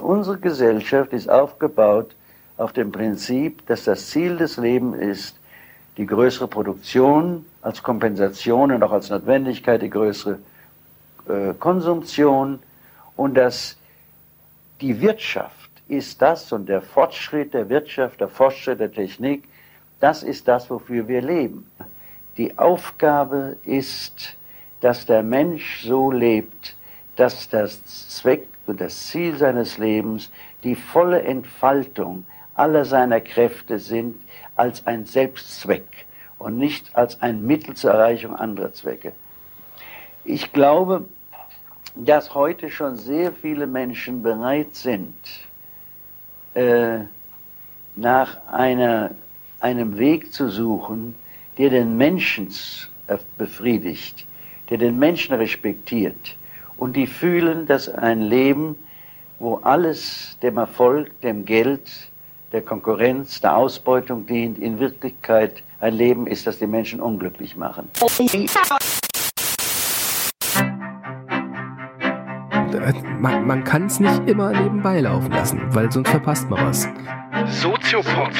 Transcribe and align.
Unsere 0.00 0.38
Gesellschaft 0.38 1.12
ist 1.12 1.28
aufgebaut 1.28 2.14
auf 2.56 2.72
dem 2.72 2.90
Prinzip, 2.90 3.66
dass 3.66 3.84
das 3.84 4.08
Ziel 4.10 4.36
des 4.36 4.56
Lebens 4.56 4.96
ist, 4.96 5.36
die 5.96 6.06
größere 6.06 6.48
Produktion 6.48 7.46
als 7.62 7.82
Kompensation 7.82 8.72
und 8.72 8.82
auch 8.82 8.92
als 8.92 9.10
Notwendigkeit 9.10 9.82
die 9.82 9.90
größere 9.90 10.38
äh, 11.28 11.54
Konsumtion 11.58 12.58
und 13.16 13.34
dass 13.34 13.76
die 14.80 15.00
Wirtschaft 15.00 15.70
ist 15.88 16.20
das 16.20 16.52
und 16.52 16.68
der 16.68 16.82
Fortschritt 16.82 17.54
der 17.54 17.68
Wirtschaft, 17.68 18.20
der 18.20 18.28
Fortschritt 18.28 18.80
der 18.80 18.92
Technik, 18.92 19.44
das 20.00 20.22
ist 20.22 20.46
das, 20.48 20.68
wofür 20.68 21.08
wir 21.08 21.22
leben. 21.22 21.70
Die 22.36 22.58
Aufgabe 22.58 23.56
ist, 23.64 24.36
dass 24.80 25.06
der 25.06 25.22
Mensch 25.22 25.84
so 25.84 26.10
lebt, 26.10 26.76
dass 27.16 27.48
das 27.48 27.82
Zweck 27.84 28.46
und 28.66 28.80
das 28.80 29.08
Ziel 29.08 29.36
seines 29.36 29.78
Lebens 29.78 30.30
die 30.62 30.74
volle 30.74 31.22
Entfaltung 31.22 32.24
aller 32.54 32.84
seiner 32.84 33.20
Kräfte 33.20 33.78
sind 33.78 34.16
als 34.56 34.86
ein 34.86 35.04
Selbstzweck 35.04 36.06
und 36.38 36.58
nicht 36.58 36.94
als 36.96 37.20
ein 37.22 37.46
Mittel 37.46 37.74
zur 37.74 37.92
Erreichung 37.92 38.34
anderer 38.34 38.72
Zwecke. 38.72 39.12
Ich 40.24 40.52
glaube, 40.52 41.04
dass 41.94 42.34
heute 42.34 42.70
schon 42.70 42.96
sehr 42.96 43.32
viele 43.32 43.66
Menschen 43.66 44.22
bereit 44.22 44.74
sind, 44.74 45.14
äh, 46.54 46.98
nach 47.94 48.36
einer, 48.50 49.12
einem 49.60 49.98
Weg 49.98 50.32
zu 50.32 50.48
suchen, 50.50 51.14
der 51.58 51.70
den 51.70 51.96
Menschen 51.96 52.48
befriedigt, 53.38 54.26
der 54.68 54.78
den 54.78 54.98
Menschen 54.98 55.34
respektiert 55.36 56.36
und 56.78 56.96
die 56.96 57.06
fühlen, 57.06 57.66
dass 57.66 57.88
ein 57.88 58.20
Leben, 58.20 58.76
wo 59.38 59.56
alles 59.56 60.36
dem 60.42 60.56
Erfolg, 60.56 61.20
dem 61.20 61.44
Geld, 61.44 61.90
der 62.52 62.62
Konkurrenz, 62.62 63.40
der 63.40 63.56
Ausbeutung 63.56 64.26
dient, 64.26 64.58
in 64.58 64.78
Wirklichkeit 64.78 65.62
ein 65.80 65.94
Leben 65.94 66.26
ist, 66.26 66.46
das 66.46 66.58
die 66.58 66.66
Menschen 66.66 67.00
unglücklich 67.00 67.56
machen. 67.56 67.90
Man, 73.18 73.46
man 73.46 73.64
kann 73.64 73.86
es 73.86 73.98
nicht 73.98 74.28
immer 74.28 74.52
nebenbei 74.52 75.00
laufen 75.00 75.32
lassen, 75.32 75.60
weil 75.74 75.90
sonst 75.90 76.10
verpasst 76.10 76.48
man 76.48 76.66
was. 76.66 76.88
Soziopod. 77.48 78.30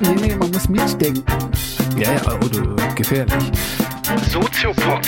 Nee, 0.00 0.14
nee, 0.14 0.34
man 0.36 0.50
muss 0.50 0.68
mitdenken. 0.68 1.24
Ja, 1.96 2.12
ja, 2.12 2.32
oder 2.36 2.94
gefährlich. 2.94 3.52
Soziopod. 4.18 5.06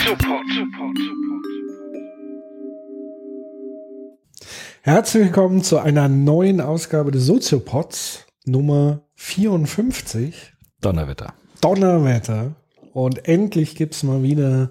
Herzlich 4.82 5.24
willkommen 5.24 5.64
zu 5.64 5.78
einer 5.80 6.08
neuen 6.08 6.60
Ausgabe 6.60 7.10
des 7.10 7.26
Soziopods, 7.26 8.26
Nummer 8.44 9.00
54. 9.16 10.52
Donnerwetter. 10.80 11.34
Donnerwetter. 11.60 12.52
Und 12.92 13.26
endlich 13.26 13.74
gibt's 13.74 14.04
mal 14.04 14.22
wieder 14.22 14.70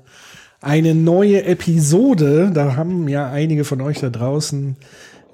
eine 0.62 0.96
neue 0.96 1.44
Episode. 1.44 2.52
Da 2.54 2.78
haben 2.78 3.10
ja 3.10 3.30
einige 3.30 3.66
von 3.66 3.82
euch 3.82 4.00
da 4.00 4.10
draußen 4.10 4.78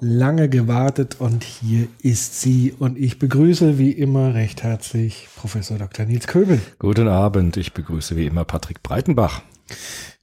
lange 0.00 0.48
gewartet 0.48 1.16
und 1.20 1.44
hier 1.44 1.88
ist 2.02 2.40
sie. 2.40 2.72
Und 2.78 2.98
ich 2.98 3.18
begrüße 3.18 3.78
wie 3.78 3.90
immer 3.92 4.34
recht 4.34 4.62
herzlich 4.62 5.28
Professor 5.36 5.78
Dr. 5.78 6.06
Nils 6.06 6.26
Köbel. 6.26 6.60
Guten 6.78 7.08
Abend, 7.08 7.56
ich 7.56 7.72
begrüße 7.74 8.16
wie 8.16 8.26
immer 8.26 8.44
Patrick 8.44 8.82
Breitenbach. 8.82 9.42
Wir 9.68 9.76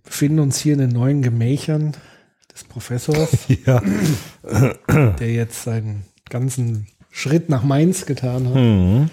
befinden 0.06 0.40
uns 0.40 0.60
hier 0.60 0.74
in 0.74 0.80
den 0.80 0.90
neuen 0.92 1.22
Gemächern 1.22 1.94
des 2.54 2.64
Professors, 2.64 3.30
Ja. 3.66 3.82
der 5.20 5.34
jetzt 5.34 5.64
seinen 5.64 6.04
ganzen 6.30 6.88
Schritt 7.12 7.50
nach 7.50 7.64
Mainz 7.64 8.06
getan 8.06 8.48
hat. 8.48 8.56
Mhm. 8.56 9.10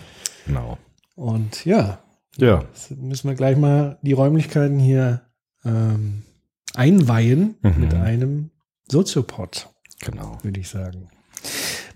Genau. 0.47 0.79
Und 1.17 1.65
ja, 1.65 1.99
Ja. 2.37 2.65
Jetzt 2.73 2.91
müssen 2.93 3.29
wir 3.29 3.35
gleich 3.35 3.57
mal 3.57 3.99
die 4.03 4.13
Räumlichkeiten 4.13 4.79
hier 4.79 5.23
ähm, 5.65 6.23
einweihen 6.75 7.57
Mhm. 7.63 7.81
mit 7.81 7.95
einem 7.95 8.51
Soziopod, 8.91 9.69
Genau. 10.03 10.39
würde 10.43 10.61
ich 10.61 10.69
sagen. 10.69 11.09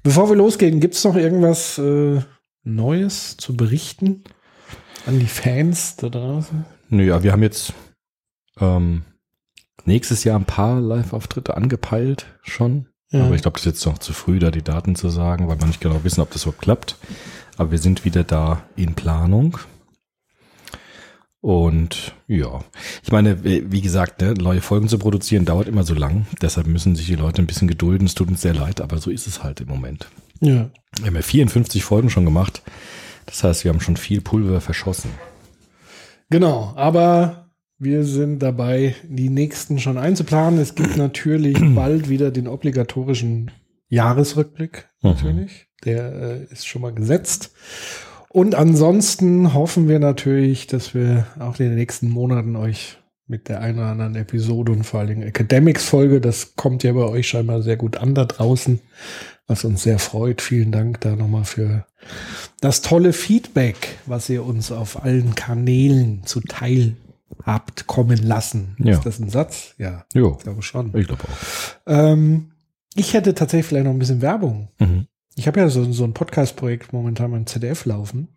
Bevor 0.02 0.28
wir 0.28 0.36
losgehen, 0.36 0.80
gibt 0.80 0.94
es 0.94 1.04
noch 1.04 1.16
irgendwas 1.16 1.78
äh, 1.78 2.20
Neues 2.64 3.36
zu 3.36 3.56
berichten 3.56 4.24
an 5.06 5.18
die 5.18 5.26
Fans 5.26 5.96
da 5.96 6.08
draußen? 6.08 6.64
Nö, 6.88 7.04
ja, 7.04 7.22
wir 7.22 7.32
haben 7.32 7.42
jetzt 7.42 7.72
ähm, 8.60 9.02
nächstes 9.84 10.24
Jahr 10.24 10.38
ein 10.38 10.44
paar 10.44 10.80
Live-Auftritte 10.80 11.56
angepeilt 11.56 12.26
schon. 12.42 12.86
Ja. 13.10 13.24
Aber 13.24 13.34
ich 13.34 13.42
glaube, 13.42 13.54
das 13.54 13.66
ist 13.66 13.72
jetzt 13.72 13.86
noch 13.86 13.98
zu 13.98 14.12
früh, 14.12 14.38
da 14.38 14.50
die 14.50 14.62
Daten 14.62 14.96
zu 14.96 15.08
sagen, 15.08 15.48
weil 15.48 15.60
wir 15.60 15.66
nicht 15.66 15.80
genau 15.80 16.02
wissen, 16.02 16.20
ob 16.20 16.30
das 16.30 16.42
überhaupt 16.42 16.62
klappt. 16.62 16.96
Aber 17.56 17.70
wir 17.70 17.78
sind 17.78 18.04
wieder 18.04 18.24
da 18.24 18.62
in 18.76 18.94
Planung. 18.94 19.58
Und 21.40 22.14
ja, 22.26 22.64
ich 23.02 23.12
meine, 23.12 23.44
wie 23.44 23.80
gesagt, 23.80 24.20
ne, 24.20 24.34
neue 24.34 24.60
Folgen 24.60 24.88
zu 24.88 24.98
produzieren 24.98 25.44
dauert 25.44 25.68
immer 25.68 25.84
so 25.84 25.94
lang. 25.94 26.26
Deshalb 26.42 26.66
müssen 26.66 26.96
sich 26.96 27.06
die 27.06 27.14
Leute 27.14 27.40
ein 27.42 27.46
bisschen 27.46 27.68
gedulden. 27.68 28.06
Es 28.06 28.14
tut 28.14 28.28
uns 28.28 28.40
sehr 28.42 28.54
leid, 28.54 28.80
aber 28.80 28.98
so 28.98 29.10
ist 29.10 29.26
es 29.26 29.42
halt 29.44 29.60
im 29.60 29.68
Moment. 29.68 30.08
Ja. 30.40 30.70
Wir 30.98 31.06
haben 31.06 31.14
ja 31.14 31.22
54 31.22 31.84
Folgen 31.84 32.10
schon 32.10 32.24
gemacht. 32.24 32.62
Das 33.26 33.44
heißt, 33.44 33.64
wir 33.64 33.72
haben 33.72 33.80
schon 33.80 33.96
viel 33.96 34.20
Pulver 34.20 34.60
verschossen. 34.60 35.10
Genau, 36.30 36.72
aber 36.74 37.50
wir 37.78 38.04
sind 38.04 38.40
dabei, 38.40 38.96
die 39.08 39.28
nächsten 39.28 39.78
schon 39.78 39.98
einzuplanen. 39.98 40.58
Es 40.58 40.74
gibt 40.74 40.96
natürlich 40.96 41.58
bald 41.74 42.08
wieder 42.08 42.30
den 42.30 42.48
obligatorischen 42.48 43.50
Jahresrückblick, 43.88 44.88
Mhm. 45.02 45.10
natürlich. 45.10 45.66
Der 45.84 46.12
äh, 46.12 46.44
ist 46.52 46.66
schon 46.66 46.82
mal 46.82 46.92
gesetzt. 46.92 47.52
Und 48.36 48.54
ansonsten 48.54 49.54
hoffen 49.54 49.88
wir 49.88 49.98
natürlich, 49.98 50.66
dass 50.66 50.92
wir 50.94 51.26
auch 51.38 51.58
in 51.58 51.68
den 51.70 51.74
nächsten 51.74 52.10
Monaten 52.10 52.54
euch 52.54 52.98
mit 53.26 53.48
der 53.48 53.62
einen 53.62 53.78
oder 53.78 53.86
anderen 53.86 54.14
Episode 54.14 54.72
und 54.72 54.84
vor 54.84 55.00
allen 55.00 55.08
Dingen 55.08 55.22
Academics-Folge, 55.22 56.20
das 56.20 56.54
kommt 56.54 56.82
ja 56.82 56.92
bei 56.92 57.06
euch 57.06 57.28
scheinbar 57.28 57.62
sehr 57.62 57.78
gut 57.78 57.96
an 57.96 58.14
da 58.14 58.26
draußen, 58.26 58.80
was 59.46 59.64
uns 59.64 59.84
sehr 59.84 59.98
freut. 59.98 60.42
Vielen 60.42 60.70
Dank 60.70 61.00
da 61.00 61.16
nochmal 61.16 61.44
für 61.44 61.86
das 62.60 62.82
tolle 62.82 63.14
Feedback, 63.14 63.96
was 64.04 64.28
ihr 64.28 64.44
uns 64.44 64.70
auf 64.70 65.02
allen 65.02 65.34
Kanälen 65.34 66.20
zuteil 66.26 66.94
habt 67.42 67.86
kommen 67.86 68.22
lassen. 68.22 68.76
Ja. 68.78 68.98
Ist 68.98 69.06
das 69.06 69.18
ein 69.18 69.30
Satz? 69.30 69.74
Ja, 69.78 70.04
Jo, 70.12 70.34
ich 70.36 70.44
glaube 70.44 70.60
schon. 70.60 70.94
ich 70.94 71.06
glaube 71.06 71.22
auch. 71.24 71.90
Ähm, 71.90 72.50
ich 72.94 73.14
hätte 73.14 73.34
tatsächlich 73.34 73.64
vielleicht 73.64 73.86
noch 73.86 73.92
ein 73.92 73.98
bisschen 73.98 74.20
Werbung. 74.20 74.68
Mhm. 74.78 75.06
Ich 75.36 75.46
habe 75.46 75.60
ja 75.60 75.68
so, 75.68 75.90
so 75.92 76.04
ein 76.04 76.14
Podcast-Projekt 76.14 76.92
momentan 76.92 77.30
beim 77.30 77.46
ZDF 77.46 77.84
laufen. 77.84 78.28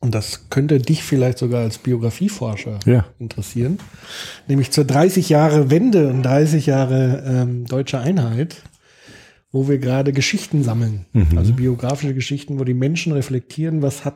Und 0.00 0.14
das 0.14 0.48
könnte 0.48 0.78
dich 0.78 1.02
vielleicht 1.02 1.38
sogar 1.38 1.62
als 1.62 1.78
Biografieforscher 1.78 2.78
Ja. 2.86 3.06
interessieren. 3.18 3.78
Nämlich 4.48 4.70
zur 4.70 4.84
30 4.84 5.28
Jahre 5.28 5.70
Wende 5.70 6.08
und 6.08 6.22
30 6.22 6.66
Jahre 6.66 7.22
ähm, 7.26 7.66
deutsche 7.66 7.98
Einheit, 7.98 8.62
wo 9.52 9.68
wir 9.68 9.78
gerade 9.78 10.12
Geschichten 10.12 10.62
sammeln. 10.62 11.04
Mhm. 11.12 11.36
Also 11.36 11.52
biografische 11.52 12.14
Geschichten, 12.14 12.58
wo 12.58 12.64
die 12.64 12.74
Menschen 12.74 13.12
reflektieren, 13.12 13.82
was 13.82 14.04
hat 14.04 14.14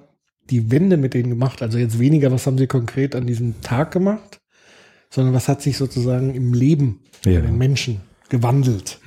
die 0.50 0.70
Wende 0.70 0.96
mit 0.96 1.12
denen 1.14 1.30
gemacht. 1.30 1.60
Also 1.62 1.78
jetzt 1.78 1.98
weniger, 1.98 2.30
was 2.32 2.46
haben 2.46 2.58
sie 2.58 2.66
konkret 2.66 3.14
an 3.14 3.26
diesem 3.26 3.60
Tag 3.62 3.90
gemacht, 3.92 4.40
sondern 5.10 5.34
was 5.34 5.48
hat 5.48 5.60
sich 5.62 5.76
sozusagen 5.76 6.34
im 6.34 6.54
Leben 6.54 7.00
Ja. 7.26 7.40
den 7.40 7.58
Menschen 7.58 8.00
gewandelt. 8.30 9.00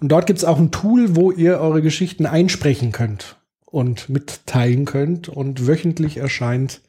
Und 0.00 0.08
dort 0.08 0.26
gibt 0.26 0.40
es 0.40 0.44
auch 0.44 0.58
ein 0.58 0.72
Tool, 0.72 1.14
wo 1.14 1.30
ihr 1.30 1.60
eure 1.60 1.82
Geschichten 1.82 2.26
einsprechen 2.26 2.90
könnt 2.92 3.36
und 3.66 4.08
mitteilen 4.08 4.84
könnt. 4.84 5.28
Und 5.28 5.66
wöchentlich 5.66 6.16
erscheint 6.16 6.80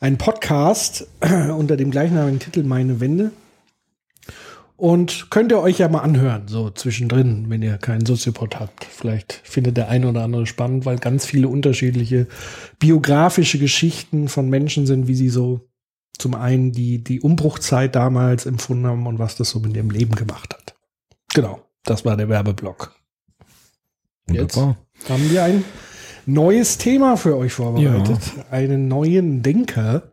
ein 0.00 0.16
Podcast 0.16 1.08
unter 1.20 1.76
dem 1.76 1.90
gleichnamigen 1.90 2.38
Titel 2.38 2.62
Meine 2.62 3.00
Wende. 3.00 3.32
Und 4.76 5.30
könnt 5.30 5.52
ihr 5.52 5.60
euch 5.60 5.78
ja 5.78 5.88
mal 5.88 6.00
anhören, 6.00 6.48
so 6.48 6.68
zwischendrin, 6.68 7.48
wenn 7.48 7.62
ihr 7.62 7.78
keinen 7.78 8.04
Soziopod 8.04 8.60
habt. 8.60 8.84
Vielleicht 8.84 9.32
findet 9.32 9.78
der 9.78 9.88
eine 9.88 10.08
oder 10.08 10.22
andere 10.22 10.46
spannend, 10.46 10.84
weil 10.84 10.98
ganz 10.98 11.24
viele 11.24 11.48
unterschiedliche 11.48 12.26
biografische 12.78 13.58
Geschichten 13.58 14.28
von 14.28 14.50
Menschen 14.50 14.86
sind, 14.86 15.08
wie 15.08 15.14
sie 15.14 15.30
so 15.30 15.66
zum 16.18 16.34
einen 16.34 16.72
die, 16.72 17.02
die 17.02 17.20
Umbruchzeit 17.20 17.94
damals 17.94 18.44
empfunden 18.44 18.86
haben 18.86 19.06
und 19.06 19.18
was 19.18 19.36
das 19.36 19.50
so 19.50 19.60
mit 19.60 19.74
ihrem 19.74 19.90
Leben 19.90 20.14
gemacht 20.14 20.54
hat. 20.54 20.74
Genau, 21.34 21.60
das 21.84 22.04
war 22.04 22.16
der 22.16 22.28
Werbeblock. 22.28 22.94
Jetzt 24.30 24.56
Wunderbar. 24.56 24.76
haben 25.08 25.30
wir 25.30 25.44
ein 25.44 25.64
neues 26.26 26.78
Thema 26.78 27.16
für 27.16 27.36
euch 27.36 27.52
vorbereitet. 27.52 28.20
Einen 28.50 28.88
neuen 28.88 29.42
Denker. 29.42 30.12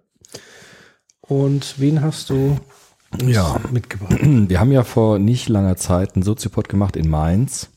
Und 1.21 1.79
wen 1.79 2.01
hast 2.01 2.29
du 2.29 2.57
Ja. 3.25 3.59
mitgebracht. 3.71 4.19
Wir 4.21 4.59
haben 4.59 4.71
ja 4.71 4.83
vor 4.83 5.19
nicht 5.19 5.49
langer 5.49 5.75
Zeit 5.75 6.15
einen 6.15 6.23
Soziopod 6.23 6.69
gemacht 6.69 6.95
in 6.95 7.09
Mainz. 7.09 7.69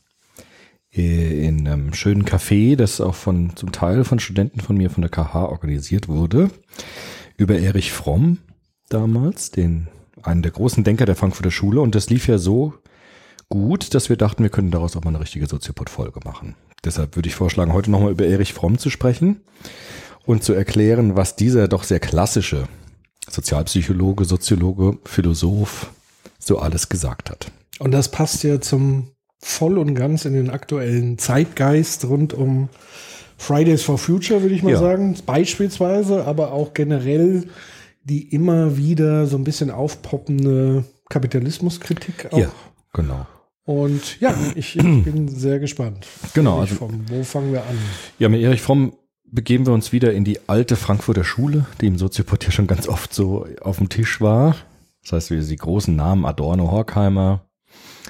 äh, 0.93 1.45
In 1.47 1.67
einem 1.67 1.93
schönen 1.93 2.25
Café, 2.25 2.75
das 2.75 3.01
auch 3.01 3.15
von, 3.15 3.55
zum 3.55 3.71
Teil 3.71 4.03
von 4.03 4.19
Studenten 4.19 4.59
von 4.59 4.77
mir 4.77 4.89
von 4.89 5.01
der 5.01 5.11
KH 5.11 5.45
organisiert 5.45 6.07
wurde. 6.07 6.49
Über 7.37 7.59
Erich 7.59 7.91
Fromm 7.91 8.39
damals, 8.89 9.51
den, 9.51 9.87
einen 10.23 10.41
der 10.41 10.51
großen 10.51 10.83
Denker 10.83 11.05
der 11.05 11.15
Frankfurter 11.15 11.51
Schule. 11.51 11.81
Und 11.81 11.93
das 11.95 12.09
lief 12.09 12.27
ja 12.27 12.37
so 12.37 12.73
gut, 13.49 13.93
dass 13.93 14.09
wir 14.09 14.17
dachten, 14.17 14.43
wir 14.43 14.49
können 14.49 14.71
daraus 14.71 14.95
auch 14.95 15.03
mal 15.03 15.11
eine 15.11 15.19
richtige 15.19 15.47
Soziopod-Folge 15.47 16.19
machen. 16.25 16.55
Deshalb 16.83 17.15
würde 17.15 17.29
ich 17.29 17.35
vorschlagen, 17.35 17.73
heute 17.73 17.91
nochmal 17.91 18.11
über 18.11 18.25
Erich 18.25 18.53
Fromm 18.53 18.77
zu 18.77 18.89
sprechen 18.89 19.41
und 20.25 20.43
zu 20.43 20.53
erklären, 20.53 21.15
was 21.15 21.35
dieser 21.35 21.67
doch 21.67 21.83
sehr 21.83 21.99
klassische 21.99 22.67
Sozialpsychologe, 23.29 24.25
Soziologe, 24.25 24.97
Philosoph 25.05 25.91
so 26.39 26.59
alles 26.59 26.89
gesagt 26.89 27.29
hat. 27.29 27.51
Und 27.79 27.91
das 27.91 28.09
passt 28.09 28.43
ja 28.43 28.59
zum 28.61 29.11
voll 29.39 29.77
und 29.77 29.93
ganz 29.95 30.25
in 30.25 30.33
den 30.33 30.49
aktuellen 30.49 31.17
Zeitgeist 31.17 32.05
rund 32.05 32.33
um 32.33 32.69
Fridays 33.37 33.83
for 33.83 33.97
Future, 33.97 34.41
würde 34.41 34.55
ich 34.55 34.63
mal 34.63 34.71
Ja. 34.73 34.79
sagen, 34.79 35.15
beispielsweise, 35.25 36.25
aber 36.25 36.51
auch 36.53 36.73
generell 36.73 37.47
die 38.03 38.29
immer 38.33 38.77
wieder 38.77 39.27
so 39.27 39.37
ein 39.37 39.43
bisschen 39.43 39.69
aufpoppende 39.69 40.85
Kapitalismuskritik 41.09 42.29
auch. 42.31 42.37
Ja, 42.37 42.51
genau. 42.93 43.27
Und 43.65 44.19
ja, 44.21 44.33
ich, 44.55 44.77
ich 44.77 45.03
bin 45.03 45.27
sehr 45.27 45.59
gespannt. 45.59 46.07
Genau, 46.33 46.55
Ich 46.63 46.71
also- 46.71 46.75
vom, 46.75 47.03
wo 47.09 47.23
fangen 47.23 47.51
wir 47.51 47.59
an? 47.63 47.77
Ja, 48.17 48.29
mit 48.29 48.41
Erich 48.41 48.61
Fromm 48.61 48.93
begeben 49.31 49.65
wir 49.65 49.73
uns 49.73 49.91
wieder 49.91 50.13
in 50.13 50.23
die 50.23 50.39
alte 50.47 50.75
Frankfurter 50.75 51.23
Schule, 51.23 51.65
die 51.81 51.87
im 51.87 51.97
Soziopod 51.97 52.43
ja 52.45 52.51
schon 52.51 52.67
ganz 52.67 52.87
oft 52.87 53.13
so 53.13 53.47
auf 53.61 53.77
dem 53.77 53.89
Tisch 53.89 54.21
war. 54.21 54.55
Das 55.03 55.13
heißt, 55.13 55.31
wir 55.31 55.41
die 55.41 55.55
großen 55.55 55.95
Namen 55.95 56.25
Adorno, 56.25 56.71
Horkheimer, 56.71 57.45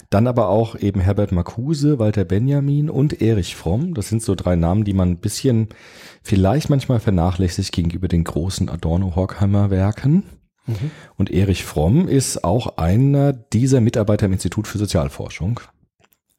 dann 0.10 0.28
aber 0.28 0.50
auch 0.50 0.76
eben 0.80 1.02
Herbert 1.02 1.32
Marcuse, 1.32 2.00
Walter 2.00 2.24
Benjamin 2.24 2.90
und 2.90 3.22
Erich 3.22 3.56
Fromm. 3.56 3.94
Das 3.94 4.10
sind 4.10 4.24
so 4.24 4.36
drei 4.36 4.56
Namen, 4.56 4.84
die 4.84 4.94
man 4.94 5.12
ein 5.12 5.18
bisschen 5.18 5.70
vielleicht 6.24 6.70
manchmal 6.70 7.00
vernachlässigt 7.00 7.74
gegenüber 7.74 8.08
den 8.08 8.24
großen 8.24 8.70
Adorno-Horkheimer 8.70 9.70
Werken. 9.70 10.24
Und 11.16 11.32
Erich 11.32 11.64
Fromm 11.64 12.08
ist 12.08 12.44
auch 12.44 12.78
einer 12.78 13.32
dieser 13.32 13.80
Mitarbeiter 13.82 14.26
im 14.26 14.34
Institut 14.34 14.68
für 14.68 14.78
Sozialforschung 14.78 15.62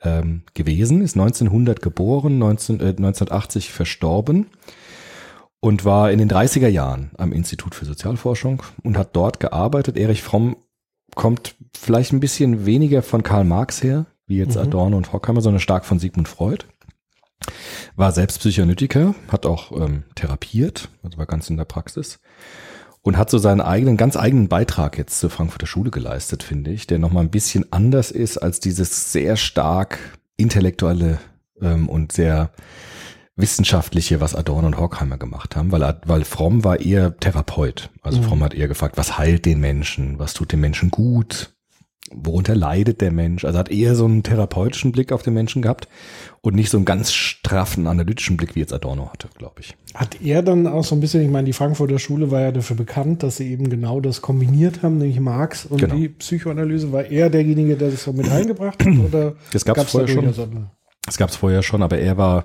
ähm, 0.03 0.43
gewesen, 0.55 1.03
ist 1.03 1.17
1900 1.17 1.83
geboren, 1.83 2.39
19, 2.39 2.81
äh, 2.81 2.89
1980 2.89 3.73
verstorben 3.73 4.47
und 5.61 5.85
war 5.85 6.11
in 6.11 6.19
den 6.19 6.31
30er 6.31 6.69
Jahren 6.69 7.11
am 7.17 7.33
Institut 7.33 7.75
für 7.75 7.85
Sozialforschung 7.85 8.63
und 8.83 8.97
hat 8.97 9.17
dort 9.17 9.41
gearbeitet. 9.41 9.97
Erich 9.97 10.23
Fromm 10.23 10.57
kommt 11.15 11.57
vielleicht 11.77 12.13
ein 12.13 12.21
bisschen 12.21 12.65
weniger 12.67 13.03
von 13.03 13.23
Karl 13.23 13.45
Marx 13.45 13.83
her, 13.83 14.07
wie 14.27 14.39
jetzt 14.39 14.57
Mhm. 14.57 14.63
Adorno 14.63 14.97
und 14.97 15.13
Horkheimer, 15.13 15.41
sondern 15.41 15.61
stark 15.61 15.85
von 15.85 15.99
Sigmund 15.99 16.29
Freud. 16.29 16.65
War 17.97 18.13
selbst 18.13 18.39
Psychoanalytiker, 18.41 19.15
hat 19.29 19.47
auch 19.47 19.73
ähm, 19.73 20.05
therapiert, 20.15 20.91
also 21.03 21.19
war 21.19 21.27
ganz 21.27 21.51
in 21.51 21.57
der 21.57 21.65
Praxis 21.65 22.21
und 23.09 23.17
hat 23.17 23.31
so 23.31 23.39
seinen 23.39 23.63
eigenen, 23.63 23.97
ganz 23.97 24.19
eigenen 24.19 24.49
Beitrag 24.49 24.99
jetzt 24.99 25.19
zur 25.19 25.31
Frankfurter 25.31 25.67
Schule 25.67 25.91
geleistet, 25.91 26.43
finde 26.43 26.73
ich, 26.73 26.87
der 26.87 26.99
nochmal 26.99 27.25
ein 27.25 27.31
bisschen 27.31 27.65
anders 27.73 28.11
ist 28.11 28.37
als 28.37 28.61
dieses 28.61 29.13
sehr 29.13 29.37
stark 29.37 29.99
intellektuelle 30.37 31.19
ähm, 31.63 31.89
und 31.89 32.13
sehr 32.13 32.51
wissenschaftliche, 33.35 34.21
was 34.21 34.35
Adorno 34.35 34.67
und 34.67 34.77
Horkheimer 34.77 35.17
gemacht 35.17 35.57
haben, 35.57 35.73
weil, 35.73 35.99
weil 36.05 36.25
Fromm 36.25 36.65
war 36.65 36.81
eher 36.81 37.17
Therapeut. 37.17 37.89
Also 38.03 38.19
Mhm. 38.19 38.25
Fromm 38.25 38.45
hat 38.45 38.53
eher 38.53 38.69
gefragt, 38.69 38.99
was 38.99 39.17
heilt 39.17 39.47
den 39.47 39.59
Menschen, 39.59 40.19
was 40.19 40.35
tut 40.35 40.53
dem 40.53 40.61
Menschen 40.61 40.91
gut, 40.91 41.55
worunter 42.13 42.55
leidet 42.55 43.01
der 43.01 43.11
Mensch. 43.11 43.45
Also 43.45 43.59
hat 43.59 43.71
eher 43.71 43.95
so 43.95 44.05
einen 44.05 44.23
therapeutischen 44.23 44.93
Blick 44.93 45.13
auf 45.13 45.23
den 45.23 45.35
Menschen 45.35 45.63
gehabt 45.63 45.89
und 46.41 46.55
nicht 46.55 46.71
so 46.71 46.77
einen 46.79 46.85
ganz 46.85 47.13
straffen 47.13 47.87
analytischen 47.87 48.37
Blick, 48.37 48.55
wie 48.55 48.61
jetzt 48.61 48.73
Adorno 48.73 49.11
hatte, 49.13 49.29
glaube 49.37 49.61
ich. 49.61 49.77
Hat 49.95 50.21
er 50.23 50.43
dann 50.43 50.67
auch 50.67 50.85
so 50.85 50.95
ein 50.95 51.01
bisschen, 51.01 51.23
ich 51.23 51.31
meine, 51.31 51.47
die 51.47 51.53
Frankfurter 51.53 51.99
Schule 51.99 52.31
war 52.31 52.41
ja 52.41 52.53
dafür 52.53 52.77
bekannt, 52.77 53.23
dass 53.23 53.37
sie 53.39 53.51
eben 53.51 53.69
genau 53.71 54.01
das 54.01 54.23
kombiniert 54.23 54.83
haben, 54.83 54.99
nämlich 54.99 55.21
Marx 55.21 55.67
und 55.67 55.81
Genau. 55.81 55.95
die 55.97 56.09
Psychoanalyse. 56.09 56.93
War 56.93 57.05
er 57.05 57.31
derjenige, 57.31 57.77
der 57.77 57.91
das 57.91 58.05
so 58.05 58.13
mit 58.13 58.31
eingebracht 58.31 58.85
hat? 58.85 58.99
Oder 58.99 59.35
Das 59.53 59.65
gab's 59.65 59.79
gab's 59.79 59.91
vorher 59.93 60.09
schon. 60.09 60.27
andere? 60.27 60.71
Das 61.05 61.17
gab 61.17 61.31
es 61.31 61.37
vorher 61.37 61.63
schon, 61.63 61.83
aber 61.83 61.99
er 61.99 62.17
war 62.19 62.45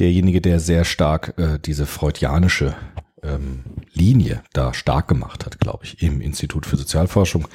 derjenige, 0.00 0.40
der 0.40 0.60
sehr 0.60 0.84
stark 0.84 1.34
äh, 1.38 1.58
diese 1.64 1.86
freudianische 1.86 2.74
ähm, 3.22 3.60
Linie 3.92 4.42
da 4.52 4.74
stark 4.74 5.08
gemacht 5.08 5.44
hat, 5.46 5.58
glaube 5.60 5.84
ich, 5.84 6.02
im 6.02 6.20
Institut 6.20 6.66
für 6.66 6.76
Sozialforschung. 6.76 7.48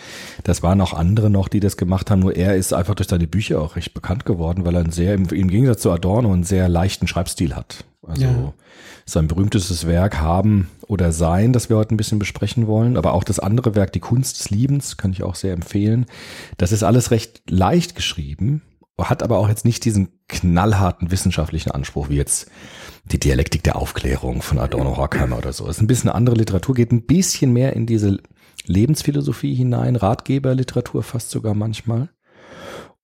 Das 0.44 0.64
waren 0.64 0.82
auch 0.82 0.94
andere 0.94 1.30
noch, 1.30 1.48
die 1.48 1.60
das 1.60 1.78
gemacht 1.78 2.12
haben, 2.12 2.20
nur 2.20 2.36
er 2.36 2.56
ist 2.56 2.74
einfach 2.74 2.96
durch 2.96 3.10
seine 3.10 3.28
Bücher 3.28 3.62
auch 3.62 3.76
recht 3.76 3.94
bekannt 3.94 4.26
geworden, 4.26 4.66
weil 4.66 4.76
er 4.76 4.82
einen 4.82 4.92
sehr, 4.92 5.14
im, 5.14 5.28
im 5.30 5.50
Gegensatz 5.50 5.82
zu 5.82 5.92
Adorno, 5.92 6.32
einen 6.32 6.44
sehr 6.44 6.70
leichten 6.70 7.08
Schreibstil 7.08 7.56
hat. 7.56 7.86
Also 8.06 8.24
Ja. 8.24 8.54
sein 9.06 9.28
berühmtestes 9.28 9.88
Werk 9.88 10.20
Haben 10.20 10.70
oder 10.88 11.12
Sein, 11.14 11.54
das 11.54 11.70
wir 11.70 11.78
heute 11.78 11.94
ein 11.94 11.98
bisschen 11.98 12.20
besprechen 12.20 12.68
wollen, 12.68 12.98
aber 12.98 13.14
auch 13.14 13.24
das 13.24 13.40
andere 13.40 13.76
Werk, 13.76 13.94
Die 13.94 14.02
Kunst 14.02 14.40
des 14.40 14.50
Liebens, 14.50 14.98
kann 14.98 15.12
ich 15.12 15.24
auch 15.24 15.36
sehr 15.36 15.54
empfehlen. 15.54 16.06
Das 16.58 16.72
ist 16.74 16.84
alles 16.84 17.12
recht 17.12 17.42
leicht 17.50 17.96
geschrieben, 17.96 18.62
hat 19.00 19.24
aber 19.24 19.38
auch 19.40 19.50
jetzt 19.50 19.66
nicht 19.66 19.86
diesen 19.86 20.10
knallharten 20.28 21.10
wissenschaftlichen 21.12 21.72
Anspruch 21.72 22.10
wie 22.10 22.16
jetzt 22.16 22.50
die 23.06 23.20
Dialektik 23.20 23.64
der 23.64 23.76
Aufklärung 23.76 24.42
von 24.42 24.60
Adorno 24.60 24.96
Horkheimer 24.98 25.38
oder 25.38 25.52
so. 25.52 25.66
Es 25.68 25.78
ist 25.78 25.82
ein 25.82 25.88
bisschen 25.88 26.10
eine 26.10 26.16
andere 26.16 26.36
Literatur, 26.36 26.76
geht 26.76 26.92
ein 26.92 27.06
bisschen 27.06 27.52
mehr 27.54 27.74
in 27.74 27.86
diese 27.86 28.20
Lebensphilosophie 28.66 29.54
hinein, 29.56 29.96
Ratgeberliteratur 29.96 31.04
fast 31.04 31.30
sogar 31.32 31.54
manchmal 31.54 32.10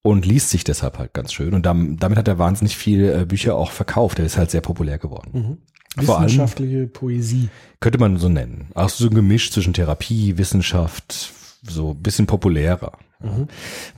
und 0.02 0.24
liest 0.24 0.50
sich 0.50 0.64
deshalb 0.64 0.98
halt 0.98 1.12
ganz 1.12 1.32
schön. 1.32 1.52
Und 1.54 1.66
dam- 1.66 1.98
damit 1.98 2.16
hat 2.18 2.28
er 2.28 2.38
wahnsinnig 2.38 2.76
viele 2.76 3.12
äh, 3.22 3.24
Bücher 3.26 3.56
auch 3.56 3.70
verkauft. 3.70 4.18
Er 4.18 4.24
ist 4.24 4.38
halt 4.38 4.50
sehr 4.50 4.62
populär 4.62 4.98
geworden. 4.98 5.58
Vor 6.02 6.16
allem- 6.18 6.26
Wissenschaftliche 6.26 6.86
Poesie. 6.86 7.48
Könnte 7.80 7.98
man 7.98 8.16
so 8.16 8.28
nennen. 8.28 8.68
Auch 8.74 8.88
so 8.88 9.06
ein 9.08 9.14
Gemisch 9.14 9.50
zwischen 9.52 9.74
Therapie, 9.74 10.38
Wissenschaft, 10.38 11.32
so 11.62 11.90
ein 11.90 12.00
bisschen 12.02 12.26
populärer. 12.26 12.92
Ja. 13.22 13.46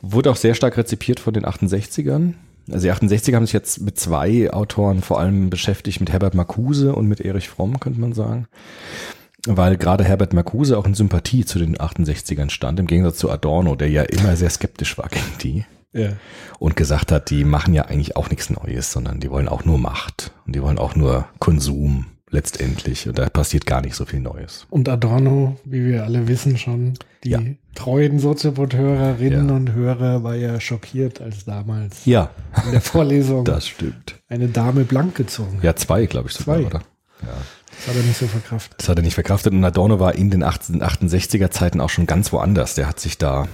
Wurde 0.01 0.31
auch 0.31 0.37
sehr 0.37 0.55
stark 0.55 0.77
rezipiert 0.77 1.21
von 1.21 1.35
den 1.35 1.45
68ern. 1.47 2.35
Also 2.71 2.87
die 2.87 2.93
68er 2.93 3.35
haben 3.35 3.47
sich 3.47 3.53
jetzt 3.53 3.81
mit 3.81 3.99
zwei 3.99 4.53
Autoren 4.53 5.03
vor 5.03 5.19
allem 5.19 5.51
beschäftigt, 5.51 6.01
mit 6.01 6.13
Herbert 6.13 6.35
Marcuse 6.35 6.95
und 6.95 7.07
mit 7.09 7.21
Erich 7.21 7.49
Fromm, 7.49 7.81
könnte 7.81 8.01
man 8.01 8.13
sagen. 8.13 8.47
Weil 9.47 9.77
gerade 9.77 10.05
Herbert 10.05 10.33
Marcuse 10.33 10.79
auch 10.79 10.87
in 10.87 10.95
Sympathie 10.95 11.45
zu 11.45 11.59
den 11.59 11.77
68ern 11.77 12.51
stand, 12.51 12.79
im 12.79 12.87
Gegensatz 12.87 13.19
zu 13.19 13.31
Adorno, 13.31 13.75
der 13.75 13.91
ja 13.91 14.03
immer 14.03 14.37
sehr 14.37 14.51
skeptisch 14.51 14.97
war 14.99 15.09
gegen 15.09 15.25
die 15.43 15.65
Ja. 15.93 16.11
und 16.61 16.77
gesagt 16.77 17.11
hat, 17.11 17.31
die 17.31 17.43
machen 17.43 17.75
ja 17.75 17.87
eigentlich 17.87 18.15
auch 18.17 18.31
nichts 18.31 18.51
Neues, 18.51 18.93
sondern 18.93 19.19
die 19.19 19.31
wollen 19.31 19.49
auch 19.49 19.65
nur 19.65 19.79
Macht 19.79 20.31
und 20.47 20.55
die 20.55 20.63
wollen 20.63 20.79
auch 20.79 20.95
nur 20.95 21.27
Konsum 21.41 22.07
letztendlich 22.33 23.07
und 23.09 23.19
da 23.19 23.29
passiert 23.29 23.67
gar 23.67 23.81
nicht 23.83 23.95
so 23.95 24.05
viel 24.05 24.21
Neues. 24.21 24.67
Und 24.71 24.89
Adorno, 24.89 25.57
wie 25.65 25.85
wir 25.87 26.05
alle 26.05 26.27
wissen 26.29 26.59
schon, 26.59 26.95
die 27.23 27.31
Ja. 27.31 27.41
treuen 27.75 28.19
Soziopod-Hörerinnen 28.19 29.49
Ja. 29.49 29.55
und 29.55 29.73
Hörer 29.73 30.25
war 30.25 30.35
ja 30.35 30.59
schockiert, 30.61 31.21
als 31.21 31.45
damals 31.45 32.05
Ja, 32.07 32.31
in 32.67 32.73
der 32.73 32.81
Vorlesung 32.81 33.45
das 33.45 33.69
stimmt. 33.69 34.17
eine 34.29 34.49
Dame 34.49 34.85
blank 34.85 35.15
gezogen 35.15 35.59
hat. 35.59 35.65
Ja, 35.65 35.77
zwei, 35.77 36.07
glaube 36.07 36.29
ich 36.29 36.35
sogar, 36.35 36.57
Zwei. 36.59 36.67
oder? 36.67 36.83
Das 37.21 37.89
hat 37.89 37.97
er 37.97 38.03
nicht 38.03 38.19
so 38.19 38.27
verkraftet. 38.27 38.75
Das 38.81 38.89
hat 38.89 38.99
er 38.99 39.03
nicht 39.03 39.15
verkraftet 39.15 39.53
und 39.53 39.65
Adorno 39.65 40.01
war 40.01 40.15
in 40.15 40.31
den 40.31 40.43
68er 40.45 41.51
Zeiten 41.51 41.81
auch 41.81 41.91
schon 41.91 42.07
ganz 42.07 42.33
woanders. 42.33 42.75
Der 42.75 42.89
hat 42.89 42.99
sich 43.01 43.17
da 43.19 43.47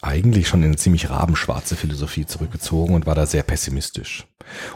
eigentlich 0.00 0.46
schon 0.46 0.60
in 0.60 0.66
eine 0.66 0.76
ziemlich 0.76 1.10
rabenschwarze 1.10 1.74
Philosophie 1.74 2.24
zurückgezogen 2.24 2.94
und 2.94 3.06
war 3.06 3.14
da 3.14 3.26
sehr 3.26 3.42
pessimistisch. 3.42 4.26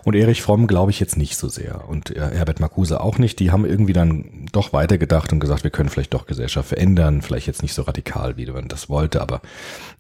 Und 0.05 0.15
Erich 0.15 0.43
Fromm 0.43 0.67
glaube 0.67 0.91
ich 0.91 1.01
jetzt 1.01 1.17
nicht 1.17 1.37
so 1.37 1.49
sehr 1.49 1.89
und 1.89 2.15
äh, 2.15 2.31
Herbert 2.33 2.61
Marcuse 2.61 3.01
auch 3.01 3.19
nicht. 3.19 3.39
Die 3.39 3.51
haben 3.51 3.65
irgendwie 3.65 3.93
dann 3.93 4.47
doch 4.53 4.73
weitergedacht 4.73 5.33
und 5.33 5.41
gesagt, 5.41 5.65
wir 5.65 5.71
können 5.71 5.89
vielleicht 5.89 6.13
doch 6.13 6.27
Gesellschaft 6.27 6.69
verändern, 6.69 7.23
vielleicht 7.23 7.47
jetzt 7.47 7.63
nicht 7.63 7.75
so 7.75 7.83
radikal, 7.83 8.37
wie 8.37 8.47
man 8.47 8.69
das 8.69 8.89
wollte, 8.89 9.23
aber 9.23 9.41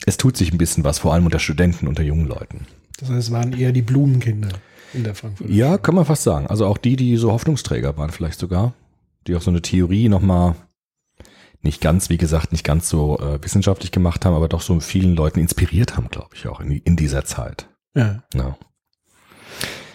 es 0.07 0.17
tut 0.17 0.37
sich 0.37 0.52
ein 0.52 0.59
bisschen 0.59 0.85
was, 0.85 0.99
vor 0.99 1.14
allem 1.14 1.25
unter 1.25 1.38
Studenten, 1.38 1.87
unter 1.87 2.02
jungen 2.02 2.26
Leuten. 2.26 2.67
Das 2.99 3.09
heißt, 3.09 3.29
es 3.29 3.31
waren 3.33 3.52
eher 3.52 3.73
die 3.73 3.83
Blumenkinder 3.83 4.50
in 4.93 5.05
der 5.05 5.14
Frankfurter. 5.14 5.52
Ja, 5.52 5.79
kann 5.79 5.95
man 5.95 6.05
fast 6.05 6.25
sagen. 6.25 6.49
Also 6.49 6.67
auch 6.67 6.79
die, 6.79 6.97
die 6.97 7.17
so 7.17 7.33
Hoffnungsträger 7.33 7.97
waren 7.97 8.11
vielleicht 8.11 8.38
sogar, 8.38 8.75
die 9.26 9.37
auch 9.37 9.43
so 9.43 9.50
eine 9.50 9.62
Theorie 9.62 10.09
nochmal 10.09 10.57
nicht 11.62 11.81
ganz, 11.81 12.11
wie 12.11 12.19
gesagt, 12.19 12.52
nicht 12.52 12.64
ganz 12.64 12.88
so 12.88 13.19
äh, 13.19 13.42
wissenschaftlich 13.42 13.92
gemacht 13.92 14.25
haben, 14.25 14.35
aber 14.35 14.49
doch 14.49 14.61
so 14.61 14.78
vielen 14.81 15.14
Leuten 15.14 15.38
inspiriert 15.38 15.97
haben, 15.97 16.09
glaube 16.09 16.31
ich, 16.35 16.47
auch 16.49 16.61
in, 16.61 16.71
in 16.71 16.97
dieser 16.97 17.25
Zeit. 17.25 17.69
Ja. 17.95 18.23
Ja. 18.35 18.57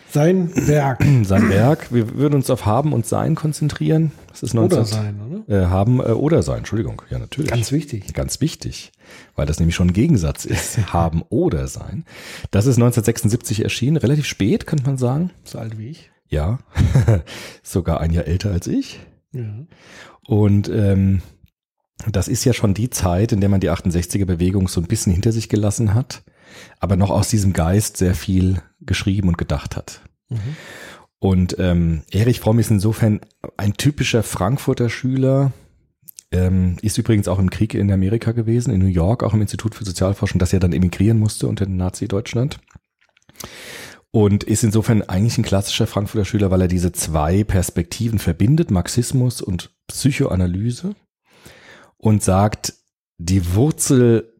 Sein 0.10 0.56
Werk 0.56 1.04
Sein 1.24 1.50
Werk, 1.50 1.92
wir 1.92 2.16
würden 2.16 2.36
uns 2.36 2.50
auf 2.50 2.66
Haben 2.66 2.94
und 2.94 3.06
Sein 3.06 3.36
konzentrieren. 3.36 4.12
Das 4.30 4.42
ist 4.42 4.54
19, 4.54 4.78
oder 4.78 4.86
sein, 4.86 5.22
oder? 5.22 5.64
Äh, 5.64 5.66
haben 5.68 6.00
äh, 6.00 6.14
oder 6.14 6.44
Sein, 6.44 6.60
Entschuldigung. 6.60 7.02
Ja, 7.10 7.20
natürlich. 7.20 7.52
Ganz 7.52 7.72
wichtig. 7.72 8.14
Ganz 8.14 8.40
wichtig, 8.40 8.94
weil 9.36 9.46
das 9.46 9.60
nämlich 9.60 9.76
schon 9.76 9.90
ein 9.90 9.94
Gegensatz 9.94 10.46
ist. 10.46 10.78
haben 10.94 11.24
oder 11.30 11.68
Sein. 11.68 12.06
Das 12.52 12.66
ist 12.66 12.78
1976 12.78 13.64
erschienen, 13.64 13.98
relativ 13.98 14.26
spät, 14.26 14.66
könnte 14.66 14.86
man 14.86 14.98
sagen. 14.98 15.32
So 15.44 15.60
alt 15.60 15.78
wie 15.78 15.90
ich. 15.90 16.10
Ja, 16.30 16.60
sogar 17.64 18.00
ein 18.00 18.12
Jahr 18.12 18.26
älter 18.26 18.52
als 18.52 18.68
ich. 18.68 19.00
Ja. 19.34 19.66
Und 20.26 20.70
ähm, 20.70 21.22
das 22.06 22.28
ist 22.28 22.46
ja 22.46 22.54
schon 22.54 22.74
die 22.74 22.90
Zeit, 22.90 23.32
in 23.32 23.42
der 23.42 23.50
man 23.50 23.60
die 23.60 23.72
68er 23.72 24.26
Bewegung 24.26 24.68
so 24.68 24.80
ein 24.80 24.88
bisschen 24.88 25.14
hinter 25.14 25.32
sich 25.32 25.50
gelassen 25.50 25.94
hat, 25.94 26.24
aber 26.80 26.96
noch 26.96 27.10
aus 27.10 27.30
diesem 27.30 27.54
Geist 27.54 27.98
sehr 27.98 28.16
viel 28.16 28.62
geschrieben 28.82 29.30
und 29.30 29.38
gedacht 29.38 29.76
hat. 29.76 30.02
Mhm. 30.30 30.56
Und 31.20 31.56
ähm, 31.60 32.04
Erich 32.12 32.40
Fromm 32.40 32.60
ist 32.60 32.70
insofern 32.70 33.22
ein 33.58 33.74
typischer 33.74 34.22
Frankfurter 34.22 34.90
Schüler, 34.90 35.52
ähm, 36.32 36.78
ist 36.82 36.98
übrigens 36.98 37.28
auch 37.28 37.40
im 37.40 37.50
Krieg 37.50 37.74
in 37.74 37.92
Amerika 37.92 38.34
gewesen, 38.34 38.72
in 38.72 38.80
New 38.80 38.86
York, 38.86 39.24
auch 39.24 39.34
im 39.34 39.42
Institut 39.42 39.74
für 39.74 39.86
Sozialforschung, 39.86 40.40
das 40.40 40.54
er 40.54 40.60
dann 40.60 40.74
emigrieren 40.74 41.18
musste 41.18 41.48
unter 41.48 41.66
Nazi-Deutschland. 41.66 42.60
Und 44.12 44.44
ist 44.44 44.64
insofern 44.64 45.02
eigentlich 45.04 45.38
ein 45.38 45.44
klassischer 45.44 45.88
Frankfurter 45.88 46.26
Schüler, 46.26 46.52
weil 46.52 46.62
er 46.62 46.68
diese 46.68 46.92
zwei 46.92 47.44
Perspektiven 47.44 48.20
verbindet, 48.20 48.72
Marxismus 48.72 49.42
und 49.42 49.72
Psychoanalyse, 49.88 50.96
und 51.98 52.24
sagt, 52.24 52.74
die 53.18 53.54
Wurzel 53.56 54.34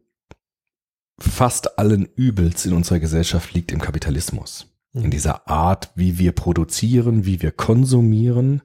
fast 1.18 1.78
allen 1.78 2.08
Übels 2.16 2.64
in 2.64 2.72
unserer 2.72 3.00
Gesellschaft 3.00 3.52
liegt 3.52 3.72
im 3.72 3.80
Kapitalismus. 3.80 4.66
In 4.94 5.04
mhm. 5.04 5.10
dieser 5.10 5.48
Art, 5.48 5.90
wie 5.94 6.18
wir 6.18 6.32
produzieren, 6.32 7.26
wie 7.26 7.42
wir 7.42 7.50
konsumieren 7.50 8.62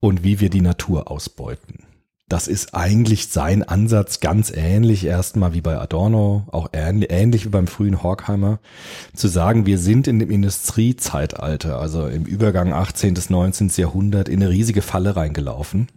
und 0.00 0.22
wie 0.22 0.40
wir 0.40 0.50
die 0.50 0.60
Natur 0.60 1.10
ausbeuten. 1.10 1.84
Das 2.28 2.48
ist 2.48 2.74
eigentlich 2.74 3.28
sein 3.28 3.62
Ansatz 3.62 4.20
ganz 4.20 4.50
ähnlich 4.54 5.04
erstmal 5.04 5.52
wie 5.52 5.60
bei 5.60 5.78
Adorno, 5.78 6.46
auch 6.50 6.70
ähnlich 6.72 7.44
wie 7.44 7.50
beim 7.50 7.66
frühen 7.66 8.02
Horkheimer, 8.02 8.58
zu 9.14 9.28
sagen, 9.28 9.66
wir 9.66 9.78
sind 9.78 10.06
in 10.06 10.18
dem 10.18 10.30
Industriezeitalter, 10.30 11.78
also 11.78 12.06
im 12.06 12.24
Übergang 12.24 12.72
18. 12.72 13.12
bis 13.14 13.28
19. 13.28 13.70
Jahrhundert 13.76 14.30
in 14.30 14.42
eine 14.42 14.50
riesige 14.50 14.80
Falle 14.80 15.14
reingelaufen 15.14 15.88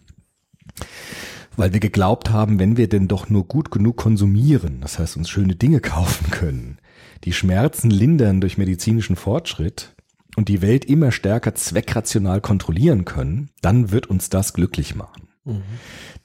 weil 1.57 1.73
wir 1.73 1.79
geglaubt 1.79 2.29
haben, 2.29 2.59
wenn 2.59 2.77
wir 2.77 2.89
denn 2.89 3.07
doch 3.07 3.29
nur 3.29 3.45
gut 3.45 3.71
genug 3.71 3.97
konsumieren, 3.97 4.81
das 4.81 4.99
heißt 4.99 5.17
uns 5.17 5.29
schöne 5.29 5.55
Dinge 5.55 5.79
kaufen 5.79 6.31
können, 6.31 6.77
die 7.23 7.33
Schmerzen 7.33 7.89
lindern 7.89 8.41
durch 8.41 8.57
medizinischen 8.57 9.15
Fortschritt 9.15 9.95
und 10.35 10.49
die 10.49 10.61
Welt 10.61 10.85
immer 10.85 11.11
stärker 11.11 11.55
zweckrational 11.55 12.41
kontrollieren 12.41 13.05
können, 13.05 13.49
dann 13.61 13.91
wird 13.91 14.07
uns 14.07 14.29
das 14.29 14.53
glücklich 14.53 14.95
machen. 14.95 15.27
Mhm. 15.45 15.63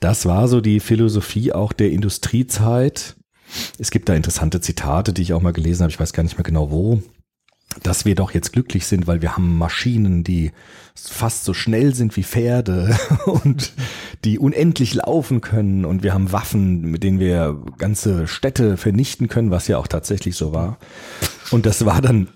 Das 0.00 0.26
war 0.26 0.48
so 0.48 0.60
die 0.60 0.80
Philosophie 0.80 1.52
auch 1.52 1.72
der 1.72 1.90
Industriezeit. 1.90 3.16
Es 3.78 3.90
gibt 3.90 4.08
da 4.08 4.14
interessante 4.14 4.60
Zitate, 4.60 5.12
die 5.12 5.22
ich 5.22 5.32
auch 5.32 5.42
mal 5.42 5.52
gelesen 5.52 5.82
habe, 5.82 5.90
ich 5.90 6.00
weiß 6.00 6.12
gar 6.12 6.22
nicht 6.22 6.36
mehr 6.36 6.44
genau 6.44 6.70
wo 6.70 7.02
dass 7.82 8.04
wir 8.04 8.14
doch 8.14 8.32
jetzt 8.32 8.52
glücklich 8.52 8.86
sind, 8.86 9.06
weil 9.06 9.22
wir 9.22 9.36
haben 9.36 9.56
Maschinen, 9.56 10.24
die 10.24 10.52
fast 10.94 11.44
so 11.44 11.54
schnell 11.54 11.94
sind 11.94 12.16
wie 12.16 12.24
Pferde 12.24 12.96
und 13.26 13.72
die 14.24 14.38
unendlich 14.38 14.94
laufen 14.94 15.40
können 15.40 15.84
und 15.84 16.02
wir 16.02 16.12
haben 16.12 16.32
Waffen, 16.32 16.82
mit 16.82 17.02
denen 17.02 17.20
wir 17.20 17.62
ganze 17.78 18.26
Städte 18.26 18.76
vernichten 18.76 19.28
können, 19.28 19.50
was 19.50 19.68
ja 19.68 19.78
auch 19.78 19.86
tatsächlich 19.86 20.36
so 20.36 20.52
war. 20.52 20.78
Und 21.50 21.64
das 21.64 21.84
war 21.84 22.02
dann 22.02 22.28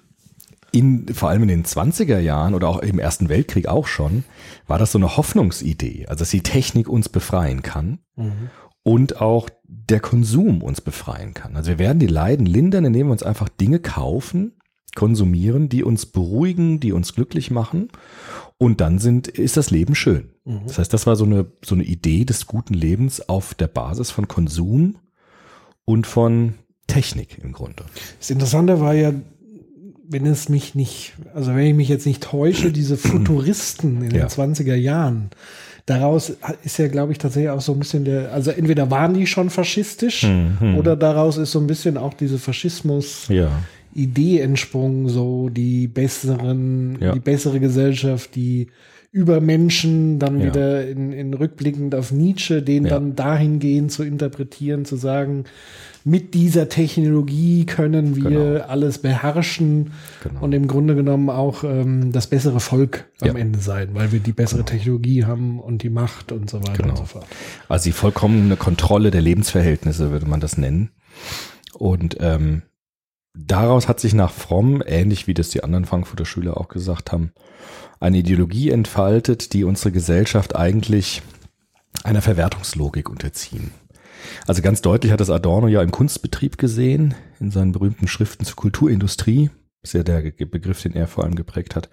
in, 0.72 1.06
vor 1.14 1.28
allem 1.28 1.42
in 1.42 1.48
den 1.48 1.64
20er 1.64 2.18
Jahren 2.18 2.54
oder 2.54 2.68
auch 2.68 2.78
im 2.78 2.98
Ersten 2.98 3.28
Weltkrieg 3.28 3.68
auch 3.68 3.86
schon, 3.86 4.24
war 4.66 4.78
das 4.78 4.92
so 4.92 4.98
eine 4.98 5.16
Hoffnungsidee, 5.16 6.06
also 6.08 6.20
dass 6.20 6.30
die 6.30 6.42
Technik 6.42 6.88
uns 6.88 7.08
befreien 7.08 7.62
kann. 7.62 7.98
Mhm. 8.16 8.50
Und 8.82 9.20
auch 9.20 9.48
der 9.66 10.00
Konsum 10.00 10.62
uns 10.62 10.82
befreien 10.82 11.32
kann. 11.32 11.56
Also 11.56 11.70
wir 11.70 11.78
werden 11.78 12.00
die 12.00 12.06
Leiden 12.06 12.44
lindern, 12.44 12.84
indem 12.84 13.06
wir 13.06 13.12
uns 13.12 13.22
einfach 13.22 13.48
Dinge 13.48 13.78
kaufen, 13.78 14.52
konsumieren, 14.94 15.68
die 15.68 15.84
uns 15.84 16.06
beruhigen, 16.06 16.80
die 16.80 16.92
uns 16.92 17.14
glücklich 17.14 17.50
machen. 17.50 17.88
Und 18.58 18.80
dann 18.80 18.98
sind, 18.98 19.28
ist 19.28 19.56
das 19.56 19.70
Leben 19.70 19.94
schön. 19.94 20.30
Mhm. 20.44 20.62
Das 20.66 20.78
heißt, 20.78 20.92
das 20.92 21.06
war 21.06 21.16
so 21.16 21.24
eine, 21.24 21.46
so 21.64 21.74
eine 21.74 21.84
Idee 21.84 22.24
des 22.24 22.46
guten 22.46 22.74
Lebens 22.74 23.28
auf 23.28 23.54
der 23.54 23.68
Basis 23.68 24.10
von 24.10 24.28
Konsum 24.28 24.96
und 25.84 26.06
von 26.06 26.54
Technik 26.86 27.38
im 27.42 27.52
Grunde. 27.52 27.84
Das 28.18 28.30
Interessante 28.30 28.80
war 28.80 28.94
ja, 28.94 29.12
wenn 30.06 30.26
es 30.26 30.48
mich 30.48 30.74
nicht, 30.74 31.14
also 31.34 31.54
wenn 31.54 31.66
ich 31.66 31.74
mich 31.74 31.88
jetzt 31.88 32.06
nicht 32.06 32.22
täusche, 32.22 32.70
diese 32.72 32.96
Futuristen 32.96 34.02
in 34.02 34.10
den 34.10 34.18
ja. 34.20 34.26
20er 34.26 34.74
Jahren, 34.74 35.30
daraus 35.86 36.32
ist 36.62 36.78
ja, 36.78 36.88
glaube 36.88 37.12
ich, 37.12 37.18
tatsächlich 37.18 37.50
auch 37.50 37.60
so 37.60 37.72
ein 37.72 37.78
bisschen 37.78 38.04
der, 38.04 38.32
also 38.32 38.50
entweder 38.50 38.90
waren 38.90 39.14
die 39.14 39.26
schon 39.26 39.50
faschistisch 39.50 40.24
mhm. 40.24 40.76
oder 40.78 40.96
daraus 40.96 41.36
ist 41.36 41.52
so 41.52 41.60
ein 41.60 41.66
bisschen 41.66 41.96
auch 41.96 42.14
diese 42.14 42.38
Faschismus 42.38 43.28
ja. 43.28 43.50
Idee 43.94 44.40
entsprungen, 44.40 45.08
so 45.08 45.48
die 45.48 45.88
besseren, 45.88 46.98
ja. 47.00 47.12
die 47.12 47.20
bessere 47.20 47.60
Gesellschaft, 47.60 48.34
die 48.34 48.68
Übermenschen, 49.12 50.18
dann 50.18 50.40
ja. 50.40 50.46
wieder 50.46 50.88
in, 50.88 51.12
in 51.12 51.34
rückblickend 51.34 51.94
auf 51.94 52.10
Nietzsche, 52.10 52.62
den 52.62 52.84
ja. 52.84 52.90
dann 52.90 53.14
dahingehend 53.14 53.92
zu 53.92 54.02
interpretieren, 54.02 54.84
zu 54.84 54.96
sagen, 54.96 55.44
mit 56.02 56.34
dieser 56.34 56.68
Technologie 56.68 57.64
können 57.64 58.14
wir 58.16 58.30
genau. 58.30 58.64
alles 58.64 58.98
beherrschen 58.98 59.92
genau. 60.22 60.42
und 60.42 60.52
im 60.52 60.66
Grunde 60.66 60.94
genommen 60.94 61.30
auch 61.30 61.64
ähm, 61.64 62.12
das 62.12 62.26
bessere 62.26 62.60
Volk 62.60 63.06
am 63.20 63.28
ja. 63.28 63.34
Ende 63.34 63.58
sein, 63.58 63.90
weil 63.92 64.12
wir 64.12 64.20
die 64.20 64.32
bessere 64.32 64.64
genau. 64.64 64.70
Technologie 64.70 65.24
haben 65.24 65.60
und 65.60 65.82
die 65.82 65.90
Macht 65.90 66.30
und 66.30 66.50
so 66.50 66.58
weiter 66.58 66.70
und 66.70 66.76
genau. 66.76 66.96
so 66.96 67.04
fort. 67.04 67.26
Also 67.68 67.84
die 67.84 67.92
vollkommene 67.92 68.56
Kontrolle 68.56 69.10
der 69.10 69.22
Lebensverhältnisse 69.22 70.10
würde 70.10 70.26
man 70.26 70.40
das 70.40 70.58
nennen. 70.58 70.90
Und 71.72 72.18
ähm, 72.20 72.62
daraus 73.34 73.88
hat 73.88 74.00
sich 74.00 74.14
nach 74.14 74.30
Fromm, 74.30 74.82
ähnlich 74.84 75.26
wie 75.26 75.34
das 75.34 75.50
die 75.50 75.64
anderen 75.64 75.84
Frankfurter 75.84 76.24
Schüler 76.24 76.56
auch 76.56 76.68
gesagt 76.68 77.12
haben, 77.12 77.32
eine 78.00 78.18
Ideologie 78.18 78.70
entfaltet, 78.70 79.52
die 79.52 79.64
unsere 79.64 79.92
Gesellschaft 79.92 80.56
eigentlich 80.56 81.22
einer 82.02 82.22
Verwertungslogik 82.22 83.08
unterziehen. 83.08 83.70
Also 84.46 84.62
ganz 84.62 84.82
deutlich 84.82 85.12
hat 85.12 85.20
das 85.20 85.30
Adorno 85.30 85.68
ja 85.68 85.82
im 85.82 85.90
Kunstbetrieb 85.90 86.58
gesehen, 86.58 87.14
in 87.40 87.50
seinen 87.50 87.72
berühmten 87.72 88.08
Schriften 88.08 88.44
zur 88.44 88.56
Kulturindustrie, 88.56 89.50
ja 89.92 90.02
der 90.02 90.22
Begriff, 90.22 90.82
den 90.82 90.94
er 90.94 91.06
vor 91.06 91.24
allem 91.24 91.34
geprägt 91.34 91.76
hat, 91.76 91.88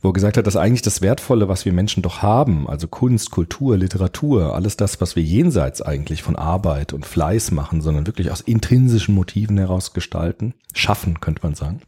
wo 0.00 0.10
er 0.10 0.12
gesagt 0.12 0.36
hat, 0.36 0.46
dass 0.46 0.56
eigentlich 0.56 0.82
das 0.82 1.02
Wertvolle, 1.02 1.48
was 1.48 1.64
wir 1.64 1.72
Menschen 1.72 2.02
doch 2.02 2.22
haben, 2.22 2.68
also 2.68 2.88
Kunst, 2.88 3.30
Kultur, 3.30 3.76
Literatur, 3.76 4.54
alles 4.54 4.76
das, 4.76 5.00
was 5.00 5.16
wir 5.16 5.22
jenseits 5.22 5.82
eigentlich 5.82 6.22
von 6.22 6.36
Arbeit 6.36 6.92
und 6.92 7.06
Fleiß 7.06 7.50
machen, 7.52 7.80
sondern 7.80 8.06
wirklich 8.06 8.30
aus 8.30 8.40
intrinsischen 8.40 9.14
Motiven 9.14 9.58
heraus 9.58 9.92
gestalten, 9.92 10.54
schaffen, 10.74 11.20
könnte 11.20 11.42
man 11.42 11.54
sagen, 11.54 11.80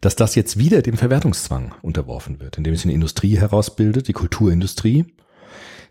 dass 0.00 0.16
das 0.16 0.34
jetzt 0.34 0.58
wieder 0.58 0.82
dem 0.82 0.96
Verwertungszwang 0.96 1.74
unterworfen 1.82 2.40
wird, 2.40 2.58
indem 2.58 2.74
es 2.74 2.84
eine 2.84 2.94
Industrie 2.94 3.38
herausbildet, 3.38 4.08
die 4.08 4.12
Kulturindustrie, 4.12 5.04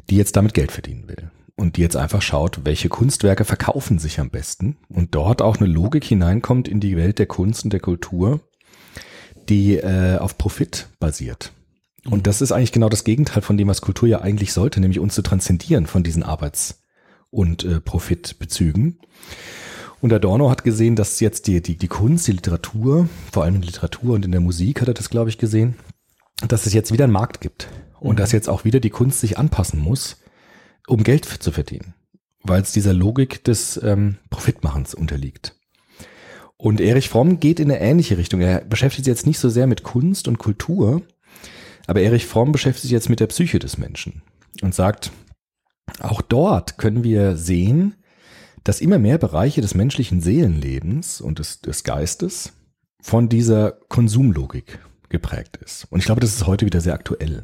die 0.09 0.17
jetzt 0.17 0.35
damit 0.35 0.53
Geld 0.53 0.71
verdienen 0.71 1.07
will 1.07 1.31
und 1.55 1.77
die 1.77 1.81
jetzt 1.81 1.95
einfach 1.95 2.21
schaut, 2.21 2.61
welche 2.65 2.89
Kunstwerke 2.89 3.45
verkaufen 3.45 3.99
sich 3.99 4.19
am 4.19 4.29
besten 4.29 4.77
und 4.89 5.15
dort 5.15 5.41
auch 5.41 5.57
eine 5.57 5.67
Logik 5.67 6.03
hineinkommt 6.03 6.67
in 6.67 6.79
die 6.79 6.97
Welt 6.97 7.19
der 7.19 7.27
Kunst 7.27 7.63
und 7.63 7.71
der 7.71 7.79
Kultur, 7.79 8.41
die 9.47 9.77
äh, 9.77 10.17
auf 10.17 10.37
Profit 10.37 10.87
basiert. 10.99 11.51
Und 12.09 12.27
das 12.27 12.41
ist 12.41 12.51
eigentlich 12.51 12.71
genau 12.71 12.89
das 12.89 13.03
Gegenteil 13.03 13.41
von 13.41 13.57
dem, 13.57 13.67
was 13.67 13.81
Kultur 13.81 14.07
ja 14.07 14.21
eigentlich 14.21 14.53
sollte, 14.53 14.79
nämlich 14.79 14.99
uns 14.99 15.15
zu 15.15 15.21
transzendieren 15.21 15.87
von 15.87 16.03
diesen 16.03 16.23
Arbeits- 16.23 16.83
und 17.31 17.63
äh, 17.63 17.79
Profitbezügen. 17.79 18.99
Und 20.01 20.13
Adorno 20.13 20.51
hat 20.51 20.63
gesehen, 20.63 20.95
dass 20.95 21.19
jetzt 21.19 21.47
die, 21.47 21.61
die, 21.61 21.77
die 21.77 21.87
Kunst, 21.87 22.27
die 22.27 22.33
Literatur, 22.33 23.09
vor 23.31 23.43
allem 23.43 23.55
in 23.55 23.61
Literatur 23.63 24.13
und 24.13 24.25
in 24.25 24.31
der 24.31 24.41
Musik 24.41 24.81
hat 24.81 24.87
er 24.87 24.93
das, 24.93 25.09
glaube 25.09 25.29
ich, 25.29 25.37
gesehen, 25.37 25.75
dass 26.47 26.67
es 26.67 26.73
jetzt 26.73 26.91
wieder 26.91 27.05
einen 27.05 27.13
Markt 27.13 27.41
gibt. 27.41 27.69
Und 27.99 28.15
mhm. 28.15 28.17
dass 28.17 28.33
jetzt 28.33 28.49
auch 28.49 28.65
wieder 28.65 28.79
die 28.79 28.89
Kunst 28.91 29.21
sich 29.21 29.39
anpassen 29.39 29.79
muss 29.79 30.17
um 30.87 31.03
Geld 31.03 31.25
zu 31.25 31.51
verdienen, 31.51 31.93
weil 32.43 32.61
es 32.61 32.71
dieser 32.71 32.93
Logik 32.93 33.43
des 33.43 33.81
ähm, 33.83 34.17
Profitmachens 34.29 34.93
unterliegt. 34.93 35.55
Und 36.57 36.79
Erich 36.79 37.09
Fromm 37.09 37.39
geht 37.39 37.59
in 37.59 37.69
eine 37.69 37.81
ähnliche 37.81 38.17
Richtung. 38.17 38.41
Er 38.41 38.61
beschäftigt 38.61 39.05
sich 39.05 39.11
jetzt 39.11 39.27
nicht 39.27 39.39
so 39.39 39.49
sehr 39.49 39.67
mit 39.67 39.83
Kunst 39.83 40.27
und 40.27 40.37
Kultur, 40.37 41.01
aber 41.87 42.01
Erich 42.01 42.25
Fromm 42.25 42.51
beschäftigt 42.51 42.83
sich 42.83 42.91
jetzt 42.91 43.09
mit 43.09 43.19
der 43.19 43.27
Psyche 43.27 43.59
des 43.59 43.77
Menschen 43.77 44.21
und 44.61 44.73
sagt, 44.73 45.11
auch 45.99 46.21
dort 46.21 46.77
können 46.77 47.03
wir 47.03 47.35
sehen, 47.37 47.95
dass 48.63 48.81
immer 48.81 48.97
mehr 48.97 49.17
Bereiche 49.17 49.61
des 49.61 49.75
menschlichen 49.75 50.21
Seelenlebens 50.21 51.21
und 51.21 51.39
des, 51.39 51.61
des 51.61 51.83
Geistes 51.83 52.53
von 53.01 53.29
dieser 53.29 53.73
Konsumlogik 53.89 54.79
geprägt 55.09 55.57
ist. 55.57 55.85
Und 55.91 55.99
ich 55.99 56.05
glaube, 56.05 56.21
das 56.21 56.33
ist 56.33 56.47
heute 56.47 56.65
wieder 56.65 56.81
sehr 56.81 56.95
aktuell. 56.95 57.43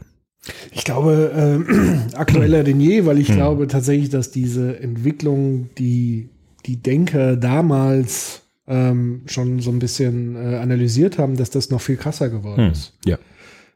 Ich 0.71 0.83
glaube, 0.83 1.31
äh, 1.35 2.15
aktueller 2.15 2.63
denn 2.63 2.79
je, 2.79 3.05
weil 3.05 3.19
ich 3.19 3.29
hm. 3.29 3.35
glaube 3.35 3.67
tatsächlich, 3.67 4.09
dass 4.09 4.31
diese 4.31 4.79
Entwicklung, 4.79 5.69
die 5.77 6.29
die 6.65 6.77
Denker 6.77 7.37
damals 7.37 8.41
ähm, 8.67 9.23
schon 9.25 9.59
so 9.59 9.71
ein 9.71 9.79
bisschen 9.79 10.35
äh, 10.35 10.57
analysiert 10.57 11.17
haben, 11.17 11.35
dass 11.35 11.49
das 11.49 11.69
noch 11.69 11.81
viel 11.81 11.97
krasser 11.97 12.29
geworden 12.29 12.65
hm. 12.65 12.71
ist. 12.71 12.93
Ja. 13.05 13.17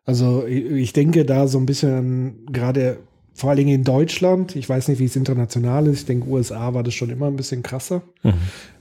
Also 0.05 0.45
ich, 0.45 0.65
ich 0.65 0.93
denke 0.93 1.25
da 1.25 1.47
so 1.47 1.57
ein 1.57 1.65
bisschen 1.65 2.45
gerade 2.51 2.99
vor 3.33 3.49
allen 3.49 3.57
Dingen 3.57 3.75
in 3.75 3.83
Deutschland, 3.83 4.55
ich 4.55 4.69
weiß 4.69 4.87
nicht, 4.87 4.99
wie 4.99 5.05
es 5.05 5.15
international 5.15 5.87
ist, 5.87 6.01
ich 6.01 6.05
denke, 6.05 6.29
USA 6.29 6.73
war 6.73 6.83
das 6.83 6.93
schon 6.93 7.09
immer 7.09 7.27
ein 7.27 7.35
bisschen 7.35 7.63
krasser. 7.63 8.01
Mhm. 8.23 8.33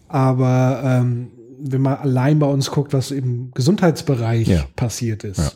Aber 0.07 0.83
ähm, 0.85 1.31
wenn 1.59 1.81
man 1.81 1.97
allein 1.97 2.39
bei 2.39 2.47
uns 2.47 2.71
guckt, 2.71 2.93
was 2.93 3.11
im 3.11 3.51
Gesundheitsbereich 3.53 4.47
ja. 4.47 4.65
passiert 4.77 5.25
ist, 5.25 5.39
ja 5.39 5.51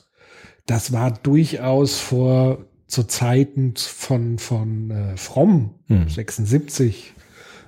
das 0.69 0.93
war 0.93 1.11
durchaus 1.11 1.99
vor 1.99 2.59
zu 2.87 3.03
Zeiten 3.03 3.75
von, 3.77 4.39
von 4.39 4.91
äh, 4.91 5.17
Fromm, 5.17 5.71
Hm. 5.89 6.09
76. 6.09 7.15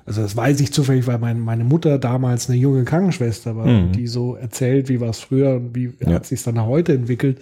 Also 0.07 0.23
das 0.23 0.35
weiß 0.37 0.61
ich 0.61 0.73
zufällig, 0.73 1.07
weil 1.07 1.19
mein, 1.19 1.38
meine 1.40 1.62
Mutter 1.64 1.99
damals 1.99 2.49
eine 2.49 2.59
junge 2.59 2.85
Krankenschwester 2.85 3.54
war, 3.57 3.66
und 3.66 3.92
die 3.92 4.07
so 4.07 4.35
erzählt, 4.35 4.88
wie 4.88 4.99
war 5.00 5.11
es 5.11 5.21
früher 5.21 5.57
und 5.57 5.75
wie 5.75 5.92
Ja. 6.00 6.14
hat 6.14 6.26
sich 6.26 6.42
dann 6.42 6.61
heute 6.64 6.95
entwickelt. 6.95 7.38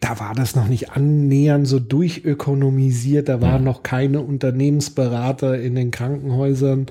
Da 0.00 0.20
war 0.20 0.34
das 0.34 0.54
noch 0.56 0.68
nicht 0.68 0.90
annähernd 0.92 1.66
so 1.66 1.78
durchökonomisiert. 1.80 3.28
Da 3.28 3.40
waren 3.40 3.64
noch 3.64 3.82
keine 3.82 4.20
Unternehmensberater 4.20 5.58
in 5.60 5.74
den 5.74 5.90
Krankenhäusern, 5.90 6.86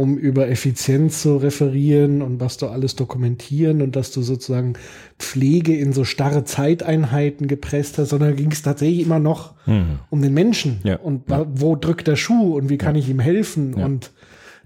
um 0.00 0.16
über 0.16 0.48
Effizienz 0.48 1.22
zu 1.22 1.36
referieren 1.36 2.22
und 2.22 2.40
was 2.40 2.56
du 2.56 2.66
alles 2.68 2.96
dokumentieren 2.96 3.82
und 3.82 3.96
dass 3.96 4.10
du 4.12 4.22
sozusagen 4.22 4.72
Pflege 5.18 5.76
in 5.76 5.92
so 5.92 6.04
starre 6.04 6.44
Zeiteinheiten 6.44 7.46
gepresst 7.48 7.98
hast, 7.98 8.08
sondern 8.10 8.34
ging 8.36 8.50
es 8.50 8.62
tatsächlich 8.62 9.00
immer 9.04 9.18
noch 9.18 9.54
Mhm. 9.66 9.98
um 10.08 10.22
den 10.22 10.32
Menschen 10.34 10.80
Ja, 10.84 10.96
und 10.98 11.28
wa- 11.28 11.46
wo 11.52 11.76
drückt 11.76 12.06
der 12.06 12.16
Schuh 12.16 12.56
und 12.56 12.70
wie 12.70 12.78
kann 12.78 12.94
ich 12.96 13.08
ihm 13.08 13.20
helfen 13.20 13.76
Ja. 13.76 13.84
und 13.84 14.10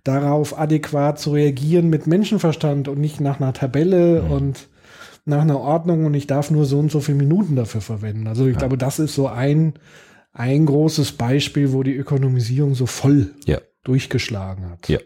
darauf 0.05 0.59
adäquat 0.59 1.19
zu 1.19 1.33
reagieren 1.33 1.88
mit 1.91 2.07
Menschenverstand 2.07 2.88
und 2.88 3.00
nicht 3.00 3.21
nach 3.21 3.41
einer 3.41 3.53
Tabelle 3.53 4.23
Mhm. 4.23 4.31
und 4.31 4.69
nach 5.25 5.41
einer 5.43 5.59
Ordnung 5.59 6.05
und 6.05 6.14
ich 6.14 6.26
darf 6.26 6.50
nur 6.50 6.64
so 6.67 6.79
und 6.79 6.93
so 6.93 7.00
viele 7.00 7.17
Minuten 7.19 7.57
dafür 7.57 7.81
verwenden. 7.81 8.26
Also 8.26 8.47
ich 8.47 8.57
glaube, 8.59 8.76
das 8.79 8.99
ist 8.99 9.14
so 9.14 9.26
ein, 9.26 9.73
ein 10.33 10.67
großes 10.67 11.12
Beispiel, 11.12 11.73
wo 11.73 11.83
die 11.83 11.97
Ökonomisierung 11.97 12.75
so 12.75 12.85
voll 12.87 13.31
Ja. 13.47 13.59
durchgeschlagen 13.85 14.69
hat. 14.71 14.88
Ja. 14.88 14.99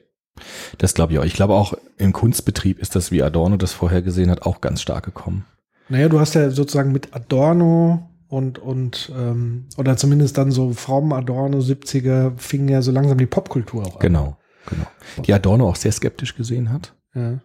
Das 0.79 0.95
glaube 0.95 1.13
ich 1.13 1.19
auch. 1.19 1.25
Ich 1.25 1.35
glaube 1.35 1.55
auch 1.55 1.75
im 1.97 2.13
Kunstbetrieb 2.13 2.79
ist 2.79 2.95
das, 2.95 3.11
wie 3.11 3.23
Adorno 3.23 3.57
das 3.57 3.73
vorher 3.73 4.03
gesehen 4.03 4.31
hat, 4.31 4.43
auch 4.43 4.61
ganz 4.61 4.83
stark 4.83 5.05
gekommen. 5.05 5.45
Naja, 5.89 6.09
du 6.09 6.21
hast 6.21 6.35
ja 6.35 6.51
sozusagen 6.51 6.93
mit 6.93 7.15
Adorno 7.15 8.11
und, 8.29 8.59
und 8.59 9.11
ähm, 9.17 9.67
oder 9.79 9.97
zumindest 9.97 10.37
dann 10.37 10.51
so 10.51 10.73
Fromm, 10.75 11.13
Adorno, 11.15 11.59
70er, 11.61 12.33
fing 12.37 12.69
ja 12.69 12.83
so 12.83 12.93
langsam 12.93 13.17
die 13.17 13.25
Popkultur 13.27 13.87
auch 13.87 13.95
an. 13.95 14.01
Genau, 14.01 14.37
genau. 14.69 14.87
Die 15.25 15.33
Adorno 15.33 15.67
auch 15.69 15.77
sehr 15.77 15.93
skeptisch 15.93 16.37
gesehen 16.37 16.71
hat, 16.71 16.95
Ja. 17.15 17.39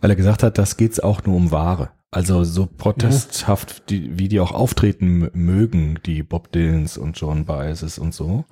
weil 0.00 0.10
er 0.10 0.16
gesagt 0.16 0.42
hat, 0.42 0.56
das 0.56 0.78
geht's 0.78 0.98
auch 0.98 1.24
nur 1.24 1.36
um 1.36 1.50
Ware. 1.50 1.90
Also 2.12 2.42
so 2.42 2.66
protesthaft, 2.66 3.88
die, 3.88 4.18
wie 4.18 4.26
die 4.26 4.40
auch 4.40 4.50
auftreten 4.50 5.30
mögen, 5.32 6.00
die 6.04 6.24
Bob 6.24 6.50
Dylans 6.50 6.98
und 6.98 7.16
John 7.20 7.44
Baez's 7.44 7.98
und 7.98 8.12
so, 8.14 8.44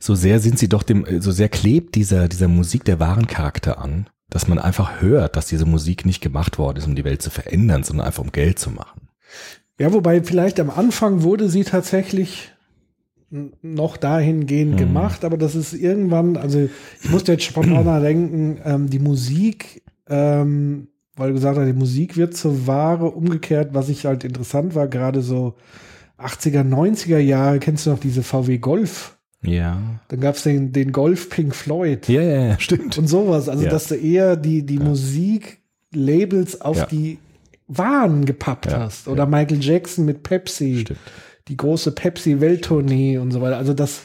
so 0.00 0.16
sehr 0.16 0.40
sind 0.40 0.58
sie 0.58 0.68
doch 0.68 0.82
dem, 0.82 1.06
so 1.20 1.30
sehr 1.30 1.48
klebt 1.48 1.94
dieser, 1.94 2.26
dieser 2.26 2.48
Musik 2.48 2.84
der 2.84 2.98
wahren 2.98 3.28
Charakter 3.28 3.78
an, 3.78 4.08
dass 4.28 4.48
man 4.48 4.58
einfach 4.58 5.00
hört, 5.00 5.36
dass 5.36 5.46
diese 5.46 5.66
Musik 5.66 6.04
nicht 6.04 6.20
gemacht 6.20 6.58
worden 6.58 6.78
ist, 6.78 6.86
um 6.86 6.96
die 6.96 7.04
Welt 7.04 7.22
zu 7.22 7.30
verändern, 7.30 7.84
sondern 7.84 8.06
einfach 8.06 8.24
um 8.24 8.32
Geld 8.32 8.58
zu 8.58 8.70
machen. 8.70 9.08
Ja, 9.78 9.92
wobei 9.92 10.22
vielleicht 10.24 10.58
am 10.58 10.70
Anfang 10.70 11.22
wurde 11.22 11.48
sie 11.48 11.62
tatsächlich 11.62 12.50
noch 13.62 13.96
dahingehend 13.96 14.72
Mhm. 14.72 14.78
gemacht, 14.78 15.24
aber 15.24 15.38
das 15.38 15.54
ist 15.54 15.72
irgendwann, 15.74 16.36
also 16.36 16.68
ich 17.04 17.10
musste 17.10 17.30
jetzt 17.32 17.44
spontan 17.44 17.84
denken, 18.02 18.58
ähm, 18.64 18.90
die 18.90 18.98
Musik, 18.98 19.84
ähm, 20.08 20.88
weil 21.16 21.28
du 21.28 21.34
gesagt 21.34 21.58
hast, 21.58 21.66
die 21.66 21.72
Musik 21.72 22.16
wird 22.16 22.36
zur 22.36 22.66
Ware 22.66 23.06
umgekehrt, 23.10 23.70
was 23.74 23.88
ich 23.88 24.06
halt 24.06 24.24
interessant 24.24 24.74
war, 24.74 24.88
gerade 24.88 25.22
so 25.22 25.54
80er, 26.18 26.62
90er 26.62 27.18
Jahre, 27.18 27.58
kennst 27.58 27.86
du 27.86 27.90
noch 27.90 27.98
diese 27.98 28.22
VW 28.22 28.58
Golf? 28.58 29.16
Ja. 29.42 29.80
Dann 30.08 30.20
gab 30.20 30.34
es 30.34 30.42
den, 30.42 30.72
den 30.72 30.92
Golf 30.92 31.30
Pink 31.30 31.54
Floyd 31.54 32.08
Ja, 32.08 32.20
ja, 32.22 32.46
ja, 32.48 32.58
stimmt. 32.60 32.98
und 32.98 33.06
sowas. 33.06 33.48
Also, 33.48 33.64
Ja. 33.64 33.70
dass 33.70 33.86
du 33.88 33.94
eher 33.94 34.36
die, 34.36 34.64
die 34.66 34.78
Musiklabels 34.78 36.60
auf 36.60 36.76
Ja. 36.78 36.86
die 36.86 37.18
Waren 37.72 38.24
gepappt 38.24 38.66
Ja, 38.66 38.80
hast. 38.80 39.06
Oder 39.06 39.26
Michael 39.26 39.62
Jackson 39.62 40.04
mit 40.04 40.24
Pepsi, 40.24 40.78
Stimmt. 40.80 40.98
die 41.46 41.56
große 41.56 41.92
Pepsi-Welttournee 41.92 43.18
und 43.18 43.30
so 43.30 43.40
weiter. 43.40 43.58
Also, 43.58 43.74
dass 43.74 44.02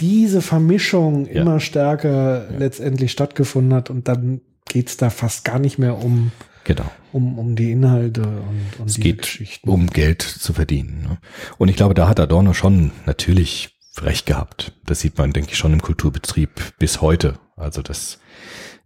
diese 0.00 0.40
Vermischung 0.40 1.26
Ja. 1.26 1.42
immer 1.42 1.60
stärker 1.60 2.46
letztendlich 2.58 3.12
stattgefunden 3.12 3.74
hat 3.74 3.90
und 3.90 4.08
dann 4.08 4.40
geht's 4.68 4.96
da 4.96 5.10
fast 5.10 5.44
gar 5.44 5.58
nicht 5.58 5.78
mehr 5.78 5.96
um, 5.98 6.32
Genau. 6.64 6.90
um, 7.12 7.38
um 7.38 7.56
die 7.56 7.72
Inhalte 7.72 8.22
und, 8.22 8.80
und 8.80 8.88
Es 8.88 8.96
geht 8.96 9.22
Geschichten. 9.22 9.68
um 9.68 9.88
Geld 9.88 10.22
zu 10.22 10.52
verdienen. 10.52 11.02
Ne? 11.02 11.18
Und 11.58 11.68
ich 11.68 11.76
glaube, 11.76 11.94
da 11.94 12.08
hat 12.08 12.18
Adorno 12.20 12.54
schon 12.54 12.90
natürlich 13.06 13.78
recht 13.98 14.26
gehabt. 14.26 14.72
Das 14.86 15.00
sieht 15.00 15.16
man, 15.18 15.32
denke 15.32 15.50
ich, 15.52 15.58
schon 15.58 15.72
im 15.72 15.82
Kulturbetrieb 15.82 16.50
bis 16.78 17.00
heute. 17.00 17.38
Also 17.56 17.82
dass, 17.82 18.18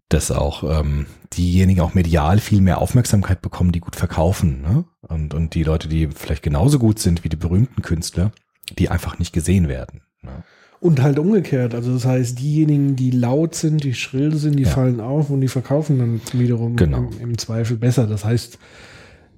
dass 0.09 0.31
auch 0.31 0.81
ähm, 0.81 1.07
diejenigen 1.33 1.81
auch 1.81 1.95
medial 1.95 2.41
viel 2.41 2.61
mehr 2.61 2.81
Aufmerksamkeit 2.83 3.41
bekommen, 3.41 3.73
die 3.73 3.81
gut 3.81 3.97
verkaufen. 3.97 4.61
Ne? 4.61 4.85
Und, 5.03 5.33
und 5.33 5.55
die 5.55 5.63
Leute, 5.63 5.89
die 5.89 6.09
vielleicht 6.09 6.43
genauso 6.43 6.79
gut 6.79 6.99
sind 6.99 7.25
wie 7.25 7.29
die 7.31 7.37
berühmten 7.37 7.81
Künstler, 7.83 8.33
die 8.79 8.91
einfach 8.91 9.19
nicht 9.19 9.33
gesehen 9.33 9.69
werden. 9.69 10.03
Ne? 10.23 10.43
Und 10.81 11.03
halt 11.03 11.19
umgekehrt. 11.19 11.75
Also 11.75 11.93
das 11.93 12.05
heißt, 12.05 12.39
diejenigen, 12.39 12.95
die 12.95 13.11
laut 13.11 13.55
sind, 13.57 13.83
die 13.83 13.95
schrill 13.95 14.37
sind, 14.37 14.57
die 14.57 14.63
Ja. 14.63 14.69
fallen 14.71 15.01
auf 15.01 15.29
und 15.31 15.41
die 15.41 15.49
verkaufen 15.49 15.99
dann 15.99 16.21
wiederum 16.33 16.77
Genau. 16.77 17.09
im, 17.19 17.31
im 17.31 17.39
Zweifel 17.39 17.77
besser. 17.77 18.07
Das 18.07 18.25
heißt, 18.25 18.59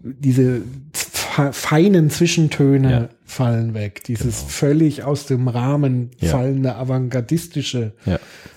diese 0.02 0.60
fe- 0.92 1.52
feinen 1.52 2.10
Zwischentöne 2.10 2.90
Ja. 2.90 3.08
fallen 3.24 3.72
weg. 3.74 4.04
Dieses 4.04 4.38
Genau. 4.40 4.48
völlig 4.50 5.02
aus 5.04 5.26
dem 5.26 5.48
Rahmen 5.48 6.10
Ja. 6.20 6.28
fallende 6.30 6.74
avantgardistische 6.76 7.92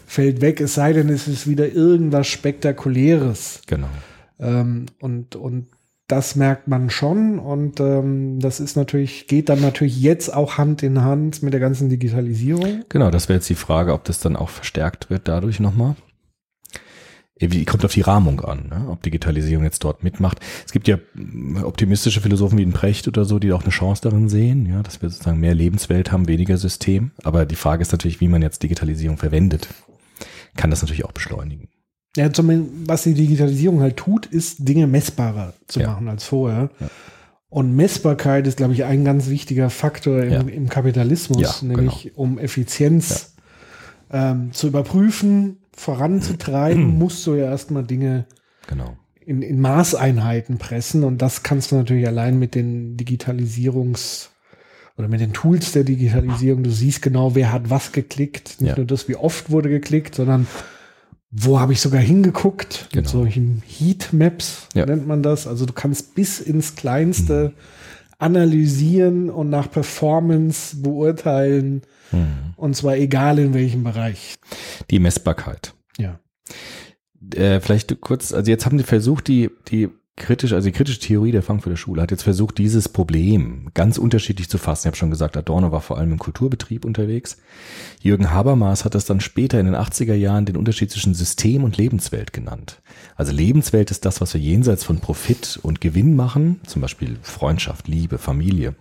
fällt 0.06 0.42
weg. 0.42 0.60
Es 0.60 0.74
sei 0.74 0.92
denn, 0.94 1.08
es 1.10 1.28
ist 1.28 1.48
wieder 1.48 1.72
irgendwas 1.72 2.28
Spektakuläres. 2.28 3.62
genau. 3.68 3.88
Ähm, 4.40 4.88
und, 5.00 5.36
und 5.38 5.68
das 6.08 6.36
merkt 6.36 6.68
man 6.68 6.90
schon 6.90 7.40
und 7.40 7.80
ähm, 7.80 8.40
das 8.40 8.60
ist 8.60 8.76
natürlich, 8.76 9.28
geht 9.28 9.50
dann 9.50 9.62
natürlich 9.62 10.00
jetzt 10.02 10.34
auch 10.34 10.58
Hand 10.58 10.84
in 10.84 11.02
Hand 11.02 11.42
mit 11.44 11.54
der 11.54 11.62
ganzen 11.62 11.90
Digitalisierung. 11.90 12.84
Genau, 12.90 13.10
das 13.10 13.30
wäre 13.30 13.38
jetzt 13.38 13.50
die 13.50 13.56
Frage, 13.56 13.94
ob 13.94 14.04
das 14.04 14.20
dann 14.20 14.36
auch 14.36 14.50
verstärkt 14.50 15.10
wird 15.10 15.28
dadurch 15.28 15.60
nochmal. 15.60 15.96
Wie 17.40 17.66
kommt 17.66 17.84
auf 17.84 17.94
die 17.94 18.02
Rahmung 18.02 18.42
an, 18.42 18.68
ne? 18.70 18.88
ob 18.90 19.02
Digitalisierung 19.02 19.64
jetzt 19.64 19.84
dort 19.84 20.04
mitmacht. 20.04 20.40
Es 20.66 20.72
gibt 20.72 20.88
ja 20.88 20.98
mm, 21.16 21.64
optimistische 21.64 22.22
Philosophen 22.22 22.58
wie 22.58 22.64
den 22.64 22.74
Precht 22.74 23.08
oder 23.08 23.26
so, 23.26 23.40
die 23.40 23.52
auch 23.54 23.64
eine 23.64 23.72
Chance 23.72 24.02
darin 24.04 24.30
sehen, 24.30 24.66
ja, 24.66 24.84
dass 24.84 25.02
wir 25.02 25.10
sozusagen 25.10 25.40
mehr 25.40 25.56
Lebenswelt 25.56 26.12
haben, 26.12 26.28
weniger 26.28 26.58
System. 26.58 27.12
Aber 27.24 27.46
die 27.46 27.56
Frage 27.56 27.82
ist 27.82 27.92
natürlich, 27.92 28.22
wie 28.22 28.28
man 28.28 28.42
jetzt 28.42 28.62
Digitalisierung 28.62 29.18
verwendet. 29.18 29.68
Kann 30.56 30.70
das 30.70 30.82
natürlich 30.82 31.06
auch 31.06 31.12
beschleunigen. 31.12 31.70
Ja, 32.16 32.32
zumindest, 32.32 32.72
was 32.88 33.04
die 33.04 33.14
Digitalisierung 33.16 33.82
halt 33.82 33.98
tut, 33.98 34.26
ist 34.28 34.68
Dinge 34.68 34.86
messbarer 34.88 35.54
zu 35.68 35.80
Ja. 35.82 35.88
machen 35.92 36.08
als 36.08 36.24
vorher. 36.26 36.70
Ja. 36.80 36.88
Und 37.50 37.76
Messbarkeit 37.76 38.48
ist, 38.48 38.58
glaube 38.58 38.74
ich, 38.74 38.84
ein 38.84 39.04
ganz 39.06 39.30
wichtiger 39.30 39.70
Faktor 39.70 40.24
im, 40.24 40.48
im 40.48 40.70
Kapitalismus, 40.70 41.60
genau. 41.60 41.76
nämlich 41.78 42.12
um 42.16 42.40
Effizienz 42.40 43.36
ähm, 44.12 44.52
zu 44.54 44.68
überprüfen, 44.68 45.58
voranzutreiben, 45.76 46.84
musst 46.98 47.26
du 47.28 47.36
ja 47.36 47.46
erstmal 47.46 47.84
Dinge 47.84 48.26
Genau. 48.68 48.96
in, 49.26 49.42
in 49.42 49.60
Maßeinheiten 49.60 50.58
pressen 50.58 51.04
und 51.04 51.22
das 51.22 51.44
kannst 51.44 51.72
du 51.72 51.76
natürlich 51.76 52.08
allein 52.08 52.40
mit 52.40 52.56
den 52.56 52.96
Digitalisierungs- 52.98 54.30
oder 54.98 55.08
mit 55.08 55.20
den 55.22 55.34
Tools 55.34 55.72
der 55.74 55.84
Digitalisierung. 55.84 56.64
Du 56.64 56.70
siehst 56.72 57.02
genau, 57.02 57.36
wer 57.36 57.52
hat 57.52 57.70
was 57.70 57.92
geklickt. 57.92 58.62
Nicht 58.62 58.78
nur 58.78 58.86
das, 58.86 59.08
wie 59.08 59.16
oft 59.16 59.50
wurde 59.50 59.70
geklickt, 59.70 60.16
sondern 60.16 60.48
wo 61.36 61.60
habe 61.60 61.74
ich 61.74 61.82
sogar 61.82 62.00
hingeguckt. 62.02 62.84
Mit 62.84 62.92
Genau. 63.06 63.10
solchen 63.10 63.64
Heatmaps 63.68 64.68
Ja. 64.76 64.86
nennt 64.86 65.08
man 65.08 65.24
das. 65.24 65.48
Also 65.48 65.66
du 65.66 65.74
kannst 65.74 66.14
bis 66.16 66.40
ins 66.40 66.76
Kleinste 66.76 67.54
analysieren 68.20 69.30
und 69.30 69.50
nach 69.50 69.70
Performance 69.70 70.78
beurteilen. 70.78 71.82
Hm. 72.12 72.54
Und 72.56 72.76
zwar 72.76 72.96
egal 72.98 73.40
in 73.40 73.54
welchem 73.54 73.84
Bereich. 73.84 74.36
Die 74.92 75.00
Messbarkeit. 75.00 75.74
Ja. 75.98 76.20
äh, 77.36 77.60
vielleicht 77.62 78.00
kurz, 78.02 78.32
also 78.34 78.50
jetzt 78.52 78.66
haben 78.66 78.78
die 78.78 78.84
versucht, 78.84 79.28
die, 79.28 79.50
die 79.70 79.90
kritisch, 80.16 80.54
also 80.54 80.68
die 80.68 80.72
kritische 80.72 81.00
Theorie 81.00 81.32
der 81.32 81.42
Frankfurter 81.42 81.78
Schule 81.78 82.02
hat 82.02 82.12
jetzt 82.12 82.24
versucht, 82.24 82.58
dieses 82.58 82.88
Problem 82.88 83.70
ganz 83.74 83.98
unterschiedlich 83.98 84.48
zu 84.50 84.58
fassen. 84.58 84.84
Ich 84.84 84.88
habe 84.88 84.98
schon 84.98 85.10
gesagt, 85.10 85.36
Adorno 85.36 85.72
war 85.72 85.82
vor 85.82 85.98
allem 85.98 86.14
im 86.14 86.20
Kulturbetrieb 86.20 86.86
unterwegs. 86.86 87.38
Jürgen 88.02 88.32
Habermas 88.32 88.86
hat 88.86 88.94
das 88.94 89.06
dann 89.06 89.22
später 89.22 89.60
in 89.60 89.66
den 89.66 89.76
80er 89.76 90.14
Jahren 90.14 90.46
den 90.46 90.58
Unterschied 90.58 90.92
zwischen 90.92 91.16
System 91.16 91.64
und 91.64 91.78
Lebenswelt 91.78 92.32
genannt. 92.32 92.82
Also 93.16 93.32
Lebenswelt 93.32 93.90
ist 93.90 94.06
das, 94.06 94.22
was 94.22 94.34
wir 94.34 94.42
jenseits 94.42 94.84
von 94.84 95.00
Profit 95.00 95.60
und 95.64 95.82
Gewinn 95.82 96.16
machen, 96.16 96.62
zum 96.68 96.82
Beispiel 96.82 97.18
Freundschaft, 97.24 97.88
Liebe, 97.88 98.20
Familie. 98.20 98.76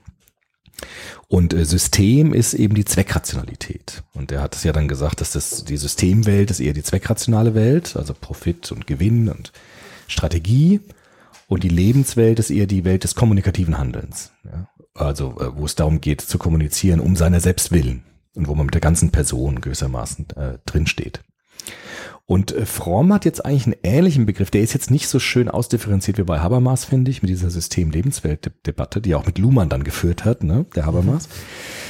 Und 1.29 1.55
äh, 1.55 1.65
System 1.65 2.35
ist 2.35 2.53
eben 2.53 2.75
die 2.75 2.85
Zweckrationalität. 2.85 4.03
Und 4.13 4.33
er 4.33 4.43
hat 4.43 4.55
es 4.55 4.65
ja 4.65 4.73
dann 4.73 4.89
gesagt, 4.89 5.21
dass 5.21 5.33
das 5.33 5.65
die 5.65 5.77
Systemwelt 5.77 6.51
ist 6.51 6.61
eher 6.61 6.73
die 6.73 6.83
zweckrationale 6.83 7.55
Welt, 7.55 7.97
also 7.97 8.13
Profit 8.13 8.73
und 8.73 8.87
Gewinn 8.87 9.29
und 9.29 9.53
Strategie. 10.09 10.81
Und 11.53 11.65
die 11.65 11.69
Lebenswelt 11.69 12.39
ist 12.39 12.49
eher 12.49 12.67
die 12.67 12.87
Welt 12.87 13.05
des 13.05 13.15
kommunikativen 13.15 13.77
Handelns. 13.77 14.33
Ja? 14.43 14.69
Also 14.95 15.39
äh, 15.39 15.55
wo 15.55 15.67
es 15.67 15.75
darum 15.75 16.01
geht, 16.01 16.23
zu 16.23 16.39
kommunizieren 16.39 16.99
um 16.99 17.15
seiner 17.15 17.41
selbst 17.41 17.73
willen 17.73 18.05
und 18.35 18.49
wo 18.49 18.55
man 18.55 18.65
mit 18.65 18.73
der 18.75 18.81
ganzen 18.81 19.11
Person 19.11 19.61
gewissermaßen 19.61 20.31
äh, 20.31 20.59
drinsteht. 20.65 21.21
Und 22.25 22.53
äh, 22.53 22.65
Fromm 22.65 23.13
hat 23.13 23.27
jetzt 23.27 23.45
eigentlich 23.45 23.67
einen 23.67 23.77
ähnlichen 23.83 24.25
Begriff. 24.25 24.51
Der 24.51 24.63
ist 24.63 24.73
jetzt 24.73 24.91
nicht 24.91 25.09
so 25.09 25.19
schön 25.19 25.51
ausdifferenziert 25.51 26.17
wie 26.17 26.23
bei 26.23 26.41
Habermas, 26.41 26.87
finde 26.87 27.11
ich, 27.11 27.21
mit 27.21 27.29
dieser 27.29 27.51
System-Lebenswelt-Debatte, 27.51 29.03
die 29.03 29.13
er 29.13 29.19
auch 29.19 29.27
mit 29.27 29.37
Luhmann 29.37 29.69
dann 29.69 29.85
geführt 29.85 30.25
hat, 30.25 30.43
ne, 30.43 30.65
der 30.75 30.87
Habermas. 30.87 31.29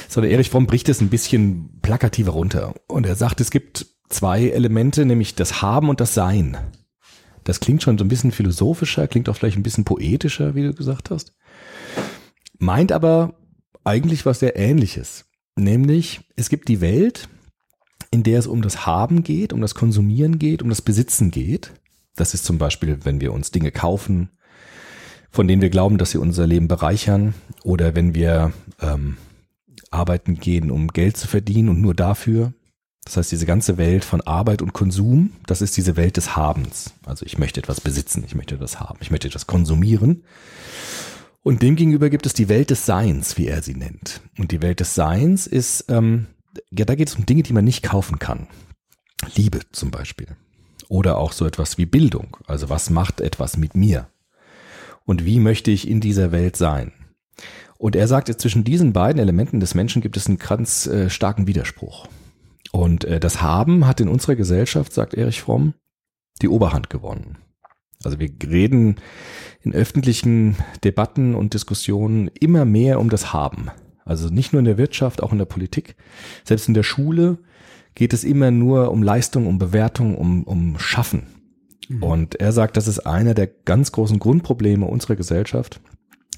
Sondern 0.09 0.33
Erich 0.33 0.49
Fromm 0.49 0.67
bricht 0.67 0.89
es 0.89 0.99
ein 0.99 1.07
bisschen 1.07 1.79
plakativer 1.81 2.33
runter. 2.33 2.73
Und 2.89 3.05
er 3.05 3.15
sagt, 3.15 3.39
es 3.39 3.49
gibt 3.49 3.85
zwei 4.09 4.49
Elemente, 4.49 5.05
nämlich 5.05 5.35
das 5.35 5.61
Haben 5.61 5.87
und 5.87 6.01
das 6.01 6.13
Sein. 6.13 6.57
Das 7.43 7.59
klingt 7.59 7.83
schon 7.83 7.97
so 7.97 8.05
ein 8.05 8.09
bisschen 8.09 8.31
philosophischer, 8.31 9.07
klingt 9.07 9.29
auch 9.29 9.35
vielleicht 9.35 9.57
ein 9.57 9.63
bisschen 9.63 9.85
poetischer, 9.85 10.55
wie 10.55 10.63
du 10.63 10.73
gesagt 10.73 11.09
hast. 11.09 11.33
Meint 12.57 12.91
aber 12.91 13.35
eigentlich 13.83 14.25
was 14.25 14.39
sehr 14.39 14.55
ähnliches. 14.55 15.25
Nämlich, 15.55 16.21
es 16.35 16.49
gibt 16.49 16.69
die 16.69 16.81
Welt, 16.81 17.27
in 18.11 18.23
der 18.23 18.39
es 18.39 18.47
um 18.47 18.61
das 18.61 18.85
Haben 18.85 19.23
geht, 19.23 19.53
um 19.53 19.61
das 19.61 19.75
Konsumieren 19.75 20.39
geht, 20.39 20.61
um 20.61 20.69
das 20.69 20.81
Besitzen 20.81 21.31
geht. 21.31 21.73
Das 22.15 22.33
ist 22.33 22.45
zum 22.45 22.57
Beispiel, 22.57 22.99
wenn 23.03 23.21
wir 23.21 23.33
uns 23.33 23.51
Dinge 23.51 23.71
kaufen, 23.71 24.29
von 25.31 25.47
denen 25.47 25.61
wir 25.61 25.69
glauben, 25.69 25.97
dass 25.97 26.11
sie 26.11 26.19
unser 26.19 26.45
Leben 26.45 26.67
bereichern, 26.67 27.33
oder 27.63 27.95
wenn 27.95 28.13
wir 28.13 28.53
ähm, 28.81 29.17
arbeiten 29.89 30.35
gehen, 30.35 30.69
um 30.69 30.89
Geld 30.89 31.17
zu 31.17 31.27
verdienen 31.27 31.69
und 31.69 31.81
nur 31.81 31.93
dafür. 31.95 32.53
Das 33.05 33.17
heißt, 33.17 33.31
diese 33.31 33.45
ganze 33.45 33.77
Welt 33.77 34.05
von 34.05 34.21
Arbeit 34.21 34.61
und 34.61 34.73
Konsum, 34.73 35.33
das 35.45 35.61
ist 35.61 35.75
diese 35.75 35.97
Welt 35.97 36.17
des 36.17 36.35
Habens. 36.35 36.93
Also 37.05 37.25
ich 37.25 37.37
möchte 37.37 37.59
etwas 37.59 37.81
besitzen, 37.81 38.23
ich 38.25 38.35
möchte 38.35 38.55
etwas 38.55 38.79
haben, 38.79 38.97
ich 39.01 39.11
möchte 39.11 39.27
etwas 39.27 39.45
konsumieren. 39.45 40.23
Und 41.41 41.61
demgegenüber 41.61 42.09
gibt 42.09 42.25
es 42.25 42.33
die 42.33 42.47
Welt 42.47 42.69
des 42.69 42.85
Seins, 42.85 43.37
wie 43.37 43.47
er 43.47 43.61
sie 43.61 43.75
nennt. 43.75 44.21
Und 44.37 44.51
die 44.51 44.61
Welt 44.61 44.79
des 44.79 44.95
Seins 44.95 45.45
ist, 45.45 45.85
ähm, 45.89 46.27
ja, 46.71 46.85
da 46.85 46.95
geht 46.95 47.09
es 47.09 47.15
um 47.15 47.25
Dinge, 47.25 47.43
die 47.43 47.53
man 47.53 47.65
nicht 47.65 47.83
kaufen 47.83 48.19
kann. 48.19 48.47
Liebe 49.35 49.59
zum 49.73 49.91
Beispiel. 49.91 50.27
Oder 50.87 51.17
auch 51.17 51.33
so 51.33 51.45
etwas 51.45 51.77
wie 51.77 51.85
Bildung. 51.85 52.37
Also 52.47 52.69
was 52.69 52.89
macht 52.89 53.19
etwas 53.19 53.57
mit 53.57 53.75
mir? 53.75 54.07
Und 55.05 55.25
wie 55.25 55.39
möchte 55.39 55.71
ich 55.71 55.87
in 55.87 55.99
dieser 55.99 56.31
Welt 56.31 56.55
sein? 56.55 56.93
Und 57.77 57.97
er 57.97 58.07
sagt, 58.07 58.29
zwischen 58.39 58.63
diesen 58.63 58.93
beiden 58.93 59.21
Elementen 59.21 59.59
des 59.59 59.75
Menschen 59.75 60.01
gibt 60.01 60.15
es 60.15 60.27
einen 60.27 60.37
ganz 60.37 60.87
äh, 60.87 61.09
starken 61.09 61.47
Widerspruch. 61.47 62.07
Und 62.73 63.05
äh, 63.05 63.19
das 63.19 63.41
Haben 63.41 63.85
hat 63.85 64.01
in 64.01 64.09
unserer 64.09 64.35
Gesellschaft, 64.35 64.93
sagt 64.93 65.13
Erich 65.13 65.41
Fromm, 65.41 65.75
die 66.41 66.49
Oberhand 66.49 66.89
gewonnen. 66.89 67.37
Also 68.03 68.19
wir 68.19 68.29
reden 68.43 68.95
in 69.61 69.73
öffentlichen 69.73 70.57
Debatten 70.83 71.35
und 71.35 71.53
Diskussionen 71.53 72.29
immer 72.39 72.65
mehr 72.65 72.99
um 72.99 73.09
das 73.09 73.31
Haben. 73.31 73.67
Also 74.05 74.29
nicht 74.29 74.53
nur 74.53 74.59
in 74.59 74.65
der 74.65 74.79
Wirtschaft, 74.79 75.21
auch 75.21 75.31
in 75.31 75.37
der 75.37 75.45
Politik. 75.45 75.95
Selbst 76.43 76.67
in 76.67 76.73
der 76.73 76.83
Schule 76.83 77.37
geht 77.93 78.11
es 78.11 78.23
immer 78.23 78.49
nur 78.49 78.91
um 78.91 79.03
Leistung, 79.03 79.45
um 79.45 79.59
Bewertung, 79.59 80.17
um, 80.17 80.43
um 80.43 80.79
Schaffen. 80.79 81.27
Mhm. 81.87 82.03
Und 82.03 82.35
er 82.41 82.51
sagt, 82.53 82.75
das 82.75 82.87
ist 82.87 83.05
einer 83.05 83.35
der 83.35 83.47
ganz 83.47 83.91
großen 83.91 84.17
Grundprobleme 84.17 84.87
unserer 84.87 85.15
Gesellschaft, 85.15 85.79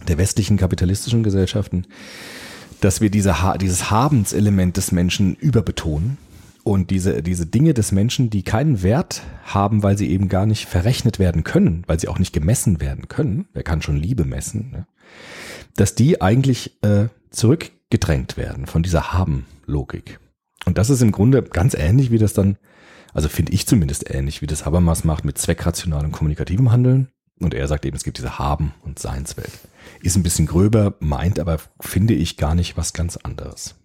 der 0.10 0.18
westlichen 0.18 0.58
kapitalistischen 0.58 1.24
Gesellschaften, 1.24 1.88
dass 2.82 3.00
wir 3.00 3.10
diese, 3.10 3.36
dieses 3.62 3.90
Habenselement 3.90 4.76
des 4.76 4.92
Menschen 4.92 5.36
überbetonen 5.36 6.18
und 6.66 6.90
diese, 6.90 7.22
diese 7.22 7.46
Dinge 7.46 7.76
des 7.76 7.92
Menschen, 7.92 8.32
die 8.32 8.42
keinen 8.42 8.82
Wert 8.82 9.22
haben, 9.44 9.84
weil 9.84 10.00
sie 10.00 10.10
eben 10.10 10.30
gar 10.30 10.48
nicht 10.48 10.66
verrechnet 10.66 11.20
werden 11.20 11.44
können, 11.44 11.84
weil 11.86 12.00
sie 12.00 12.08
auch 12.08 12.18
nicht 12.18 12.34
gemessen 12.34 12.82
werden 12.82 13.08
können, 13.08 13.48
wer 13.54 13.62
kann 13.62 13.84
schon 13.84 13.98
Liebe 13.98 14.26
messen, 14.26 14.72
ne? 14.72 14.88
dass 15.76 15.94
die 15.94 16.24
eigentlich 16.24 16.84
äh, 16.84 17.10
zurückgedrängt 17.30 18.36
werden 18.36 18.66
von 18.66 18.82
dieser 18.82 19.14
Haben-Logik. 19.14 20.20
Und 20.66 20.80
das 20.80 20.90
ist 20.90 21.04
im 21.04 21.12
Grunde 21.12 21.44
ganz 21.44 21.76
ähnlich, 21.76 22.10
wie 22.10 22.18
das 22.18 22.34
dann, 22.34 22.58
also 23.14 23.30
finde 23.30 23.54
ich 23.54 23.68
zumindest 23.68 24.10
ähnlich, 24.12 24.42
wie 24.42 24.48
das 24.48 24.66
Habermas 24.66 25.04
macht 25.04 25.24
mit 25.24 25.38
zweckrationalem 25.38 26.12
kommunikativem 26.12 26.72
Handeln. 26.72 27.10
Und 27.40 27.54
er 27.54 27.68
sagt 27.68 27.86
eben, 27.86 27.96
es 27.96 28.04
gibt 28.04 28.18
diese 28.18 28.40
Haben- 28.40 28.74
und 28.82 28.98
Seinswelt. 28.98 29.52
Ist 30.02 30.16
ein 30.16 30.24
bisschen 30.24 30.48
gröber, 30.48 30.96
meint 31.00 31.40
aber, 31.40 31.60
finde 31.80 32.16
ich, 32.16 32.38
gar 32.38 32.56
nicht 32.56 32.76
was 32.76 32.94
ganz 32.94 33.18
anderes. 33.18 33.76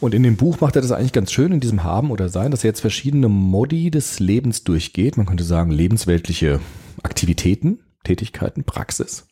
Und 0.00 0.14
in 0.14 0.22
dem 0.22 0.36
Buch 0.36 0.60
macht 0.60 0.76
er 0.76 0.82
das 0.82 0.92
eigentlich 0.92 1.12
ganz 1.12 1.30
schön 1.30 1.52
in 1.52 1.60
diesem 1.60 1.84
Haben 1.84 2.10
oder 2.10 2.30
Sein, 2.30 2.50
dass 2.50 2.64
er 2.64 2.68
jetzt 2.68 2.80
verschiedene 2.80 3.28
Modi 3.28 3.90
des 3.90 4.18
Lebens 4.18 4.64
durchgeht. 4.64 5.16
Man 5.18 5.26
könnte 5.26 5.44
sagen, 5.44 5.70
lebensweltliche 5.70 6.60
Aktivitäten, 7.02 7.80
Tätigkeiten, 8.02 8.64
Praxis. 8.64 9.26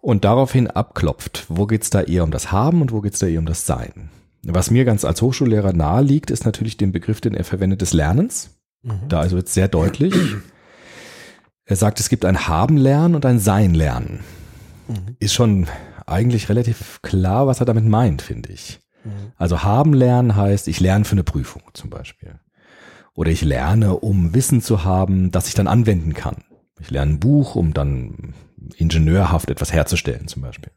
Und 0.00 0.24
daraufhin 0.24 0.66
abklopft, 0.66 1.46
wo 1.48 1.66
geht's 1.66 1.90
da 1.90 2.02
eher 2.02 2.24
um 2.24 2.32
das 2.32 2.50
Haben 2.50 2.82
und 2.82 2.90
wo 2.90 3.00
geht's 3.00 3.20
da 3.20 3.28
eher 3.28 3.38
um 3.38 3.46
das 3.46 3.64
Sein. 3.64 4.10
Was 4.42 4.72
mir 4.72 4.84
ganz 4.84 5.04
als 5.04 5.22
Hochschullehrer 5.22 5.72
nahe 5.72 6.02
liegt, 6.02 6.32
ist 6.32 6.44
natürlich 6.44 6.76
den 6.76 6.90
Begriff, 6.90 7.20
den 7.20 7.34
er 7.34 7.44
verwendet, 7.44 7.80
des 7.80 7.92
Lernens. 7.92 8.58
Mhm. 8.82 9.08
Da 9.08 9.20
also 9.20 9.36
wird 9.36 9.48
sehr 9.48 9.68
deutlich. 9.68 10.14
Er 11.64 11.76
sagt, 11.76 12.00
es 12.00 12.08
gibt 12.08 12.24
ein 12.24 12.48
Haben-Lernen 12.48 13.14
und 13.14 13.24
ein 13.24 13.38
Sein-Lernen. 13.38 14.20
Mhm. 14.88 15.16
Ist 15.20 15.34
schon 15.34 15.68
eigentlich 16.06 16.48
relativ 16.48 17.00
klar, 17.02 17.46
was 17.46 17.60
er 17.60 17.66
damit 17.66 17.84
meint, 17.84 18.22
finde 18.22 18.52
ich. 18.52 18.81
Mhm. 19.04 19.32
Also 19.36 19.62
haben 19.62 19.94
lernen 19.94 20.36
heißt, 20.36 20.68
ich 20.68 20.80
lerne 20.80 21.04
für 21.04 21.12
eine 21.12 21.24
Prüfung 21.24 21.62
zum 21.72 21.90
Beispiel. 21.90 22.38
Oder 23.14 23.30
ich 23.30 23.42
lerne, 23.42 23.96
um 23.96 24.34
Wissen 24.34 24.62
zu 24.62 24.84
haben, 24.84 25.30
das 25.30 25.48
ich 25.48 25.54
dann 25.54 25.66
anwenden 25.66 26.14
kann. 26.14 26.44
Ich 26.80 26.90
lerne 26.90 27.12
ein 27.12 27.20
Buch, 27.20 27.54
um 27.54 27.74
dann 27.74 28.34
ingenieurhaft 28.76 29.50
etwas 29.50 29.72
herzustellen 29.72 30.28
zum 30.28 30.42
Beispiel. 30.42 30.72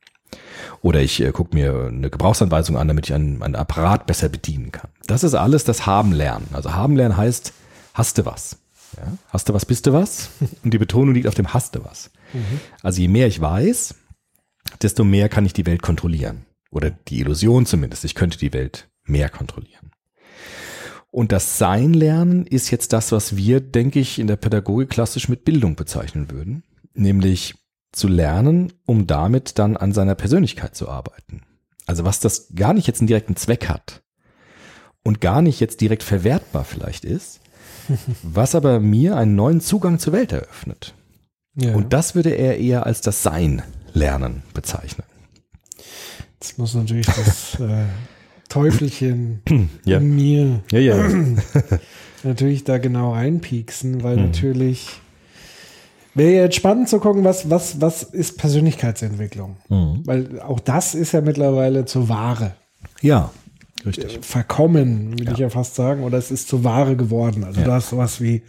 Oder 0.82 1.02
ich 1.02 1.22
äh, 1.22 1.32
gucke 1.32 1.56
mir 1.56 1.88
eine 1.88 2.10
Gebrauchsanweisung 2.10 2.78
an, 2.78 2.88
damit 2.88 3.06
ich 3.06 3.14
einen, 3.14 3.42
einen 3.42 3.56
Apparat 3.56 4.06
besser 4.06 4.30
bedienen 4.30 4.72
kann. 4.72 4.90
Das 5.08 5.24
ist 5.24 5.34
alles 5.34 5.64
das 5.64 5.86
Haben 5.86 6.12
lernen. 6.12 6.48
Also 6.54 6.74
Haben 6.74 6.96
lernen 6.96 7.18
heißt, 7.18 7.54
hast 7.94 8.18
du 8.18 8.26
was? 8.26 8.58
Ja? 8.98 9.04
Hast 9.30 9.50
du 9.50 9.54
was, 9.54 9.66
bist 9.66 9.86
du 9.88 9.94
was? 9.94 10.30
Und 10.64 10.74
die 10.74 10.78
Betonung 10.78 11.14
liegt 11.14 11.28
auf 11.28 11.36
dem 11.36 11.54
hast 11.54 11.76
du 11.76 11.84
was. 11.84 12.12
Mhm. 12.34 12.60
Also 12.82 13.02
je 13.02 13.08
mehr 13.08 13.28
ich 13.28 13.40
weiß, 13.40 13.96
desto 14.82 15.04
mehr 15.04 15.30
kann 15.30 15.46
ich 15.46 15.54
die 15.54 15.66
Welt 15.66 15.82
kontrollieren. 15.82 16.46
Oder 16.76 16.92
die 16.92 17.22
Illusion 17.22 17.66
zumindest, 17.66 18.04
ich 18.04 18.16
könnte 18.16 18.38
die 18.38 18.52
Welt 18.52 18.90
mehr 19.06 19.30
kontrollieren. 19.30 19.92
Und 21.10 21.32
das 21.32 21.58
Sein 21.58 21.94
lernen 21.94 22.46
ist 22.46 22.70
jetzt 22.70 22.92
das, 22.92 23.14
was 23.14 23.38
wir, 23.38 23.62
denke 23.62 24.02
ich, 24.02 24.20
in 24.20 24.28
der 24.28 24.36
Pädagogik 24.36 24.90
klassisch 24.90 25.30
mit 25.30 25.46
Bildung 25.46 25.78
bezeichnen 25.78 26.30
würden. 26.30 26.64
Nämlich 26.94 27.56
zu 27.94 28.10
lernen, 28.10 28.74
um 28.86 29.08
damit 29.08 29.58
dann 29.58 29.78
an 29.78 29.94
seiner 29.94 30.16
Persönlichkeit 30.16 30.76
zu 30.76 30.90
arbeiten. 30.90 31.44
Also 31.86 32.04
was 32.04 32.20
das 32.20 32.54
gar 32.54 32.74
nicht 32.74 32.88
jetzt 32.88 33.00
einen 33.00 33.08
direkten 33.08 33.38
Zweck 33.38 33.70
hat 33.70 34.04
und 35.02 35.22
gar 35.22 35.42
nicht 35.42 35.62
jetzt 35.62 35.80
direkt 35.80 36.04
verwertbar 36.04 36.66
vielleicht 36.66 37.06
ist, 37.06 37.40
was 38.22 38.54
aber 38.54 38.82
mir 38.82 39.16
einen 39.16 39.36
neuen 39.36 39.62
Zugang 39.62 39.98
zur 39.98 40.12
Welt 40.12 40.34
eröffnet. 40.34 40.94
Ja. 41.56 41.74
Und 41.74 41.94
das 41.94 42.16
würde 42.16 42.32
er 42.32 42.58
eher 42.58 42.86
als 42.86 43.00
das 43.00 43.24
Sein 43.24 43.64
lernen 43.94 44.44
bezeichnen. 44.54 45.06
Jetzt 46.46 46.60
muss 46.60 46.76
natürlich 46.76 47.08
das 47.08 47.60
äh, 47.60 47.86
Teufelchen 48.50 49.42
ja. 49.84 49.98
in 49.98 50.16
mir 50.16 50.62
ja, 50.72 50.80
ja. 50.80 51.10
natürlich 52.24 52.64
da 52.64 52.78
genau 52.78 53.14
reinpieksen, 53.14 54.04
weil 54.04 54.18
mhm. 54.18 54.26
natürlich 54.26 54.90
wäre 56.14 56.44
jetzt 56.44 56.56
spannend 56.56 56.88
zu 56.88 57.00
gucken, 57.00 57.24
was, 57.24 57.50
was, 57.50 57.82
was 57.82 58.04
ist 58.04 58.38
Persönlichkeitsentwicklung? 58.38 59.58
Mhm. 59.70 60.02
Weil 60.06 60.40
auch 60.40 60.60
das 60.60 60.94
ist 60.94 61.14
ja 61.14 61.22
mittlerweile 61.22 61.86
zur 61.86 62.10
Ware. 62.10 62.54
Ja, 63.02 63.32
richtig. 63.88 64.20
Verkommen, 64.24 65.18
will 65.18 65.26
ja. 65.26 65.32
ich 65.32 65.40
ja 65.40 65.50
fast 65.50 65.74
sagen, 65.74 66.04
oder 66.04 66.20
es 66.20 66.30
ist 66.30 66.48
zur 66.48 66.64
Ware 66.64 66.96
geworden. 66.96 67.44
Also 67.44 67.62
ja. 67.62 67.66
du 67.66 67.72
hast 67.72 67.90
sowas 67.90 68.22
wie 68.22 68.44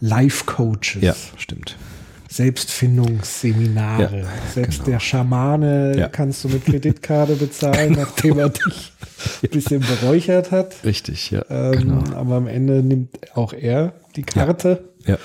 Life-Coaches. 0.00 1.00
Ja, 1.00 1.14
stimmt. 1.38 1.78
Selbstfindungsseminare. 2.32 4.20
Ja, 4.20 4.26
Selbst 4.54 4.78
genau. 4.78 4.90
der 4.92 5.00
Schamane 5.00 5.96
ja. 5.98 6.08
kannst 6.08 6.42
du 6.44 6.48
mit 6.48 6.64
Kreditkarte 6.64 7.36
bezahlen, 7.36 7.92
nachdem 7.98 8.38
er 8.38 8.48
dich 8.48 8.92
ein 9.42 9.50
bisschen 9.50 9.80
beräuchert 9.80 10.50
hat. 10.50 10.76
Richtig, 10.82 11.30
ja. 11.30 11.44
Ähm, 11.50 11.72
genau. 11.72 12.16
Aber 12.16 12.36
am 12.36 12.46
Ende 12.46 12.82
nimmt 12.82 13.18
auch 13.36 13.52
er 13.52 13.92
die 14.16 14.22
Karte. 14.22 14.88
Ja. 15.04 15.18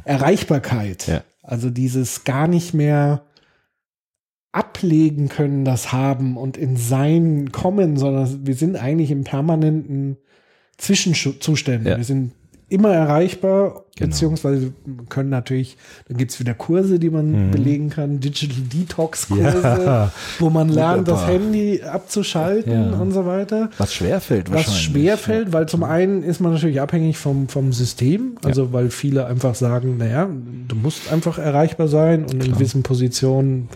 Erreichbarkeit, 0.05 1.09
Ja. 1.09 1.25
also 1.43 1.71
dieses 1.71 2.23
gar 2.25 2.47
nicht 2.47 2.73
mehr 2.73 3.25
ablegen 4.53 5.29
können, 5.29 5.65
das 5.65 5.93
haben 5.93 6.37
und 6.37 6.57
in 6.57 6.77
Sein 6.77 7.51
kommen, 7.53 7.97
sondern 7.97 8.47
wir 8.47 8.55
sind 8.55 8.77
eigentlich 8.77 9.11
im 9.11 9.25
permanenten 9.25 10.19
Zwischenzuständen. 10.77 11.89
Ja. 11.91 11.97
Wir 11.97 12.05
sind 12.05 12.33
immer 12.71 12.93
erreichbar, 12.93 13.85
Genau. 13.97 14.09
beziehungsweise 14.13 14.73
können 15.11 15.29
natürlich, 15.29 15.77
dann 16.09 16.17
gibt's 16.17 16.41
wieder 16.41 16.55
Kurse, 16.55 16.99
die 16.99 17.11
man 17.11 17.51
belegen 17.51 17.91
kann, 17.91 18.19
Digital 18.21 18.57
Detox-Kurse, 18.73 19.59
Mhm. 19.59 19.85
Ja. 19.85 20.13
wo 20.39 20.49
man 20.49 20.71
lernt, 20.71 21.07
das. 21.09 21.27
Handy 21.27 21.83
abzuschalten 21.83 22.73
Ja. 22.73 22.93
und 22.99 23.13
so 23.13 23.27
weiter. 23.27 23.69
Was 23.77 23.93
schwerfällt 23.93 24.49
Was 24.49 24.57
wahrscheinlich. 24.69 24.83
schwerfällt, 24.85 25.53
weil 25.53 25.67
zum 25.69 25.83
einen 25.83 26.23
ist 26.23 26.41
man 26.41 26.53
natürlich 26.55 26.81
abhängig 26.81 27.19
vom, 27.19 27.49
vom 27.49 27.73
System, 27.75 28.37
also 28.43 28.73
weil 28.73 28.89
viele 28.91 29.27
einfach 29.27 29.55
sagen, 29.55 29.99
naja, 29.99 30.31
du 30.69 30.77
musst 30.77 31.13
einfach 31.13 31.39
erreichbar 31.39 31.89
sein 31.89 32.23
und 32.23 32.33
in 32.35 32.41
Klar. 32.41 32.55
gewissen 32.55 32.83
Positionen 32.83 33.69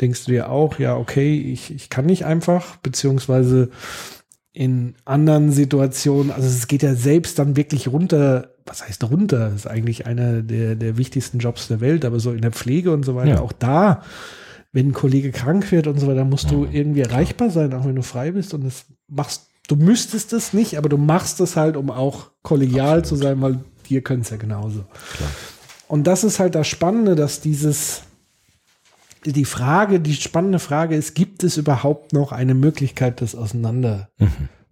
denkst 0.00 0.24
du 0.24 0.30
dir 0.32 0.48
auch, 0.50 0.78
ja, 0.78 0.96
okay, 0.96 1.38
ich, 1.38 1.74
ich 1.74 1.90
kann 1.90 2.06
nicht 2.06 2.24
einfach, 2.24 2.76
beziehungsweise 2.76 3.68
in 4.56 4.94
anderen 5.04 5.52
Situationen, 5.52 6.32
also 6.32 6.48
es 6.48 6.66
geht 6.66 6.82
ja 6.82 6.94
selbst 6.94 7.38
dann 7.38 7.56
wirklich 7.56 7.88
runter, 7.88 8.52
was 8.64 8.82
heißt 8.88 9.04
runter? 9.04 9.50
Das 9.50 9.54
ist 9.54 9.66
eigentlich 9.66 10.06
einer 10.06 10.40
der, 10.40 10.76
der 10.76 10.96
wichtigsten 10.96 11.40
Jobs 11.40 11.68
der 11.68 11.82
Welt, 11.82 12.06
aber 12.06 12.20
so 12.20 12.32
in 12.32 12.40
der 12.40 12.52
Pflege 12.52 12.90
und 12.90 13.04
so 13.04 13.14
weiter, 13.14 13.32
Ja. 13.34 13.40
auch 13.42 13.52
da, 13.52 14.02
wenn 14.72 14.88
ein 14.88 14.92
Kollege 14.94 15.30
krank 15.30 15.70
wird 15.72 15.86
und 15.88 16.00
so 16.00 16.06
weiter, 16.06 16.24
musst 16.24 16.50
du 16.50 16.66
irgendwie 16.72 17.02
erreichbar 17.02 17.50
sein, 17.50 17.74
auch 17.74 17.84
wenn 17.84 17.96
du 17.96 18.02
frei 18.02 18.30
bist 18.30 18.54
und 18.54 18.64
das 18.64 18.86
machst, 19.08 19.42
du 19.68 19.76
müsstest 19.76 20.32
es 20.32 20.54
nicht, 20.54 20.78
aber 20.78 20.88
du 20.88 20.96
machst 20.96 21.38
es 21.40 21.54
halt, 21.54 21.76
um 21.76 21.90
auch 21.90 22.30
kollegial 22.42 23.04
zu 23.04 23.14
sein, 23.14 23.42
weil 23.42 23.58
dir 23.90 24.00
können 24.00 24.22
es 24.22 24.30
ja 24.30 24.38
genauso. 24.38 24.84
Klar. 25.16 25.28
Und 25.86 26.06
das 26.06 26.24
ist 26.24 26.40
halt 26.40 26.54
das 26.54 26.66
Spannende, 26.66 27.14
dass 27.14 27.42
dieses, 27.42 28.04
die 29.32 29.44
Frage, 29.44 30.00
die 30.00 30.14
spannende 30.14 30.58
Frage 30.58 30.94
ist, 30.96 31.14
gibt 31.14 31.42
es 31.44 31.56
überhaupt 31.56 32.12
noch 32.12 32.32
eine 32.32 32.54
Möglichkeit, 32.54 33.20
das 33.20 33.34
auseinander, 33.34 34.08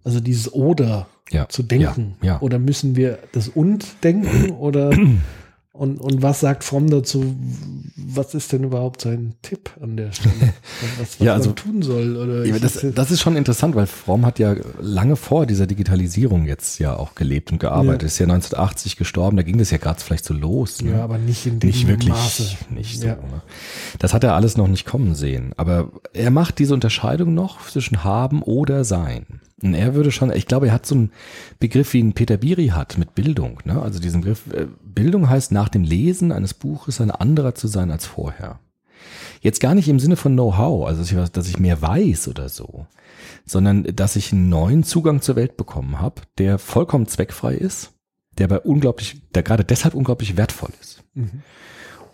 also 0.03 0.19
dieses 0.19 0.53
Oder 0.53 1.07
Ja. 1.31 1.49
zu 1.49 1.63
denken? 1.63 2.15
Ja. 2.21 2.33
Ja. 2.35 2.41
Oder 2.41 2.59
müssen 2.59 2.95
wir 2.95 3.19
das 3.33 3.47
Und 3.49 4.03
denken? 4.03 4.51
Oder 4.51 4.91
und, 5.77 5.99
und 5.99 6.21
was 6.21 6.39
sagt 6.39 6.63
Fromm 6.63 6.89
dazu? 6.89 7.35
Was 7.97 8.33
ist 8.33 8.51
denn 8.53 8.63
überhaupt 8.63 9.01
sein 9.01 9.33
Tipp 9.41 9.71
an 9.81 9.97
der 9.97 10.11
Stelle? 10.13 10.33
Was, 10.99 11.19
was 11.19 11.25
Ja, 11.25 11.33
also- 11.33 11.49
man 11.49 11.55
tun 11.57 11.81
soll? 11.81 12.15
Oder 12.15 12.45
Ja, 12.45 12.57
das, 12.59 12.85
das 12.93 13.11
ist 13.11 13.21
schon 13.21 13.35
interessant, 13.35 13.75
weil 13.75 13.87
Fromm 13.87 14.25
hat 14.25 14.39
ja 14.39 14.55
lange 14.79 15.15
vor 15.15 15.45
dieser 15.45 15.67
Digitalisierung 15.67 16.45
jetzt 16.45 16.79
ja 16.79 16.95
auch 16.95 17.15
gelebt 17.15 17.51
und 17.51 17.59
gearbeitet. 17.59 18.03
Ja. 18.03 18.07
Ist 18.07 18.19
ja 18.19 18.25
1980 18.25 18.95
gestorben, 18.95 19.35
da 19.37 19.43
ging 19.43 19.57
das 19.57 19.71
ja 19.71 19.77
gerade 19.77 19.99
vielleicht 19.99 20.23
so 20.25 20.33
los. 20.33 20.81
Ne? 20.81 20.91
ja, 20.91 21.03
aber 21.03 21.17
nicht 21.17 21.45
in 21.45 21.59
dem 21.59 21.69
nicht 21.69 21.87
wirklich, 21.87 22.09
Maße. 22.09 22.43
nicht 22.69 22.99
so. 22.99 23.07
Ja. 23.07 23.15
ne? 23.15 23.41
Das 23.99 24.13
hat 24.13 24.23
er 24.23 24.35
alles 24.35 24.55
noch 24.57 24.67
nicht 24.67 24.85
kommen 24.85 25.13
sehen. 25.15 25.53
Aber 25.57 25.91
er 26.13 26.31
macht 26.31 26.59
diese 26.59 26.73
Unterscheidung 26.73 27.33
noch 27.33 27.67
zwischen 27.69 28.03
haben 28.03 28.41
oder 28.43 28.83
sein. 28.85 29.41
Und 29.63 29.73
er 29.73 29.95
würde 29.95 30.11
schon, 30.11 30.31
ich 30.33 30.47
glaube, 30.47 30.67
er 30.67 30.73
hat 30.73 30.85
so 30.85 30.95
einen 30.95 31.11
Begriff, 31.59 31.93
wie 31.93 31.99
ihn 31.99 32.13
Peter 32.13 32.37
Biri 32.37 32.67
hat 32.67 32.97
mit 32.97 33.15
Bildung. 33.15 33.59
Ne? 33.63 33.81
Also 33.81 33.99
diesen 33.99 34.21
Begriff, 34.21 34.41
äh, 34.51 34.67
Bildung 34.83 35.29
heißt 35.29 35.51
nach 35.53 35.69
dem 35.69 35.83
Lesen 35.83 36.31
eines 36.33 36.53
Buches 36.53 36.99
ein 36.99 37.11
anderer 37.11 37.55
zu 37.55 37.67
sein 37.67 37.89
als 37.89 38.05
vorher. 38.05 38.59
Jetzt 39.41 39.61
gar 39.61 39.73
nicht 39.75 39.87
im 39.87 39.99
Sinne 39.99 40.17
von 40.17 40.33
Know-how, 40.33 40.87
also 40.87 41.01
dass 41.01 41.11
ich, 41.11 41.17
was- 41.17 41.31
dass 41.31 41.47
ich 41.47 41.59
mehr 41.59 41.81
weiß 41.81 42.27
oder 42.27 42.49
so, 42.49 42.85
sondern 43.45 43.83
dass 43.83 44.15
ich 44.17 44.33
einen 44.33 44.49
neuen 44.49 44.83
Zugang 44.83 45.21
zur 45.21 45.35
Welt 45.37 45.55
bekommen 45.55 46.01
habe, 46.01 46.23
der 46.37 46.57
vollkommen 46.57 47.07
zweckfrei 47.07 47.53
ist, 47.55 47.93
der 48.37 48.45
aber 48.45 48.65
unglaublich, 48.65 49.21
der 49.35 49.43
gerade 49.43 49.63
deshalb 49.63 49.93
unglaublich 49.93 50.35
wertvoll 50.35 50.71
ist. 50.81 51.03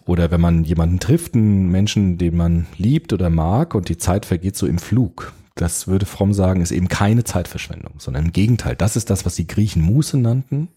Oder 0.06 0.30
wenn 0.30 0.42
man 0.42 0.64
jemanden 0.64 1.00
trifft, 1.00 1.34
einen 1.36 1.70
Menschen, 1.70 2.18
den 2.18 2.36
man 2.36 2.68
liebt 2.78 3.14
oder 3.14 3.30
mag 3.30 3.74
und 3.74 3.88
die 3.90 3.98
Zeit 3.98 4.26
vergeht 4.26 4.56
so 4.58 4.68
im 4.68 4.78
Flug. 4.78 5.34
Das 5.56 5.88
würde 5.88 6.06
Fromm 6.06 6.34
sagen, 6.34 6.62
ist 6.62 6.72
eben 6.72 6.88
keine 6.88 7.24
Zeitverschwendung, 7.24 7.96
sondern 7.98 8.26
im 8.26 8.32
Gegenteil. 8.32 8.76
Das 8.76 8.96
ist 8.96 9.10
das, 9.10 9.26
was 9.26 9.36
die 9.36 9.48
Griechen 9.48 9.82
Muße 9.82 10.18
nannten, 10.18 10.70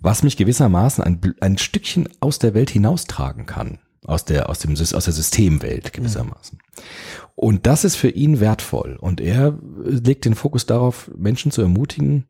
was 0.00 0.22
mich 0.22 0.36
gewissermaßen 0.36 1.02
ein, 1.04 1.20
ein 1.40 1.58
Stückchen 1.58 2.08
aus 2.20 2.38
der 2.38 2.54
Welt 2.54 2.70
hinaustragen 2.70 3.46
kann. 3.46 3.78
Aus 4.06 4.24
der, 4.24 4.48
aus 4.48 4.60
dem, 4.60 4.72
aus 4.72 4.88
der 4.88 5.12
Systemwelt 5.12 5.92
gewissermaßen. 5.92 6.58
Und 7.34 7.66
das 7.66 7.84
ist 7.84 7.96
für 7.96 8.08
ihn 8.08 8.40
wertvoll. 8.40 8.96
Und 8.98 9.20
er 9.20 9.48
äh, 9.48 9.90
legt 9.90 10.24
den 10.24 10.34
Fokus 10.34 10.64
darauf, 10.64 11.10
Menschen 11.14 11.52
zu 11.52 11.60
ermutigen, 11.60 12.24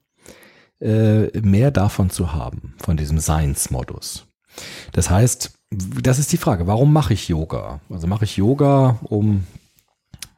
äh, 0.81 1.29
mehr 1.41 1.71
davon 1.71 2.11
zu 2.11 2.33
haben, 2.33 2.75
von 2.79 2.97
diesem 2.97 3.21
Seinsmodus. 3.21 4.27
Das 4.93 5.11
heißt, 5.11 5.53
das 5.71 6.19
ist 6.19 6.33
die 6.33 6.39
Frage, 6.39 6.67
warum 6.67 6.93
mache 6.93 7.15
ich 7.15 7.29
Yoga? 7.29 7.81
Also 7.89 8.07
mache 8.07 8.25
ich 8.25 8.37
Yoga, 8.37 8.99
um 9.05 9.45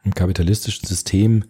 im 0.05 0.15
kapitalistischen 0.15 0.87
System 0.87 1.45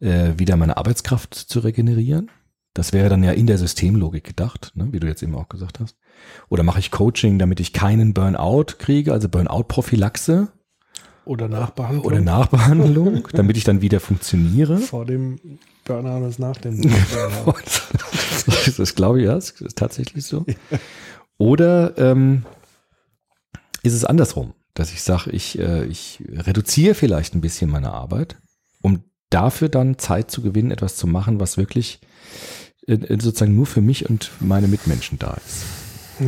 äh, 0.00 0.32
wieder 0.36 0.56
meine 0.56 0.76
Arbeitskraft 0.76 1.34
zu 1.34 1.60
regenerieren? 1.60 2.30
Das 2.74 2.92
wäre 2.92 3.08
dann 3.08 3.24
ja 3.24 3.32
in 3.32 3.46
der 3.46 3.58
Systemlogik 3.58 4.24
gedacht, 4.24 4.72
ne, 4.74 4.88
wie 4.92 5.00
du 5.00 5.06
jetzt 5.08 5.22
eben 5.22 5.34
auch 5.34 5.48
gesagt 5.48 5.80
hast. 5.80 5.96
Oder 6.48 6.62
mache 6.62 6.78
ich 6.78 6.90
Coaching, 6.90 7.38
damit 7.38 7.60
ich 7.60 7.72
keinen 7.72 8.14
Burnout 8.14 8.76
kriege, 8.78 9.12
also 9.12 9.28
Burnout-Prophylaxe 9.28 10.48
Oder 11.24 11.48
Nachbehandlung. 11.48 12.04
oder 12.04 12.20
Nachbehandlung, 12.20 13.26
damit 13.32 13.56
ich 13.56 13.64
dann 13.64 13.82
wieder 13.82 14.00
funktioniere? 14.00 14.78
vor 14.78 15.04
dem 15.04 15.58
Burnout 15.84 16.26
ist 16.28 16.38
nach 16.38 16.56
dem 16.58 16.80
Burnout. 16.82 17.54
das, 18.46 18.76
das 18.76 18.94
glaube 18.94 19.20
ich, 19.20 19.26
ja, 19.26 19.34
das 19.34 19.50
ist 19.50 19.76
tatsächlich 19.78 20.24
so. 20.24 20.44
Oder 21.38 21.96
ähm, 21.98 22.44
ist 23.82 23.94
es 23.94 24.04
andersrum, 24.04 24.52
dass 24.78 24.92
ich 24.92 25.02
sage, 25.02 25.30
ich, 25.30 25.58
äh, 25.58 25.84
ich 25.86 26.22
reduziere 26.32 26.94
vielleicht 26.94 27.34
ein 27.34 27.40
bisschen 27.40 27.70
meine 27.70 27.92
Arbeit, 27.92 28.36
um 28.82 29.02
dafür 29.30 29.68
dann 29.68 29.98
Zeit 29.98 30.30
zu 30.30 30.40
gewinnen, 30.42 30.70
etwas 30.70 30.96
zu 30.96 31.06
machen, 31.06 31.40
was 31.40 31.56
wirklich 31.56 32.00
äh, 32.86 32.94
äh, 32.94 33.20
sozusagen 33.20 33.54
nur 33.54 33.66
für 33.66 33.80
mich 33.80 34.08
und 34.08 34.30
meine 34.40 34.68
Mitmenschen 34.68 35.18
da 35.18 35.36
ist. 35.46 35.64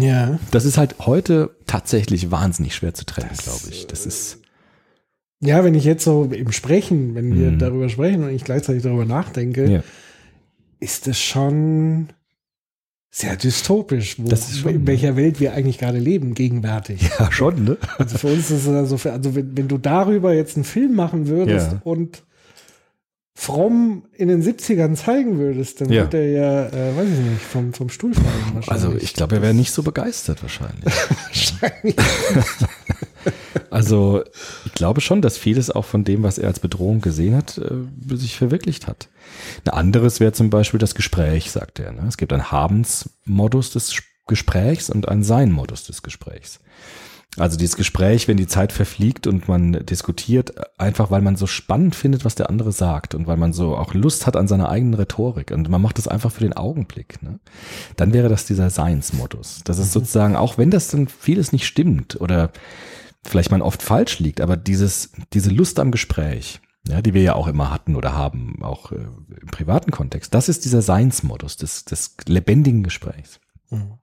Ja. 0.01 0.39
Das 0.51 0.65
ist 0.65 0.79
halt 0.79 0.97
heute 1.01 1.57
tatsächlich 1.67 2.31
wahnsinnig 2.31 2.75
schwer 2.75 2.95
zu 2.95 3.05
trennen, 3.07 3.31
glaube 3.37 3.69
ich. 3.71 3.87
Das 3.87 4.07
ist 4.07 4.39
Ja, 5.43 5.65
wenn 5.65 5.75
ich 5.75 5.85
jetzt 5.85 6.05
so 6.05 6.25
im 6.25 6.53
Sprechen, 6.53 7.15
wenn 7.15 7.35
wir 7.35 7.53
Mhm. 7.53 7.59
darüber 7.59 7.89
sprechen 7.89 8.23
und 8.25 8.31
ich 8.31 8.45
gleichzeitig 8.45 8.83
darüber 8.83 9.07
nachdenke, 9.07 9.71
ja, 9.71 9.83
ist 10.81 11.07
das 11.07 11.19
schon 11.19 12.09
sehr 13.13 13.35
dystopisch, 13.37 14.17
wo, 14.19 14.35
schon, 14.37 14.73
in 14.75 14.87
welcher 14.87 15.17
Welt 15.17 15.41
wir 15.41 15.53
eigentlich 15.55 15.79
gerade 15.79 15.99
leben, 15.99 16.35
gegenwärtig. 16.35 17.11
ja 17.19 17.33
schon, 17.33 17.65
ne? 17.65 17.77
Also 17.99 18.19
für 18.19 18.29
uns 18.29 18.51
ist 18.51 18.67
es 18.67 18.69
also, 18.69 18.99
für, 18.99 19.13
also 19.13 19.35
wenn, 19.35 19.57
wenn 19.57 19.67
du 19.69 19.79
darüber 19.79 20.33
jetzt 20.33 20.57
einen 20.57 20.65
Film 20.65 20.95
machen 20.95 21.27
würdest 21.27 21.73
Ja. 21.73 21.81
und 21.85 22.23
Fromm 23.35 24.05
in 24.13 24.29
den 24.29 24.43
70ern 24.43 24.95
zeigen 24.97 25.39
würdest, 25.39 25.81
dann 25.81 25.91
Ja. 25.91 26.03
wird 26.03 26.15
er 26.15 26.29
ja, 26.31 26.67
äh, 26.67 26.97
weiß 26.97 27.09
ich 27.09 27.19
nicht, 27.31 27.41
vom, 27.43 27.73
vom 27.73 27.89
Stuhl 27.89 28.13
fallen 28.13 28.27
wahrscheinlich. 28.55 28.71
Also 28.71 28.95
ich 28.97 29.15
glaube, 29.15 29.37
er 29.37 29.43
wäre 29.43 29.55
nicht 29.55 29.73
so 29.73 29.83
begeistert 29.83 30.43
wahrscheinlich. 30.43 30.85
Wahrscheinlich. 31.27 31.97
Also 33.71 34.25
ich 34.67 34.73
glaube 34.73 35.01
schon, 35.01 35.23
dass 35.23 35.39
vieles 35.39 35.71
auch 35.71 35.85
von 35.85 36.05
dem, 36.05 36.23
was 36.23 36.39
er 36.39 36.49
als 36.49 36.61
Bedrohung 36.61 37.01
gesehen 37.01 37.37
hat, 37.37 37.59
äh, 37.59 38.17
sich 38.17 38.37
verwirklicht 38.37 38.87
hat. 38.87 39.09
Ein 39.65 39.73
anderes 39.73 40.21
wäre 40.21 40.33
zum 40.33 40.51
Beispiel 40.51 40.81
das 40.81 40.95
Gespräch, 40.95 41.51
sagt 41.51 41.79
er. 41.79 41.93
Ne? 41.93 42.05
Es 42.09 42.17
gibt 42.17 42.33
einen 42.33 42.51
Habensmodus 42.51 43.71
des 43.71 44.03
Gesprächs 44.27 44.91
und 44.91 45.09
einen 45.09 45.23
Sein-Modus 45.23 45.85
des 45.85 46.03
Gesprächs. 46.03 46.61
Also 47.37 47.57
dieses 47.57 47.77
Gespräch, 47.77 48.27
wenn 48.27 48.37
die 48.37 48.49
Zeit 48.49 48.73
verfliegt 48.73 49.29
und 49.29 49.47
man 49.47 49.87
diskutiert, 49.87 50.53
einfach 50.81 51.13
weil 51.13 51.23
man 51.23 51.37
so 51.37 51.47
spannend 51.47 51.95
findet, 51.95 52.25
was 52.25 52.35
der 52.35 52.51
andere 52.51 52.73
sagt 52.73 53.15
und 53.15 53.29
weil 53.29 53.37
man 53.37 53.53
so 53.53 53.77
auch 53.77 53.95
Lust 53.95 54.27
hat 54.27 54.37
an 54.37 54.49
seiner 54.49 54.69
eigenen 54.69 54.95
Rhetorik 54.95 55.53
und 55.53 55.69
man 55.69 55.81
macht 55.81 55.99
das 55.99 56.09
einfach 56.09 56.33
für 56.33 56.43
den 56.43 56.55
Augenblick. 56.55 57.23
Ne? 57.23 57.39
Dann 57.95 58.13
wäre 58.13 58.29
das 58.29 58.47
dieser 58.47 58.69
Seinsmodus. 58.69 59.61
Das 59.65 59.79
ist 59.79 59.93
sozusagen, 59.93 60.35
auch 60.35 60.59
wenn 60.59 60.71
das 60.71 60.89
dann 60.89 61.07
vieles 61.07 61.53
nicht 61.53 61.67
stimmt 61.67 62.21
oder 62.21 62.51
vielleicht 63.25 63.51
man 63.51 63.63
oft 63.63 63.83
falsch 63.83 64.19
liegt, 64.19 64.41
aber 64.41 64.57
dieses, 64.57 65.13
diese 65.33 65.51
Lust 65.51 65.79
am 65.79 65.91
Gespräch, 65.91 66.61
ja, 66.89 67.03
die 67.03 67.15
wir 67.15 67.23
ja 67.23 67.35
auch 67.35 67.47
immer 67.47 67.71
hatten 67.71 67.97
oder 67.97 68.15
haben, 68.15 68.63
auch 68.63 68.93
äh, 68.93 68.97
im 68.97 69.49
privaten 69.51 69.91
Kontext. 69.91 70.33
Das 70.35 70.49
ist 70.49 70.65
dieser 70.65 70.83
Seinsmodus 70.83 71.57
des, 71.57 71.85
des 71.85 72.17
lebendigen 72.27 72.83
Gesprächs. 72.83 73.41
Mhm. 73.71 73.99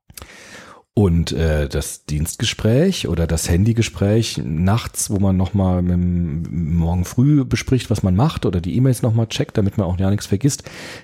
Und 0.93 1.31
äh, 1.31 1.69
das 1.69 2.05
Dienstgespräch 2.05 3.07
oder 3.07 3.27
das 3.27 3.47
Handygespräch 3.47 4.41
nachts, 4.43 5.11
wo 5.11 5.19
man 5.19 5.37
nochmal 5.37 5.83
morgen 5.83 7.05
früh 7.05 7.45
bespricht, 7.45 7.91
was 7.91 8.01
man 8.01 8.15
macht 8.15 8.47
oder 8.47 8.61
die 8.61 8.75
E-Mails 8.75 9.03
nochmal 9.03 9.27
checkt, 9.27 9.59
damit 9.59 9.77
man 9.77 9.85
auch 9.85 9.99
ja 9.99 10.09
nichts 10.09 10.25
vergisst, 10.25 10.63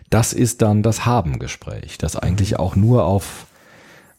das 0.10 0.34
ist 0.34 0.64
dann 0.64 0.82
das 0.82 1.06
Haben-Gespräch, 1.06 2.00
das 2.00 2.16
eigentlich 2.16 2.58
auch 2.58 2.76
nur 2.76 3.06
auf, 3.06 3.46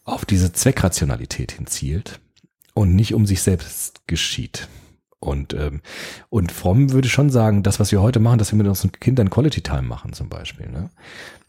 auf 0.05 0.25
diese 0.25 0.53
Zweckrationalität 0.53 1.51
hinzielt 1.51 2.21
und 2.75 2.95
nicht 2.95 3.15
um 3.15 3.27
sich 3.27 3.43
selbst 3.43 4.07
geschieht. 4.07 4.69
Und, 5.21 5.55
ähm, 5.55 5.81
und 6.29 6.53
Fromm 6.53 6.93
würde 6.93 7.09
schon 7.09 7.31
sagen, 7.31 7.63
das, 7.63 7.81
was 7.81 7.91
wir 7.91 8.03
heute 8.03 8.21
machen, 8.21 8.39
dass 8.39 8.53
wir 8.53 8.59
mit 8.59 8.67
unseren 8.67 8.93
Kindern 8.93 9.31
Quality 9.31 9.63
Time 9.63 9.83
machen 9.83 10.13
zum 10.13 10.29
Beispiel, 10.29 10.69
ne? 10.69 10.91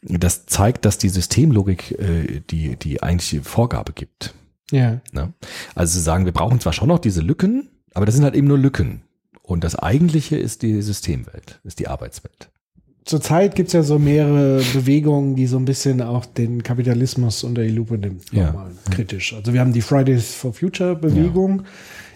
das 0.02 0.46
zeigt, 0.46 0.86
dass 0.86 0.98
die 0.98 1.10
Systemlogik 1.10 1.92
äh, 2.00 2.42
die, 2.50 2.78
die 2.78 3.04
eigentliche 3.04 3.44
Vorgabe 3.44 3.92
gibt. 3.92 4.34
Ja. 4.72 5.02
Ne? 5.12 5.34
Also 5.76 5.98
zu 5.98 6.04
sagen, 6.04 6.26
wir 6.26 6.32
brauchen 6.32 6.62
zwar 6.62 6.74
schon 6.74 6.88
noch 6.88 7.00
diese 7.00 7.22
Lücken, 7.22 7.70
aber 7.94 8.06
das 8.06 8.16
sind 8.16 8.24
halt 8.24 8.36
eben 8.36 8.48
nur 8.48 8.58
Lücken. 8.58 9.02
Und 9.42 9.64
das 9.64 9.76
Eigentliche 9.76 10.38
ist 10.38 10.62
die 10.62 10.82
Systemwelt, 10.82 11.60
ist 11.64 11.80
die 11.80 11.88
Arbeitswelt. 11.88 12.50
Zurzeit 13.06 13.54
gibt's 13.56 13.74
ja 13.74 13.84
so 13.84 14.00
mehrere 14.00 14.62
Bewegungen, 14.74 15.36
die 15.36 15.46
so 15.46 15.58
ein 15.58 15.66
bisschen 15.66 16.02
auch 16.02 16.26
den 16.26 16.64
Kapitalismus 16.64 17.44
unter 17.44 17.62
die 17.62 17.70
Lupe 17.70 17.98
nimmt, 18.00 18.32
Ja. 18.34 18.48
nochmal 18.48 18.72
kritisch. 18.90 19.34
Also 19.36 19.54
wir 19.54 19.60
haben 19.62 19.74
die 19.74 19.82
Fridays 19.82 20.34
for 20.34 20.54
Future 20.54 20.96
Bewegung, 20.96 21.64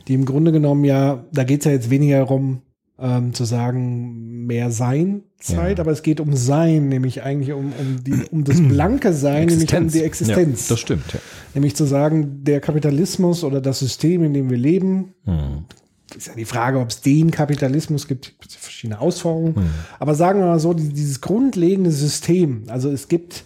die 0.08 0.16
im 0.16 0.26
Grunde 0.26 0.52
genommen 0.52 0.84
ja, 0.86 1.24
da 1.32 1.44
geht's 1.44 1.66
ja 1.66 1.72
jetzt 1.72 1.92
weniger 1.92 2.18
darum, 2.18 2.64
ähm, 3.02 3.34
zu 3.36 3.46
sagen, 3.46 4.46
mehr 4.48 4.72
Sein-Zeit, 4.72 5.78
Ja. 5.78 5.84
aber 5.84 5.92
es 5.92 6.02
geht 6.02 6.20
um 6.20 6.34
Sein, 6.36 6.90
nämlich 6.90 7.22
eigentlich 7.22 7.54
um, 7.54 7.66
um, 7.68 8.04
die, 8.04 8.24
um 8.32 8.44
das 8.44 8.60
blanke 8.60 9.14
Sein, 9.14 9.46
nämlich 9.46 9.74
um 9.76 9.88
die 9.90 10.02
Existenz. 10.02 10.68
Ja, 10.70 10.74
das 10.74 10.80
stimmt, 10.80 11.14
ja. 11.14 11.20
nämlich 11.54 11.76
zu 11.76 11.86
sagen, 11.86 12.44
der 12.44 12.60
Kapitalismus 12.62 13.44
oder 13.44 13.62
das 13.62 13.78
System, 13.80 14.24
in 14.24 14.34
dem 14.34 14.50
wir 14.50 14.58
leben, 14.58 15.14
Hm. 15.26 15.66
Ist 16.16 16.28
ja 16.28 16.36
die 16.36 16.46
Frage, 16.46 16.80
ob 16.80 16.90
es 16.90 17.02
den 17.02 17.32
Kapitalismus 17.32 18.08
gibt, 18.08 18.40
gibt 18.40 18.54
verschiedene 18.54 19.00
Ausformungen. 19.00 19.70
Aber 20.00 20.16
sagen 20.16 20.40
wir 20.40 20.48
mal 20.48 20.60
so, 20.60 20.74
die- 20.74 20.90
dieses 20.90 21.22
grundlegende 21.22 21.92
System, 21.92 22.64
also 22.68 22.92
es 22.92 23.08
gibt 23.08 23.44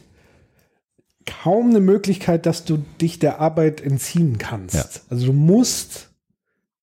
kaum 1.26 1.69
eine 1.69 1.80
Möglichkeit, 1.80 2.45
dass 2.45 2.65
du 2.65 2.84
dich 2.99 3.19
der 3.19 3.39
Arbeit 3.39 3.82
entziehen 3.82 4.38
kannst. 4.38 4.76
Ja. 4.76 4.86
Also 5.10 5.28
du 5.28 5.34
musst 5.34 6.10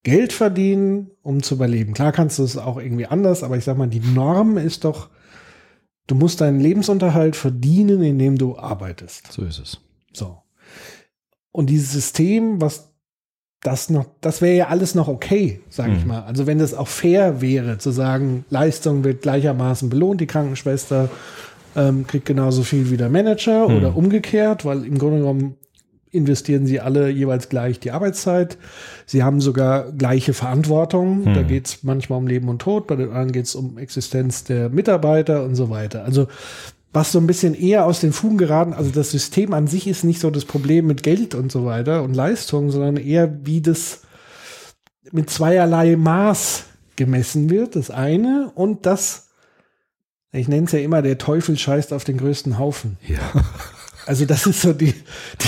Geld 0.02 0.32
verdienen, 0.32 1.10
um 1.22 1.42
zu 1.42 1.54
überleben. 1.56 1.92
Klar 1.92 2.12
kannst 2.12 2.38
du 2.38 2.44
es 2.44 2.56
auch 2.56 2.78
irgendwie 2.78 3.06
anders, 3.06 3.42
aber 3.42 3.58
ich 3.58 3.64
sag 3.64 3.76
mal, 3.76 3.88
die 3.88 4.00
Norm 4.00 4.56
ist 4.56 4.84
doch, 4.84 5.10
du 6.06 6.14
musst 6.14 6.40
deinen 6.40 6.58
Lebensunterhalt 6.58 7.36
verdienen, 7.36 8.02
indem 8.02 8.38
du 8.38 8.56
arbeitest. 8.58 9.30
So 9.30 9.42
ist 9.42 9.58
es. 9.58 9.78
So. 10.14 10.38
Und 11.52 11.68
dieses 11.68 11.92
System, 11.92 12.60
was 12.62 12.89
das 13.62 13.90
noch, 13.90 14.06
das 14.22 14.40
wäre 14.40 14.56
ja 14.56 14.68
alles 14.68 14.94
noch 14.94 15.08
okay, 15.08 15.60
sage 15.68 15.92
ich 15.92 16.02
Mhm. 16.02 16.08
mal. 16.08 16.22
Also 16.22 16.46
wenn 16.46 16.58
das 16.58 16.72
auch 16.72 16.88
fair 16.88 17.40
wäre, 17.42 17.76
zu 17.78 17.90
sagen, 17.90 18.44
Leistung 18.48 19.04
wird 19.04 19.20
gleichermaßen 19.22 19.90
belohnt, 19.90 20.20
die 20.20 20.26
Krankenschwester 20.26 21.10
ähm, 21.76 22.06
kriegt 22.06 22.26
genauso 22.26 22.62
viel 22.64 22.90
wie 22.90 22.96
der 22.96 23.10
Manager 23.10 23.68
Mhm. 23.68 23.76
oder 23.76 23.96
umgekehrt, 23.96 24.64
weil 24.64 24.84
im 24.84 24.98
Grunde 24.98 25.18
genommen 25.18 25.54
investieren 26.10 26.66
sie 26.66 26.80
alle 26.80 27.08
jeweils 27.10 27.48
gleich 27.48 27.78
die 27.78 27.92
Arbeitszeit. 27.92 28.58
Sie 29.06 29.22
haben 29.22 29.40
sogar 29.40 29.92
gleiche 29.92 30.32
Verantwortung. 30.32 31.32
Da 31.32 31.42
Mhm. 31.42 31.46
geht 31.46 31.66
es 31.68 31.84
manchmal 31.84 32.18
um 32.18 32.26
Leben 32.26 32.48
und 32.48 32.60
Tod, 32.62 32.88
bei 32.88 32.96
den 32.96 33.10
anderen 33.10 33.30
geht 33.30 33.44
es 33.44 33.54
um 33.54 33.78
Existenz 33.78 34.42
der 34.42 34.70
Mitarbeiter 34.70 35.44
und 35.44 35.54
so 35.54 35.70
weiter. 35.70 36.02
Also 36.04 36.26
was 36.92 37.12
so 37.12 37.18
ein 37.18 37.26
bisschen 37.26 37.54
eher 37.54 37.86
aus 37.86 38.00
den 38.00 38.12
Fugen 38.12 38.38
geraten, 38.38 38.72
also 38.72 38.90
das 38.90 39.10
System 39.10 39.54
an 39.54 39.66
sich 39.66 39.86
ist 39.86 40.04
nicht 40.04 40.20
so 40.20 40.30
das 40.30 40.44
Problem 40.44 40.86
mit 40.86 41.02
Geld 41.02 41.34
und 41.34 41.52
so 41.52 41.64
weiter 41.64 42.02
und 42.02 42.14
Leistung, 42.14 42.70
sondern 42.70 42.96
eher 42.96 43.46
wie 43.46 43.60
das 43.60 44.02
mit 45.12 45.30
zweierlei 45.30 45.96
Maß 45.96 46.64
gemessen 46.96 47.48
wird, 47.48 47.76
das 47.76 47.90
eine 47.90 48.50
und 48.54 48.86
das, 48.86 49.28
ich 50.32 50.48
nenne 50.48 50.66
es 50.66 50.72
ja 50.72 50.80
immer, 50.80 51.02
der 51.02 51.18
Teufel 51.18 51.56
scheißt 51.56 51.92
auf 51.92 52.04
den 52.04 52.18
größten 52.18 52.58
Haufen. 52.58 52.98
Ja. 53.06 53.20
Also 54.10 54.24
das 54.24 54.44
ist 54.44 54.62
so 54.62 54.72
die, 54.72 54.92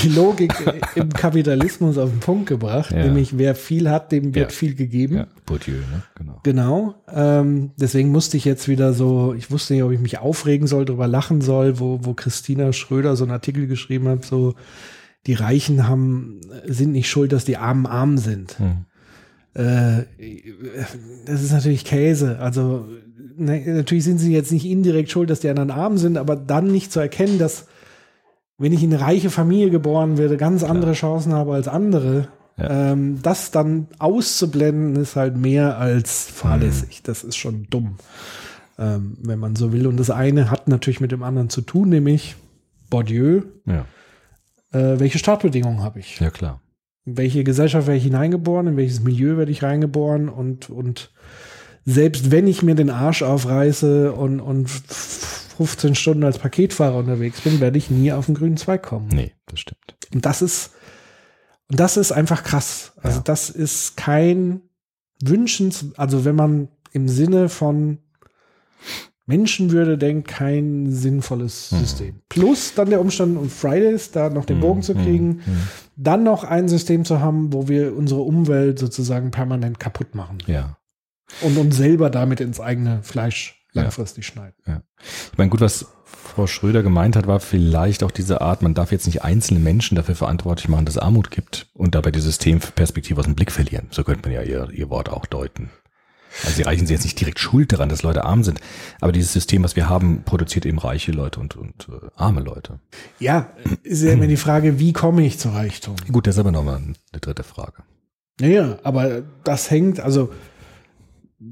die 0.04 0.08
Logik 0.08 0.54
im 0.94 1.08
Kapitalismus 1.08 1.98
auf 1.98 2.10
den 2.10 2.20
Punkt 2.20 2.46
gebracht, 2.48 2.92
Ja. 2.92 3.06
nämlich 3.06 3.36
wer 3.36 3.56
viel 3.56 3.90
hat, 3.90 4.12
dem 4.12 4.36
wird 4.36 4.52
Ja. 4.52 4.56
viel 4.56 4.76
gegeben. 4.76 5.16
ja. 5.16 5.26
Bourdieu, 5.46 5.72
ne? 5.72 6.02
Genau. 6.14 6.40
Genau. 6.44 6.94
Ähm, 7.12 7.72
deswegen 7.76 8.10
musste 8.10 8.36
ich 8.36 8.44
jetzt 8.44 8.68
wieder 8.68 8.92
so, 8.92 9.34
ich 9.36 9.50
wusste 9.50 9.74
nicht, 9.74 9.82
ob 9.82 9.90
ich 9.90 9.98
mich 9.98 10.18
aufregen 10.18 10.68
soll, 10.68 10.84
drüber 10.84 11.08
lachen 11.08 11.40
soll, 11.40 11.80
wo, 11.80 11.98
wo 12.04 12.14
Christina 12.14 12.72
Schröder 12.72 13.16
so 13.16 13.24
einen 13.24 13.32
Artikel 13.32 13.66
geschrieben 13.66 14.06
hat, 14.06 14.24
so 14.24 14.54
die 15.26 15.34
Reichen 15.34 15.88
haben, 15.88 16.40
sind 16.64 16.92
nicht 16.92 17.10
schuld, 17.10 17.32
dass 17.32 17.44
die 17.44 17.56
Armen 17.56 17.86
arm 17.86 18.16
sind. 18.16 18.58
Hm. 18.60 18.84
Äh, 19.54 20.04
das 21.26 21.42
ist 21.42 21.50
natürlich 21.50 21.84
Käse. 21.84 22.38
Also 22.38 22.86
ne, 23.36 23.60
natürlich 23.66 24.04
sind 24.04 24.18
sie 24.18 24.32
jetzt 24.32 24.52
nicht 24.52 24.66
indirekt 24.66 25.10
schuld, 25.10 25.30
dass 25.30 25.40
die 25.40 25.48
anderen 25.48 25.72
arm 25.72 25.98
sind, 25.98 26.16
aber 26.16 26.36
dann 26.36 26.68
nicht 26.70 26.92
zu 26.92 27.00
erkennen, 27.00 27.40
dass 27.40 27.66
wenn 28.58 28.72
ich 28.72 28.82
in 28.82 28.92
eine 28.92 29.02
reiche 29.02 29.30
Familie 29.30 29.70
geboren 29.70 30.18
werde, 30.18 30.36
ganz 30.36 30.62
andere 30.62 30.92
Chancen 30.92 31.32
habe 31.32 31.54
als 31.54 31.68
andere. 31.68 32.28
Ja. 32.58 32.92
Ähm, 32.92 33.20
das 33.22 33.50
dann 33.50 33.88
auszublenden, 33.98 34.96
ist 34.96 35.16
halt 35.16 35.36
mehr 35.36 35.78
als 35.78 36.28
fahrlässig. 36.28 37.02
Das 37.02 37.24
ist 37.24 37.36
schon 37.36 37.66
dumm, 37.70 37.96
ähm, 38.78 39.16
wenn 39.22 39.38
man 39.38 39.56
so 39.56 39.72
will. 39.72 39.86
Und 39.86 39.98
das 39.98 40.10
eine 40.10 40.50
hat 40.50 40.68
natürlich 40.68 41.00
mit 41.00 41.12
dem 41.12 41.22
anderen 41.22 41.48
zu 41.48 41.62
tun, 41.62 41.88
nämlich 41.88 42.36
Bourdieu. 42.90 43.42
Ja. 43.64 43.86
Äh, 44.72 45.00
welche 45.00 45.18
Startbedingungen 45.18 45.82
habe 45.82 45.98
ich? 45.98 46.20
ja, 46.20 46.30
klar. 46.30 46.60
in 47.04 47.16
welche 47.16 47.42
Gesellschaft 47.42 47.86
werde 47.86 47.98
ich 47.98 48.04
hineingeboren, 48.04 48.68
in 48.68 48.76
welches 48.76 49.02
Milieu 49.02 49.38
werde 49.38 49.50
ich 49.50 49.62
reingeboren 49.62 50.28
und, 50.28 50.70
und 50.70 51.10
selbst 51.84 52.30
wenn 52.30 52.46
ich 52.46 52.62
mir 52.62 52.74
den 52.74 52.90
Arsch 52.90 53.22
aufreiße 53.22 54.12
und, 54.12 54.40
und 54.40 54.70
15 55.66 55.94
Stunden 55.94 56.24
als 56.24 56.38
Paketfahrer 56.38 56.96
unterwegs 56.96 57.40
bin, 57.42 57.60
werde 57.60 57.78
ich 57.78 57.90
nie 57.90 58.12
auf 58.12 58.26
den 58.26 58.34
grünen 58.34 58.56
Zweig 58.56 58.82
kommen. 58.82 59.08
Nee, 59.08 59.32
das 59.46 59.60
stimmt. 59.60 59.96
Und 60.12 60.26
das 60.26 60.42
ist, 60.42 60.72
und 61.68 61.78
das 61.80 61.96
ist 61.96 62.12
einfach 62.12 62.42
krass. 62.42 62.92
Also 63.02 63.18
Ja. 63.18 63.22
das 63.24 63.48
ist 63.50 63.96
kein 63.96 64.62
Wünschens, 65.22 65.86
also 65.96 66.24
wenn 66.24 66.34
man 66.36 66.68
im 66.92 67.08
Sinne 67.08 67.48
von 67.48 67.98
Menschenwürde 69.26 69.96
denkt, 69.98 70.26
kein 70.28 70.90
sinnvolles 70.90 71.70
Mhm. 71.70 71.78
System. 71.78 72.14
Plus 72.28 72.74
dann 72.74 72.90
der 72.90 73.00
Umstand, 73.00 73.38
um 73.38 73.48
Fridays 73.48 74.10
da 74.10 74.28
noch 74.30 74.44
den 74.44 74.58
Bogen 74.60 74.82
zu 74.82 74.94
kriegen, 74.94 75.36
Mhm. 75.46 75.62
dann 75.96 76.24
noch 76.24 76.42
ein 76.42 76.68
System 76.68 77.04
zu 77.04 77.20
haben, 77.20 77.52
wo 77.52 77.68
wir 77.68 77.96
unsere 77.96 78.20
Umwelt 78.22 78.80
sozusagen 78.80 79.30
permanent 79.30 79.78
kaputt 79.78 80.16
machen 80.16 80.38
Ja. 80.46 80.76
und 81.40 81.56
uns 81.56 81.76
selber 81.76 82.10
damit 82.10 82.40
ins 82.40 82.58
eigene 82.58 83.02
Fleisch 83.04 83.61
Ja. 83.72 83.82
langfristig 83.82 84.26
schneiden. 84.26 84.54
Ich 85.32 85.38
meine, 85.38 85.50
gut, 85.50 85.60
was 85.60 85.86
Frau 86.04 86.46
Schröder 86.46 86.82
gemeint 86.82 87.16
hat, 87.16 87.26
war 87.26 87.40
vielleicht 87.40 88.02
auch 88.02 88.10
diese 88.10 88.40
Art, 88.40 88.62
man 88.62 88.74
darf 88.74 88.92
jetzt 88.92 89.06
nicht 89.06 89.22
einzelne 89.22 89.60
Menschen 89.60 89.96
dafür 89.96 90.14
verantwortlich 90.14 90.68
machen, 90.68 90.84
dass 90.84 90.96
es 90.96 91.02
Armut 91.02 91.30
gibt 91.30 91.68
und 91.74 91.94
dabei 91.94 92.10
die 92.10 92.20
Systemperspektive 92.20 93.20
aus 93.20 93.26
dem 93.26 93.34
Blick 93.34 93.50
verlieren. 93.50 93.86
So 93.90 94.04
könnte 94.04 94.28
man 94.28 94.32
ja 94.32 94.42
ihr, 94.42 94.68
ihr 94.70 94.90
Wort 94.90 95.08
auch 95.08 95.26
deuten. 95.26 95.70
Also 96.44 96.56
sie 96.56 96.62
reichen 96.62 96.86
sie 96.86 96.94
jetzt 96.94 97.04
nicht 97.04 97.20
direkt 97.20 97.38
schuld 97.38 97.72
daran, 97.72 97.88
dass 97.90 98.02
Leute 98.02 98.24
arm 98.24 98.42
sind, 98.42 98.60
aber 99.00 99.12
dieses 99.12 99.32
System, 99.32 99.62
was 99.64 99.76
wir 99.76 99.88
haben, 99.88 100.22
produziert 100.24 100.64
eben 100.64 100.78
reiche 100.78 101.12
Leute 101.12 101.40
und, 101.40 101.56
und 101.56 101.88
äh, 101.90 102.08
arme 102.16 102.40
Leute. 102.40 102.80
Ja, 103.18 103.50
ist 103.82 104.02
ja 104.02 104.12
immer 104.12 104.26
die 104.26 104.38
Frage, 104.38 104.78
wie 104.78 104.94
komme 104.94 105.24
ich 105.26 105.38
zu 105.38 105.50
Reichtum? 105.50 105.96
Gut, 106.10 106.26
das 106.26 106.36
ist 106.36 106.40
aber 106.40 106.52
nochmal 106.52 106.76
eine 106.76 107.20
dritte 107.20 107.42
Frage. 107.42 107.82
Naja, 108.40 108.78
aber 108.82 109.22
das 109.44 109.70
hängt, 109.70 110.00
also 110.00 110.32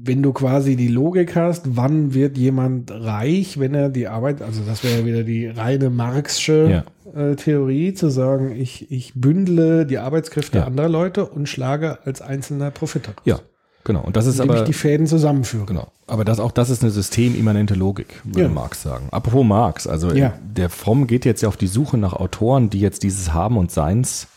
wenn 0.03 0.23
du 0.23 0.33
quasi 0.33 0.75
die 0.75 0.87
Logik 0.87 1.35
hast, 1.35 1.75
wann 1.75 2.13
wird 2.13 2.37
jemand 2.37 2.89
reich, 2.91 3.59
wenn 3.59 3.73
er 3.75 3.89
die 3.89 4.07
Arbeit, 4.07 4.41
also 4.41 4.61
das 4.65 4.83
wäre 4.83 4.99
ja 5.01 5.05
wieder 5.05 5.23
die 5.23 5.47
reine 5.47 5.89
Marxische 5.89 6.83
äh, 7.15 7.35
Theorie, 7.35 7.93
zu 7.93 8.09
sagen, 8.09 8.51
ich, 8.55 8.89
ich 8.91 9.13
bündle 9.15 9.85
die 9.85 9.97
Arbeitskräfte 9.97 10.59
Ja. 10.59 10.65
anderer 10.65 10.89
Leute 10.89 11.25
und 11.25 11.47
schlage 11.49 11.99
als 12.05 12.21
einzelner 12.21 12.71
Profit 12.71 13.07
heraus. 13.07 13.21
Ja, 13.25 13.39
genau. 13.83 14.01
Und 14.01 14.15
das 14.15 14.25
ist 14.25 14.39
aber 14.39 14.55
ich 14.57 14.63
die 14.63 14.73
Fäden 14.73 15.07
zusammenführe. 15.07 15.65
Genau. 15.65 15.91
Aber 16.07 16.25
das, 16.25 16.39
auch 16.39 16.51
das 16.51 16.69
ist 16.69 16.81
eine 16.83 16.91
systemimmanente 16.91 17.75
Logik, 17.75 18.21
würde 18.23 18.43
Ja. 18.43 18.49
Marx 18.49 18.81
sagen. 18.81 19.07
Apropos 19.11 19.45
Marx, 19.45 19.87
also 19.87 20.11
Ja. 20.13 20.33
der 20.43 20.69
Fromm 20.69 21.05
geht 21.05 21.25
jetzt 21.25 21.41
ja 21.41 21.47
auf 21.49 21.57
die 21.57 21.67
Suche 21.67 21.97
nach 21.97 22.13
Autoren, 22.13 22.69
die 22.69 22.79
jetzt 22.79 23.03
dieses 23.03 23.33
Haben 23.33 23.57
und 23.57 23.71
Seins 23.71 24.27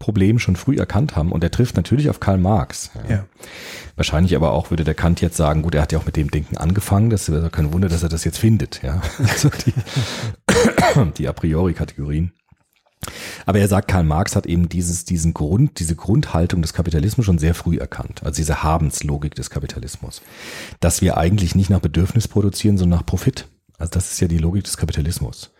Problem 0.00 0.40
schon 0.40 0.56
früh 0.56 0.76
erkannt 0.76 1.14
haben 1.14 1.30
und 1.30 1.44
er 1.44 1.52
trifft 1.52 1.76
natürlich 1.76 2.10
auf 2.10 2.18
Karl 2.18 2.38
Marx. 2.38 2.90
Ja. 3.08 3.26
Wahrscheinlich 3.94 4.34
aber 4.34 4.50
auch 4.52 4.70
würde 4.70 4.82
der 4.82 4.94
Kant 4.94 5.20
jetzt 5.20 5.36
sagen, 5.36 5.62
gut, 5.62 5.74
er 5.74 5.82
hat 5.82 5.92
ja 5.92 5.98
auch 5.98 6.06
mit 6.06 6.16
dem 6.16 6.30
Denken 6.30 6.56
angefangen, 6.56 7.10
das 7.10 7.28
ist 7.28 7.34
also 7.34 7.50
kein 7.50 7.72
Wunder, 7.72 7.88
dass 7.88 8.02
er 8.02 8.08
das 8.08 8.24
jetzt 8.24 8.38
findet, 8.38 8.82
ja. 8.82 9.02
Also 9.18 9.50
die, 9.50 9.74
die 11.18 11.28
a 11.28 11.32
priori 11.32 11.74
Kategorien. 11.74 12.32
Aber 13.46 13.58
er 13.58 13.68
sagt, 13.68 13.88
Karl 13.88 14.04
Marx 14.04 14.36
hat 14.36 14.46
eben 14.46 14.68
dieses, 14.68 15.04
diesen 15.04 15.34
Grund, 15.34 15.78
diese 15.80 15.96
Grundhaltung 15.96 16.62
des 16.62 16.72
Kapitalismus 16.72 17.26
schon 17.26 17.38
sehr 17.38 17.54
früh 17.54 17.76
erkannt. 17.76 18.22
Also 18.24 18.36
diese 18.36 18.62
Habenslogik 18.62 19.34
des 19.34 19.50
Kapitalismus. 19.50 20.22
Dass 20.80 21.02
wir 21.02 21.16
eigentlich 21.16 21.54
nicht 21.54 21.70
nach 21.70 21.80
Bedürfnis 21.80 22.26
produzieren, 22.26 22.78
sondern 22.78 23.00
nach 23.00 23.06
Profit. 23.06 23.48
Also 23.78 23.92
das 23.92 24.12
ist 24.12 24.20
ja 24.20 24.28
die 24.28 24.38
Logik 24.38 24.64
des 24.64 24.76
Kapitalismus. 24.76 25.52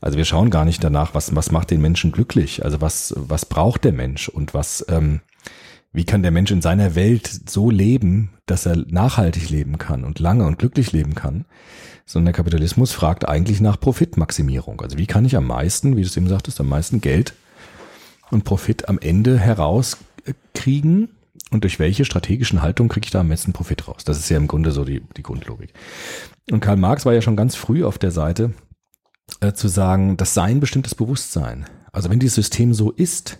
Also 0.00 0.18
wir 0.18 0.24
schauen 0.24 0.50
gar 0.50 0.64
nicht 0.64 0.82
danach, 0.84 1.14
was, 1.14 1.34
was 1.34 1.50
macht 1.50 1.70
den 1.70 1.80
Menschen 1.80 2.12
glücklich? 2.12 2.64
Also 2.64 2.80
was, 2.80 3.14
was 3.16 3.46
braucht 3.46 3.84
der 3.84 3.92
Mensch 3.92 4.28
und 4.28 4.54
was, 4.54 4.84
ähm, 4.88 5.20
wie 5.92 6.04
kann 6.04 6.22
der 6.22 6.30
Mensch 6.30 6.50
in 6.50 6.62
seiner 6.62 6.94
Welt 6.94 7.30
so 7.48 7.70
leben, 7.70 8.30
dass 8.44 8.66
er 8.66 8.76
nachhaltig 8.76 9.48
leben 9.48 9.78
kann 9.78 10.04
und 10.04 10.18
lange 10.18 10.46
und 10.46 10.58
glücklich 10.58 10.92
leben 10.92 11.14
kann? 11.14 11.46
Sondern 12.04 12.26
der 12.26 12.34
Kapitalismus 12.34 12.92
fragt 12.92 13.28
eigentlich 13.28 13.60
nach 13.60 13.80
Profitmaximierung. 13.80 14.80
Also 14.80 14.98
wie 14.98 15.06
kann 15.06 15.24
ich 15.24 15.36
am 15.36 15.46
meisten, 15.46 15.96
wie 15.96 16.02
du 16.02 16.06
es 16.06 16.16
eben 16.16 16.28
sagtest, 16.28 16.60
am 16.60 16.68
meisten 16.68 17.00
Geld 17.00 17.34
und 18.30 18.44
Profit 18.44 18.88
am 18.88 18.98
Ende 18.98 19.38
herauskriegen? 19.38 21.08
Und 21.50 21.64
durch 21.64 21.78
welche 21.78 22.04
strategischen 22.04 22.60
Haltung 22.60 22.88
kriege 22.88 23.04
ich 23.04 23.10
da 23.10 23.20
am 23.20 23.28
besten 23.28 23.52
Profit 23.52 23.88
raus? 23.88 24.04
Das 24.04 24.18
ist 24.18 24.28
ja 24.28 24.36
im 24.36 24.48
Grunde 24.48 24.72
so 24.72 24.84
die, 24.84 25.02
die 25.16 25.22
Grundlogik. 25.22 25.72
Und 26.50 26.60
Karl 26.60 26.76
Marx 26.76 27.06
war 27.06 27.14
ja 27.14 27.22
schon 27.22 27.36
ganz 27.36 27.56
früh 27.56 27.84
auf 27.84 27.98
der 27.98 28.10
Seite, 28.10 28.52
äh, 29.40 29.52
zu 29.52 29.68
sagen, 29.68 30.16
das 30.16 30.34
Sein 30.34 30.60
bestimmt 30.60 30.86
das 30.86 30.94
Bewusstsein. 30.94 31.66
Also 31.92 32.10
wenn 32.10 32.18
dieses 32.18 32.36
System 32.36 32.74
so 32.74 32.90
ist, 32.90 33.38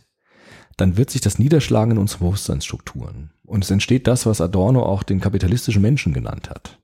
dann 0.76 0.96
wird 0.96 1.10
sich 1.10 1.20
das 1.20 1.38
niederschlagen 1.38 1.92
in 1.92 1.98
unseren 1.98 2.20
Bewusstseinsstrukturen. 2.20 3.30
Und 3.44 3.64
es 3.64 3.70
entsteht 3.70 4.06
das, 4.06 4.26
was 4.26 4.40
Adorno 4.40 4.82
auch 4.82 5.02
den 5.02 5.20
kapitalistischen 5.20 5.82
Menschen 5.82 6.12
genannt 6.12 6.50
hat. 6.50 6.78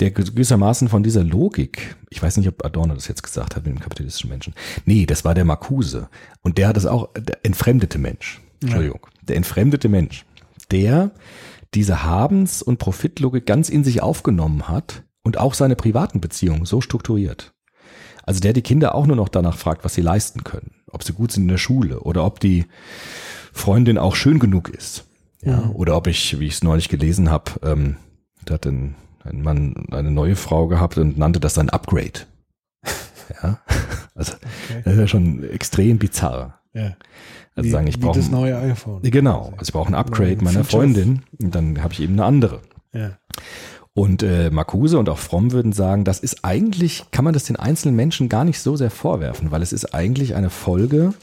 Der 0.00 0.10
gewissermaßen 0.10 0.88
von 0.88 1.04
dieser 1.04 1.22
Logik, 1.22 1.96
ich 2.10 2.20
weiß 2.20 2.36
nicht, 2.36 2.48
ob 2.48 2.64
Adorno 2.64 2.94
das 2.94 3.06
jetzt 3.06 3.22
gesagt 3.22 3.54
hat 3.54 3.64
mit 3.64 3.74
dem 3.74 3.80
kapitalistischen 3.80 4.30
Menschen. 4.30 4.54
Nee, 4.84 5.06
das 5.06 5.24
war 5.24 5.34
der 5.34 5.44
Marcuse. 5.44 6.08
Und 6.42 6.58
der 6.58 6.68
hat 6.68 6.76
es 6.76 6.86
auch, 6.86 7.12
der 7.14 7.44
entfremdete 7.44 7.98
Mensch. 7.98 8.40
Entschuldigung. 8.60 9.00
Ja. 9.04 9.10
Der 9.28 9.36
entfremdete 9.36 9.88
Mensch. 9.88 10.24
Der 10.72 11.12
diese 11.74 12.02
Habens- 12.02 12.62
und 12.62 12.78
Profitlogik 12.78 13.46
ganz 13.46 13.68
in 13.68 13.84
sich 13.84 14.02
aufgenommen 14.02 14.68
hat 14.68 15.04
und 15.22 15.38
auch 15.38 15.54
seine 15.54 15.76
privaten 15.76 16.20
Beziehungen 16.20 16.64
so 16.64 16.80
strukturiert. 16.80 17.52
Also 18.26 18.40
der 18.40 18.52
die 18.52 18.62
Kinder 18.62 18.94
auch 18.94 19.06
nur 19.06 19.16
noch 19.16 19.28
danach 19.28 19.56
fragt, 19.56 19.84
was 19.84 19.94
sie 19.94 20.02
leisten 20.02 20.44
können. 20.44 20.72
Ob 20.90 21.04
sie 21.04 21.12
gut 21.12 21.32
sind 21.32 21.44
in 21.44 21.48
der 21.48 21.58
Schule 21.58 22.00
oder 22.00 22.24
ob 22.24 22.40
die 22.40 22.66
Freundin 23.52 23.96
auch 23.96 24.16
schön 24.16 24.40
genug 24.40 24.68
ist. 24.68 25.04
Ja, 25.42 25.58
mhm. 25.58 25.70
oder 25.76 25.96
ob 25.96 26.08
ich, 26.08 26.38
wie 26.40 26.46
ich 26.46 26.54
es 26.54 26.64
neulich 26.64 26.88
gelesen 26.88 27.30
habe, 27.30 27.52
ähm, 27.62 27.96
da 28.44 28.54
hat 28.54 28.66
ein, 28.66 28.96
ein 29.22 29.42
Mann 29.42 29.86
eine 29.92 30.10
neue 30.10 30.34
Frau 30.34 30.66
gehabt 30.66 30.98
und 30.98 31.16
nannte 31.18 31.38
das 31.38 31.56
ein 31.56 31.70
Upgrade. 31.70 32.26
ja, 33.42 33.60
also 34.14 34.32
okay. 34.34 34.82
das 34.84 34.94
ist 34.94 34.98
ja 34.98 35.06
schon 35.06 35.44
extrem 35.44 35.98
bizarr. 35.98 36.60
Ja. 36.74 36.96
Also 37.54 37.68
wie, 37.68 37.70
sagen, 37.70 37.86
ich 37.86 38.00
brauche 38.00 38.18
das 38.18 38.28
neue 38.28 38.58
iPhone. 38.58 39.02
Genau, 39.02 39.52
also 39.52 39.62
ich 39.62 39.72
brauche 39.72 39.88
ein 39.88 39.94
Upgrade 39.94 40.42
meiner 40.42 40.64
Freundin 40.64 41.22
und 41.40 41.54
dann 41.54 41.82
habe 41.82 41.94
ich 41.94 42.02
eben 42.02 42.14
eine 42.14 42.24
andere. 42.24 42.60
Ja. 42.92 43.18
Und 43.96 44.22
äh, 44.22 44.50
Marcuse 44.50 44.98
und 44.98 45.08
auch 45.08 45.16
Fromm 45.16 45.52
würden 45.52 45.72
sagen, 45.72 46.04
das 46.04 46.20
ist 46.20 46.44
eigentlich, 46.44 47.04
kann 47.12 47.24
man 47.24 47.32
das 47.32 47.44
den 47.44 47.56
einzelnen 47.56 47.96
Menschen 47.96 48.28
gar 48.28 48.44
nicht 48.44 48.60
so 48.60 48.76
sehr 48.76 48.90
vorwerfen, 48.90 49.52
weil 49.52 49.62
es 49.62 49.72
ist 49.72 49.94
eigentlich 49.94 50.34
eine 50.34 50.50
Folge 50.50 51.14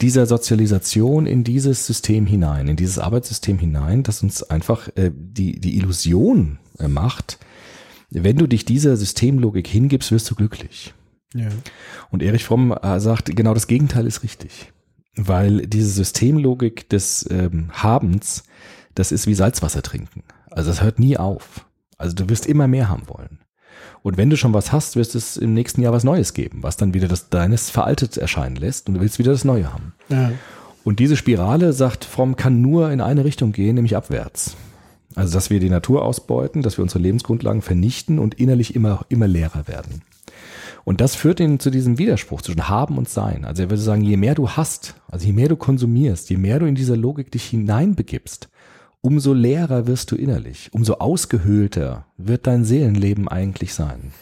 dieser 0.00 0.24
Sozialisation 0.24 1.26
in 1.26 1.44
dieses 1.44 1.86
System 1.86 2.24
hinein, 2.24 2.66
in 2.66 2.76
dieses 2.76 2.98
Arbeitssystem 2.98 3.58
hinein, 3.58 4.04
das 4.04 4.22
uns 4.22 4.42
einfach 4.42 4.88
äh, 4.96 5.10
die, 5.14 5.60
die 5.60 5.76
Illusion 5.76 6.58
äh, 6.78 6.88
macht, 6.88 7.40
wenn 8.08 8.38
du 8.38 8.46
dich 8.46 8.64
dieser 8.64 8.96
Systemlogik 8.96 9.66
hingibst, 9.66 10.10
wirst 10.10 10.30
du 10.30 10.34
glücklich. 10.34 10.94
Ja. 11.34 11.48
Und 12.10 12.22
Erich 12.22 12.44
Fromm 12.44 12.72
äh, 12.72 13.00
sagt, 13.00 13.36
genau 13.36 13.52
das 13.52 13.66
Gegenteil 13.66 14.06
ist 14.06 14.22
richtig. 14.22 14.72
Weil 15.14 15.66
diese 15.66 15.90
Systemlogik 15.90 16.88
des 16.88 17.28
ähm, 17.30 17.68
Habens, 17.70 18.44
das 18.94 19.12
ist 19.12 19.26
wie 19.26 19.34
Salzwasser 19.34 19.82
trinken. 19.82 20.22
Also 20.50 20.70
es 20.70 20.80
hört 20.80 20.98
nie 20.98 21.18
auf. 21.18 21.67
Also 21.98 22.14
du 22.14 22.28
wirst 22.28 22.46
immer 22.46 22.68
mehr 22.68 22.88
haben 22.88 23.08
wollen. 23.08 23.40
Und 24.02 24.16
wenn 24.16 24.30
du 24.30 24.36
schon 24.36 24.54
was 24.54 24.72
hast, 24.72 24.96
wirst 24.96 25.14
es 25.14 25.36
im 25.36 25.52
nächsten 25.54 25.82
Jahr 25.82 25.92
was 25.92 26.04
Neues 26.04 26.32
geben, 26.32 26.62
was 26.62 26.76
dann 26.76 26.94
wieder 26.94 27.08
das 27.08 27.28
deines 27.28 27.68
veraltet 27.68 28.16
erscheinen 28.16 28.56
lässt 28.56 28.88
und 28.88 28.94
du 28.94 29.00
willst 29.00 29.18
wieder 29.18 29.32
das 29.32 29.44
Neue 29.44 29.72
haben. 29.72 29.92
Ja. 30.08 30.32
Und 30.84 31.00
diese 31.00 31.16
Spirale, 31.16 31.72
sagt 31.72 32.04
Fromm, 32.04 32.36
kann 32.36 32.62
nur 32.62 32.90
in 32.90 33.00
eine 33.00 33.24
Richtung 33.24 33.52
gehen, 33.52 33.74
nämlich 33.74 33.96
abwärts. 33.96 34.56
Also, 35.14 35.34
dass 35.34 35.50
wir 35.50 35.58
die 35.58 35.68
Natur 35.68 36.04
ausbeuten, 36.04 36.62
dass 36.62 36.78
wir 36.78 36.82
unsere 36.82 37.00
Lebensgrundlagen 37.00 37.60
vernichten 37.60 38.18
und 38.18 38.34
innerlich 38.34 38.74
immer, 38.74 39.04
immer 39.08 39.26
leerer 39.26 39.66
werden. 39.66 40.02
Und 40.84 41.02
das 41.02 41.14
führt 41.14 41.40
ihn 41.40 41.60
zu 41.60 41.70
diesem 41.70 41.98
Widerspruch 41.98 42.40
zwischen 42.40 42.68
Haben 42.68 42.96
und 42.96 43.08
Sein. 43.08 43.44
Also 43.44 43.64
er 43.64 43.70
würde 43.70 43.82
sagen, 43.82 44.00
je 44.00 44.16
mehr 44.16 44.34
du 44.34 44.48
hast, 44.48 44.94
also 45.08 45.26
je 45.26 45.32
mehr 45.32 45.48
du 45.48 45.56
konsumierst, 45.56 46.30
je 46.30 46.38
mehr 46.38 46.58
du 46.60 46.66
in 46.66 46.74
dieser 46.74 46.96
Logik 46.96 47.30
dich 47.30 47.44
hineinbegibst, 47.44 48.48
umso 49.00 49.32
leerer 49.32 49.86
wirst 49.86 50.10
du 50.10 50.16
innerlich, 50.16 50.70
umso 50.72 50.94
ausgehöhlter 50.94 52.06
wird 52.16 52.46
dein 52.46 52.64
Seelenleben 52.64 53.28
eigentlich 53.28 53.74
sein. 53.74 54.12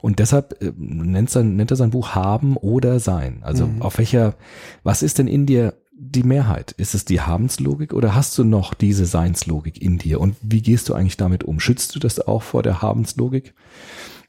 Und 0.00 0.18
deshalb 0.18 0.62
äh, 0.62 0.72
nennt, 0.76 1.30
sein, 1.30 1.56
nennt 1.56 1.70
er 1.70 1.76
sein 1.76 1.90
Buch 1.90 2.14
Haben 2.14 2.56
oder 2.56 3.00
Sein. 3.00 3.40
Also 3.42 3.66
mhm. 3.66 3.82
auf 3.82 3.98
welcher, 3.98 4.34
was 4.82 5.02
ist 5.02 5.18
denn 5.18 5.28
in 5.28 5.46
dir 5.46 5.74
die 5.92 6.22
Mehrheit? 6.22 6.72
Ist 6.72 6.94
es 6.94 7.04
die 7.04 7.20
Habenslogik 7.20 7.92
oder 7.92 8.14
hast 8.14 8.36
du 8.38 8.44
noch 8.44 8.72
diese 8.72 9.04
Seinslogik 9.04 9.82
in 9.82 9.98
dir? 9.98 10.20
Und 10.20 10.36
wie 10.40 10.62
gehst 10.62 10.88
du 10.88 10.94
eigentlich 10.94 11.18
damit 11.18 11.44
um? 11.44 11.60
Schützt 11.60 11.94
du 11.94 11.98
das 11.98 12.26
auch 12.26 12.42
vor 12.42 12.62
der 12.62 12.80
Habenslogik? 12.80 13.54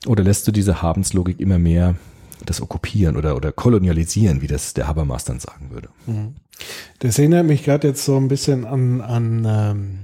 Oder 0.08 0.24
lässt 0.24 0.48
du 0.48 0.52
diese 0.52 0.82
Habenslogik 0.82 1.40
immer 1.40 1.60
mehr 1.60 1.96
das 2.46 2.62
okkupieren 2.62 3.18
oder, 3.18 3.36
oder 3.36 3.52
kolonialisieren, 3.52 4.42
wie 4.42 4.48
das 4.48 4.74
der 4.74 4.88
Habermas 4.88 5.24
dann 5.26 5.40
sagen 5.40 5.70
würde? 5.72 5.90
Mhm. 6.06 6.36
Das 7.00 7.18
erinnert 7.18 7.46
mich 7.46 7.64
gerade 7.64 7.88
jetzt 7.88 8.06
so 8.06 8.18
ein 8.18 8.28
bisschen 8.28 8.66
an, 8.66 9.02
an, 9.02 9.46
ähm, 9.48 10.00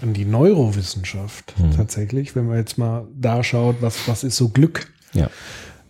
an 0.00 0.14
die 0.14 0.24
Neurowissenschaft 0.24 1.54
mhm. 1.58 1.72
tatsächlich, 1.72 2.34
wenn 2.34 2.46
man 2.46 2.58
jetzt 2.58 2.78
mal 2.78 3.06
da 3.14 3.42
schaut, 3.42 3.76
was, 3.80 4.08
was 4.08 4.24
ist 4.24 4.36
so 4.36 4.48
Glück. 4.48 4.92
Ja. 5.12 5.30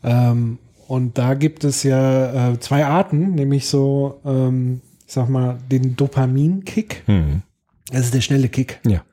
Ähm, 0.03 0.59
und 0.89 1.19
da 1.19 1.35
gibt 1.35 1.65
es 1.65 1.83
ja 1.83 2.53
äh, 2.53 2.61
zwei 2.61 2.87
Arten, 2.87 3.35
nämlich 3.35 3.67
so, 3.67 4.21
ähm, 4.25 4.81
ich 5.07 5.13
sag 5.13 5.29
mal, 5.29 5.59
den 5.71 5.97
Dopaminkick. 5.97 7.03
Mhm. 7.07 7.43
Das 7.91 8.07
ist 8.07 8.15
der 8.15 8.21
schnelle 8.21 8.49
Kick. 8.49 8.81
Ja. 8.87 9.05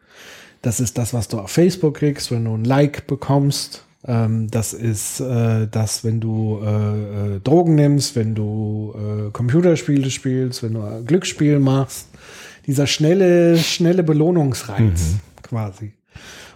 Das 0.61 0.79
ist 0.79 0.97
das, 0.97 1.13
was 1.13 1.27
du 1.27 1.39
auf 1.39 1.51
Facebook 1.51 1.95
kriegst, 1.95 2.31
wenn 2.31 2.45
du 2.45 2.55
ein 2.55 2.63
Like 2.63 3.05
bekommst 3.07 3.83
ähm, 4.05 4.51
das 4.51 4.73
ist 4.73 5.21
äh, 5.21 5.67
das, 5.69 6.03
wenn 6.03 6.19
du 6.19 6.59
äh, 6.61 7.35
äh, 7.35 7.39
Drogen 7.39 7.75
nimmst, 7.75 8.15
wenn 8.15 8.33
du 8.35 8.93
äh, 8.95 9.31
Computerspiele 9.31 10.11
spielst, 10.11 10.61
wenn 10.63 10.73
du 10.73 10.81
ein 10.81 11.05
Glücksspiel 11.05 11.59
machst. 11.59 12.09
Dieser 12.67 12.85
schnelle, 12.87 13.57
schnelle 13.57 14.03
Belohnungsreiz 14.03 15.13
mhm. 15.13 15.19
quasi. 15.41 15.93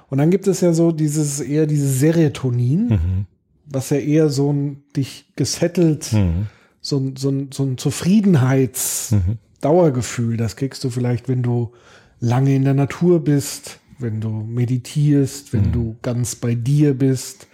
Und 0.09 0.17
dann 0.19 0.31
gibt 0.31 0.47
es 0.47 0.61
ja 0.61 0.71
so 0.73 0.91
dieses 0.91 1.41
eher 1.41 1.67
dieses 1.67 1.99
Serotonin, 1.99 2.87
mhm. 2.87 3.25
was 3.65 3.89
ja 3.89 3.97
eher 3.97 4.29
so 4.29 4.51
ein 4.51 4.83
dich 4.95 5.25
gesettelt, 5.35 6.13
mhm. 6.13 6.47
so, 6.81 6.97
ein 6.97 7.17
so, 7.17 7.29
ein 7.29 7.49
so 7.53 7.63
ein 7.63 7.77
Zufriedenheitsdauergefühl. 7.77 10.33
Mhm. 10.33 10.37
Das 10.37 10.55
kriegst 10.55 10.83
du 10.83 10.89
vielleicht, 10.89 11.29
wenn 11.29 11.43
du 11.43 11.73
lange 12.19 12.55
in 12.55 12.63
der 12.63 12.73
Natur 12.73 13.23
bist, 13.23 13.79
wenn 13.99 14.21
du 14.21 14.29
meditierst, 14.29 15.53
wenn 15.53 15.67
mhm. 15.67 15.71
du 15.71 15.95
ganz 16.01 16.35
bei 16.35 16.55
dir 16.55 16.93
bist. 16.93 17.47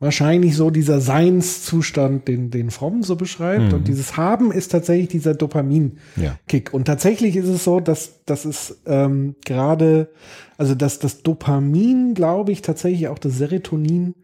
Wahrscheinlich 0.00 0.54
so 0.54 0.70
dieser 0.70 1.00
Seinszustand, 1.00 2.28
den, 2.28 2.50
den 2.50 2.70
Fromm 2.70 3.02
so 3.02 3.16
beschreibt. 3.16 3.72
Mhm. 3.72 3.74
Und 3.74 3.88
dieses 3.88 4.16
Haben 4.16 4.52
ist 4.52 4.70
tatsächlich 4.70 5.08
dieser 5.08 5.34
Dopamin-Kick. 5.34 6.68
Ja. 6.68 6.72
Und 6.72 6.84
tatsächlich 6.84 7.34
ist 7.34 7.48
es 7.48 7.64
so, 7.64 7.80
dass, 7.80 8.24
dass 8.24 8.44
es 8.44 8.78
ähm, 8.86 9.34
gerade, 9.44 10.08
also 10.56 10.76
dass 10.76 11.00
das 11.00 11.24
Dopamin, 11.24 12.14
glaube 12.14 12.52
ich, 12.52 12.62
tatsächlich 12.62 13.08
auch 13.08 13.18
das 13.18 13.38
Serotonin 13.38 14.14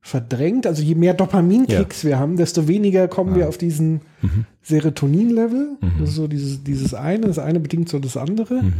verdrängt. 0.00 0.66
Also 0.66 0.82
je 0.82 0.96
mehr 0.96 1.14
Dopamin-Kicks 1.14 2.02
ja. 2.02 2.08
wir 2.08 2.18
haben, 2.18 2.36
desto 2.36 2.66
weniger 2.66 3.06
kommen 3.06 3.30
ja. 3.30 3.36
wir 3.36 3.48
auf 3.48 3.58
diesen 3.58 4.00
mhm. 4.22 4.46
Serotonin-Level. 4.62 5.76
Mhm. 5.80 5.92
Das 6.00 6.10
ist 6.10 6.16
so 6.16 6.26
dieses, 6.26 6.64
dieses 6.64 6.94
eine, 6.94 7.28
das 7.28 7.38
eine 7.38 7.60
bedingt 7.60 7.88
so 7.88 8.00
das 8.00 8.16
andere. 8.16 8.62
Mhm. 8.64 8.72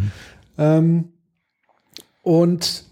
Ähm, 0.59 1.05
und 2.23 2.85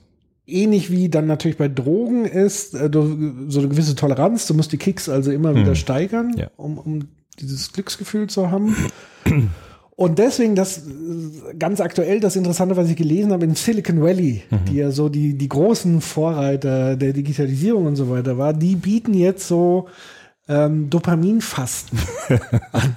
ähnlich 0.46 0.90
wie 0.90 1.08
dann 1.08 1.26
natürlich 1.26 1.56
bei 1.56 1.68
Drogen 1.68 2.24
ist, 2.24 2.74
äh, 2.74 2.90
so 2.92 3.60
eine 3.60 3.68
gewisse 3.68 3.94
Toleranz, 3.94 4.46
du 4.46 4.54
musst 4.54 4.72
die 4.72 4.78
Kicks 4.78 5.08
also 5.08 5.30
immer 5.30 5.54
wieder 5.54 5.70
mhm. 5.70 5.76
steigern, 5.76 6.34
ja. 6.36 6.50
um, 6.56 6.78
um 6.78 7.08
dieses 7.38 7.72
Glücksgefühl 7.72 8.28
zu 8.28 8.50
haben. 8.50 8.76
Und 10.00 10.18
deswegen 10.18 10.54
das 10.54 10.78
äh, 10.78 11.54
ganz 11.58 11.80
aktuell 11.80 12.20
das 12.20 12.34
Interessante, 12.34 12.76
was 12.76 12.88
ich 12.88 12.96
gelesen 12.96 13.32
habe 13.32 13.44
in 13.44 13.54
Silicon 13.54 14.00
Valley, 14.00 14.42
mhm. 14.50 14.64
die 14.64 14.76
ja 14.76 14.90
so 14.90 15.08
die, 15.08 15.36
die 15.36 15.48
großen 15.48 16.00
Vorreiter 16.00 16.96
der 16.96 17.12
Digitalisierung 17.12 17.86
und 17.86 17.96
so 17.96 18.10
weiter 18.10 18.38
war, 18.38 18.54
die 18.54 18.76
bieten 18.76 19.14
jetzt 19.14 19.46
so 19.46 19.88
ähm, 20.48 20.90
Dopaminfasten 20.90 21.98
an. 22.72 22.96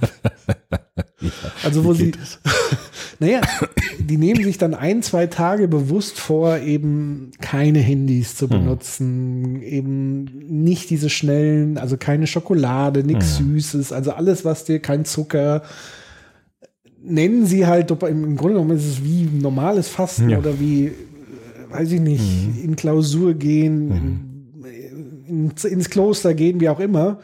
Ja, 1.20 1.30
also 1.64 1.84
wo 1.84 1.94
sie, 1.94 2.14
naja, 3.24 3.42
die 4.00 4.18
nehmen 4.18 4.44
sich 4.44 4.58
dann 4.58 4.74
ein, 4.74 5.02
zwei 5.02 5.28
Tage 5.28 5.70
bewusst 5.70 6.20
vor, 6.20 6.58
eben 6.58 7.32
keine 7.40 7.80
Handys 7.80 8.36
zu 8.36 8.50
hm. 8.50 8.50
benutzen, 8.50 9.44
hm. 9.56 9.62
eben 9.62 10.24
nicht 10.64 10.90
diese 10.90 11.10
schnellen, 11.10 11.78
also 11.78 11.96
keine 11.98 12.28
Schokolade, 12.28 13.04
nichts 13.04 13.40
Mhm. 13.40 13.54
Süßes, 13.60 13.92
also 13.94 14.12
alles, 14.12 14.44
was 14.44 14.66
dir 14.66 14.80
kein 14.80 15.06
Zucker, 15.06 15.64
nennen 17.02 17.46
sie 17.46 17.66
halt, 17.66 17.92
im 17.92 18.36
Grunde 18.36 18.56
genommen 18.56 18.78
ist 18.78 18.86
es 18.86 19.04
wie 19.04 19.24
normales 19.32 19.88
Fasten 19.88 20.30
Ja. 20.30 20.40
oder 20.40 20.60
wie, 20.60 20.88
äh, 20.88 20.92
weiß 21.70 21.92
ich 21.94 22.02
nicht, 22.02 22.24
in 22.62 22.76
Klausur 22.76 23.34
gehen, 23.36 23.88
Mhm. 23.88 25.50
ins, 25.52 25.64
ins 25.64 25.90
Kloster 25.90 26.34
gehen, 26.34 26.60
wie 26.60 26.70
auch 26.70 26.80
immer. 26.80 27.20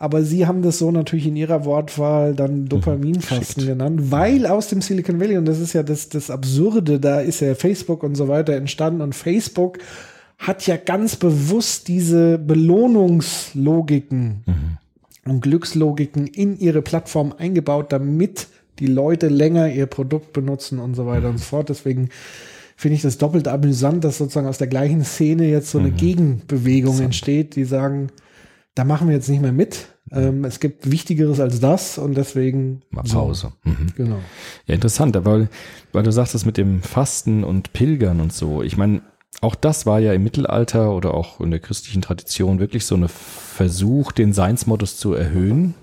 Aber 0.00 0.24
sie 0.24 0.46
haben 0.46 0.62
das 0.62 0.78
so 0.78 0.90
natürlich 0.90 1.26
in 1.26 1.36
ihrer 1.36 1.66
Wortwahl 1.66 2.34
dann 2.34 2.64
Dopaminfasten 2.64 3.38
geschickt. 3.38 3.66
genannt, 3.66 4.10
weil 4.10 4.46
aus 4.46 4.68
dem 4.68 4.80
Silicon 4.80 5.20
Valley, 5.20 5.36
und 5.36 5.44
das 5.44 5.60
ist 5.60 5.74
ja 5.74 5.82
das, 5.82 6.08
das 6.08 6.30
Absurde, 6.30 6.98
da 6.98 7.20
ist 7.20 7.40
ja 7.40 7.54
Facebook 7.54 8.02
und 8.02 8.14
so 8.14 8.26
weiter 8.26 8.54
entstanden. 8.54 9.02
Und 9.02 9.14
Facebook 9.14 9.76
hat 10.38 10.66
ja 10.66 10.78
ganz 10.78 11.16
bewusst 11.16 11.88
diese 11.88 12.38
Belohnungslogiken 12.38 14.40
und 15.26 15.42
Glückslogiken 15.42 16.26
in 16.26 16.58
ihre 16.58 16.80
Plattform 16.80 17.34
eingebaut, 17.36 17.92
damit 17.92 18.48
die 18.78 18.86
Leute 18.86 19.28
länger 19.28 19.68
ihr 19.68 19.84
Produkt 19.84 20.32
benutzen 20.32 20.78
und 20.78 20.94
so 20.94 21.04
weiter 21.04 21.28
und 21.28 21.36
so 21.36 21.44
fort. 21.44 21.68
Deswegen 21.68 22.08
finde 22.74 22.94
ich 22.94 23.02
das 23.02 23.18
doppelt 23.18 23.48
amüsant, 23.48 24.02
dass 24.02 24.16
sozusagen 24.16 24.46
aus 24.46 24.56
der 24.56 24.68
gleichen 24.68 25.04
Szene 25.04 25.46
jetzt 25.46 25.70
so 25.70 25.78
eine 25.78 25.90
Gegenbewegung 25.90 27.00
entsteht, 27.00 27.54
die 27.54 27.64
sagen, 27.64 28.08
da 28.74 28.84
machen 28.84 29.08
wir 29.08 29.14
jetzt 29.14 29.28
nicht 29.28 29.42
mehr 29.42 29.52
mit. 29.52 29.88
Ähm, 30.12 30.44
es 30.44 30.60
gibt 30.60 30.90
Wichtigeres 30.90 31.40
als 31.40 31.60
das 31.60 31.98
und 31.98 32.14
deswegen 32.16 32.82
Mal. 32.90 33.02
Pause. 33.02 33.52
Mhm. 33.64 33.86
Genau. 33.96 34.18
Ja, 34.66 34.74
interessant, 34.74 35.16
weil, 35.24 35.48
weil 35.92 36.02
du 36.02 36.12
sagst 36.12 36.34
das 36.34 36.44
mit 36.44 36.56
dem 36.56 36.82
Fasten 36.82 37.44
und 37.44 37.72
Pilgern 37.72 38.20
und 38.20 38.32
so. 38.32 38.62
Ich 38.62 38.76
meine, 38.76 39.02
auch 39.40 39.54
das 39.54 39.86
war 39.86 40.00
ja 40.00 40.12
im 40.12 40.22
Mittelalter 40.22 40.92
oder 40.94 41.14
auch 41.14 41.40
in 41.40 41.50
der 41.50 41.60
christlichen 41.60 42.02
Tradition 42.02 42.58
wirklich 42.58 42.84
so 42.84 42.96
ein 42.96 43.08
Versuch, 43.08 44.12
den 44.12 44.32
Seinsmodus 44.32 44.96
zu 44.98 45.14
erhöhen. 45.14 45.74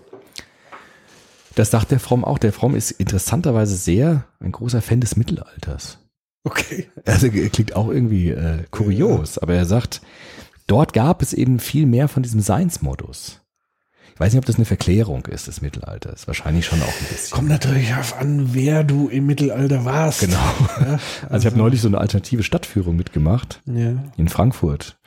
Das 1.55 1.71
sagt 1.71 1.91
der 1.91 1.99
Fromm 1.99 2.23
auch. 2.23 2.38
Der 2.38 2.53
Fromm 2.53 2.75
ist 2.75 2.91
interessanterweise 2.91 3.75
sehr 3.75 4.25
ein 4.39 4.51
großer 4.51 4.81
Fan 4.81 5.01
des 5.01 5.15
Mittelalters. 5.15 5.97
Okay. 6.43 6.88
Also 7.05 7.27
er 7.27 7.49
klingt 7.49 7.75
auch 7.75 7.89
irgendwie 7.89 8.29
äh, 8.29 8.63
kurios, 8.69 9.38
aber 9.38 9.55
er 9.55 9.65
sagt, 9.65 10.01
dort 10.68 10.93
gab 10.93 11.22
es 11.22 11.34
eben 11.34 11.59
viel 11.59 11.86
mehr 11.86 12.07
von 12.07 12.24
diesem 12.24 12.41
Seinsmodus. 12.41 13.41
Ich 14.13 14.20
weiß 14.20 14.34
nicht, 14.34 14.39
ob 14.39 14.45
das 14.45 14.55
eine 14.55 14.65
Verklärung 14.65 15.28
ist 15.28 15.45
des 15.45 15.61
Mittelalters. 15.61 16.26
Wahrscheinlich 16.26 16.65
schon 16.65 16.82
auch 16.82 16.88
ein 16.88 17.05
bisschen. 17.07 17.36
Kommt 17.36 17.49
natürlich 17.49 17.93
auf 17.93 18.20
an, 18.20 18.55
wer 18.55 18.84
du 18.84 19.09
im 19.09 19.28
Mittelalter 19.28 19.86
warst. 19.86 20.22
Genau. 20.22 20.39
Ja, 20.80 20.99
Also 21.30 21.47
ich 21.47 21.53
habe 21.53 21.57
neulich 21.57 21.82
so 21.82 21.88
eine 21.88 21.99
alternative 21.99 22.41
Stadtführung 22.41 22.95
mitgemacht 22.95 23.61
ja. 23.68 23.93
in 24.18 24.28
Frankfurt. 24.28 24.97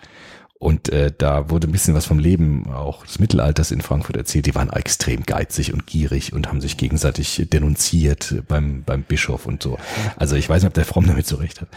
Und 0.63 0.91
äh, 0.91 1.11
da 1.17 1.49
wurde 1.49 1.67
ein 1.69 1.73
bisschen 1.73 1.95
was 1.95 2.05
vom 2.05 2.19
Leben 2.19 2.67
auch 2.71 3.07
des 3.07 3.19
Mittelalters 3.19 3.71
in 3.71 3.81
Frankfurt 3.81 4.19
erzählt. 4.19 4.45
Die 4.45 4.55
waren 4.55 4.69
extrem 4.69 5.23
geizig 5.23 5.73
und 5.73 5.87
gierig 5.87 6.35
und 6.35 6.49
haben 6.49 6.61
sich 6.61 6.77
gegenseitig 6.77 7.49
denunziert 7.51 8.43
beim, 8.47 8.83
beim 8.85 9.03
Bischof 9.03 9.47
und 9.47 9.63
so. 9.63 9.79
Also 10.17 10.37
ich 10.37 10.47
weiß 10.51 10.61
nicht, 10.63 10.69
ob 10.69 10.75
der 10.75 10.85
Fromm 10.85 11.07
damit 11.07 11.27
so 11.27 11.37
recht 11.37 11.63
hat. 11.63 11.69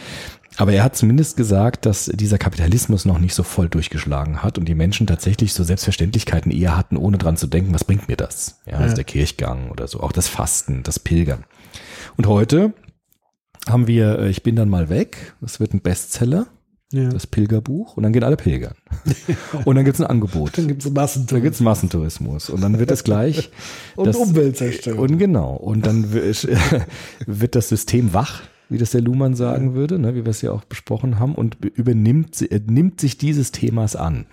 Aber 0.58 0.74
er 0.74 0.84
hat 0.84 0.98
zumindest 0.98 1.38
gesagt, 1.38 1.86
dass 1.86 2.08
dieser 2.14 2.38
Kapitalismus 2.38 3.06
noch 3.06 3.20
nicht 3.20 3.34
so 3.36 3.44
voll 3.44 3.70
durchgeschlagen 3.70 4.44
hat 4.44 4.58
und 4.58 4.66
die 4.66 4.76
Menschen 4.76 5.08
tatsächlich 5.08 5.54
so 5.54 5.64
Selbstverständlichkeiten 5.64 6.52
eher 6.52 6.76
hatten, 6.76 6.98
ohne 6.98 7.18
dran 7.18 7.38
zu 7.38 7.48
denken, 7.48 7.74
was 7.74 7.86
bringt 7.86 8.10
mir 8.10 8.18
das? 8.18 8.60
Ja, 8.66 8.74
also 8.74 8.90
Ja. 8.90 8.94
der 8.96 9.04
Kirchgang 9.06 9.72
oder 9.72 9.88
so, 9.88 10.02
auch 10.02 10.12
das 10.12 10.28
Fasten, 10.28 10.84
das 10.84 11.00
Pilgern. 11.00 11.46
Und 12.18 12.28
heute 12.28 12.74
haben 13.66 13.88
wir 13.88 14.20
äh, 14.20 14.30
Ich 14.30 14.44
bin 14.44 14.58
dann 14.58 14.68
mal 14.68 14.90
weg. 14.90 15.36
Das 15.40 15.62
wird 15.62 15.74
ein 15.74 15.80
Bestseller 15.80 16.48
ja. 16.94 17.10
das 17.10 17.28
Pilgerbuch 17.28 17.98
und 17.98 18.04
dann 18.04 18.14
gehen 18.14 18.24
alle 18.24 18.38
pilgern. 18.38 18.76
Und 19.66 19.76
dann 19.76 19.84
gibt's 19.86 20.00
ein 20.00 20.08
Angebot. 20.08 20.58
Dann 20.58 20.68
gibt 20.68 20.84
es 20.86 20.89
Massentourismus. 20.91 21.44
gibt's 21.44 21.60
Massentourismus 21.60 22.50
und 22.50 22.62
dann 22.62 22.80
wird 22.80 22.91
es 22.91 23.04
gleich 23.04 23.52
Und 23.96 24.08
das- 24.08 24.16
Umweltzerstörung. 24.16 25.00
Und 25.00 25.18
genau. 25.18 25.56
Und 25.56 25.86
dann 25.86 26.14
wird, 26.14 27.56
das 27.56 27.70
System 27.70 28.14
wach, 28.14 28.44
wie 28.70 28.78
das 28.78 28.91
der 28.91 29.02
Luhmann 29.02 29.36
sagen 29.36 29.74
würde, 29.74 30.00
ne, 30.00 30.16
wie 30.16 30.24
wir 30.26 30.30
es 30.30 30.41
ja 30.41 30.52
auch 30.52 30.64
besprochen 30.64 31.20
haben, 31.20 31.36
und 31.36 31.58
übernimmt, 31.66 32.41
äh, 32.41 32.62
nimmt 32.66 33.02
sich 33.02 33.18
dieses 33.18 33.52
Themas 33.52 33.96
an. 33.96 34.26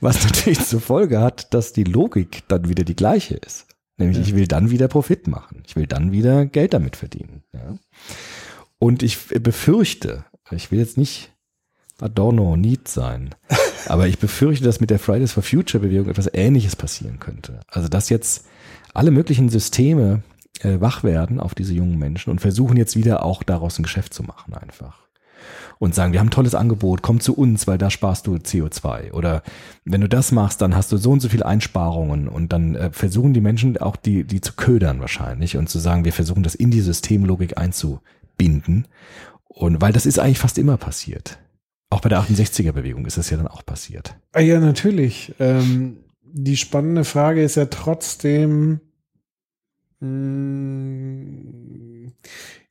Was 0.00 0.24
natürlich 0.24 0.64
zur 0.64 0.80
Folge 0.80 1.20
hat, 1.20 1.54
dass 1.54 1.72
die 1.72 1.84
Logik 1.84 2.42
dann 2.48 2.68
wieder 2.68 2.84
die 2.84 2.96
gleiche 2.96 3.36
ist. 3.36 3.66
Nämlich, 3.98 4.18
ich 4.18 4.34
will 4.34 4.46
dann 4.46 4.70
wieder 4.70 4.88
Profit 4.88 5.26
machen. 5.26 5.62
Ich 5.66 5.76
will 5.76 5.86
dann 5.86 6.12
wieder 6.12 6.44
Geld 6.44 6.74
damit 6.74 6.96
verdienen. 6.96 7.44
Ja. 7.54 7.78
Und 8.78 9.02
ich 9.02 9.28
befürchte, 9.28 10.24
ich 10.50 10.70
will 10.70 10.78
jetzt 10.78 10.98
nicht 10.98 11.32
Adorno 12.00 12.56
Need 12.56 12.88
sein, 12.88 13.34
aber 13.86 14.06
ich 14.06 14.18
befürchte, 14.18 14.64
dass 14.64 14.80
mit 14.80 14.90
der 14.90 14.98
Fridays 14.98 15.32
for 15.32 15.42
Future 15.42 15.82
Bewegung 15.82 16.08
etwas 16.08 16.30
Ähnliches 16.32 16.76
passieren 16.76 17.18
könnte. 17.18 17.60
Also, 17.68 17.88
dass 17.88 18.08
jetzt 18.08 18.46
alle 18.92 19.10
möglichen 19.10 19.48
Systeme 19.48 20.22
äh, 20.60 20.80
wach 20.80 21.04
werden 21.04 21.40
auf 21.40 21.54
diese 21.54 21.74
jungen 21.74 21.98
Menschen 21.98 22.30
und 22.30 22.40
versuchen 22.40 22.76
jetzt 22.76 22.96
wieder 22.96 23.24
auch 23.24 23.42
daraus 23.42 23.78
ein 23.78 23.82
Geschäft 23.82 24.14
zu 24.14 24.22
machen 24.22 24.54
einfach. 24.54 25.06
Und 25.78 25.94
sagen, 25.94 26.14
wir 26.14 26.20
haben 26.20 26.28
ein 26.28 26.32
tolles 26.32 26.54
Angebot, 26.54 27.02
komm 27.02 27.20
zu 27.20 27.36
uns, 27.36 27.66
weil 27.66 27.76
da 27.76 27.90
sparst 27.90 28.26
du 28.26 28.36
CO2. 28.36 29.12
Oder 29.12 29.42
wenn 29.84 30.00
du 30.00 30.08
das 30.08 30.32
machst, 30.32 30.62
dann 30.62 30.74
hast 30.74 30.90
du 30.90 30.96
so 30.96 31.10
und 31.10 31.20
so 31.20 31.28
viele 31.28 31.44
Einsparungen. 31.44 32.28
Und 32.28 32.54
dann 32.54 32.74
äh, 32.74 32.90
versuchen 32.92 33.34
die 33.34 33.42
Menschen 33.42 33.76
auch 33.76 33.96
die, 33.96 34.24
die 34.24 34.40
zu 34.40 34.54
ködern 34.54 35.00
wahrscheinlich 35.00 35.58
und 35.58 35.68
zu 35.68 35.78
sagen, 35.78 36.06
wir 36.06 36.14
versuchen 36.14 36.42
das 36.42 36.54
in 36.54 36.70
die 36.70 36.80
Systemlogik 36.80 37.58
einzubinden. 37.58 38.88
Und 39.48 39.82
weil 39.82 39.92
das 39.92 40.06
ist 40.06 40.18
eigentlich 40.18 40.38
fast 40.38 40.56
immer 40.56 40.78
passiert. 40.78 41.38
Auch 41.90 42.00
bei 42.00 42.08
der 42.08 42.20
68er-Bewegung 42.20 43.06
ist 43.06 43.16
das 43.16 43.30
ja 43.30 43.36
dann 43.36 43.46
auch 43.46 43.64
passiert. 43.64 44.16
Ah, 44.32 44.40
ja, 44.40 44.60
natürlich. 44.60 45.34
Ähm, 45.38 45.98
die 46.22 46.56
spannende 46.56 47.04
Frage 47.04 47.42
ist 47.42 47.56
ja 47.56 47.66
trotzdem, 47.66 48.80
mh, 50.00 52.10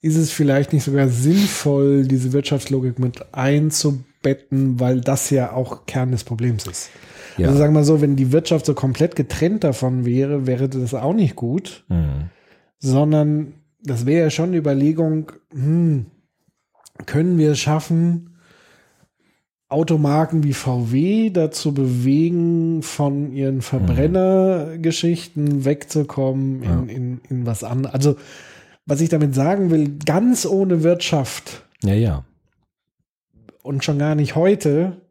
ist 0.02 0.18
es 0.18 0.32
vielleicht 0.32 0.74
nicht 0.74 0.84
sogar 0.84 1.08
sinnvoll, 1.08 2.06
diese 2.06 2.34
Wirtschaftslogik 2.34 3.00
mit 3.00 3.34
einzubetten, 3.34 4.80
weil 4.80 5.02
das 5.02 5.30
ja 5.30 5.54
auch 5.54 5.86
Kern 5.86 6.12
des 6.12 6.24
Problems 6.24 6.68
ist. 6.68 6.90
Ja. 7.38 7.48
Also 7.48 7.60
sagen 7.60 7.74
wir 7.74 7.80
mal 7.80 7.86
so, 7.86 8.02
wenn 8.02 8.16
die 8.16 8.32
Wirtschaft 8.32 8.66
so 8.66 8.74
komplett 8.74 9.16
getrennt 9.16 9.64
davon 9.64 10.06
wäre, 10.06 10.48
wäre 10.48 10.70
das 10.70 10.94
auch 10.94 11.14
nicht 11.14 11.36
gut, 11.36 11.86
Mhm. 11.90 12.30
sondern 12.80 13.54
das 13.82 14.06
wäre 14.06 14.26
ja 14.26 14.30
schon 14.30 14.50
eine 14.50 14.58
Überlegung, 14.58 15.32
hm, 15.52 16.06
können 17.06 17.38
wir 17.38 17.52
es 17.52 17.60
schaffen, 17.60 18.35
Automarken 19.68 20.44
wie 20.44 20.54
VW 20.54 21.32
dazu 21.32 21.74
bewegen, 21.74 22.84
von 22.84 23.32
ihren 23.34 23.62
Verbrennergeschichten 23.62 25.66
wegzukommen 25.66 26.62
in, 26.64 26.70
Ja. 26.70 26.84
in, 26.96 27.22
in 27.30 27.46
was 27.46 27.64
anderes. 27.64 27.94
Also, 27.94 28.16
was 28.86 29.02
ich 29.02 29.10
damit 29.10 29.34
sagen 29.34 29.72
will, 29.72 29.98
ganz 30.06 30.46
ohne 30.46 30.84
Wirtschaft 30.84 31.64
Ja, 31.84 31.96
ja, 31.96 32.24
und 33.64 33.84
schon 33.84 33.98
gar 33.98 34.14
nicht 34.14 34.36
heute, 34.36 35.02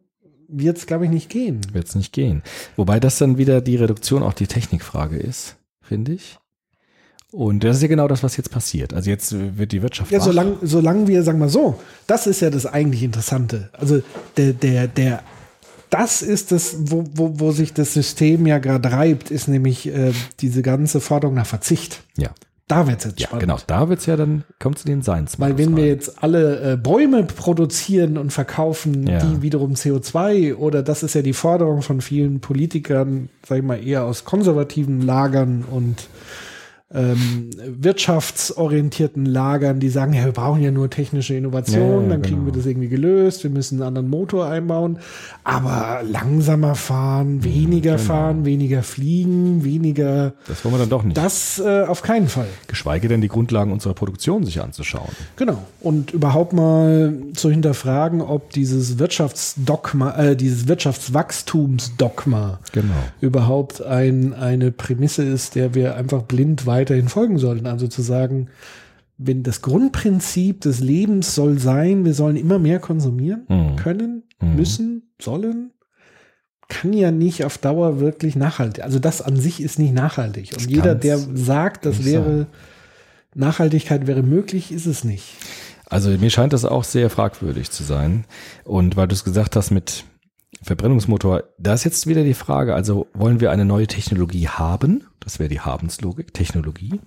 wird 0.46 0.76
es, 0.76 0.86
glaube 0.86 1.07
ich, 1.07 1.11
nicht 1.11 1.30
gehen. 1.30 1.61
wird 1.72 1.88
es 1.88 1.96
nicht 1.96 2.12
gehen. 2.12 2.42
Wobei 2.76 3.00
das 3.00 3.18
dann 3.18 3.38
wieder 3.38 3.61
die 3.61 3.74
Reduktion 3.76 4.22
auch 4.22 4.34
die 4.34 4.46
Technikfrage 4.46 5.16
ist, 5.16 5.57
finde 5.82 6.12
ich. 6.12 6.38
Und 7.35 7.64
das 7.64 7.76
ist 7.76 7.82
ja 7.82 7.89
genau 7.89 8.07
das, 8.07 8.22
was 8.22 8.37
jetzt 8.37 8.51
passiert. 8.51 8.95
Also 8.95 9.11
jetzt 9.11 9.32
äh, 9.32 9.59
wird 9.59 9.72
die 9.72 9.82
Wirtschaft 9.82 10.11
Ja, 10.12 10.20
solange, 10.20 10.57
solange 10.62 11.09
wir, 11.09 11.22
sagen 11.24 11.41
wir 11.41 11.49
so, 11.49 11.80
das 12.07 12.26
ist 12.28 12.41
ja 12.41 12.51
das 12.51 12.64
eigentlich 12.64 13.03
Interessante. 13.03 13.70
Also 13.72 14.03
der, 14.37 14.53
der, 14.53 14.87
der, 14.87 15.20
das 15.91 16.22
ist 16.22 16.53
das, 16.53 16.76
wo, 16.78 17.05
wo, 17.14 17.41
wo 17.41 17.51
sich 17.51 17.72
das 17.72 17.93
System 17.95 18.47
ja 18.47 18.59
gerade 18.59 18.93
reibt, 18.93 19.30
ist 19.32 19.49
nämlich 19.49 19.87
äh, 19.89 20.12
diese 20.41 20.62
ganze 20.62 21.01
Forderung 21.01 21.35
nach 21.35 21.47
Verzicht. 21.47 22.03
Ja, 22.16 22.30
Da 22.68 22.87
wird 22.87 23.01
es 23.01 23.05
jetzt 23.07 23.20
ja 23.20 23.26
spannend. 23.26 23.41
genau. 23.43 23.59
Da 23.66 23.89
wird's 23.89 24.07
ja 24.07 24.16
dann, 24.16 24.45
kommt 24.61 24.78
zu 24.78 24.87
den 24.87 25.03
Seins. 25.03 25.41
Weil 25.41 25.59
wenn 25.59 25.76
wir 25.76 25.87
jetzt 25.87 26.22
alle 26.22 26.72
äh, 26.72 26.76
Bäume 26.76 27.24
produzieren 27.24 28.16
und 28.16 28.32
verkaufen, 28.32 29.09
Ja. 29.09 29.18
die 29.18 29.43
wiederum 29.43 29.72
CO2, 29.74 30.55
oder 30.55 30.85
das 30.85 31.03
ist 31.03 31.14
ja 31.14 31.22
die 31.22 31.32
Forderung 31.32 31.82
von 31.82 32.01
vielen 32.01 32.39
Politikern, 32.41 33.28
sag 33.45 33.59
ich 33.59 33.64
mal, 33.64 33.85
eher 33.85 34.05
aus 34.05 34.24
konservativen 34.24 35.03
Lagern 35.03 35.64
und 35.68 36.07
ähm, 36.95 37.51
wirtschaftsorientierten 37.66 39.26
Lagern, 39.26 39.80
die 39.80 39.88
sagen, 39.88 40.12
ja, 40.12 40.24
wir 40.24 40.32
brauchen 40.32 40.62
ja 40.62 40.70
nur 40.70 40.88
technische 40.90 41.34
Innovation, 41.34 41.97
Ja, 41.97 42.03
ja, 42.03 42.09
dann 42.09 42.22
kriegen 42.22 42.36
genau. 42.40 42.47
wir 42.47 42.53
das 42.53 42.66
irgendwie 42.66 42.88
gelöst, 42.88 43.42
wir 43.42 43.51
müssen 43.51 43.76
einen 43.76 43.88
anderen 43.88 44.09
Motor 44.11 44.47
einbauen, 44.47 44.99
aber 45.42 46.03
langsamer 46.09 46.74
fahren, 46.74 47.42
weniger 47.45 47.97
genau. 47.97 48.03
fahren, 48.05 48.45
weniger 48.45 48.82
fliegen, 48.82 49.64
weniger, 49.64 50.34
Das 50.47 50.64
wollen 50.64 50.74
wir 50.74 50.78
dann 50.78 50.88
doch 50.90 51.03
nicht. 51.03 51.16
das 51.16 51.59
äh, 51.64 51.82
auf 51.84 52.03
keinen 52.03 52.28
Fall. 52.28 52.47
Geschweige 52.68 53.09
denn 53.09 53.20
die 53.20 53.28
Grundlagen 53.28 53.72
unserer 53.72 53.95
Produktion 53.95 54.45
sich 54.45 54.61
anzuschauen. 54.62 55.11
Genau. 55.36 55.59
Und 55.80 56.12
überhaupt 56.12 56.53
mal 56.53 57.14
zu 57.34 57.51
hinterfragen, 57.51 58.20
ob 58.20 58.51
dieses 58.51 58.99
Wirtschaftsdogma, 58.99 60.16
äh, 60.16 60.36
dieses 60.36 60.68
Wirtschaftswachstumsdogma 60.68 62.61
Genau. 62.72 62.95
überhaupt 63.20 63.82
ein, 63.82 64.32
eine 64.34 64.70
Prämisse 64.70 65.22
ist, 65.24 65.55
der 65.55 65.74
wir 65.74 65.97
einfach 65.97 66.22
blind 66.22 66.66
weiterhin 66.85 67.09
folgen 67.09 67.39
sollten. 67.39 67.66
Also 67.66 67.89
zu 67.89 68.03
sagen, 68.03 68.49
wenn 69.16 69.43
das 69.43 69.62
Grundprinzip 69.62 70.61
des 70.61 70.80
Lebens 70.80 71.35
soll 71.35 71.59
sein, 71.59 72.05
wir 72.05 72.14
sollen 72.14 72.37
immer 72.37 72.59
mehr 72.59 72.78
konsumieren 72.78 73.45
Mhm. 73.49 73.76
können, 73.76 74.22
Mhm. 74.41 74.57
müssen, 74.57 75.12
sollen, 75.20 75.70
kann 76.68 76.93
ja 76.93 77.11
nicht 77.11 77.45
auf 77.45 77.57
Dauer 77.59 78.01
wirklich 78.01 78.37
nachhaltig. 78.37 78.82
Also 78.85 78.99
das 78.99 79.22
an 79.22 79.37
sich 79.37 79.62
ist 79.62 79.78
nicht 79.78 79.95
nachhaltig. 79.95 80.51
Und 80.59 80.70
jeder, 80.70 80.95
der 80.95 81.18
sagt, 81.18 81.87
das 81.87 82.05
wäre. 82.05 82.47
Nachhaltigkeit 83.37 84.07
wäre 84.07 84.22
möglich, 84.22 84.70
ist 84.70 84.87
es 84.87 85.03
nicht. 85.03 85.24
Also 85.87 86.11
mir 86.11 86.30
scheint 86.30 86.53
das 86.53 86.64
auch 86.64 86.85
sehr 86.85 87.11
fragwürdig 87.11 87.70
zu 87.70 87.82
sein. 87.82 88.24
Und 88.64 88.97
weil 88.97 89.09
du 89.09 89.14
es 89.14 89.24
gesagt 89.24 89.57
hast 89.57 89.70
mit 89.72 90.05
Verbrennungsmotor, 90.64 91.44
da 91.58 91.74
ist 91.74 91.84
jetzt 91.84 92.06
wieder 92.06 92.24
die 92.24 92.34
Frage, 92.34 92.74
also 92.74 93.06
wollen 93.12 93.40
wir 93.40 93.50
eine 93.50 93.64
neue 93.64 93.86
Technologie 93.86 94.48
haben? 94.48 95.04
Das 95.20 95.38
wäre 95.38 95.48
die 95.48 95.60
Habenslogik, 95.60 96.32
Technologie. 96.32 97.00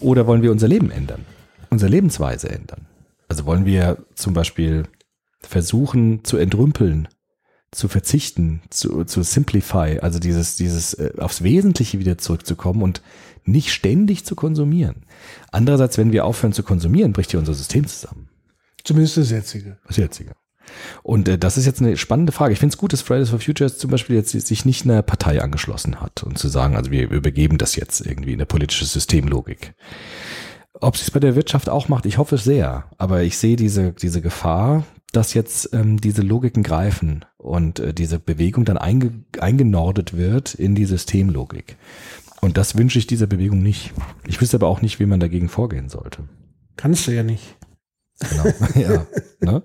Oder 0.00 0.26
wollen 0.26 0.42
wir 0.42 0.50
unser 0.50 0.68
Leben 0.68 0.90
ändern? 0.90 1.24
Unsere 1.70 1.90
Lebensweise 1.90 2.50
ändern? 2.50 2.86
Also 3.28 3.46
wollen 3.46 3.64
wir 3.64 4.04
zum 4.14 4.34
Beispiel 4.34 4.84
versuchen 5.40 6.24
zu 6.24 6.36
entrümpeln, 6.36 7.08
zu 7.70 7.88
verzichten, 7.88 8.62
zu, 8.70 9.04
zu 9.04 9.22
simplify, 9.22 10.00
also 10.00 10.18
dieses, 10.18 10.56
dieses 10.56 10.94
äh, 10.94 11.12
aufs 11.18 11.42
Wesentliche 11.42 11.98
wieder 11.98 12.18
zurückzukommen 12.18 12.82
und 12.82 13.02
nicht 13.44 13.72
ständig 13.72 14.24
zu 14.24 14.34
konsumieren. 14.34 15.06
Andererseits, 15.52 15.96
wenn 15.96 16.12
wir 16.12 16.24
aufhören 16.24 16.52
zu 16.52 16.62
konsumieren, 16.62 17.12
bricht 17.12 17.32
ja 17.32 17.38
unser 17.38 17.54
System 17.54 17.86
zusammen. 17.86 18.28
Zumindest 18.84 19.16
das 19.16 19.30
jetzige. 19.30 19.78
Das 19.86 19.96
jetzige. 19.96 20.32
Und 21.02 21.28
äh, 21.28 21.38
das 21.38 21.56
ist 21.56 21.66
jetzt 21.66 21.80
eine 21.80 21.96
spannende 21.96 22.32
Frage. 22.32 22.52
Ich 22.52 22.58
finde 22.58 22.74
es 22.74 22.78
gut, 22.78 22.92
dass 22.92 23.02
Fridays 23.02 23.30
for 23.30 23.40
Future 23.40 23.74
zum 23.74 23.90
Beispiel 23.90 24.16
jetzt 24.16 24.30
sich 24.30 24.64
nicht 24.64 24.84
einer 24.84 25.02
Partei 25.02 25.42
angeschlossen 25.42 26.00
hat 26.00 26.22
und 26.22 26.38
zu 26.38 26.48
sagen, 26.48 26.76
also 26.76 26.90
wir 26.90 27.10
übergeben 27.10 27.58
das 27.58 27.76
jetzt 27.76 28.04
irgendwie 28.04 28.32
in 28.32 28.38
eine 28.38 28.46
politische 28.46 28.84
Systemlogik. 28.84 29.74
Ob 30.74 30.96
sie 30.96 31.02
es 31.02 31.10
bei 31.10 31.20
der 31.20 31.34
Wirtschaft 31.34 31.68
auch 31.68 31.88
macht, 31.88 32.06
ich 32.06 32.18
hoffe 32.18 32.36
es 32.36 32.44
sehr. 32.44 32.84
Aber 32.96 33.22
ich 33.22 33.36
sehe 33.38 33.56
diese, 33.56 33.92
diese 33.92 34.20
Gefahr, 34.20 34.84
dass 35.12 35.34
jetzt 35.34 35.70
ähm, 35.72 36.00
diese 36.00 36.22
Logiken 36.22 36.62
greifen 36.62 37.24
und 37.36 37.80
äh, 37.80 37.92
diese 37.92 38.18
Bewegung 38.18 38.64
dann 38.64 38.78
einge 38.78 39.12
eingenordet 39.40 40.16
wird 40.16 40.54
in 40.54 40.74
die 40.74 40.84
Systemlogik. 40.84 41.76
Und 42.40 42.56
das 42.56 42.76
wünsche 42.76 42.98
ich 42.98 43.06
dieser 43.06 43.26
Bewegung 43.26 43.62
nicht. 43.62 43.92
Ich 44.26 44.40
wüsste 44.40 44.56
aber 44.56 44.68
auch 44.68 44.80
nicht, 44.80 44.98
wie 44.98 45.06
man 45.06 45.20
dagegen 45.20 45.48
vorgehen 45.48 45.88
sollte. 45.88 46.24
Kannst 46.76 47.06
du 47.06 47.12
ja 47.12 47.22
nicht. 47.22 47.56
Genau. 48.28 48.44
ja, 48.74 49.06
ne? 49.40 49.62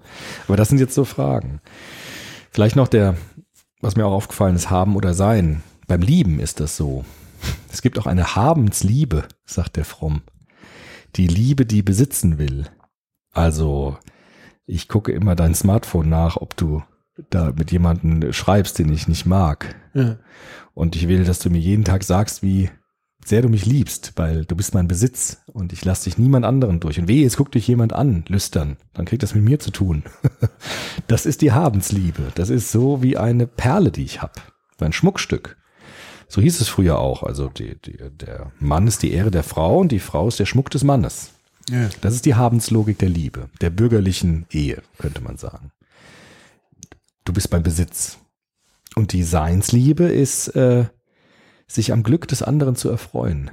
Aber 0.47 0.58
das 0.58 0.70
sind 0.70 0.80
jetzt 0.80 0.95
so 0.95 1.06
Fragen. 1.06 1.62
Vielleicht 2.51 2.76
noch 2.76 2.88
der, 2.88 3.16
was 3.82 3.95
mir 3.95 4.06
auch 4.06 4.14
aufgefallen 4.14 4.56
ist, 4.56 4.70
haben 4.70 4.95
oder 4.95 5.14
sein. 5.14 5.62
Beim 5.88 6.01
Lieben 6.01 6.39
ist 6.39 6.60
das 6.60 6.78
so. 6.78 7.06
Es 7.72 7.82
gibt 7.82 7.99
auch 7.99 8.08
eine 8.08 8.36
Habensliebe, 8.36 9.28
sagt 9.45 9.76
der 9.76 9.86
Fromm. 9.86 10.22
Die 11.16 11.28
Liebe, 11.28 11.66
die 11.66 11.82
besitzen 11.82 12.38
will. 12.38 12.66
Also, 13.32 13.97
ich 14.66 14.88
gucke 14.88 15.12
immer 15.12 15.36
dein 15.36 15.53
Smartphone 15.53 16.10
nach, 16.10 16.38
ob 16.38 16.56
du 16.56 16.84
da 17.30 17.51
mit 17.51 17.72
jemandem 17.72 18.34
schreibst, 18.34 18.80
den 18.80 18.91
ich 18.91 19.08
nicht 19.08 19.26
mag. 19.26 19.76
Ja. 19.93 20.18
Und 20.74 20.95
ich 20.95 21.08
will, 21.08 21.24
dass 21.24 21.39
du 21.39 21.49
mir 21.49 21.60
jeden 21.60 21.84
Tag 21.84 22.03
sagst, 22.03 22.41
wie 22.43 22.70
sehr 23.26 23.41
du 23.41 23.49
mich 23.49 23.65
liebst, 23.65 24.13
weil 24.17 24.45
du 24.45 24.55
bist 24.55 24.76
mein 24.76 24.88
Besitz 24.88 25.39
und 25.47 25.73
ich 25.73 25.84
lasse 25.84 26.05
dich 26.05 26.19
niemand 26.19 26.45
anderen 26.45 26.80
durch. 26.80 26.99
Und 26.99 27.07
wehe, 27.07 27.26
es 27.26 27.38
guckt 27.38 27.55
dich 27.55 27.67
jemand 27.67 27.91
an, 27.91 28.23
lüstern, 28.28 28.78
dann 28.93 29.05
kriegt 29.05 29.23
das 29.23 29.34
mit 29.34 29.43
mir 29.43 29.59
zu 29.59 29.71
tun. 29.71 30.03
das 31.07 31.26
ist 31.26 31.41
die 31.41 31.51
Habensliebe. 31.51 32.32
Das 32.36 32.51
ist 32.51 32.71
so 32.71 33.01
wie 33.01 33.17
eine 33.17 33.47
Perle, 33.47 33.91
die 33.91 34.03
ich 34.03 34.21
habe. 34.21 34.34
Ein 34.80 34.93
Schmuckstück. 34.93 35.57
So 36.28 36.39
hieß 36.39 36.61
es 36.61 36.67
früher 36.67 36.99
auch. 36.99 37.23
Also 37.23 37.49
die, 37.49 37.76
die, 37.82 37.97
der 38.11 38.51
Mann 38.59 38.86
ist 38.88 39.01
die 39.01 39.11
Ehre 39.11 39.32
der 39.32 39.43
Frau 39.43 39.80
und 39.80 39.91
die 39.91 39.99
Frau 39.99 40.28
ist 40.28 40.39
der 40.39 40.45
Schmuck 40.45 40.69
des 40.69 40.84
Mannes. 40.84 41.32
Ja. 41.69 41.89
Das 42.01 42.13
ist 42.13 42.26
die 42.26 42.36
Habenslogik 42.36 42.99
der 42.99 43.09
Liebe, 43.09 43.49
der 43.59 43.71
bürgerlichen 43.71 44.45
Ehe, 44.51 44.84
könnte 44.99 45.21
man 45.21 45.38
sagen. 45.38 45.71
Du 47.23 47.34
bist 47.34 47.49
beim 47.49 47.63
Besitz. 47.63 48.19
Und 48.95 49.13
die 49.13 49.23
Seinsliebe 49.23 50.03
ist, 50.03 50.49
äh, 50.49 50.86
sich 51.68 51.91
am 51.91 52.03
Glück 52.03 52.28
des 52.28 52.41
anderen 52.41 52.76
zu 52.76 52.89
erfreuen. 52.89 53.51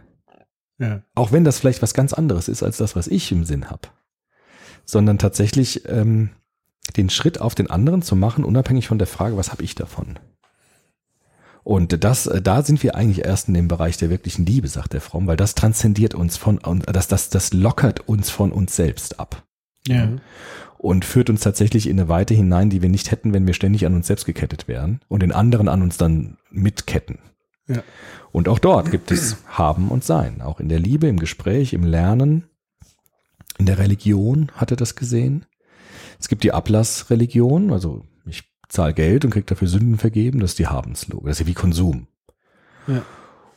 Ja. 0.79 1.03
Auch 1.15 1.33
wenn 1.33 1.45
das 1.45 1.61
vielleicht 1.61 1.83
was 1.83 1.95
ganz 1.95 2.13
anderes 2.13 2.49
ist 2.49 2.63
als 2.63 2.77
das, 2.77 2.97
was 2.97 3.07
ich 3.07 3.31
im 3.33 3.45
Sinn 3.45 3.71
habe. 3.71 3.89
Sondern 4.85 5.19
tatsächlich 5.19 5.89
ähm, 5.89 6.31
den 6.97 7.09
Schritt 7.09 7.41
auf 7.41 7.55
den 7.55 7.71
anderen 7.71 8.03
zu 8.03 8.17
machen, 8.17 8.45
unabhängig 8.45 8.89
von 8.89 8.99
der 8.99 9.07
Frage, 9.07 9.37
was 9.37 9.53
habe 9.53 9.63
ich 9.63 9.75
davon? 9.75 10.19
Und 11.65 12.03
das, 12.03 12.27
äh, 12.27 12.43
da 12.43 12.63
sind 12.63 12.83
wir 12.83 12.97
eigentlich 12.97 13.25
erst 13.25 13.49
in 13.49 13.55
dem 13.55 13.69
Bereich 13.69 13.97
der 13.97 14.11
wirklichen 14.11 14.45
Liebe, 14.45 14.69
sagt 14.69 14.93
der 14.93 15.01
Fromm, 15.01 15.27
weil 15.27 15.37
das 15.37 15.55
transzendiert 15.55 16.15
uns 16.15 16.37
von, 16.37 16.59
das, 16.87 17.07
das, 17.09 17.29
das 17.29 17.53
lockert 17.53 18.01
uns 18.09 18.31
von 18.31 18.51
uns 18.51 18.75
selbst 18.75 19.21
ab 19.21 19.45
Ja. 19.87 20.09
und 20.79 21.05
führt 21.05 21.31
uns 21.31 21.43
tatsächlich 21.43 21.87
in 21.87 22.01
eine 22.01 22.09
Weite 22.09 22.35
hinein, 22.35 22.71
die 22.71 22.83
wir 22.83 22.89
nicht 22.89 23.13
hätten, 23.13 23.33
wenn 23.33 23.47
wir 23.47 23.55
ständig 23.55 23.87
an 23.87 23.95
uns 23.95 24.09
selbst 24.09 24.27
gekettet 24.27 24.67
wären 24.67 25.01
und 25.07 25.23
den 25.23 25.31
anderen 25.31 25.69
an 25.69 25.83
uns 25.83 25.97
dann 25.97 26.37
mitketten. 26.51 27.19
Ja. 27.69 27.83
Und 28.33 28.49
auch 28.49 28.59
dort 28.59 28.91
gibt 28.91 29.11
es 29.11 29.37
Haben 29.47 29.89
und 29.89 30.05
Sein. 30.05 30.43
Auch 30.43 30.61
in 30.61 30.69
der 30.69 30.79
Liebe, 30.79 31.07
im 31.07 31.19
Gespräch, 31.19 31.73
im 31.73 31.85
Lernen, 31.85 32.45
in 33.59 33.67
der 33.67 33.79
Religion 33.79 34.51
hat 34.55 34.71
er 34.71 34.77
das 34.77 34.97
gesehen. 34.97 35.47
Es 36.19 36.29
gibt 36.29 36.45
die 36.45 36.53
Ablassreligion, 36.53 37.73
also 37.73 38.05
ich 38.27 38.45
zahle 38.69 38.95
Geld 38.95 39.25
und 39.25 39.33
kriege 39.33 39.47
dafür 39.47 39.69
Sünden 39.69 39.99
vergeben, 39.99 40.41
das 40.41 40.53
ist 40.53 40.59
die 40.59 40.67
Habenslogik, 40.67 41.27
das 41.27 41.37
ist 41.37 41.41
ja 41.41 41.47
wie 41.47 41.55
Konsum. 41.55 42.07
Ja. 42.87 43.03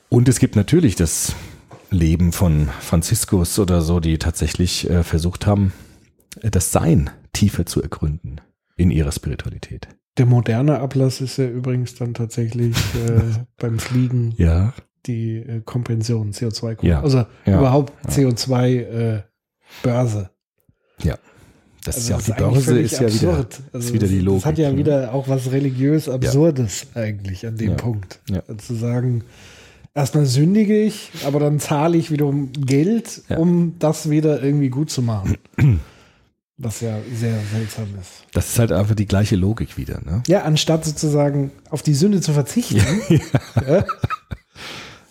Und 0.10 0.28
es 0.28 0.40
gibt 0.40 0.56
natürlich 0.56 0.96
das 0.96 1.36
Leben 1.90 2.32
von 2.32 2.70
Franziskus 2.80 3.58
oder 3.60 3.82
so, 3.82 4.00
die 4.00 4.18
tatsächlich 4.18 4.90
äh, 4.90 5.04
versucht 5.04 5.48
haben, 5.48 5.74
das 6.42 6.72
Sein 6.72 7.10
tiefer 7.34 7.66
zu 7.66 7.82
ergründen 7.82 8.42
in 8.76 8.92
ihrer 8.92 9.12
Spiritualität. 9.12 9.88
Der 10.18 10.26
moderne 10.26 10.80
Ablass 10.80 11.20
ist 11.22 11.38
ja 11.38 11.46
übrigens 11.48 11.96
dann 11.96 12.14
tatsächlich 12.14 12.76
äh, 12.96 13.22
beim 13.58 13.80
Fliegen 13.80 14.34
Ja, 14.38 14.74
die 15.06 15.38
äh, 15.38 15.62
Kompension, 15.64 16.32
CO2, 16.32 16.78
Ja. 16.86 17.02
also 17.02 17.26
Ja. 17.46 17.60
überhaupt 17.60 17.94
Ja. 18.06 18.10
CO2 18.12 18.68
äh, 18.80 19.22
Börse. 19.84 20.30
das 21.84 21.98
ist 21.98 22.12
Also 22.12 22.32
ja 22.32 22.38
auch 22.38 22.38
die 22.38 22.44
Börse 22.54 22.80
ist 22.80 23.00
ja 23.00 23.14
wieder. 23.14 23.46
Also 23.74 23.88
ist 23.90 23.94
wieder 23.94 24.08
die 24.08 24.20
Logik. 24.22 24.42
Das 24.44 24.46
hat 24.52 24.58
ja 24.58 24.72
ne? 24.72 24.78
wieder 24.78 25.14
auch 25.14 25.28
was 25.28 25.52
religiös 25.52 26.10
Absurdes 26.10 26.88
eigentlich 26.96 27.46
an 27.46 27.58
dem 27.58 27.72
Ja. 27.72 27.76
Punkt. 27.76 28.22
Ja. 28.30 28.42
Also 28.48 28.56
Zu 28.56 28.76
sagen, 28.76 29.24
erstmal 29.94 30.26
sündige 30.26 30.82
ich, 30.82 31.12
aber 31.26 31.40
dann 31.40 31.60
zahle 31.60 31.98
ich 31.98 32.10
wiederum 32.10 32.52
Geld, 32.54 33.22
Ja. 33.30 33.38
um 33.38 33.76
das 33.80 34.10
wieder 34.10 34.42
irgendwie 34.42 34.70
gut 34.70 34.90
zu 34.90 35.02
machen. 35.02 35.38
Was 36.58 36.80
ja 36.80 36.98
sehr 37.14 37.38
seltsam 37.54 37.88
ist. 38.00 38.24
Das 38.34 38.48
ist 38.50 38.60
halt 38.60 38.72
einfach 38.72 38.96
die 38.96 39.06
gleiche 39.08 39.36
Logik 39.36 39.76
wieder. 39.78 40.00
Ne? 40.06 40.24
Ja, 40.28 40.44
anstatt 40.44 40.86
sozusagen 40.86 41.52
auf 41.70 41.82
die 41.84 41.94
Sünde 41.94 42.22
zu 42.22 42.32
verzichten. 42.34 42.82
Ja. 43.68 43.84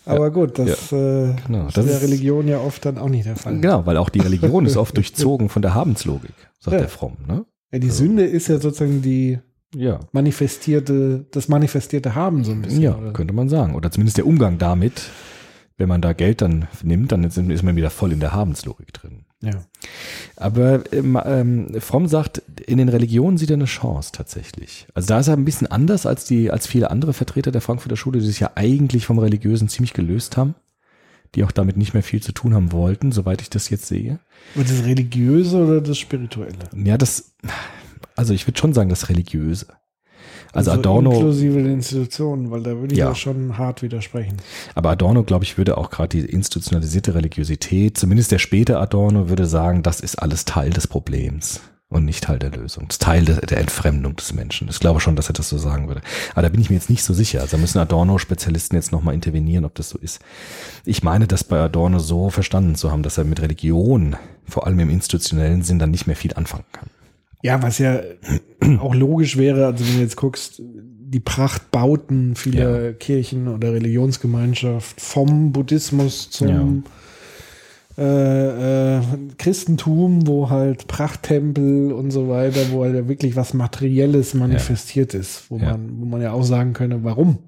Aber 0.07 0.30
gut, 0.30 0.59
das 0.59 0.92
äh, 0.92 1.34
Genau, 1.47 1.66
ist 1.68 1.76
das 1.78 1.84
in 1.84 1.90
der 1.90 1.97
ist- 1.97 2.03
Religion 2.03 2.47
ja 2.47 2.59
oft 2.59 2.84
dann 2.84 2.99
auch 2.99 3.09
nicht 3.09 3.24
der 3.26 3.36
Fall. 3.36 3.59
Genau, 3.59 3.86
weil 3.86 3.97
auch 3.97 4.11
die 4.11 4.20
Religion 4.20 4.66
ist 4.66 4.76
oft 4.76 4.97
durchzogen 4.97 5.49
von 5.49 5.62
der 5.62 5.74
Habenslogik, 5.74 6.34
sagt 6.61 6.74
Ja. 6.74 6.78
der 6.80 6.88
Fromm. 6.88 7.16
Ne? 7.26 7.47
Ja, 7.72 7.78
die 7.78 7.90
Sünde 7.90 8.24
ist 8.24 8.49
ja 8.49 8.59
sozusagen 8.59 9.01
die 9.01 9.38
Ja, 9.74 10.01
manifestierte, 10.12 11.24
das 11.30 11.49
manifestierte 11.49 12.14
Haben 12.14 12.45
so 12.45 12.53
ein 12.53 12.61
bisschen. 12.62 12.82
ja, 12.82 12.97
oder? 12.97 13.12
könnte 13.12 13.32
man 13.34 13.49
sagen. 13.49 13.74
Oder 13.74 13.90
zumindest 13.90 14.18
der 14.18 14.26
Umgang 14.26 14.59
damit, 14.59 15.09
wenn 15.78 15.88
man 15.88 16.03
da 16.03 16.12
Geld 16.12 16.42
dann 16.42 16.68
nimmt, 16.82 17.11
dann 17.11 17.24
ist 17.24 17.62
man 17.62 17.74
wieder 17.76 17.90
voll 17.90 18.12
in 18.12 18.20
der 18.20 18.32
Habenslogik 18.32 18.92
drin. 18.92 19.24
Ja. 19.45 19.64
Aber 20.36 20.82
ähm, 20.92 21.18
ähm, 21.24 21.80
Fromm 21.80 22.09
sagt, 22.09 22.38
in 22.66 22.78
den 22.78 22.88
Religionen 22.88 23.38
sieht 23.38 23.51
er 23.51 23.55
eine 23.55 23.66
Chance 23.66 24.11
tatsächlich. 24.12 24.86
Also 24.95 25.09
da 25.09 25.20
ist 25.20 25.28
er 25.28 25.34
ein 25.34 25.45
bisschen 25.45 25.70
anders 25.70 26.07
als 26.07 26.24
die, 26.24 26.51
als 26.51 26.66
viele 26.66 26.90
andere 26.90 27.12
Vertreter 27.12 27.53
der 27.53 27.61
Frankfurter 27.61 27.97
Schule, 27.97 28.20
die 28.20 28.26
sich 28.26 28.40
ja 28.40 28.53
eigentlich 28.55 29.07
vom 29.07 29.18
Religiösen 29.18 29.68
ziemlich 29.68 29.92
gelöst 29.92 30.36
haben, 30.36 30.55
die 31.34 31.45
auch 31.45 31.53
damit 31.53 31.76
nicht 31.76 31.95
mehr 31.95 32.03
viel 32.03 32.22
zu 32.22 32.32
tun 32.32 32.55
haben 32.55 32.72
wollten, 32.72 33.12
soweit 33.12 33.42
ich 33.42 33.51
das 33.51 33.70
jetzt 33.70 33.86
sehe. 33.86 34.18
Und 34.55 34.68
das 34.68 34.84
Religiöse 34.84 35.64
oder 35.64 35.80
das 35.80 35.99
Spirituelle? 35.99 36.55
Ja, 36.74 36.99
das, 36.99 37.34
also 38.16 38.34
ich 38.34 38.47
würde 38.47 38.59
schon 38.59 38.72
sagen, 38.72 38.90
das 38.90 39.09
Religiöse. 39.09 39.66
Also, 40.55 40.70
Adorno, 40.70 41.12
Inklusive 41.12 41.62
der 41.62 41.72
Institutionen, 41.72 42.50
weil 42.50 42.62
da 42.62 42.76
würde 42.78 42.92
ich 42.94 42.98
ja. 42.98 43.09
Ja. 43.09 43.14
schon 43.14 43.59
hart 43.59 43.82
widersprechen. 43.82 44.36
aber 44.74 44.90
Adorno, 44.90 45.24
glaube 45.24 45.44
ich, 45.44 45.59
würde 45.59 45.76
auch 45.76 45.90
gerade 45.90 46.09
die 46.09 46.24
institutionalisierte 46.24 47.14
Religiosität, 47.14 47.98
zumindest 47.98 48.32
der 48.32 48.38
späte 48.38 48.78
Adorno, 48.78 49.28
würde 49.28 49.46
sagen, 49.46 49.82
das 49.82 50.00
ist 50.00 50.16
alles 50.16 50.44
Teil 50.44 50.70
des 50.70 50.86
Problems 50.86 51.61
und 51.94 52.05
nicht 52.05 52.24
Teil 52.24 52.38
der 52.38 52.50
Lösung. 52.50 52.86
Das 52.88 52.96
ist 52.96 53.02
Teil 53.02 53.24
der, 53.24 53.36
der 53.36 53.59
Entfremdung 53.59 54.16
des 54.16 54.34
Menschen. 54.34 54.68
Ich 54.68 54.80
glaube 54.80 55.00
schon, 55.00 55.16
dass 55.16 55.30
er 55.30 55.32
das 55.32 55.48
so 55.48 55.59
sagen 55.59 55.86
würde. 55.86 56.00
Aber 56.32 56.42
da 56.42 56.48
bin 56.48 56.61
ich 56.61 56.68
mir 56.68 56.76
jetzt 56.76 56.90
nicht 56.90 57.05
so 57.05 57.14
sicher. 57.14 57.40
Also 57.40 57.57
da 57.57 57.61
müssen 57.61 57.78
Adorno-Spezialisten 57.78 58.76
jetzt 58.76 58.90
nochmal 58.90 59.14
intervenieren, 59.14 59.64
ob 59.64 59.74
das 59.74 59.90
so 59.90 59.98
ist. 59.98 60.20
Ich 60.84 61.02
meine, 61.02 61.26
das 61.26 61.44
bei 61.44 61.61
Adorno 61.61 62.00
so 62.00 62.30
verstanden 62.30 62.74
zu 62.74 62.90
haben, 62.90 63.02
dass 63.02 63.18
er 63.18 63.24
mit 63.24 63.40
Religion, 63.40 64.16
vor 64.44 64.66
allem 64.66 64.80
im 64.80 64.90
institutionellen 64.90 65.62
Sinn, 65.62 65.78
dann 65.78 65.92
nicht 65.92 66.07
mehr 66.07 66.16
viel 66.16 66.34
anfangen 66.34 66.64
kann. 66.72 66.90
Ja, 67.45 67.62
was 67.62 67.76
ja 67.78 68.01
auch 68.80 68.95
logisch 68.95 69.36
wäre, 69.36 69.66
also 69.66 69.86
wenn 69.86 69.97
du 69.97 70.01
jetzt 70.01 70.16
guckst, 70.16 70.62
die 70.64 71.20
Prachtbauten 71.20 72.34
vieler 72.36 72.95
Kirchen 72.95 73.49
oder 73.49 73.74
Religionsgemeinschaft 73.74 74.99
vom 74.99 75.53
Buddhismus 75.53 76.30
zum 76.30 76.84
äh, 77.99 78.97
äh, 78.97 79.01
Christentum, 79.38 80.26
wo 80.26 80.49
halt 80.49 80.88
Prachttempel 80.88 81.92
und 81.92 82.11
so 82.12 82.28
weiter, 82.30 82.61
wo 82.72 82.82
halt 82.82 82.95
ja 82.95 83.07
wirklich 83.09 83.36
was 83.36 83.53
Materielles 83.53 84.32
manifestiert 84.34 85.12
ist, 85.14 85.45
wo 85.51 85.59
Ja. 85.59 85.72
man, 85.72 86.01
wo 86.01 86.07
man 86.07 86.22
ja 86.22 86.32
auch 86.32 86.42
sagen 86.45 86.72
könne, 86.72 87.05
warum? 87.05 87.38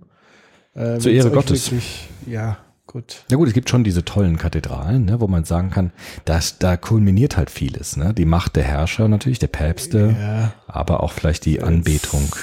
Äh, 0.74 0.98
Zur 0.98 1.10
Ehre 1.12 1.30
Gottes. 1.30 1.72
Wirklich, 1.72 2.08
ja, 2.26 2.58
gut. 2.86 3.24
Ja 3.30 3.36
gut, 3.36 3.48
es 3.48 3.54
gibt 3.54 3.68
schon 3.68 3.84
diese 3.84 4.04
tollen 4.04 4.38
Kathedralen, 4.38 5.04
ne, 5.04 5.20
wo 5.20 5.26
man 5.26 5.44
sagen 5.44 5.70
kann, 5.70 5.92
dass 6.24 6.58
da 6.58 6.76
kulminiert 6.76 7.36
halt 7.36 7.50
vieles. 7.50 7.96
Ne? 7.96 8.14
Die 8.14 8.24
Macht 8.24 8.56
der 8.56 8.64
Herrscher 8.64 9.08
natürlich, 9.08 9.38
der 9.38 9.48
Päpste, 9.48 10.16
Ja, 10.18 10.52
aber 10.66 11.02
auch 11.02 11.12
vielleicht 11.12 11.44
die 11.44 11.60
Anbetung. 11.60 12.34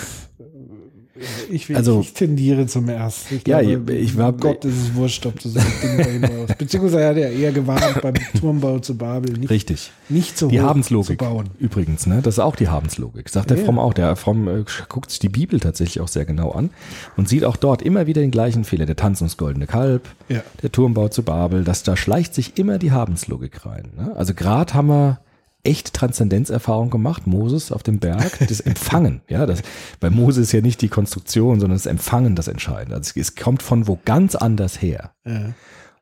Ich, 1.49 1.69
will, 1.69 1.75
Also- 1.75 2.01
ich 2.01 2.13
tendiere 2.13 2.65
zum 2.67 2.87
ersten. 2.89 3.35
Ich 3.35 3.47
Ja, 3.47 3.61
glaube, 3.61 3.93
ich 3.93 4.17
war- 4.17 4.33
Gott 4.33 4.65
ist 4.65 4.75
es 4.77 4.95
wurscht, 4.95 5.25
ob 5.25 5.39
du 5.39 5.49
so 5.49 5.59
ein 5.59 5.65
Ding 5.81 5.97
bei 5.97 6.11
ihm 6.11 6.21
baust. 6.47 6.57
Beziehungsweise 6.57 7.07
hat 7.07 7.17
er 7.17 7.31
eher 7.31 7.51
gewarnt 7.51 8.01
beim 8.01 8.13
Turmbau 8.39 8.79
zu 8.79 8.97
Babel, 8.97 9.33
nicht, 9.37 9.49
Richtig. 9.49 9.91
nicht 10.09 10.37
so 10.37 10.47
Die 10.47 10.61
Habenslogik 10.61 11.19
zu 11.19 11.25
bauen. 11.25 11.49
übrigens, 11.59 12.05
ne? 12.07 12.21
Das 12.21 12.35
ist 12.35 12.39
auch 12.39 12.55
die 12.55 12.67
Habenslogik. 12.67 13.29
Sagt 13.29 13.49
der 13.49 13.57
Ja. 13.57 13.65
Fromm 13.65 13.79
auch. 13.79 13.93
Der 13.93 14.15
Fromm 14.15 14.47
äh, 14.47 14.63
guckt 14.89 15.09
sich 15.09 15.19
die 15.19 15.29
Bibel 15.29 15.59
tatsächlich 15.59 15.99
auch 16.01 16.07
sehr 16.07 16.25
genau 16.25 16.51
an 16.51 16.69
und 17.17 17.27
sieht 17.29 17.43
auch 17.45 17.55
dort 17.57 17.81
immer 17.81 18.07
wieder 18.07 18.21
den 18.21 18.31
gleichen 18.31 18.63
Fehler. 18.63 18.85
Der 18.85 18.95
Tanz 18.95 19.21
ums 19.21 19.37
goldene 19.37 19.67
Kalb, 19.67 20.07
Ja. 20.29 20.41
der 20.61 20.71
Turmbau 20.71 21.07
zu 21.09 21.23
Babel, 21.23 21.63
das, 21.63 21.83
da 21.83 21.95
schleicht 21.97 22.33
sich 22.35 22.57
immer 22.57 22.77
die 22.79 22.91
Habenslogik 22.91 23.65
rein. 23.65 23.89
Ne? 23.97 24.13
Also 24.15 24.33
gerade 24.33 24.73
haben 24.73 24.87
wir 24.87 25.19
echt 25.63 25.93
Transzendenzerfahrung 25.93 26.89
gemacht, 26.89 27.25
Moses 27.25 27.71
auf 27.71 27.83
dem 27.83 27.99
Berg, 27.99 28.39
das 28.47 28.59
Empfangen. 28.59 29.21
ja, 29.29 29.45
das, 29.45 29.61
bei 29.99 30.09
Moses 30.09 30.47
ist 30.47 30.51
ja 30.51 30.61
nicht 30.61 30.81
die 30.81 30.89
Konstruktion, 30.89 31.59
sondern 31.59 31.77
das 31.77 31.85
Empfangen 31.85 32.35
das 32.35 32.47
Entscheidende. 32.47 32.95
Also 32.95 33.13
es, 33.15 33.29
es 33.29 33.35
kommt 33.35 33.63
von 33.63 33.87
wo 33.87 33.99
ganz 34.03 34.35
anders 34.35 34.81
her. 34.81 35.11
Ja. 35.25 35.53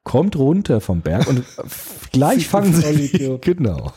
Kommt 0.04 0.36
runter 0.36 0.82
vom 0.82 1.02
Berg 1.02 1.28
und 1.28 1.44
gleich 2.12 2.48
fangen 2.48 2.74
sie, 2.74 3.38
genau. 3.42 3.94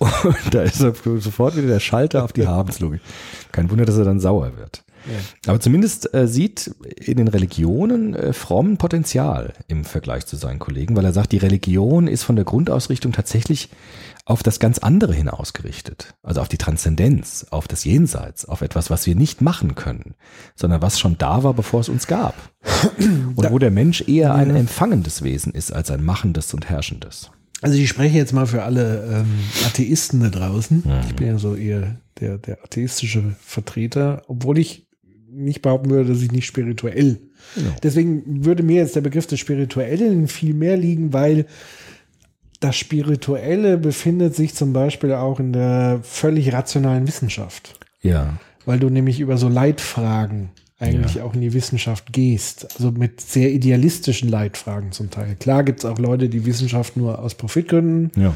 Und 0.00 0.54
da 0.54 0.62
ist 0.62 0.80
er 0.80 0.94
sofort 0.94 1.56
wieder 1.56 1.68
der 1.68 1.80
Schalter 1.80 2.24
auf 2.24 2.32
die 2.32 2.46
Habenslogik. 2.46 3.00
Kein 3.52 3.70
Wunder, 3.70 3.84
dass 3.84 3.96
er 3.96 4.04
dann 4.04 4.20
sauer 4.20 4.56
wird. 4.56 4.84
Aber 5.46 5.60
zumindest 5.60 6.12
äh, 6.14 6.26
sieht 6.26 6.74
in 6.96 7.16
den 7.16 7.28
Religionen 7.28 8.14
äh, 8.14 8.32
Fromm 8.32 8.76
Potenzial 8.76 9.54
im 9.66 9.84
Vergleich 9.84 10.26
zu 10.26 10.36
seinen 10.36 10.58
Kollegen, 10.58 10.96
weil 10.96 11.04
er 11.04 11.12
sagt, 11.12 11.32
die 11.32 11.38
Religion 11.38 12.08
ist 12.08 12.24
von 12.24 12.36
der 12.36 12.44
Grundausrichtung 12.44 13.12
tatsächlich 13.12 13.70
auf 14.28 14.42
das 14.42 14.60
ganz 14.60 14.78
andere 14.78 15.14
hin 15.14 15.30
ausgerichtet. 15.30 16.14
Also 16.22 16.42
auf 16.42 16.48
die 16.48 16.58
Transzendenz, 16.58 17.46
auf 17.50 17.66
das 17.66 17.84
Jenseits, 17.84 18.44
auf 18.44 18.60
etwas, 18.60 18.90
was 18.90 19.06
wir 19.06 19.14
nicht 19.14 19.40
machen 19.40 19.74
können, 19.74 20.14
sondern 20.54 20.82
was 20.82 21.00
schon 21.00 21.16
da 21.16 21.42
war, 21.44 21.54
bevor 21.54 21.80
es 21.80 21.88
uns 21.88 22.06
gab. 22.06 22.34
Und 23.34 23.50
wo 23.50 23.58
der 23.58 23.70
Mensch 23.70 24.06
eher 24.06 24.34
ein 24.34 24.54
empfangendes 24.54 25.22
Wesen 25.22 25.54
ist 25.54 25.72
als 25.72 25.90
ein 25.90 26.04
machendes 26.04 26.52
und 26.52 26.68
herrschendes. 26.68 27.30
Also 27.62 27.78
ich 27.78 27.88
spreche 27.88 28.18
jetzt 28.18 28.34
mal 28.34 28.46
für 28.46 28.64
alle 28.64 29.02
ähm, 29.10 29.26
Atheisten 29.66 30.20
da 30.20 30.28
draußen. 30.28 30.82
Mhm. 30.84 30.92
Ich 31.08 31.16
bin 31.16 31.26
ja 31.26 31.38
so 31.38 31.54
eher 31.54 31.96
der, 32.20 32.36
der 32.36 32.62
atheistische 32.62 33.34
Vertreter, 33.40 34.22
obwohl 34.28 34.58
ich 34.58 34.86
nicht 35.30 35.62
behaupten 35.62 35.88
würde, 35.88 36.12
dass 36.12 36.22
ich 36.22 36.32
nicht 36.32 36.46
spirituell. 36.46 37.18
Genau. 37.54 37.70
Deswegen 37.82 38.44
würde 38.44 38.62
mir 38.62 38.76
jetzt 38.76 38.94
der 38.94 39.00
Begriff 39.00 39.26
des 39.26 39.40
Spirituellen 39.40 40.28
viel 40.28 40.52
mehr 40.52 40.76
liegen, 40.76 41.14
weil 41.14 41.46
das 42.60 42.76
Spirituelle 42.76 43.78
befindet 43.78 44.34
sich 44.34 44.54
zum 44.54 44.72
Beispiel 44.72 45.12
auch 45.12 45.38
in 45.40 45.52
der 45.52 46.00
völlig 46.02 46.52
rationalen 46.52 47.06
Wissenschaft. 47.06 47.78
Ja, 48.02 48.34
Weil 48.66 48.78
du 48.78 48.90
nämlich 48.90 49.20
über 49.20 49.38
so 49.38 49.48
Leitfragen 49.48 50.50
eigentlich 50.80 51.16
Ja. 51.16 51.24
auch 51.24 51.34
in 51.34 51.40
die 51.40 51.52
Wissenschaft 51.54 52.12
gehst. 52.12 52.68
Also 52.76 52.90
mit 52.92 53.20
sehr 53.20 53.50
idealistischen 53.50 54.28
Leitfragen 54.28 54.92
zum 54.92 55.10
Teil. 55.10 55.36
Klar 55.40 55.64
gibt 55.64 55.80
es 55.80 55.84
auch 55.84 55.98
Leute, 55.98 56.28
die 56.28 56.46
Wissenschaft 56.46 56.96
nur 56.96 57.18
aus 57.18 57.34
Profitgründen 57.34 58.10
ja. 58.16 58.34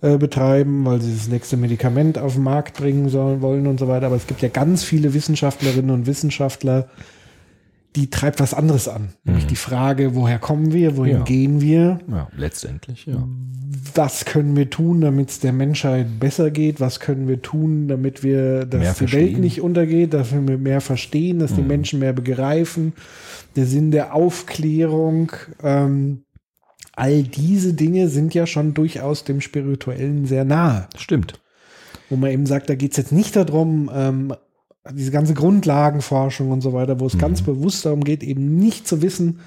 äh, 0.00 0.16
betreiben, 0.18 0.84
weil 0.84 1.00
sie 1.00 1.12
das 1.14 1.28
nächste 1.28 1.56
Medikament 1.56 2.18
auf 2.18 2.34
den 2.34 2.42
Markt 2.42 2.76
bringen 2.78 3.08
sollen, 3.08 3.42
wollen 3.42 3.66
und 3.66 3.78
so 3.78 3.86
weiter. 3.88 4.06
Aber 4.06 4.16
es 4.16 4.26
gibt 4.26 4.42
ja 4.42 4.48
ganz 4.48 4.82
viele 4.82 5.14
Wissenschaftlerinnen 5.14 5.90
und 5.90 6.06
Wissenschaftler, 6.06 6.88
die 7.96 8.10
treibt 8.10 8.40
was 8.40 8.54
anderes 8.54 8.88
an. 8.88 9.10
Nämlich 9.24 9.46
die 9.46 9.54
Frage, 9.56 10.14
woher 10.16 10.38
kommen 10.40 10.72
wir, 10.72 10.96
wohin 10.96 11.18
Ja. 11.18 11.22
gehen 11.22 11.60
wir, 11.60 12.00
Ja, 12.10 12.28
letztendlich, 12.36 13.06
ja. 13.06 13.26
was 13.94 14.24
können 14.24 14.56
wir 14.56 14.68
tun, 14.68 15.00
damit 15.00 15.30
es 15.30 15.38
der 15.38 15.52
Menschheit 15.52 16.18
besser 16.18 16.50
geht, 16.50 16.80
was 16.80 16.98
können 16.98 17.28
wir 17.28 17.40
tun, 17.40 17.86
damit 17.86 18.24
wir, 18.24 18.64
dass 18.66 18.80
Mehr 18.80 18.92
die 18.94 19.00
Welt 19.00 19.10
verstehen. 19.10 19.40
nicht 19.40 19.60
untergeht, 19.60 20.12
dass 20.12 20.32
wir 20.32 20.40
mehr 20.40 20.80
verstehen, 20.80 21.38
dass 21.38 21.54
die 21.54 21.62
Mhm. 21.62 21.68
Menschen 21.68 21.98
mehr 22.00 22.12
begreifen, 22.12 22.94
der 23.54 23.66
Sinn 23.66 23.92
der 23.92 24.12
Aufklärung, 24.14 25.30
ähm, 25.62 26.24
all 26.96 27.22
diese 27.22 27.74
Dinge 27.74 28.08
sind 28.08 28.34
ja 28.34 28.46
schon 28.46 28.74
durchaus 28.74 29.24
dem 29.24 29.40
Spirituellen 29.40 30.26
sehr 30.26 30.44
nahe. 30.44 30.88
Stimmt. 30.96 31.40
Wo 32.10 32.16
man 32.16 32.30
eben 32.30 32.46
sagt, 32.46 32.68
da 32.68 32.74
geht 32.74 32.90
es 32.92 32.96
jetzt 32.98 33.12
nicht 33.12 33.34
darum, 33.36 33.90
ähm, 33.94 34.34
diese 34.92 35.10
ganze 35.10 35.34
Grundlagenforschung 35.34 36.50
und 36.50 36.60
so 36.60 36.72
weiter, 36.72 37.00
wo 37.00 37.06
es 37.06 37.16
ganz 37.18 37.42
bewusst 37.42 37.86
darum 37.86 38.04
geht, 38.04 38.22
eben 38.22 38.56
nicht 38.56 38.86
zu 38.86 39.00
wissen, 39.02 39.40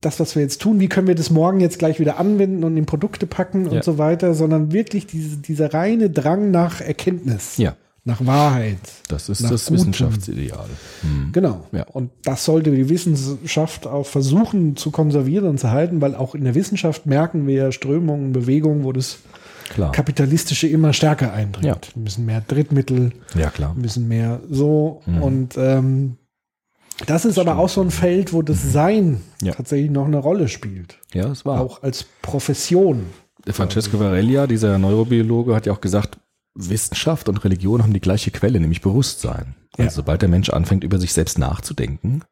das, 0.00 0.18
was 0.18 0.34
wir 0.34 0.42
jetzt 0.42 0.60
tun, 0.60 0.80
wie 0.80 0.88
können 0.88 1.06
wir 1.06 1.14
das 1.14 1.30
morgen 1.30 1.60
jetzt 1.60 1.78
gleich 1.78 2.00
wieder 2.00 2.18
anwenden 2.18 2.64
und 2.64 2.76
in 2.76 2.86
Produkte 2.86 3.26
packen 3.26 3.66
Ja. 3.66 3.70
und 3.72 3.84
so 3.84 3.98
weiter, 3.98 4.34
sondern 4.34 4.72
wirklich 4.72 5.06
diese, 5.06 5.36
dieser 5.36 5.72
reine 5.72 6.10
Drang 6.10 6.50
nach 6.50 6.80
Erkenntnis, 6.80 7.56
Ja, 7.56 7.76
nach 8.04 8.26
Wahrheit. 8.26 8.78
das 9.08 9.28
ist 9.28 9.44
das 9.44 9.66
Gutem. 9.66 9.76
Wissenschaftsideal. 9.78 10.66
Hm. 11.02 11.30
Genau. 11.32 11.66
Ja. 11.70 11.84
Und 11.84 12.10
das 12.24 12.44
sollte 12.44 12.72
die 12.72 12.88
Wissenschaft 12.88 13.86
auch 13.86 14.06
versuchen 14.06 14.76
zu 14.76 14.90
konservieren 14.90 15.46
und 15.46 15.60
zu 15.60 15.70
halten, 15.70 16.00
weil 16.00 16.16
auch 16.16 16.34
in 16.34 16.42
der 16.44 16.56
Wissenschaft 16.56 17.06
merken 17.06 17.46
wir 17.46 17.70
Strömungen, 17.70 18.32
Bewegungen, 18.32 18.82
wo 18.82 18.90
das 18.92 19.18
Klar. 19.72 19.92
Kapitalistische 19.92 20.66
immer 20.68 20.92
stärker 20.92 21.32
eindringt. 21.32 21.66
Ja. 21.66 21.94
Wir 21.94 22.02
müssen 22.02 22.26
mehr 22.26 22.40
Drittmittel, 22.42 23.12
Ja, 23.34 23.50
klar. 23.50 23.74
ein 23.76 23.82
bisschen 23.82 24.06
mehr 24.08 24.40
so. 24.50 25.02
Mhm. 25.06 25.22
Und 25.22 25.56
ähm, 25.56 26.16
das 27.06 27.24
ist 27.24 27.38
aber 27.38 27.56
auch 27.58 27.68
so 27.70 27.80
ein 27.80 27.90
Feld, 27.90 28.32
wo 28.32 28.42
das 28.42 28.72
Sein 28.72 29.22
Ja. 29.40 29.52
tatsächlich 29.52 29.90
noch 29.90 30.06
eine 30.06 30.18
Rolle 30.18 30.48
spielt. 30.48 30.98
Ja, 31.14 31.28
es 31.28 31.44
war. 31.44 31.60
Auch 31.60 31.82
als 31.82 32.04
Profession. 32.22 33.06
Der 33.46 33.54
Francesco 33.54 33.98
Varela, 33.98 34.46
dieser 34.46 34.78
Neurobiologe, 34.78 35.54
hat 35.54 35.66
ja 35.66 35.72
auch 35.72 35.80
gesagt, 35.80 36.18
Wissenschaft 36.54 37.28
und 37.30 37.42
Religion 37.44 37.82
haben 37.82 37.94
die 37.94 38.00
gleiche 38.00 38.30
Quelle, 38.30 38.60
nämlich 38.60 38.82
Bewusstsein. 38.82 39.54
Ja. 39.78 39.86
Also 39.86 39.96
sobald 39.96 40.20
der 40.20 40.28
Mensch 40.28 40.50
anfängt, 40.50 40.84
über 40.84 40.98
sich 40.98 41.12
selbst 41.14 41.38
nachzudenken, 41.38 42.22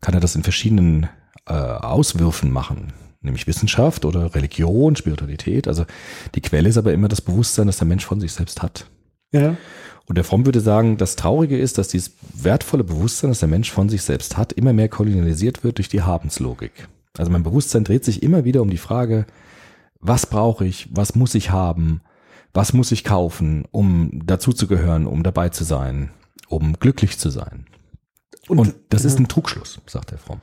kann 0.00 0.14
er 0.14 0.20
das 0.20 0.36
in 0.36 0.44
verschiedenen 0.44 1.08
äh, 1.46 1.52
Auswürfen 1.52 2.52
machen. 2.52 2.92
Nämlich 3.20 3.46
Wissenschaft 3.46 4.04
oder 4.04 4.34
Religion, 4.34 4.94
Spiritualität. 4.94 5.66
Also 5.66 5.84
die 6.34 6.40
Quelle 6.40 6.68
ist 6.68 6.76
aber 6.76 6.92
immer 6.92 7.08
das 7.08 7.20
Bewusstsein, 7.20 7.66
das 7.66 7.78
der 7.78 7.88
Mensch 7.88 8.04
von 8.04 8.20
sich 8.20 8.32
selbst 8.32 8.62
hat. 8.62 8.86
Ja. 9.32 9.56
Und 10.06 10.16
der 10.16 10.24
Fromm 10.24 10.46
würde 10.46 10.60
sagen, 10.60 10.96
das 10.96 11.16
Traurige 11.16 11.58
ist, 11.58 11.76
dass 11.76 11.88
dieses 11.88 12.12
wertvolle 12.32 12.84
Bewusstsein, 12.84 13.30
das 13.30 13.40
der 13.40 13.48
Mensch 13.48 13.70
von 13.70 13.88
sich 13.88 14.02
selbst 14.02 14.36
hat, 14.36 14.52
immer 14.52 14.72
mehr 14.72 14.88
kolonialisiert 14.88 15.64
wird 15.64 15.78
durch 15.78 15.88
die 15.88 16.02
Habenslogik. 16.02 16.88
Also 17.18 17.30
mein 17.30 17.42
Bewusstsein 17.42 17.84
dreht 17.84 18.04
sich 18.04 18.22
immer 18.22 18.44
wieder 18.44 18.62
um 18.62 18.70
die 18.70 18.78
Frage, 18.78 19.26
was 20.00 20.26
brauche 20.26 20.64
ich, 20.64 20.88
was 20.92 21.14
muss 21.14 21.34
ich 21.34 21.50
haben, 21.50 22.00
was 22.54 22.72
muss 22.72 22.92
ich 22.92 23.04
kaufen, 23.04 23.64
um 23.70 24.22
dazuzugehören, 24.24 25.06
um 25.06 25.22
dabei 25.22 25.50
zu 25.50 25.64
sein, 25.64 26.10
um 26.48 26.74
glücklich 26.74 27.18
zu 27.18 27.30
sein. 27.30 27.66
Und, 28.48 28.74
das 28.88 29.04
ist 29.04 29.18
ein 29.18 29.28
Trugschluss, 29.28 29.80
sagt 29.86 30.12
der 30.12 30.18
Fromm. 30.18 30.40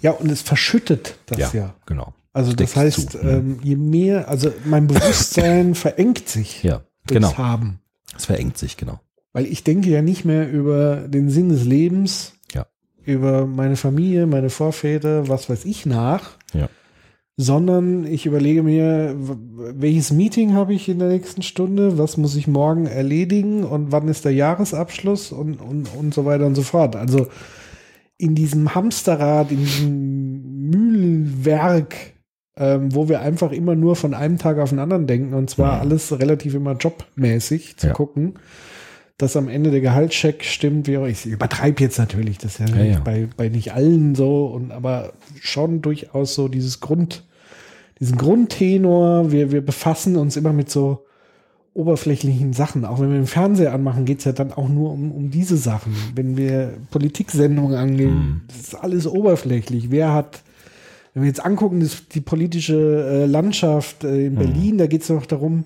Ja, 0.00 0.12
und 0.12 0.30
es 0.30 0.42
verschüttet 0.42 1.16
das 1.26 1.52
ja. 1.52 1.74
genau. 1.86 2.14
Also 2.32 2.52
das 2.52 2.70
Steckt 2.70 2.84
heißt, 2.84 3.10
zu. 3.12 3.18
ähm, 3.18 3.58
je 3.62 3.76
mehr, 3.76 4.28
also 4.28 4.52
mein 4.64 4.86
Bewusstsein 4.86 5.74
verengt 5.74 6.28
sich 6.28 6.62
Ja, 6.62 6.82
genau. 7.06 7.36
Haben. 7.36 7.80
Es 8.16 8.26
verengt 8.26 8.58
sich, 8.58 8.76
genau. 8.76 9.00
Weil 9.32 9.46
ich 9.46 9.64
denke 9.64 9.90
ja 9.90 10.02
nicht 10.02 10.24
mehr 10.24 10.48
über 10.50 11.08
den 11.08 11.30
Sinn 11.30 11.48
des 11.48 11.64
Lebens, 11.64 12.34
Ja. 12.54 12.66
über 13.04 13.46
meine 13.46 13.76
Familie, 13.76 14.26
meine 14.26 14.50
Vorväter, 14.50 15.28
was 15.28 15.50
weiß 15.50 15.64
ich 15.64 15.84
nach, 15.86 16.30
Ja. 16.54 16.68
sondern 17.36 18.04
ich 18.06 18.26
überlege 18.26 18.62
mir, 18.62 19.16
welches 19.18 20.12
Meeting 20.12 20.54
habe 20.54 20.74
ich 20.74 20.88
in 20.88 20.98
der 20.98 21.08
nächsten 21.08 21.42
Stunde, 21.42 21.98
was 21.98 22.16
muss 22.16 22.36
ich 22.36 22.46
morgen 22.46 22.86
erledigen 22.86 23.64
und 23.64 23.90
wann 23.92 24.08
ist 24.08 24.24
der 24.24 24.32
Jahresabschluss 24.32 25.32
und, 25.32 25.60
und, 25.60 25.88
und 25.94 26.14
so 26.14 26.24
weiter 26.24 26.46
und 26.46 26.54
so 26.54 26.62
fort. 26.62 26.94
Also 26.96 27.26
in 28.18 28.34
diesem 28.34 28.74
Hamsterrad, 28.74 29.50
in 29.52 29.58
diesem 29.58 30.70
Mühlwerk, 30.70 31.94
ähm, 32.56 32.94
wo 32.94 33.08
wir 33.08 33.20
einfach 33.20 33.52
immer 33.52 33.74
nur 33.76 33.94
von 33.96 34.14
einem 34.14 34.38
Tag 34.38 34.58
auf 34.58 34.70
den 34.70 34.78
anderen 34.80 35.06
denken 35.06 35.34
und 35.34 35.48
zwar 35.48 35.76
Mhm. 35.76 35.80
alles 35.82 36.18
relativ 36.18 36.54
immer 36.54 36.72
jobmäßig 36.76 37.76
zu 37.76 37.88
Ja. 37.88 37.92
gucken, 37.92 38.34
dass 39.16 39.36
am 39.36 39.48
Ende 39.48 39.70
der 39.70 39.80
Gehaltscheck 39.80 40.44
stimmt, 40.44 40.86
wie 40.88 40.96
auch 40.98 41.06
ich 41.06 41.26
übertreibe 41.26 41.82
jetzt 41.82 41.98
natürlich, 41.98 42.38
das 42.38 42.58
ist 42.60 42.68
ja, 42.70 42.76
Ja, 42.76 42.84
ja. 42.84 43.00
Bei, 43.00 43.28
bei 43.36 43.48
nicht 43.48 43.72
allen 43.72 44.14
so 44.14 44.46
und 44.46 44.72
aber 44.72 45.12
schon 45.40 45.80
durchaus 45.82 46.34
so 46.34 46.48
dieses 46.48 46.80
Grund, 46.80 47.24
diesen 48.00 48.16
Grundtenor, 48.16 49.30
wir, 49.32 49.50
wir 49.52 49.60
befassen 49.64 50.16
uns 50.16 50.36
immer 50.36 50.52
mit 50.52 50.70
so 50.70 51.04
oberflächlichen 51.78 52.52
Sachen. 52.52 52.84
Auch 52.84 53.00
wenn 53.00 53.10
wir 53.10 53.18
den 53.18 53.26
Fernseher 53.26 53.72
anmachen, 53.72 54.04
geht 54.04 54.18
es 54.18 54.24
ja 54.24 54.32
dann 54.32 54.52
auch 54.52 54.68
nur 54.68 54.90
um, 54.92 55.12
um 55.12 55.30
diese 55.30 55.56
Sachen. 55.56 55.94
Wenn 56.14 56.36
wir 56.36 56.74
Politiksendungen 56.90 57.76
angehen, 57.76 58.14
Mhm. 58.14 58.40
das 58.48 58.58
ist 58.58 58.74
alles 58.74 59.06
oberflächlich. 59.06 59.90
Wer 59.90 60.12
hat 60.12 60.42
wenn 61.14 61.22
wir 61.22 61.28
jetzt 61.28 61.44
angucken, 61.44 61.80
das, 61.80 62.06
die 62.08 62.20
politische 62.20 62.76
äh, 62.76 63.26
Landschaft 63.26 64.04
äh, 64.04 64.26
in 64.26 64.36
Berlin, 64.36 64.78
da 64.78 64.86
geht 64.86 65.02
es 65.02 65.08
noch 65.08 65.26
darum, 65.26 65.64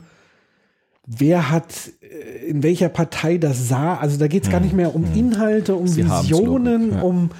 wer 1.06 1.50
hat 1.50 1.66
äh, 2.00 2.46
in 2.46 2.62
welcher 2.62 2.88
Partei 2.88 3.36
das 3.36 3.68
sah. 3.68 3.96
Also 3.96 4.18
da 4.18 4.28
geht 4.28 4.44
es 4.44 4.50
gar 4.50 4.60
nicht 4.60 4.74
mehr 4.74 4.94
um 4.94 5.04
Inhalte, 5.14 5.74
um 5.74 5.88
Sie 5.88 6.04
Visionen, 6.06 6.92
ja. 6.92 7.02
um, 7.02 7.30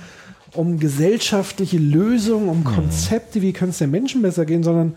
um 0.52 0.78
gesellschaftliche 0.78 1.78
Lösungen, 1.78 2.48
um 2.48 2.64
Konzepte, 2.64 3.40
wie 3.40 3.52
könnte 3.52 3.70
es 3.70 3.78
den 3.78 3.90
Menschen 3.90 4.20
besser 4.20 4.44
gehen, 4.44 4.62
sondern 4.62 4.94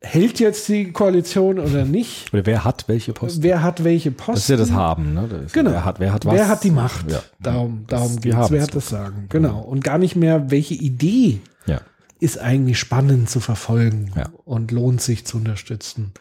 hält 0.00 0.38
jetzt 0.40 0.68
die 0.68 0.92
Koalition 0.92 1.58
oder 1.58 1.84
nicht? 1.84 2.32
Oder 2.32 2.46
wer 2.46 2.64
hat 2.64 2.84
welche 2.88 3.12
Posten? 3.12 3.42
Wer 3.42 3.62
hat 3.62 3.82
welche 3.82 4.10
Posten? 4.12 4.32
das 4.34 4.42
ist 4.44 4.48
ja 4.50 4.56
das 4.56 4.70
Haben, 4.72 5.14
ne? 5.14 5.28
Das 5.28 5.52
Genau. 5.52 5.70
Wer 5.72 5.84
hat, 5.84 5.98
wer 6.00 6.12
hat 6.12 6.24
was? 6.24 6.34
Wer 6.34 6.48
hat 6.48 6.62
die 6.64 6.70
Macht? 6.70 7.10
Ja. 7.10 7.20
Darum, 7.40 7.84
Das- 7.86 7.98
darum 8.00 8.16
die 8.16 8.20
geht 8.22 8.32
es. 8.32 8.36
haben's 8.38 8.50
Wer 8.52 8.62
hat 8.62 8.74
das 8.74 8.88
Sagen? 8.88 9.26
Genau. 9.28 9.60
Und 9.60 9.82
gar 9.82 9.98
nicht 9.98 10.14
mehr, 10.16 10.50
welche 10.50 10.74
Idee 10.74 11.40
Ja. 11.66 11.80
ist 12.20 12.38
eigentlich 12.38 12.78
spannend 12.78 13.28
zu 13.28 13.40
verfolgen 13.40 14.12
Ja. 14.16 14.28
und 14.44 14.70
lohnt 14.70 15.00
sich 15.00 15.24
zu 15.26 15.36
unterstützen. 15.38 16.12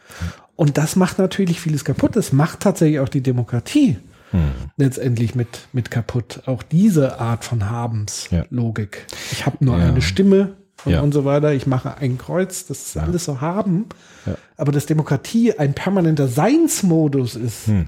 Und 0.55 0.77
das 0.79 0.95
macht 0.95 1.19
natürlich 1.19 1.59
vieles 1.61 1.85
kaputt. 1.85 2.15
Das 2.15 2.33
macht 2.33 2.61
tatsächlich 2.61 2.99
auch 2.99 3.09
die 3.09 3.21
Demokratie 3.21 3.97
Hm. 4.31 4.39
letztendlich 4.75 5.35
mit, 5.35 5.67
mit 5.71 5.91
kaputt. 5.91 6.41
Auch 6.47 6.63
diese 6.63 7.19
Art 7.19 7.45
von 7.45 7.59
Ja. 7.59 7.69
Habenslogik. 7.69 9.05
Ich 9.31 9.45
habe 9.45 9.63
nur 9.63 9.77
Ja. 9.77 9.87
eine 9.87 10.01
Stimme 10.01 10.53
und, 10.85 10.91
Ja. 10.91 11.01
und 11.01 11.13
so 11.13 11.25
weiter. 11.25 11.53
Ich 11.53 11.67
mache 11.67 11.97
ein 11.97 12.17
Kreuz. 12.17 12.65
Das 12.65 12.87
ist 12.87 12.97
alles 12.97 13.25
so 13.25 13.41
haben. 13.41 13.85
Ja. 14.25 14.35
Aber 14.57 14.71
dass 14.71 14.85
Demokratie 14.85 15.53
ein 15.57 15.73
permanenter 15.73 16.27
Seinsmodus 16.27 17.35
ist, 17.35 17.67
Hm. 17.67 17.87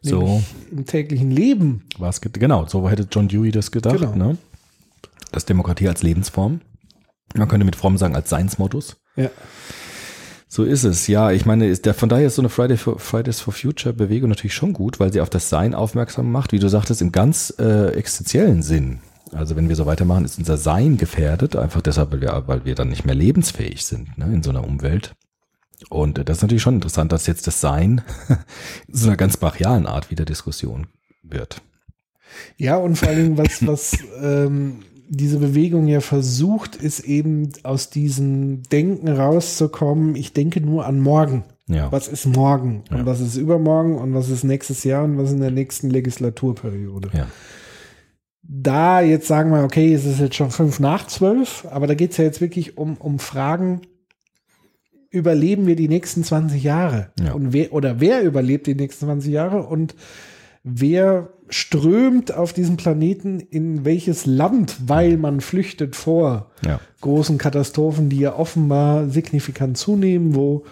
So 0.00 0.42
im 0.70 0.84
täglichen 0.86 1.30
Leben. 1.32 1.82
war 1.98 2.08
es, 2.08 2.20
genau, 2.20 2.66
so 2.66 2.88
hätte 2.88 3.08
John 3.10 3.26
Dewey 3.26 3.50
das 3.50 3.72
gedacht, 3.72 3.98
Genau. 3.98 4.14
ne? 4.14 4.36
Das 5.32 5.44
Demokratie 5.44 5.88
als 5.88 6.02
Lebensform. 6.04 6.60
Man 7.34 7.48
könnte 7.48 7.66
mit 7.66 7.74
Fromm 7.74 7.98
sagen, 7.98 8.14
als 8.14 8.30
Seinsmodus. 8.30 8.96
Ja. 9.16 9.28
So 10.46 10.62
ist 10.64 10.84
es. 10.84 11.08
Ja, 11.08 11.32
ich 11.32 11.44
meine, 11.46 11.66
ist 11.68 11.84
der, 11.84 11.94
von 11.94 12.08
daher 12.08 12.28
ist 12.28 12.36
so 12.36 12.42
eine 12.42 12.48
Friday 12.48 12.76
for, 12.76 12.98
Fridays 13.00 13.40
for 13.40 13.52
Future 13.52 13.92
Bewegung 13.92 14.30
natürlich 14.30 14.54
schon 14.54 14.72
gut, 14.72 14.98
weil 15.00 15.12
sie 15.12 15.20
auf 15.20 15.28
das 15.30 15.50
Sein 15.50 15.74
aufmerksam 15.74 16.30
macht, 16.32 16.52
wie 16.52 16.58
du 16.60 16.68
sagtest, 16.68 17.02
im 17.02 17.10
ganz 17.12 17.52
äh, 17.58 17.88
existenziellen 17.90 18.62
Sinn. 18.62 19.00
Also 19.32 19.56
wenn 19.56 19.68
wir 19.68 19.76
so 19.76 19.86
weitermachen, 19.86 20.24
ist 20.24 20.38
unser 20.38 20.56
Sein 20.56 20.96
gefährdet, 20.96 21.56
einfach 21.56 21.80
deshalb, 21.80 22.12
weil 22.12 22.20
wir, 22.20 22.42
weil 22.46 22.64
wir 22.64 22.74
dann 22.74 22.88
nicht 22.88 23.04
mehr 23.04 23.14
lebensfähig 23.14 23.84
sind 23.84 24.16
ne, 24.18 24.26
in 24.26 24.42
so 24.42 24.50
einer 24.50 24.64
Umwelt. 24.64 25.14
Und 25.90 26.18
das 26.28 26.38
ist 26.38 26.42
natürlich 26.42 26.62
schon 26.62 26.74
interessant, 26.74 27.12
dass 27.12 27.26
jetzt 27.26 27.46
das 27.46 27.60
Sein 27.60 28.02
in 28.88 28.94
so 28.94 29.06
einer 29.06 29.16
ganz 29.16 29.36
brachialen 29.36 29.86
Art 29.86 30.10
wieder 30.10 30.24
Diskussion 30.24 30.88
wird. 31.22 31.62
Ja, 32.56 32.76
und 32.76 32.96
vor 32.96 33.08
allem, 33.08 33.38
was, 33.38 33.66
was 33.66 33.98
ähm, 34.20 34.80
diese 35.08 35.38
Bewegung 35.38 35.86
ja 35.86 36.00
versucht, 36.00 36.76
ist 36.76 37.00
eben 37.00 37.50
aus 37.62 37.90
diesem 37.90 38.62
Denken 38.64 39.08
rauszukommen, 39.08 40.16
ich 40.16 40.32
denke 40.32 40.60
nur 40.60 40.86
an 40.86 41.00
morgen. 41.00 41.44
Ja. 41.66 41.92
Was 41.92 42.08
ist 42.08 42.26
morgen? 42.26 42.82
Ja. 42.90 42.96
Und 42.96 43.06
was 43.06 43.20
ist 43.20 43.36
übermorgen? 43.36 43.96
Und 43.96 44.14
was 44.14 44.30
ist 44.30 44.42
nächstes 44.42 44.84
Jahr? 44.84 45.04
Und 45.04 45.18
was 45.18 45.28
ist 45.28 45.34
in 45.34 45.40
der 45.40 45.50
nächsten 45.50 45.90
Legislaturperiode? 45.90 47.10
Ja. 47.12 47.26
Da 48.42 49.00
jetzt 49.00 49.26
sagen 49.26 49.50
wir, 49.50 49.62
okay, 49.64 49.92
es 49.92 50.04
ist 50.04 50.20
jetzt 50.20 50.36
schon 50.36 50.50
fünf 50.50 50.80
nach 50.80 51.06
zwölf, 51.06 51.66
aber 51.70 51.86
da 51.86 51.94
geht 51.94 52.12
es 52.12 52.16
ja 52.16 52.24
jetzt 52.24 52.40
wirklich 52.40 52.78
um, 52.78 52.96
um 52.96 53.18
Fragen, 53.18 53.82
überleben 55.10 55.66
wir 55.66 55.76
die 55.76 55.88
nächsten 55.88 56.24
20 56.24 56.62
Jahre? 56.62 57.12
Ja. 57.22 57.32
Und 57.32 57.52
wer, 57.52 57.72
oder 57.72 58.00
wer 58.00 58.22
überlebt 58.22 58.66
die 58.66 58.74
nächsten 58.74 59.06
20 59.06 59.32
Jahre? 59.32 59.62
Und 59.64 59.94
wer 60.62 61.30
strömt 61.50 62.32
auf 62.34 62.52
diesem 62.52 62.76
Planeten 62.76 63.40
in 63.40 63.84
welches 63.84 64.26
Land, 64.26 64.76
weil 64.86 65.16
man 65.16 65.40
flüchtet 65.40 65.96
vor 65.96 66.50
Ja. 66.64 66.78
großen 67.00 67.38
Katastrophen, 67.38 68.10
die 68.10 68.20
ja 68.20 68.36
offenbar 68.36 69.08
signifikant 69.08 69.78
zunehmen, 69.78 70.34
wo 70.34 70.64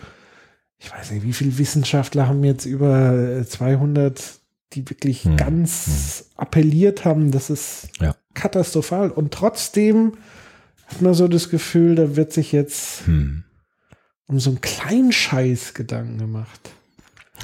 ich 0.79 0.93
weiß 0.93 1.13
nicht, 1.13 1.25
wie 1.25 1.33
viele 1.33 1.57
Wissenschaftler 1.57 2.29
haben 2.29 2.45
jetzt 2.45 2.67
über 2.67 3.39
äh, 3.39 3.47
200, 3.47 4.39
die 4.73 4.89
wirklich 4.91 5.25
Hm, 5.25 5.37
ganz 5.37 6.27
appelliert 6.37 7.05
haben, 7.05 7.31
das 7.31 7.51
ist 7.51 7.89
Ja. 8.01 8.15
katastrophal. 8.35 9.11
Und 9.11 9.33
trotzdem 9.33 10.15
hat 10.89 11.01
man 11.03 11.15
so 11.15 11.29
das 11.29 11.49
Gefühl, 11.51 11.95
da 11.95 12.17
wird 12.17 12.33
sich 12.33 12.53
jetzt 12.53 13.07
Hm. 13.07 13.45
um 14.27 14.41
so 14.41 14.51
einen 14.51 14.61
kleinen 14.61 15.13
Scheiß 15.13 15.75
Gedanken 15.75 16.19
gemacht. 16.19 16.71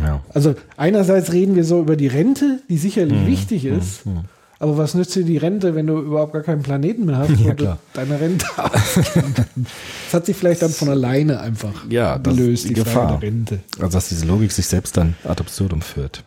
Ja. 0.01 0.23
Also 0.33 0.55
einerseits 0.77 1.33
reden 1.33 1.55
wir 1.55 1.65
so 1.65 1.81
über 1.81 1.97
die 1.97 2.07
Rente, 2.09 2.61
die 2.69 2.79
sicherlich 2.79 3.19
Hm, 3.21 3.27
wichtig 3.27 3.65
ist, 3.67 4.01
aber 4.59 4.79
was 4.79 4.95
nützt 4.95 5.15
dir 5.15 5.25
die 5.25 5.37
Rente, 5.37 5.75
wenn 5.75 5.87
du 5.87 5.99
überhaupt 6.01 6.33
gar 6.33 6.43
keinen 6.43 6.63
Planeten 6.63 7.05
mehr 7.05 7.19
hast, 7.19 7.31
Ja, 7.39 7.55
klar. 7.55 7.79
deine 7.93 8.19
Rente? 8.21 8.47
Das 10.07 10.15
hat 10.15 10.27
sich 10.27 10.37
vielleicht 10.37 10.63
dann 10.63 10.71
von 10.71 10.89
alleine 10.89 11.41
einfach 11.41 11.85
Ja, 11.91 12.17
gelöst, 12.19 12.65
die 12.69 12.75
die 12.75 12.81
Frage 12.81 12.91
Gefahr. 12.91 13.19
der 13.21 13.23
Rente. 13.29 13.61
Also 13.79 13.97
dass 13.97 14.09
diese 14.09 14.27
Logik 14.27 14.53
sich 14.53 14.67
selbst 14.67 14.97
dann 14.97 15.15
ad 15.25 15.41
absurdum 15.41 15.81
führt. 15.83 16.25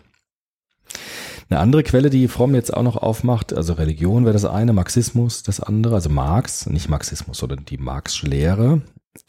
Eine 1.50 1.60
andere 1.60 1.84
Quelle, 1.84 2.10
die 2.10 2.28
Fromm 2.28 2.56
jetzt 2.56 2.74
auch 2.74 2.84
noch 2.84 2.98
aufmacht, 2.98 3.54
also 3.54 3.74
Religion 3.74 4.26
wäre 4.26 4.34
das 4.34 4.46
eine, 4.46 4.74
Marxismus 4.74 5.44
das 5.44 5.60
andere, 5.60 5.96
also 5.96 6.10
Marx, 6.10 6.66
nicht 6.66 6.90
Marxismus, 6.90 7.38
sondern 7.38 7.66
die 7.66 7.78
Marxische 7.78 8.28
Lehre. 8.28 8.82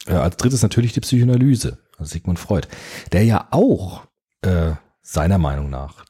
Äh, 0.06 0.14
als 0.14 0.36
drittes 0.36 0.62
natürlich 0.62 0.92
die 0.92 1.00
Psychoanalyse, 1.00 1.78
also 1.98 2.10
Sigmund 2.10 2.38
Freud, 2.38 2.68
der 3.12 3.24
ja 3.24 3.48
auch 3.50 4.06
äh, 4.42 4.72
seiner 5.02 5.38
Meinung 5.38 5.70
nach 5.70 6.04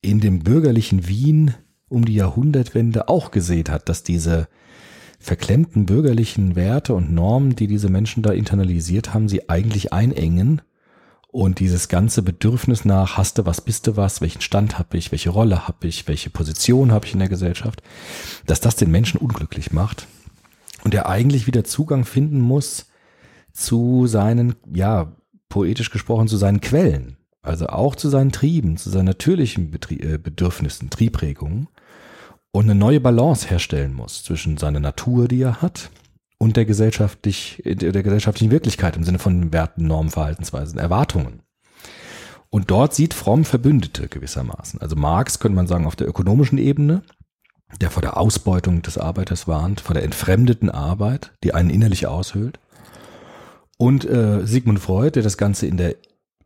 in 0.00 0.20
dem 0.20 0.40
bürgerlichen 0.40 1.06
Wien 1.08 1.54
um 1.88 2.04
die 2.04 2.14
Jahrhundertwende 2.14 3.08
auch 3.08 3.30
gesehen 3.30 3.68
hat, 3.68 3.88
dass 3.88 4.02
diese 4.02 4.48
verklemmten 5.18 5.86
bürgerlichen 5.86 6.56
Werte 6.56 6.94
und 6.94 7.12
Normen, 7.12 7.56
die 7.56 7.66
diese 7.66 7.88
Menschen 7.88 8.22
da 8.22 8.32
internalisiert 8.32 9.14
haben, 9.14 9.28
sie 9.28 9.48
eigentlich 9.48 9.92
einengen 9.92 10.62
und 11.36 11.60
dieses 11.60 11.88
ganze 11.88 12.22
Bedürfnis 12.22 12.86
nach, 12.86 13.18
hast 13.18 13.36
du 13.36 13.44
was, 13.44 13.60
bist 13.60 13.86
du 13.86 13.98
was, 13.98 14.22
welchen 14.22 14.40
Stand 14.40 14.78
habe 14.78 14.96
ich, 14.96 15.12
welche 15.12 15.28
Rolle 15.28 15.68
habe 15.68 15.86
ich, 15.86 16.08
welche 16.08 16.30
Position 16.30 16.92
habe 16.92 17.04
ich 17.04 17.12
in 17.12 17.18
der 17.18 17.28
Gesellschaft, 17.28 17.82
dass 18.46 18.62
das 18.62 18.74
den 18.74 18.90
Menschen 18.90 19.20
unglücklich 19.20 19.70
macht 19.70 20.06
und 20.82 20.94
er 20.94 21.10
eigentlich 21.10 21.46
wieder 21.46 21.62
Zugang 21.62 22.06
finden 22.06 22.40
muss 22.40 22.86
zu 23.52 24.06
seinen, 24.06 24.54
ja, 24.72 25.12
poetisch 25.50 25.90
gesprochen, 25.90 26.26
zu 26.26 26.38
seinen 26.38 26.62
Quellen, 26.62 27.18
also 27.42 27.66
auch 27.66 27.96
zu 27.96 28.08
seinen 28.08 28.32
Trieben, 28.32 28.78
zu 28.78 28.88
seinen 28.88 29.04
natürlichen 29.04 29.70
Betrie 29.70 30.00
äh, 30.00 30.16
Bedürfnissen, 30.16 30.88
Triebregungen 30.88 31.68
und 32.50 32.64
eine 32.64 32.74
neue 32.74 33.00
Balance 33.00 33.46
herstellen 33.50 33.92
muss 33.92 34.24
zwischen 34.24 34.56
seiner 34.56 34.80
Natur, 34.80 35.28
die 35.28 35.42
er 35.42 35.60
hat, 35.60 35.90
und 36.38 36.56
der, 36.56 36.64
gesellschaftlich, 36.64 37.62
der 37.64 38.02
gesellschaftlichen 38.02 38.50
Wirklichkeit 38.50 38.96
im 38.96 39.04
Sinne 39.04 39.18
von 39.18 39.52
Werten, 39.52 39.86
Normen, 39.86 40.10
Verhaltensweisen, 40.10 40.78
Erwartungen. 40.78 41.42
Und 42.50 42.70
dort 42.70 42.94
sieht 42.94 43.14
Fromm 43.14 43.44
Verbündete 43.44 44.08
gewissermaßen. 44.08 44.80
Also 44.80 44.96
Marx 44.96 45.38
könnte 45.38 45.56
man 45.56 45.66
sagen 45.66 45.86
auf 45.86 45.96
der 45.96 46.08
ökonomischen 46.08 46.58
Ebene, 46.58 47.02
der 47.80 47.90
vor 47.90 48.02
der 48.02 48.16
Ausbeutung 48.16 48.82
des 48.82 48.98
Arbeiters 48.98 49.48
warnt, 49.48 49.80
vor 49.80 49.94
der 49.94 50.04
entfremdeten 50.04 50.70
Arbeit, 50.70 51.32
die 51.42 51.54
einen 51.54 51.70
innerlich 51.70 52.06
aushöhlt. 52.06 52.60
Und 53.78 54.04
äh, 54.04 54.46
Sigmund 54.46 54.80
Freud, 54.80 55.12
der 55.12 55.22
das 55.22 55.36
Ganze 55.36 55.66
in 55.66 55.76
der 55.76 55.96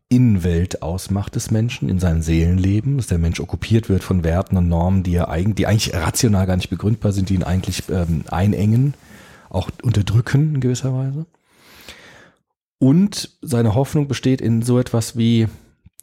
Innenwelt 0.09 0.81
ausmacht 0.81 1.35
des 1.35 1.51
Menschen, 1.51 1.87
in 1.87 1.99
seinem 1.99 2.21
Seelenleben, 2.21 2.97
dass 2.97 3.07
der 3.07 3.17
Mensch 3.17 3.39
okkupiert 3.39 3.87
wird 3.87 4.03
von 4.03 4.25
Werten 4.25 4.57
und 4.57 4.67
Normen, 4.67 5.03
die, 5.03 5.15
er 5.15 5.29
eigentlich, 5.29 5.55
die 5.55 5.67
eigentlich 5.67 5.93
rational 5.93 6.47
gar 6.47 6.57
nicht 6.57 6.69
begründbar 6.69 7.13
sind, 7.13 7.29
die 7.29 7.35
ihn 7.35 7.43
eigentlich 7.43 7.83
ähm, 7.89 8.25
einengen, 8.29 8.95
auch 9.51 9.69
unterdrücken 9.83 10.55
in 10.55 10.61
gewisser 10.61 10.93
Weise. 10.93 11.25
Und 12.79 13.37
seine 13.41 13.75
Hoffnung 13.75 14.07
besteht 14.07 14.41
in 14.41 14.63
so 14.63 14.79
etwas 14.79 15.15
wie 15.15 15.47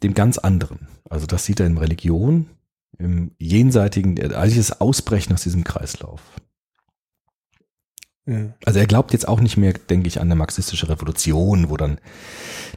dem 0.01 0.13
ganz 0.13 0.37
anderen. 0.37 0.87
Also 1.09 1.25
das 1.25 1.43
sieht 1.43 1.59
er 1.59 1.65
in 1.65 1.77
Religion, 1.77 2.47
im 2.97 3.31
jenseitigen, 3.37 4.17
eigentlich 4.33 4.57
das 4.57 4.79
Ausbrechen 4.79 5.33
aus 5.33 5.43
diesem 5.43 5.63
Kreislauf. 5.63 6.21
Ja. 8.25 8.53
Also 8.63 8.79
er 8.79 8.85
glaubt 8.85 9.11
jetzt 9.11 9.27
auch 9.27 9.41
nicht 9.41 9.57
mehr, 9.57 9.73
denke 9.73 10.07
ich, 10.07 10.19
an 10.19 10.27
eine 10.27 10.35
marxistische 10.35 10.87
Revolution, 10.87 11.69
wo 11.69 11.77
dann 11.77 11.99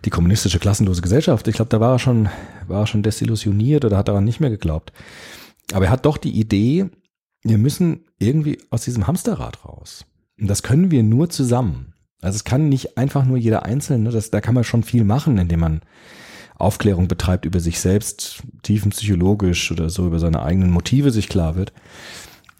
die 0.04 0.10
kommunistische 0.10 0.58
klassenlose 0.58 1.02
Gesellschaft, 1.02 1.46
ich 1.46 1.56
glaube, 1.56 1.68
da 1.68 1.78
war 1.78 1.92
er 1.92 1.98
schon, 1.98 2.28
war 2.66 2.80
er 2.80 2.86
schon 2.86 3.02
desillusioniert 3.02 3.84
oder 3.84 3.98
hat 3.98 4.08
daran 4.08 4.24
nicht 4.24 4.40
mehr 4.40 4.50
geglaubt. 4.50 4.92
Aber 5.74 5.84
er 5.84 5.90
hat 5.90 6.06
doch 6.06 6.16
die 6.16 6.32
Idee, 6.32 6.88
wir 7.42 7.58
müssen 7.58 8.06
irgendwie 8.18 8.58
aus 8.70 8.84
diesem 8.84 9.06
Hamsterrad 9.06 9.64
raus. 9.64 10.06
Das 10.38 10.62
können 10.62 10.90
wir 10.90 11.02
nur 11.02 11.30
zusammen. 11.30 11.94
Also 12.20 12.36
es 12.36 12.44
kann 12.44 12.68
nicht 12.68 12.96
einfach 12.96 13.24
nur 13.24 13.36
jeder 13.36 13.64
Einzelne, 13.64 14.10
das, 14.10 14.30
da 14.30 14.40
kann 14.40 14.54
man 14.54 14.64
schon 14.64 14.82
viel 14.82 15.04
machen, 15.04 15.38
indem 15.38 15.60
man 15.60 15.80
Aufklärung 16.56 17.08
betreibt 17.08 17.44
über 17.44 17.58
sich 17.58 17.80
selbst, 17.80 18.42
tiefenpsychologisch 18.62 19.72
oder 19.72 19.90
so, 19.90 20.06
über 20.06 20.20
seine 20.20 20.42
eigenen 20.42 20.70
Motive 20.70 21.10
sich 21.10 21.28
klar 21.28 21.56
wird. 21.56 21.72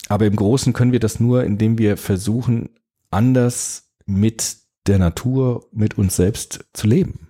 Aber 0.08 0.26
im 0.26 0.34
Großen 0.34 0.72
können 0.72 0.92
wir 0.92 1.00
das 1.00 1.20
nur, 1.20 1.44
indem 1.44 1.78
wir 1.78 1.96
versuchen, 1.96 2.70
anders 3.10 3.92
mit 4.04 4.56
der 4.88 4.98
Natur, 4.98 5.68
mit 5.72 5.96
uns 5.96 6.16
selbst 6.16 6.64
zu 6.72 6.88
leben. 6.88 7.28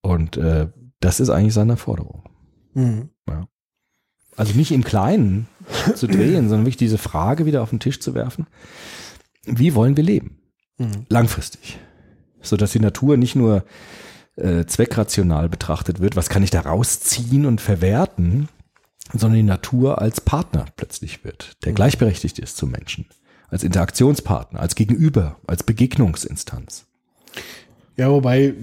Und 0.00 0.36
äh, 0.36 0.68
das 0.98 1.20
ist 1.20 1.30
eigentlich 1.30 1.54
seine 1.54 1.76
Forderung. 1.76 2.24
Mhm. 2.74 3.10
Also 4.36 4.54
nicht 4.54 4.72
im 4.72 4.82
Kleinen 4.82 5.46
zu 5.94 6.06
drehen, 6.06 6.34
sondern 6.48 6.62
wirklich 6.64 6.76
diese 6.76 6.98
Frage 6.98 7.46
wieder 7.46 7.62
auf 7.62 7.70
den 7.70 7.80
Tisch 7.80 8.00
zu 8.00 8.14
werfen. 8.14 8.46
Wie 9.46 9.74
wollen 9.74 9.96
wir 9.96 10.04
leben? 10.04 10.38
Langfristig. 11.08 11.78
Sodass 12.40 12.72
die 12.72 12.80
Natur 12.80 13.16
nicht 13.16 13.36
nur 13.36 13.64
äh, 14.36 14.64
zweckrational 14.64 15.48
betrachtet 15.48 16.00
wird, 16.00 16.16
was 16.16 16.28
kann 16.28 16.42
ich 16.42 16.50
da 16.50 16.60
rausziehen 16.62 17.46
und 17.46 17.60
verwerten, 17.60 18.48
sondern 19.12 19.36
die 19.36 19.42
Natur 19.42 20.00
als 20.00 20.20
Partner 20.20 20.64
plötzlich 20.76 21.24
wird, 21.24 21.56
der 21.64 21.72
gleichberechtigt 21.72 22.38
ist 22.38 22.56
zum 22.56 22.70
Menschen. 22.70 23.06
Als 23.48 23.62
Interaktionspartner, 23.62 24.60
als 24.60 24.74
Gegenüber, 24.74 25.36
als 25.46 25.62
Begegnungsinstanz. 25.62 26.86
Ja, 27.96 28.10
wobei 28.10 28.54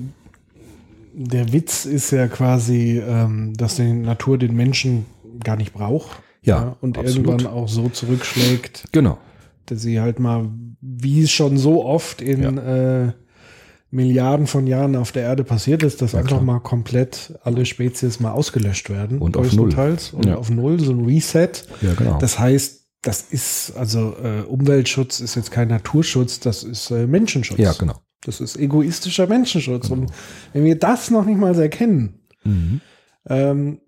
der 1.14 1.54
Witz 1.54 1.86
ist 1.86 2.12
ja 2.12 2.28
quasi, 2.28 3.00
ähm, 3.00 3.54
dass 3.56 3.76
die 3.76 3.94
Natur 3.94 4.38
den 4.38 4.56
Menschen 4.56 5.06
gar 5.44 5.56
nicht 5.56 5.74
braucht. 5.74 6.20
Ja, 6.42 6.76
und 6.82 6.98
absolut. 6.98 7.28
irgendwann 7.28 7.54
auch 7.54 7.68
so 7.68 7.90
zurückschlägt, 7.90 8.86
Genau. 8.92 9.18
dass 9.68 9.82
sie 9.82 10.00
halt 10.00 10.20
mal, 10.20 10.50
wie 10.82 11.24
es 11.24 11.32
schon 11.32 11.58
so 11.58 11.86
oft 11.86 12.22
in 12.22 12.58
äh, 12.58 13.14
Milliarden 13.92 14.46
von 14.46 14.68
Jahren 14.68 14.96
auf 14.96 15.12
der 15.12 15.24
Erde 15.24 15.44
passiert 15.44 15.82
ist, 15.84 16.02
dass 16.02 16.14
einfach 16.14 16.28
klar. 16.30 16.42
mal 16.44 16.60
komplett 16.60 17.34
alle 17.44 17.66
Spezies 17.66 18.20
mal 18.20 18.32
ausgelöscht 18.32 18.90
werden. 18.90 19.18
Und 19.20 19.36
auf 19.36 19.52
Null. 19.54 19.74
Und 20.14 20.26
Ja. 20.26 20.36
auf 20.36 20.50
Null, 20.52 20.80
so 20.80 20.92
ein 20.92 21.06
Reset. 21.06 21.50
Ja, 21.82 21.94
genau. 21.96 22.20
Das 22.20 22.38
heißt, 22.38 22.86
das 23.02 23.22
ist, 23.32 23.74
also 23.76 24.14
äh, 24.24 24.42
Umweltschutz 24.44 25.22
ist 25.22 25.36
jetzt 25.36 25.52
kein 25.52 25.70
Naturschutz, 25.70 26.40
das 26.40 26.64
ist 26.64 26.92
äh, 26.92 27.08
Menschenschutz. 27.08 27.58
ja, 27.58 27.74
genau. 27.74 27.96
Das 28.22 28.42
ist 28.42 28.58
egoistischer 28.58 29.26
Menschenschutz. 29.28 29.90
Und 29.90 30.12
wenn 30.54 30.66
wir 30.66 30.78
das 30.78 31.10
noch 31.10 31.26
nicht 31.26 31.40
mal 31.40 31.58
erkennen, 31.60 32.20
Mhm. 32.44 32.82
ähm, 33.28 33.80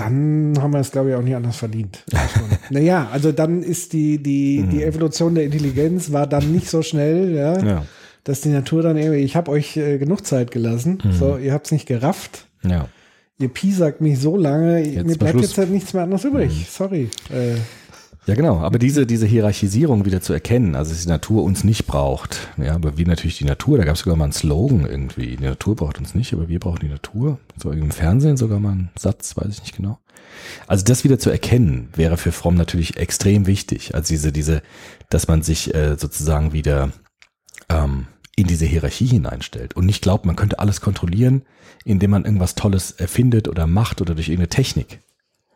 dann 0.00 0.54
haben 0.60 0.72
wir 0.72 0.80
es, 0.80 0.90
glaube 0.90 1.10
ich, 1.10 1.14
auch 1.16 1.22
nicht 1.22 1.36
anders 1.36 1.56
verdient. 1.56 2.04
naja, 2.70 3.08
also 3.12 3.32
dann 3.32 3.62
ist 3.62 3.92
die, 3.92 4.22
die, 4.22 4.64
die 4.70 4.82
Evolution 4.82 5.34
der 5.34 5.44
Intelligenz 5.44 6.12
war 6.12 6.26
dann 6.26 6.50
nicht 6.52 6.68
so 6.68 6.82
schnell, 6.82 7.34
ja, 7.34 7.60
Mhm. 7.60 7.66
Ja. 7.68 7.84
dass 8.24 8.40
die 8.40 8.48
Natur 8.50 8.82
dann 8.82 8.96
irgendwie, 8.96 9.20
ich 9.20 9.36
habe 9.36 9.50
euch 9.50 9.76
äh, 9.76 9.98
genug 9.98 10.26
Zeit 10.26 10.50
gelassen, 10.50 10.98
Mhm. 11.04 11.12
so, 11.12 11.36
ihr 11.36 11.52
habt 11.52 11.66
es 11.66 11.72
nicht 11.72 11.86
gerafft. 11.86 12.46
Ja. 12.62 12.88
Ihr 13.38 13.48
piesackt 13.48 14.00
mich 14.02 14.18
so 14.18 14.36
lange, 14.36 14.80
Jetzt 14.80 15.06
mir 15.06 15.16
bleibt 15.16 15.32
Schluss. 15.32 15.46
jetzt 15.46 15.58
halt 15.58 15.70
nichts 15.70 15.94
mehr 15.94 16.02
anderes 16.02 16.24
übrig. 16.24 16.50
Mhm. 16.50 16.64
Sorry. 16.68 17.08
Äh, 17.30 17.54
Ja, 18.26 18.34
genau. 18.34 18.58
Aber 18.58 18.78
diese, 18.78 19.06
diese 19.06 19.26
Hierarchisierung 19.26 20.04
wieder 20.04 20.20
zu 20.20 20.32
erkennen, 20.32 20.76
also 20.76 20.92
dass 20.92 21.02
die 21.02 21.08
Natur 21.08 21.42
uns 21.42 21.64
nicht 21.64 21.86
braucht. 21.86 22.48
Ja, 22.58 22.74
aber 22.74 22.98
wie 22.98 23.04
natürlich 23.04 23.38
die 23.38 23.44
Natur, 23.44 23.78
da 23.78 23.84
gab 23.84 23.94
es 23.94 24.00
sogar 24.00 24.16
mal 24.16 24.24
einen 24.24 24.32
Slogan 24.32 24.86
irgendwie. 24.86 25.36
Die 25.36 25.44
Natur 25.44 25.76
braucht 25.76 25.98
uns 25.98 26.14
nicht, 26.14 26.32
aber 26.34 26.48
wir 26.48 26.60
brauchen 26.60 26.80
die 26.80 26.88
Natur. 26.88 27.38
So 27.56 27.70
im 27.72 27.90
Fernsehen 27.90 28.36
sogar 28.36 28.60
mal 28.60 28.72
ein 28.72 28.90
Satz, 28.98 29.36
weiß 29.36 29.48
ich 29.48 29.62
nicht 29.62 29.76
genau. 29.76 29.98
Also 30.66 30.84
das 30.84 31.02
wieder 31.02 31.18
zu 31.18 31.30
erkennen, 31.30 31.88
wäre 31.94 32.16
für 32.16 32.32
Fromm 32.32 32.54
natürlich 32.54 32.96
extrem 32.96 33.46
wichtig. 33.46 33.94
Also 33.94 34.12
diese, 34.12 34.32
diese, 34.32 34.62
dass 35.08 35.26
man 35.26 35.42
sich 35.42 35.74
äh, 35.74 35.96
sozusagen 35.96 36.52
wieder 36.52 36.90
ähm, 37.68 38.06
in 38.36 38.46
diese 38.46 38.66
Hierarchie 38.66 39.06
hineinstellt 39.06 39.74
und 39.74 39.86
nicht 39.86 40.02
glaubt, 40.02 40.24
man 40.24 40.36
könnte 40.36 40.58
alles 40.58 40.80
kontrollieren, 40.80 41.42
indem 41.84 42.10
man 42.10 42.24
irgendwas 42.24 42.54
Tolles 42.54 42.92
erfindet 42.92 43.48
oder 43.48 43.66
macht 43.66 44.00
oder 44.00 44.14
durch 44.14 44.28
irgendeine 44.28 44.50
Technik. 44.50 45.00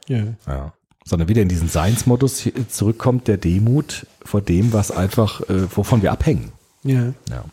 ja. 0.09 0.25
Ja. 0.47 0.73
Sondern 1.05 1.29
wieder 1.29 1.43
in 1.43 1.49
diesen 1.49 1.69
Seinsmodus 1.69 2.49
zurückkommt, 2.71 3.29
der 3.29 3.37
Demut 3.37 4.07
vor 4.25 4.41
dem, 4.41 4.73
was 4.73 4.91
einfach, 4.91 5.43
äh, 5.51 5.67
wovon 5.77 6.03
wir 6.03 6.13
abhängen. 6.13 6.53
ja. 6.83 7.13
Ja. 7.31 7.45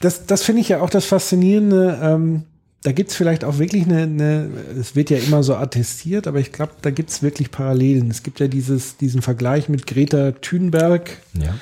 das, 0.00 0.26
das 0.26 0.42
finde 0.42 0.62
ich 0.62 0.68
ja 0.70 0.80
auch 0.80 0.90
das 0.90 1.04
Faszinierende. 1.06 1.98
Ähm, 2.02 2.42
da 2.82 2.92
gibt 2.92 3.10
es 3.10 3.16
vielleicht 3.16 3.44
auch 3.44 3.58
wirklich 3.58 3.84
eine, 3.86 4.02
eine, 4.02 4.50
es 4.78 4.94
wird 4.94 5.10
ja 5.10 5.18
immer 5.18 5.42
so 5.42 5.56
attestiert, 5.56 6.26
aber 6.26 6.38
ich 6.38 6.52
glaube, 6.52 6.72
da 6.82 6.90
gibt 6.90 7.10
es 7.10 7.22
wirklich 7.22 7.50
Parallelen. 7.50 8.10
Es 8.10 8.22
gibt 8.22 8.38
ja 8.40 8.46
dieses, 8.48 8.96
diesen 8.96 9.22
Vergleich 9.22 9.68
mit 9.68 9.86
Greta 9.86 10.32
Thunberg, 10.32 11.10
Ja. 11.34 11.54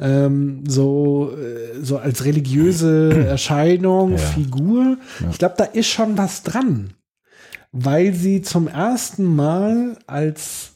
ähm, 0.00 0.64
so, 0.66 1.30
äh, 1.36 1.84
so 1.84 1.98
als 1.98 2.24
religiöse 2.24 3.10
Erscheinung, 3.28 4.12
Ja. 4.12 4.18
Figur. 4.18 4.96
Ich 5.30 5.38
glaube, 5.38 5.54
da 5.58 5.64
ist 5.64 5.88
schon 5.88 6.16
was 6.16 6.42
dran. 6.42 6.94
Weil 7.72 8.12
sie 8.14 8.42
zum 8.42 8.68
ersten 8.68 9.24
Mal 9.24 9.98
als, 10.06 10.72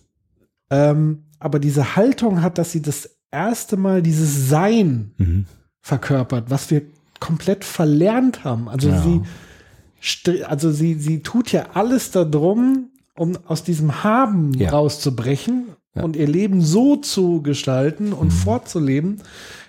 ähm, 0.71 1.25
aber 1.39 1.59
diese 1.59 1.95
Haltung 1.97 2.41
hat, 2.43 2.57
dass 2.59 2.73
sie 2.73 2.81
das 2.83 3.11
erste 3.31 3.77
Mal 3.77 4.03
dieses 4.03 4.49
Sein 4.49 5.13
Mhm. 5.19 5.45
verkörpert, 5.83 6.51
was 6.51 6.71
wir 6.71 6.83
komplett 7.21 7.65
verlernt 7.65 8.45
haben. 8.45 8.69
Also 8.69 8.89
Ja. 8.89 9.03
sie, 9.03 10.45
also 10.45 10.71
sie, 10.73 10.95
sie 10.95 11.23
tut 11.23 11.53
ja 11.53 11.67
alles 11.75 12.11
darum, 12.11 12.91
um 13.17 13.37
aus 13.47 13.63
diesem 13.63 14.03
Haben 14.05 14.55
Ja. 14.55 14.71
rauszubrechen 14.71 15.67
Ja. 15.95 16.03
und 16.03 16.17
ihr 16.17 16.27
Leben 16.29 16.63
so 16.63 16.97
zu 16.97 17.43
gestalten 17.43 18.13
und 18.13 18.31
fortzuleben, 18.31 19.23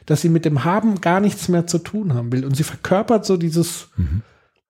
dass 0.06 0.22
sie 0.22 0.30
mit 0.30 0.46
dem 0.46 0.64
Haben 0.64 1.02
gar 1.02 1.20
nichts 1.20 1.50
mehr 1.50 1.68
zu 1.68 1.80
tun 1.80 2.14
haben 2.14 2.32
will. 2.32 2.46
Und 2.46 2.56
sie 2.56 2.64
verkörpert 2.64 3.26
so 3.26 3.36
dieses 3.38 3.88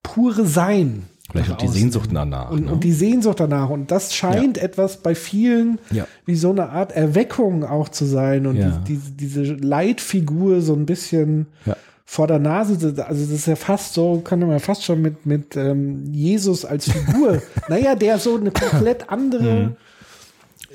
pure 0.03 0.45
Sein. 0.45 1.03
Vielleicht 1.30 1.51
auch 1.51 1.57
die. 1.57 1.67
Sehnsucht 1.67 2.09
danach. 2.13 2.51
Und, 2.51 2.65
ne? 2.65 2.71
und 2.71 2.84
die 2.84 2.91
Sehnsucht 2.93 3.39
danach. 3.39 3.69
Und 3.69 3.91
das 3.91 4.13
scheint 4.15 4.57
etwas 4.57 4.97
bei 4.97 5.13
vielen 5.15 5.78
Ja. 5.91 6.07
wie 6.25 6.36
so 6.36 6.49
eine 6.51 6.69
Art 6.69 6.93
Erweckung 6.93 7.63
auch 7.65 7.89
zu 7.89 8.05
sein 8.05 8.47
und 8.47 8.55
Ja. 8.55 8.82
die, 8.88 8.95
diese, 8.97 9.41
diese 9.43 9.53
Leitfigur 9.55 10.61
so 10.61 10.73
ein 10.73 10.86
bisschen 10.86 11.47
Ja. 11.65 11.75
vor 12.05 12.28
der 12.28 12.39
Nase. 12.39 12.73
Also 13.05 13.23
das 13.25 13.32
ist 13.32 13.47
ja 13.47 13.55
fast 13.57 13.93
so, 13.93 14.21
kann 14.23 14.39
man 14.39 14.51
ja 14.51 14.59
fast 14.59 14.84
schon 14.86 15.01
mit, 15.01 15.25
mit 15.25 15.55
ähm, 15.57 16.13
Jesus 16.13 16.63
als 16.63 16.89
Figur. 16.89 17.41
naja, 17.69 17.95
der 17.95 18.19
so 18.19 18.38
eine 18.38 18.51
komplett 18.51 19.09
andere 19.09 19.75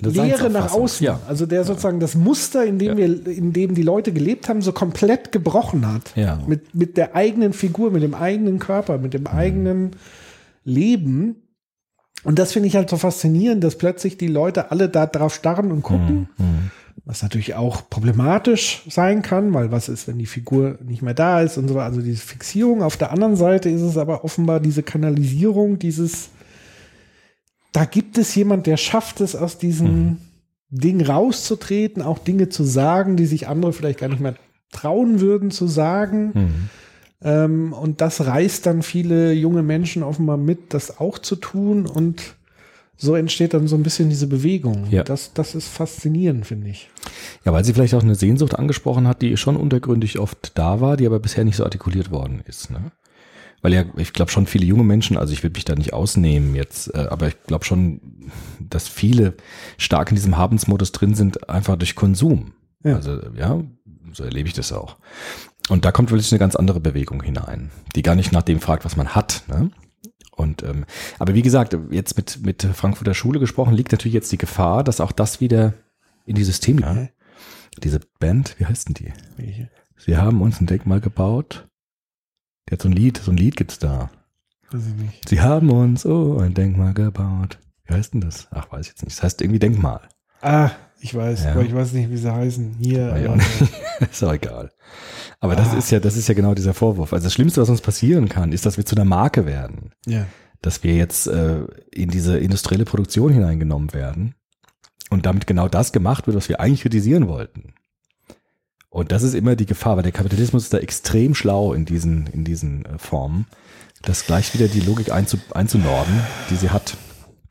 Eine 0.03 0.11
Lehre 0.11 0.51
nach 0.51 0.73
außen. 0.73 1.05
Ja. 1.05 1.21
Also 1.29 1.47
der 1.47 1.65
sozusagen 1.65 2.01
das 2.01 2.15
Muster, 2.15 2.65
in 2.67 2.79
dem 2.79 2.89
Ja. 2.89 2.97
wir, 2.99 3.27
in 3.27 3.53
dem 3.55 3.75
die 3.75 3.83
Leute 3.83 4.13
gelebt 4.13 4.49
haben, 4.51 4.61
so 4.61 4.73
komplett 4.73 5.33
gebrochen 5.33 5.87
hat. 5.91 6.13
Ja. 6.15 6.39
Mit, 6.47 6.75
mit 6.75 6.97
der 6.99 7.15
eigenen 7.17 7.53
Figur, 7.55 7.91
mit 7.91 8.03
dem 8.03 8.15
eigenen 8.15 8.59
Körper, 8.59 8.99
mit 8.99 9.15
Mhm. 9.15 9.25
dem 9.25 9.27
eigenen 9.29 9.91
Leben. 10.65 11.37
Und 12.25 12.39
das 12.39 12.53
finde 12.53 12.69
ich 12.69 12.77
halt 12.77 12.89
so 12.89 12.97
faszinierend, 12.97 13.65
dass 13.65 13.79
plötzlich 13.79 14.17
die 14.17 14.29
Leute 14.29 14.71
alle 14.71 14.89
da 14.89 15.07
drauf 15.07 15.35
starren 15.35 15.73
und 15.73 15.83
gucken. 15.83 16.29
Mhm. 16.39 16.71
Was 17.05 17.23
natürlich 17.23 17.55
auch 17.55 17.89
problematisch 17.91 18.83
sein 18.89 19.23
kann, 19.23 19.53
weil 19.55 19.73
was 19.73 19.89
ist, 19.89 20.07
wenn 20.07 20.19
die 20.19 20.27
Figur 20.27 20.79
nicht 20.85 21.03
mehr 21.03 21.15
da 21.15 21.41
ist 21.41 21.59
und 21.59 21.67
so 21.67 21.75
weiter. 21.75 21.87
Also 21.87 22.03
diese 22.03 22.21
Fixierung. 22.21 22.83
Auf 22.83 22.97
der 22.97 23.11
anderen 23.11 23.35
Seite 23.35 23.69
ist 23.71 23.81
es 23.81 23.97
aber 23.97 24.25
offenbar 24.25 24.61
diese 24.61 24.83
Kanalisierung, 24.83 25.79
dieses, 25.79 26.31
da 27.73 27.87
gibt 27.87 28.19
es 28.19 28.35
jemand, 28.35 28.67
der 28.67 28.77
schafft 28.77 29.21
es, 29.21 29.35
aus 29.35 29.59
diesem 29.59 30.19
Ding 30.69 31.05
rauszutreten, 31.05 32.03
auch 32.03 32.19
Dinge 32.19 32.51
zu 32.51 32.63
sagen, 32.63 33.17
die 33.17 33.27
sich 33.27 33.49
andere 33.49 33.73
vielleicht 33.73 33.99
gar 33.99 34.09
nicht 34.09 34.21
mehr 34.21 34.37
trauen 34.71 35.21
würden 35.21 35.51
zu 35.51 35.67
sagen. 35.67 36.31
Mhm. 36.35 36.71
Ähm, 37.25 37.73
und 37.73 38.01
das 38.01 38.27
reißt 38.27 38.67
dann 38.67 38.83
viele 38.83 39.33
junge 39.33 39.63
Menschen 39.63 40.03
offenbar 40.03 40.37
mit, 40.37 40.75
das 40.75 40.99
auch 40.99 41.19
zu 41.19 41.37
tun. 41.37 41.87
Und 41.87 42.35
so 42.97 43.15
entsteht 43.15 43.55
dann 43.55 43.69
so 43.69 43.77
ein 43.77 43.83
bisschen 43.83 44.09
diese 44.09 44.27
Bewegung. 44.27 44.87
Ja. 44.91 45.03
Das, 45.03 45.33
das 45.33 45.55
ist 45.55 45.69
faszinierend, 45.69 46.47
finde 46.47 46.69
ich. 46.69 46.91
Ja, 47.45 47.53
weil 47.53 47.65
sie 47.65 47.75
vielleicht 47.75 47.95
auch 47.95 48.03
eine 48.03 48.15
Sehnsucht 48.15 48.57
angesprochen 48.57 49.09
hat, 49.09 49.23
die 49.23 49.37
schon 49.37 49.57
untergründig 49.57 50.19
oft 50.19 50.57
da 50.57 50.81
war, 50.81 50.97
die 50.97 51.07
aber 51.07 51.19
bisher 51.19 51.45
nicht 51.45 51.57
so 51.57 51.65
artikuliert 51.65 52.11
worden 52.11 52.43
ist. 52.47 52.71
Ne? 52.71 52.93
Weil 53.63 53.73
ja, 53.75 53.85
ich 53.97 54.13
glaube 54.13 54.31
schon 54.31 54.47
viele 54.47 54.67
junge 54.67 54.85
Menschen, 54.85 55.17
also 55.17 55.33
ich 55.33 55.43
will 55.43 55.51
mich 55.55 55.65
da 55.65 55.75
nicht 55.75 55.93
ausnehmen 55.93 56.55
jetzt, 56.55 56.95
äh, 56.95 57.07
aber 57.11 57.29
ich 57.29 57.41
glaube 57.45 57.65
schon, 57.65 58.01
dass 58.59 58.89
viele 58.89 59.35
stark 59.79 60.11
in 60.11 60.17
diesem 60.17 60.37
Habensmodus 60.37 60.93
drin 60.93 61.15
sind, 61.15 61.49
einfach 61.49 61.77
durch 61.77 61.95
Konsum. 61.95 62.53
Ja. 62.85 62.97
Also 62.97 63.21
ja, 63.37 63.63
so 64.13 64.25
erlebe 64.25 64.49
ich 64.49 64.55
das 64.55 64.73
auch. 64.73 64.97
Und 65.69 65.85
da 65.85 65.93
kommt 65.93 66.11
wirklich 66.11 66.33
eine 66.33 66.39
ganz 66.39 66.57
andere 66.57 66.81
Bewegung 66.81 67.23
hinein, 67.23 67.71
die 67.95 68.03
gar 68.03 68.15
nicht 68.15 68.33
nach 68.33 68.43
dem 68.43 68.61
fragt, 68.61 68.85
was 68.85 68.97
man 68.97 69.15
hat. 69.15 69.45
Ne? 69.49 69.71
Und 70.33 70.63
ähm, 70.63 70.85
aber 71.19 71.35
wie 71.35 71.43
gesagt, 71.43 71.77
jetzt 71.91 72.17
mit 72.17 72.45
mit 72.45 72.63
Frankfurter 72.63 73.15
Schule 73.15 73.39
gesprochen, 73.39 73.75
liegt 73.75 73.93
natürlich 73.93 74.15
jetzt 74.15 74.33
die 74.33 74.39
Gefahr, 74.39 74.83
dass 74.83 75.01
auch 75.01 75.13
das 75.13 75.41
wieder 75.41 75.75
in 76.27 76.35
die 76.35 76.45
Systeme. 76.45 76.95
Hä? 76.95 77.09
Diese 77.83 78.01
Band, 78.19 78.57
wie 78.59 78.67
heißt 78.67 78.89
denn 78.89 78.95
die? 78.95 79.13
Welche? 79.37 79.71
Sie 79.97 80.17
haben 80.17 80.43
uns 80.43 80.61
ein 80.61 80.67
Denkmal 80.67 81.01
gebaut. 81.01 81.69
Die 82.69 82.73
hat 82.73 82.83
so 82.83 82.89
ein 82.89 82.93
Lied, 82.93 83.19
so 83.19 83.31
ein 83.31 83.37
Lied 83.37 83.57
gibt's 83.57 83.79
da. 83.79 84.11
Weiß 84.71 84.87
ich 84.87 84.95
nicht. 84.95 85.29
Sie 85.29 85.41
haben 85.41 85.71
uns 85.71 86.05
oh 86.05 86.39
ein 86.39 86.55
Denkmal 86.55 86.95
gebaut. 86.95 87.59
Wie 87.85 87.95
heißt 87.95 88.15
denn 88.15 88.21
das? 88.21 88.49
Ach, 88.51 88.71
weiß 88.71 88.87
ich 88.87 88.93
jetzt 88.93 89.05
nicht. 89.05 89.17
Das 89.17 89.23
heißt 89.23 89.43
irgendwie 89.43 89.59
Denkmal. 89.59 90.01
Ah, 90.41 90.71
ich 91.03 91.15
weiß, 91.15 91.45
Ja. 91.45 91.53
aber 91.53 91.63
ich 91.63 91.75
weiß 91.75 91.93
nicht, 91.93 92.11
wie 92.11 92.17
sie 92.17 92.33
heißen. 92.33 92.77
Hier. 92.81 93.13
Auch 93.13 93.37
äh, 93.37 94.07
ist 94.11 94.23
auch 94.25 94.33
egal. 94.33 94.71
Aber 95.41 95.57
das 95.57 95.71
Ah. 95.75 95.79
ist 95.79 95.91
ja, 95.91 96.01
das 96.01 96.17
ist 96.17 96.29
ja 96.29 96.35
genau 96.35 96.55
dieser 96.55 96.75
Vorwurf. 96.75 97.13
Also 97.13 97.25
das 97.25 97.35
Schlimmste, 97.35 97.61
was 97.61 97.69
uns 97.69 97.81
passieren 97.81 98.29
kann, 98.29 98.53
ist, 98.53 98.65
dass 98.67 98.77
wir 98.77 98.85
zu 98.87 98.95
einer 98.97 99.05
Marke 99.05 99.45
werden. 99.47 99.91
ja. 100.07 100.27
Dass 100.61 100.85
wir 100.85 100.95
jetzt 100.95 101.27
äh, 101.27 101.63
in 101.91 102.09
diese 102.11 102.39
industrielle 102.39 102.85
Produktion 102.85 103.33
hineingenommen 103.33 103.93
werden 103.93 104.37
und 105.11 105.27
damit 105.27 105.49
genau 105.49 105.67
das 105.67 105.91
gemacht 105.93 106.29
wird, 106.29 106.37
was 106.37 106.49
wir 106.49 106.61
eigentlich 106.61 106.83
kritisieren 106.83 107.27
wollten. 107.27 107.75
Und 108.89 109.11
das 109.11 109.25
ist 109.25 109.35
immer 109.35 109.57
die 109.57 109.67
Gefahr, 109.67 109.97
weil 109.97 110.05
der 110.05 110.13
Kapitalismus 110.13 110.63
ist 110.65 110.73
da 110.73 110.79
extrem 110.79 111.35
schlau 111.35 111.73
in 111.73 111.85
diesen, 111.85 112.29
in 112.29 112.45
diesen 112.45 112.85
äh, 112.85 112.99
Formen, 112.99 113.47
das 114.03 114.25
gleich 114.27 114.55
wieder 114.55 114.69
die 114.69 114.79
Logik 114.81 115.11
einzu, 115.11 115.39
einzunorden, 115.53 116.15
die 116.51 116.55
sie 116.57 116.71
hat. 116.71 116.97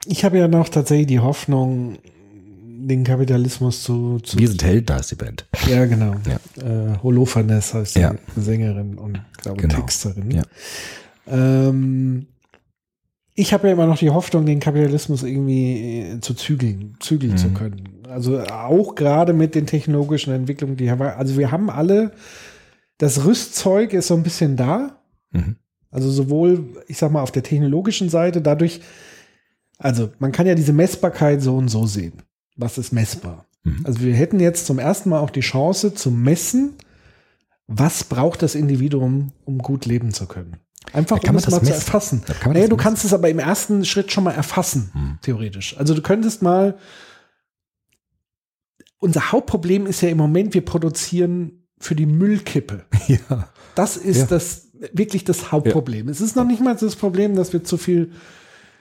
Ich 0.05 0.23
habe 0.23 0.37
ja 0.37 0.47
noch 0.47 0.69
tatsächlich 0.69 1.07
die 1.07 1.19
Hoffnung, 1.19 1.97
den 2.88 3.03
Kapitalismus 3.03 3.84
zu, 3.84 4.19
zu 4.19 4.38
Wir 4.38 4.47
sind 4.47 4.63
Held, 4.63 4.89
da 4.89 4.97
ist 4.97 5.11
die 5.11 5.15
Band. 5.15 5.47
Ja, 5.69 5.86
genau. 5.86 6.15
Ja. 6.27 6.93
Äh, 6.93 6.97
Holofernes 7.03 7.73
heißt 7.73 7.95
Ja. 7.97 8.13
die 8.36 8.41
Sängerin 8.41 8.97
und 8.97 9.21
glaube 9.41 9.61
Genau. 9.61 9.75
Texterin. 9.75 10.32
Ja. 10.32 10.43
Ähm, 11.27 12.27
ich 13.36 13.53
habe 13.53 13.67
ja 13.67 13.73
immer 13.73 13.88
noch 13.88 13.97
die 13.97 14.09
Hoffnung, 14.09 14.45
den 14.45 14.59
Kapitalismus 14.59 15.23
irgendwie 15.23 16.01
äh, 16.01 16.19
zu 16.19 16.34
zügeln, 16.34 16.95
zügeln 16.99 17.38
zu 17.38 17.47
Mhm. 17.49 17.53
können. 17.53 17.89
Also 18.09 18.39
auch 18.41 18.95
gerade 18.95 19.34
mit 19.34 19.55
den 19.55 19.65
technologischen 19.65 20.34
Entwicklungen, 20.34 20.75
die 20.75 20.91
haben 20.91 20.99
wir, 20.99 21.17
also 21.17 21.38
wir 21.38 21.51
haben 21.51 21.69
alle, 21.69 22.11
das 22.97 23.23
Rüstzeug 23.25 23.93
ist 23.93 24.07
so 24.07 24.15
ein 24.15 24.23
bisschen 24.23 24.57
da. 24.57 25.01
Mhm. 25.32 25.55
Also 25.89 26.09
sowohl, 26.11 26.84
ich 26.88 26.97
sag 26.97 27.11
mal, 27.11 27.21
auf 27.21 27.32
der 27.32 27.43
technologischen 27.43 28.09
Seite, 28.09 28.41
dadurch, 28.41 28.82
also 29.77 30.09
man 30.19 30.32
kann 30.32 30.45
ja 30.47 30.55
diese 30.55 30.73
Messbarkeit 30.73 31.41
so 31.41 31.55
und 31.57 31.69
so 31.69 31.86
sehen. 31.86 32.21
Was 32.62 32.78
ist 32.78 32.91
messbar? 32.93 33.45
Mhm. 33.64 33.82
Also 33.86 34.01
wir 34.01 34.14
hätten 34.14 34.39
jetzt 34.39 34.66
zum 34.66 34.80
ersten 34.80 35.09
Mal 35.09 35.20
auch 35.20 35.30
die 35.32 35.41
Chance 35.41 35.93
zu 35.93 36.12
messen, 36.12 36.74
was 37.68 38.03
braucht 38.03 38.41
das 38.41 38.55
Individuum, 38.55 39.32
um 39.45 39.57
gut 39.59 39.86
leben 39.86 40.14
zu 40.14 40.26
können. 40.28 40.57
Einfach 40.93 41.18
Ja, 41.18 41.24
kann 41.24 41.36
um 41.36 41.38
es 41.39 41.45
das 41.45 41.53
mal 41.53 41.59
zu 41.59 41.66
messen? 41.66 41.76
erfassen. 41.86 42.24
Ja, 42.28 42.34
kann 42.34 42.49
man 42.49 42.53
naja, 42.53 42.68
du 42.68 42.76
messen? 42.76 42.84
kannst 42.84 43.05
es 43.05 43.14
aber 43.14 43.30
im 43.30 43.39
ersten 43.39 43.86
Schritt 43.86 44.12
schon 44.12 44.24
mal 44.24 44.32
erfassen, 44.34 44.89
Hm. 44.93 45.20
theoretisch. 45.22 45.78
Also 45.78 45.93
du 45.93 46.01
könntest 46.01 46.41
mal, 46.41 46.78
unser 48.99 49.32
Hauptproblem 49.32 49.86
ist 49.88 50.01
ja 50.01 50.09
im 50.09 50.18
Moment, 50.18 50.53
wir 50.53 50.64
produzieren 50.66 51.64
für 51.80 51.95
die 51.95 52.05
Müllkippe. 52.05 52.86
Ja. 53.07 53.49
Das 53.76 53.97
ist 53.97 54.18
Ja. 54.18 54.26
das 54.28 54.68
wirklich 54.93 55.24
das 55.24 55.51
Hauptproblem. 55.51 56.09
Es 56.09 56.22
ist 56.22 56.36
noch 56.36 56.45
nicht 56.45 56.62
mal 56.62 56.76
das 56.76 56.95
Problem, 56.95 57.36
dass 57.36 57.53
wir 57.53 57.64
zu 57.64 57.78
viel 57.78 58.12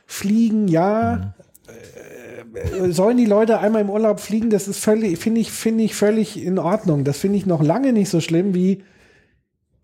fliegen. 0.07 0.67
Ja, 0.69 1.35
äh, 1.69 1.73
sollen 2.91 3.17
die 3.17 3.27
Leute 3.27 3.59
einmal 3.61 3.83
im 3.83 3.91
Urlaub 3.91 4.21
fliegen? 4.21 4.51
Das 4.51 4.69
ist 4.69 4.79
völlig, 4.79 5.19
finde 5.19 5.41
ich, 5.41 5.51
finde 5.51 5.85
ich 5.85 5.95
völlig 5.95 6.43
in 6.43 6.59
Ordnung. 6.59 7.05
Das 7.05 7.19
finde 7.19 7.37
ich 7.39 7.47
noch 7.47 7.63
lange 7.63 7.93
nicht 7.93 8.09
so 8.09 8.21
schlimm 8.21 8.55
wie 8.55 8.83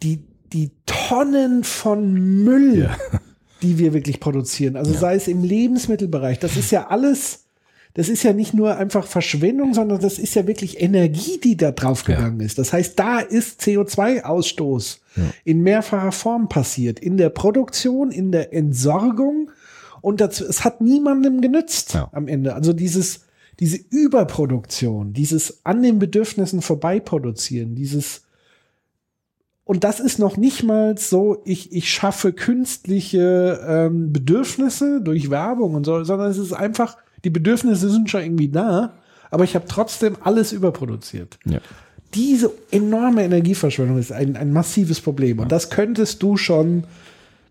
die 0.03 0.25
die 0.53 0.71
Tonnen 0.87 1.65
von 1.65 2.13
Müll, 2.13 2.83
Ja. 2.85 2.97
die 3.63 3.79
wir 3.79 3.93
wirklich 3.93 4.21
produzieren. 4.21 4.77
Also 4.77 4.93
sei 4.93 5.17
es 5.17 5.27
im 5.27 5.43
Lebensmittelbereich. 5.43 6.39
Das 6.39 6.57
ist 6.57 6.71
ja 6.71 6.87
alles. 6.87 7.43
Das 7.95 8.09
ist 8.11 8.23
ja 8.23 8.33
nicht 8.35 8.53
nur 8.55 8.77
einfach 8.77 9.07
Verschwendung, 9.07 9.73
sondern 9.75 10.01
das 10.01 10.19
ist 10.19 10.35
ja 10.35 10.47
wirklich 10.47 10.81
Energie, 10.83 11.41
die 11.43 11.57
da 11.57 11.73
draufgegangen 11.73 12.41
ist. 12.41 12.59
Das 12.59 12.73
heißt, 12.73 12.99
da 12.99 13.21
ist 13.21 13.63
CO2-Ausstoß 13.63 14.99
in 15.45 15.63
mehrfacher 15.63 16.13
Form 16.13 16.49
passiert. 16.49 17.01
In 17.01 17.17
der 17.17 17.31
Produktion, 17.31 18.11
in 18.11 18.33
der 18.33 18.53
Entsorgung. 18.53 19.51
Und 20.07 20.21
das, 20.21 20.41
es 20.41 20.65
hat 20.65 20.81
niemandem 20.81 21.41
genützt 21.41 21.95
Ja. 21.95 22.09
am 22.13 22.29
Ende. 22.29 22.55
Also 22.55 22.73
dieses, 22.73 23.23
diese 23.59 23.77
Überproduktion, 23.91 25.13
dieses 25.13 25.67
an 25.67 25.83
den 25.83 25.99
Bedürfnissen 25.99 26.63
vorbeiproduzieren, 26.63 27.75
dieses 27.75 28.23
und 29.65 29.83
das 29.83 29.99
ist 29.99 30.21
noch 30.21 30.37
nicht 30.37 30.63
mal 30.63 30.97
so, 30.97 31.43
ich, 31.45 31.73
ich 31.73 31.91
schaffe 31.91 32.33
künstliche 32.33 33.61
ähm, 33.67 34.13
Bedürfnisse 34.13 35.01
durch 35.01 35.29
Werbung 35.29 35.75
und 35.75 35.85
so, 35.85 36.05
sondern 36.05 36.31
es 36.31 36.39
ist 36.39 36.53
einfach, 36.53 36.97
die 37.25 37.31
Bedürfnisse 37.31 37.91
sind 37.91 38.09
schon 38.09 38.23
irgendwie 38.23 38.49
da, 38.49 38.93
aber 39.33 39.43
ich 39.43 39.57
habe 39.57 39.65
trotzdem 39.67 40.17
alles 40.23 40.53
überproduziert. 40.53 41.41
Ja. 41.47 41.59
Diese 42.15 42.53
enorme 42.71 43.25
Energieverschwendung 43.25 43.99
ist 43.99 44.13
ein, 44.13 44.37
ein 44.37 44.53
massives 44.53 45.01
Problem. 45.01 45.41
Und 45.41 45.51
das 45.51 45.69
könntest 45.69 46.23
du 46.23 46.37
schon 46.37 46.85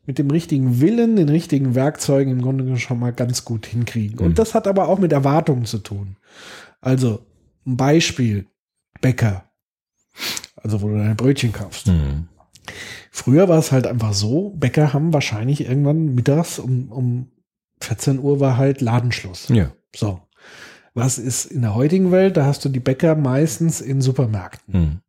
mit 0.06 0.20
dem 0.20 0.30
richtigen 0.30 0.82
Willen, 0.82 1.16
den 1.16 1.30
richtigen 1.30 1.76
Werkzeugen 1.76 2.32
im 2.32 2.41
Grunde 2.41 2.78
schon 2.78 2.99
mal 2.99 3.14
ganz 3.14 3.45
gut 3.45 3.66
hinkriegen. 3.66 4.20
Und 4.20 4.39
das 4.39 4.53
hat 4.53 4.68
aber 4.68 4.88
auch 4.88 4.99
mit 4.99 5.12
Erwartungen 5.12 5.66
zu 5.66 5.80
tun. 5.80 6.18
Also, 6.82 7.26
ein 7.66 7.78
Beispiel, 7.78 8.47
Bäcker. 9.01 9.45
Also, 10.56 10.82
wo 10.82 10.89
du 10.89 10.97
deine 10.97 11.16
Brötchen 11.16 11.51
kaufst. 11.51 11.88
Mhm. 11.88 12.28
Früher 13.12 13.47
war 13.47 13.60
es 13.60 13.72
halt 13.72 13.88
einfach 13.88 14.14
so, 14.14 14.51
Bäcker 14.51 14.93
haben 14.93 15.14
wahrscheinlich 15.14 15.68
irgendwann 15.68 16.16
mittags 16.16 16.60
um, 16.60 16.91
um 16.91 17.32
14 17.82 18.20
Uhr 18.20 18.39
war 18.39 18.58
halt 18.58 18.82
Ladenschluss. 18.82 19.49
Ja. 19.49 19.72
So. 19.95 20.22
Was 20.93 21.18
ist 21.18 21.45
in 21.45 21.62
der 21.62 21.76
heutigen 21.76 22.12
Welt? 22.12 22.38
Da 22.38 22.45
hast 22.45 22.64
du 22.64 22.70
die 22.70 22.80
Bäcker 22.80 23.16
meistens 23.16 23.82
in 23.82 24.01
Supermärkten. 24.01 24.80
Mhm. 24.80 24.99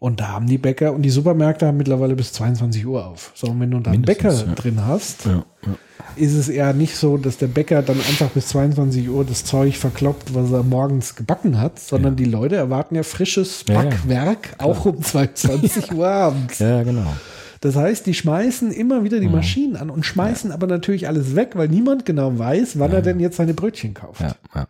Und 0.00 0.20
da 0.20 0.28
haben 0.28 0.46
die 0.46 0.58
Bäcker 0.58 0.92
und 0.92 1.02
die 1.02 1.10
Supermärkte 1.10 1.66
haben 1.66 1.76
mittlerweile 1.76 2.14
bis 2.14 2.32
22 2.32 2.86
Uhr 2.86 3.04
auf. 3.04 3.32
So, 3.34 3.48
und 3.48 3.58
wenn 3.60 3.70
du 3.72 3.80
da 3.80 3.90
einen 3.90 4.02
Bäcker 4.02 4.32
ja. 4.32 4.54
drin 4.54 4.86
hast, 4.86 5.24
Ja. 5.26 5.44
Ja. 5.66 5.74
ist 6.14 6.34
es 6.34 6.48
eher 6.48 6.72
nicht 6.72 6.94
so, 6.96 7.16
dass 7.16 7.36
der 7.36 7.48
Bäcker 7.48 7.82
dann 7.82 7.96
einfach 7.98 8.28
bis 8.30 8.46
22 8.48 9.08
Uhr 9.10 9.24
das 9.24 9.44
Zeug 9.44 9.76
verkloppt, 9.76 10.34
was 10.36 10.52
er 10.52 10.62
morgens 10.62 11.16
gebacken 11.16 11.58
hat, 11.60 11.80
sondern 11.80 12.14
die 12.14 12.26
Leute 12.26 12.54
erwarten 12.54 12.94
ja 12.94 13.02
frisches. 13.02 13.64
Backwerk 13.64 14.50
auch 14.58 14.84
um 14.84 15.02
22 15.02 15.92
Uhr 15.94 16.06
abends. 16.06 16.60
ja, 16.60 16.84
genau. 16.84 17.12
Das 17.60 17.74
heißt, 17.74 18.06
die 18.06 18.14
schmeißen 18.14 18.70
immer 18.70 19.02
wieder 19.02 19.16
Mhm. 19.16 19.22
die 19.22 19.28
Maschinen 19.30 19.74
an 19.74 19.90
und 19.90 20.06
schmeißen 20.06 20.52
aber 20.52 20.68
natürlich 20.68 21.08
alles 21.08 21.34
weg, 21.34 21.50
weil 21.56 21.66
niemand 21.66 22.06
genau 22.06 22.38
weiß, 22.38 22.78
wann 22.78 22.92
er 22.92 23.02
denn 23.02 23.18
jetzt 23.18 23.36
seine 23.38 23.52
Brötchen 23.52 23.94
kauft. 23.94 24.20
Ja, 24.20 24.36
ja. 24.54 24.68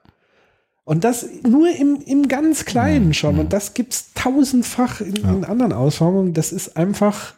Und 0.89 1.05
das 1.05 1.29
nur 1.47 1.69
im, 1.69 2.01
im 2.07 2.29
ganz 2.29 2.61
Mhm. 2.61 2.65
Kleinen 2.65 3.15
schon. 3.15 3.39
Und 3.39 3.53
das 3.53 3.75
gibt's 3.75 4.15
tausendfach 4.15 5.03
in, 5.03 5.17
in 5.17 5.45
anderen 5.45 5.75
Ausformungen. 5.75 6.33
Das 6.33 6.51
ist 6.51 6.79
einfach, 6.79 7.35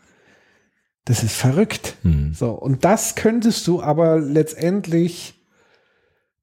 das 1.05 1.25
ist 1.25 1.33
verrückt. 1.33 1.97
Mhm. 2.05 2.33
So, 2.33 2.51
und 2.51 2.85
das 2.85 3.17
könntest 3.17 3.67
du 3.67 3.83
aber 3.83 4.21
letztendlich 4.21 5.35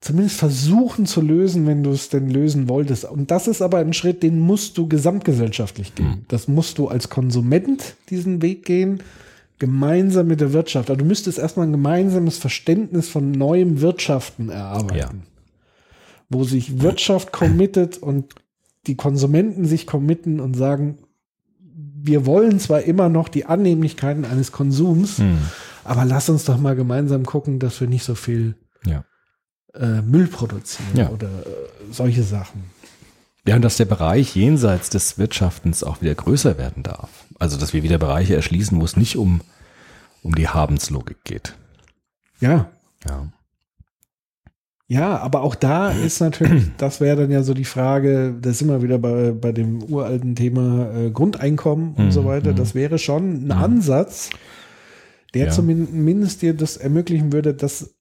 zumindest 0.01 0.37
versuchen 0.37 1.05
zu 1.05 1.21
lösen, 1.21 1.65
wenn 1.65 1.81
du 1.81 1.91
es 1.91 2.09
denn 2.09 2.29
lösen 2.29 2.67
wolltest. 2.67 3.05
Und 3.05 3.31
das 3.31 3.47
ist 3.47 3.61
aber 3.61 3.77
ein 3.77 3.93
Schritt, 3.93 4.21
den 4.21 4.41
musst 4.41 4.77
du 4.77 4.89
gesamtgesellschaftlich 4.89 5.95
gehen. 5.95 6.25
Das 6.27 6.49
musst 6.49 6.77
du 6.77 6.89
als 6.89 7.07
Konsument 7.07 7.95
diesen 8.09 8.41
Weg 8.41 8.65
gehen, 8.65 9.01
gemeinsam 9.59 10.27
mit 10.27 10.41
der 10.41 10.51
Wirtschaft. 10.51 10.89
Also 10.89 10.99
du 10.99 11.05
müsstest 11.05 11.39
erstmal 11.39 11.67
ein 11.67 11.71
gemeinsames 11.71 12.37
Verständnis 12.37 13.07
von 13.07 13.31
neuem 13.31 13.79
Wirtschaften 13.79 14.49
erarbeiten. 14.49 15.23
Ja. 15.23 15.36
Wo 16.29 16.43
sich 16.43 16.81
Wirtschaft 16.81 17.31
committet 17.31 17.97
und 17.97 18.35
die 18.85 18.95
Konsumenten 18.95 19.65
sich 19.65 19.87
committen 19.87 20.39
und 20.39 20.55
sagen, 20.55 20.97
wir 21.59 22.25
wollen 22.25 22.59
zwar 22.59 22.81
immer 22.81 23.09
noch 23.09 23.27
die 23.29 23.45
Annehmlichkeiten 23.45 24.23
eines 24.25 24.51
Konsums, 24.51 25.17
Mhm. 25.19 25.39
aber 25.83 26.05
lass 26.05 26.29
uns 26.29 26.45
doch 26.45 26.57
mal 26.57 26.75
gemeinsam 26.75 27.25
gucken, 27.25 27.59
dass 27.59 27.79
wir 27.81 27.87
nicht 27.87 28.03
so 28.03 28.15
viel 28.15 28.55
Ja. 28.85 29.03
äh, 29.73 30.01
Müll 30.01 30.27
produzieren 30.27 30.95
Ja. 30.95 31.09
oder 31.09 31.27
äh, 31.27 31.91
solche 31.91 32.23
Sachen. 32.23 32.63
Ja, 33.45 33.55
und 33.55 33.61
dass 33.61 33.77
der 33.77 33.85
Bereich 33.85 34.35
jenseits 34.35 34.89
des 34.89 35.17
Wirtschaftens 35.17 35.83
auch 35.83 36.01
wieder 36.01 36.15
größer 36.15 36.57
werden 36.57 36.83
darf. 36.83 37.09
Also, 37.39 37.57
dass 37.57 37.73
wir 37.73 37.83
wieder 37.83 37.97
Bereiche 37.97 38.35
erschließen, 38.35 38.79
wo 38.79 38.83
es 38.83 38.97
nicht 38.97 39.15
um, 39.17 39.41
um 40.23 40.35
die 40.35 40.49
Habenslogik 40.49 41.23
geht. 41.23 41.55
Ja. 42.41 42.69
Ja. 43.07 43.27
Ja, 44.89 45.17
aber 45.17 45.41
auch 45.41 45.55
da 45.55 45.91
ist 45.91 46.21
natürlich, 46.21 46.71
das 46.77 47.01
wäre 47.01 47.17
dann 47.21 47.31
ja 47.31 47.43
so 47.43 47.53
die 47.53 47.65
Frage, 47.65 48.35
da 48.41 48.53
sind 48.53 48.69
wir 48.69 48.81
wieder 48.81 48.97
bei, 48.99 49.31
bei 49.31 49.51
dem 49.51 49.83
uralten 49.83 50.35
Thema 50.35 50.93
äh, 50.95 51.11
Grundeinkommen 51.11 51.93
und 51.95 52.05
Mhm, 52.05 52.11
so 52.11 52.23
weiter. 52.25 52.51
mhm. 52.53 52.55
Das 52.55 52.73
wäre 52.73 52.97
schon 52.97 53.47
ein 53.47 53.51
Ansatz, 53.51 54.29
der 55.33 55.47
Ja. 55.47 55.51
zumindest 55.51 56.41
dir 56.41 56.53
das 56.53 56.77
ermöglichen 56.77 57.33
würde, 57.33 57.53
das 57.53 57.93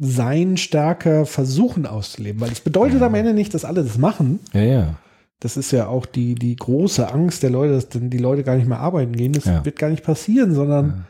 Sein 0.00 0.56
stärker 0.56 1.26
versuchen 1.26 1.86
auszuleben. 1.86 2.40
Weil 2.40 2.50
es 2.52 2.60
bedeutet 2.60 3.02
am 3.02 3.14
Ende 3.14 3.34
nicht, 3.34 3.52
dass 3.52 3.64
alle 3.64 3.82
das 3.84 3.98
machen. 3.98 4.38
Ja, 4.54 4.62
ja. 4.62 4.94
Das 5.40 5.56
ist 5.56 5.72
ja 5.72 5.88
auch 5.88 6.06
die, 6.06 6.34
die 6.36 6.54
große 6.54 7.12
Angst 7.12 7.42
der 7.42 7.50
Leute, 7.50 7.74
dass 7.74 7.88
dann 7.88 8.08
die 8.10 8.18
Leute 8.18 8.44
gar 8.44 8.54
nicht 8.56 8.68
mehr 8.68 8.78
arbeiten 8.78 9.12
gehen. 9.12 9.32
Das 9.32 9.44
Ja. 9.44 9.64
wird 9.64 9.76
gar 9.78 9.90
nicht 9.90 10.04
passieren, 10.04 10.54
sondern 10.54 11.04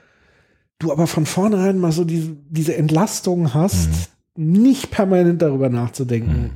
du 0.78 0.90
aber 0.90 1.06
von 1.06 1.26
vornherein 1.26 1.78
mal 1.78 1.92
so 1.92 2.04
diese, 2.04 2.34
diese 2.48 2.74
Entlastung 2.76 3.52
hast, 3.54 4.10
nicht 4.36 4.90
permanent 4.90 5.42
darüber 5.42 5.68
nachzudenken, 5.68 6.42
Mhm. 6.42 6.50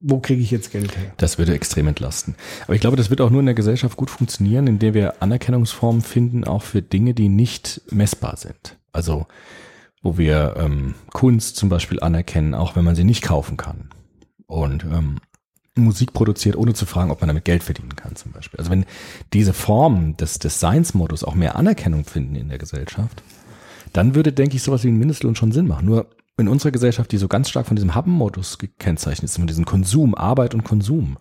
wo 0.00 0.20
kriege 0.20 0.42
ich 0.42 0.50
jetzt 0.50 0.72
Geld 0.72 0.96
her. 0.96 1.12
Das 1.16 1.38
würde 1.38 1.54
extrem 1.54 1.88
entlasten. 1.88 2.34
Aber 2.64 2.74
ich 2.74 2.80
glaube, 2.80 2.96
das 2.96 3.10
wird 3.10 3.20
auch 3.20 3.30
nur 3.30 3.40
in 3.40 3.46
der 3.46 3.54
Gesellschaft 3.54 3.96
gut 3.96 4.10
funktionieren, 4.10 4.66
indem 4.66 4.94
wir 4.94 5.22
Anerkennungsformen 5.22 6.02
finden, 6.02 6.44
auch 6.44 6.62
für 6.62 6.82
Dinge, 6.82 7.14
die 7.14 7.28
nicht 7.28 7.82
messbar 7.90 8.36
sind. 8.36 8.78
Also, 8.92 9.26
wo 10.02 10.16
wir 10.18 10.54
ähm, 10.58 10.94
Kunst 11.12 11.56
zum 11.56 11.68
Beispiel 11.68 12.00
anerkennen, 12.00 12.54
auch 12.54 12.76
wenn 12.76 12.84
man 12.84 12.94
sie 12.94 13.04
nicht 13.04 13.22
kaufen 13.22 13.56
kann. 13.56 13.90
Und 14.46 14.84
ähm, 14.84 15.16
Musik 15.78 16.14
produziert, 16.14 16.56
ohne 16.56 16.72
zu 16.72 16.86
fragen, 16.86 17.10
ob 17.10 17.20
man 17.20 17.28
damit 17.28 17.44
Geld 17.44 17.62
verdienen 17.62 17.96
kann, 17.96 18.16
zum 18.16 18.32
Beispiel. 18.32 18.58
Also 18.58 18.70
wenn 18.70 18.86
diese 19.34 19.52
Formen 19.52 20.16
des, 20.16 20.38
des 20.38 20.60
Seinsmodus 20.60 21.22
auch 21.24 21.34
mehr 21.34 21.56
Anerkennung 21.56 22.04
finden 22.04 22.34
in 22.36 22.48
der 22.48 22.56
Gesellschaft, 22.58 23.22
dann 23.92 24.14
würde, 24.14 24.32
denke 24.32 24.56
ich, 24.56 24.62
sowas 24.62 24.84
wie 24.84 24.88
ein 24.88 24.96
Mindestlohn 24.98 25.34
schon 25.34 25.52
Sinn 25.52 25.66
machen. 25.66 25.84
Nur 25.86 26.06
in 26.38 26.48
unserer 26.48 26.70
Gesellschaft, 26.70 27.12
die 27.12 27.16
so 27.16 27.28
ganz 27.28 27.48
stark 27.48 27.66
von 27.66 27.76
diesem 27.76 27.94
Haben-Modus 27.94 28.58
gekennzeichnet 28.58 29.24
ist, 29.24 29.36
von 29.36 29.46
diesem 29.46 29.64
Konsum, 29.64 30.14
Arbeit 30.14 30.54
und 30.54 30.64
Konsum, 30.64 31.16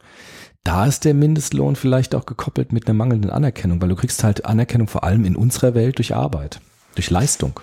da 0.64 0.86
ist 0.86 1.06
der 1.06 1.14
Mindestlohn 1.14 1.76
vielleicht 1.76 2.16
auch 2.16 2.26
gekoppelt 2.26 2.74
mit 2.74 2.88
einer 2.88 2.96
mangelnden 2.96 3.30
Anerkennung, 3.30 3.82
weil 3.82 3.90
du 3.90 3.96
kriegst 3.96 4.24
halt 4.24 4.46
Anerkennung 4.46 4.88
vor 4.88 5.04
allem 5.04 5.24
in 5.24 5.36
unserer 5.36 5.74
Welt 5.74 6.00
durch 6.00 6.16
Arbeit, 6.16 6.60
durch 6.96 7.10
Leistung. 7.10 7.60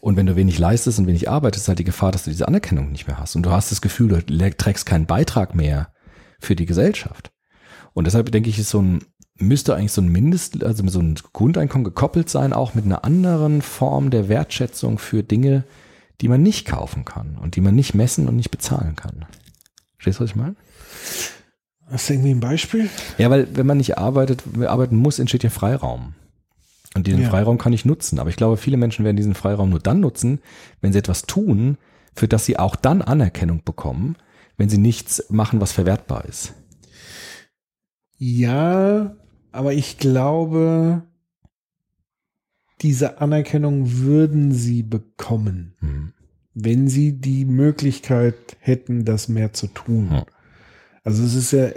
Und 0.00 0.16
wenn 0.16 0.26
du 0.26 0.36
wenig 0.36 0.58
leistest 0.58 0.98
und 0.98 1.06
wenig 1.08 1.28
arbeitest, 1.28 1.64
ist 1.64 1.68
halt 1.68 1.80
die 1.80 1.84
Gefahr, 1.84 2.12
dass 2.12 2.24
du 2.24 2.30
diese 2.30 2.46
Anerkennung 2.46 2.92
nicht 2.92 3.08
mehr 3.08 3.18
hast. 3.18 3.34
Und 3.34 3.42
du 3.42 3.50
hast 3.50 3.72
das 3.72 3.80
Gefühl, 3.80 4.08
du 4.08 4.50
trägst 4.56 4.86
keinen 4.86 5.06
Beitrag 5.06 5.54
mehr 5.54 5.92
für 6.38 6.54
die 6.54 6.66
Gesellschaft. 6.66 7.32
Und 7.92 8.06
deshalb 8.06 8.30
denke 8.30 8.48
ich, 8.48 8.58
ist 8.58 8.70
so 8.70 8.80
ein, 8.80 9.00
müsste 9.36 9.74
eigentlich 9.74 9.92
so 9.92 10.02
ein 10.02 10.08
Mindest, 10.08 10.62
also 10.62 10.86
so 10.86 11.00
ein 11.00 11.16
Grundeinkommen 11.32 11.84
gekoppelt 11.84 12.30
sein, 12.30 12.52
auch 12.52 12.74
mit 12.74 12.84
einer 12.84 13.04
anderen 13.04 13.60
Form 13.60 14.10
der 14.10 14.28
Wertschätzung 14.28 14.98
für 14.98 15.24
Dinge, 15.24 15.64
die 16.20 16.28
man 16.28 16.42
nicht 16.42 16.66
kaufen 16.66 17.04
kann 17.04 17.36
und 17.36 17.56
die 17.56 17.60
man 17.60 17.74
nicht 17.74 17.94
messen 17.94 18.28
und 18.28 18.36
nicht 18.36 18.50
bezahlen 18.50 18.96
kann. 18.96 19.26
Verstehst 19.96 20.18
du, 20.18 20.24
was 20.24 20.30
ich 20.30 20.36
meine? 20.36 20.56
Hast 21.88 22.08
du 22.08 22.14
irgendwie 22.14 22.32
ein 22.32 22.40
Beispiel? 22.40 22.90
Ja, 23.18 23.30
weil 23.30 23.48
wenn 23.54 23.66
man 23.66 23.78
nicht 23.78 23.96
arbeitet, 23.96 24.42
arbeiten 24.66 24.96
muss, 24.96 25.18
entsteht 25.18 25.44
ja 25.44 25.50
Freiraum. 25.50 26.14
Und 26.94 27.06
diesen 27.06 27.22
Ja. 27.22 27.30
Freiraum 27.30 27.58
kann 27.58 27.72
ich 27.72 27.84
nutzen. 27.84 28.18
Aber 28.18 28.30
ich 28.30 28.36
glaube, 28.36 28.56
viele 28.56 28.76
Menschen 28.76 29.04
werden 29.04 29.16
diesen 29.16 29.34
Freiraum 29.34 29.70
nur 29.70 29.80
dann 29.80 30.00
nutzen, 30.00 30.40
wenn 30.80 30.92
sie 30.92 30.98
etwas 30.98 31.22
tun, 31.22 31.76
für 32.14 32.26
das 32.26 32.46
sie 32.46 32.58
auch 32.58 32.74
dann 32.74 33.02
Anerkennung 33.02 33.62
bekommen, 33.64 34.16
wenn 34.56 34.68
sie 34.68 34.78
nichts 34.78 35.26
machen, 35.28 35.60
was 35.60 35.72
verwertbar 35.72 36.24
ist. 36.24 36.54
Ja, 38.18 39.14
aber 39.52 39.74
ich 39.74 39.98
glaube, 39.98 41.02
diese 42.82 43.20
Anerkennung 43.20 43.98
würden 44.00 44.52
sie 44.52 44.82
bekommen, 44.82 45.74
Hm. 45.80 46.12
wenn 46.54 46.88
sie 46.88 47.12
die 47.18 47.44
Möglichkeit 47.44 48.34
hätten, 48.60 49.04
das 49.04 49.28
mehr 49.28 49.52
zu 49.52 49.66
tun. 49.68 50.08
Ja. 50.12 50.26
Also 51.04 51.22
es 51.22 51.34
ist 51.34 51.52
ja, 51.52 51.68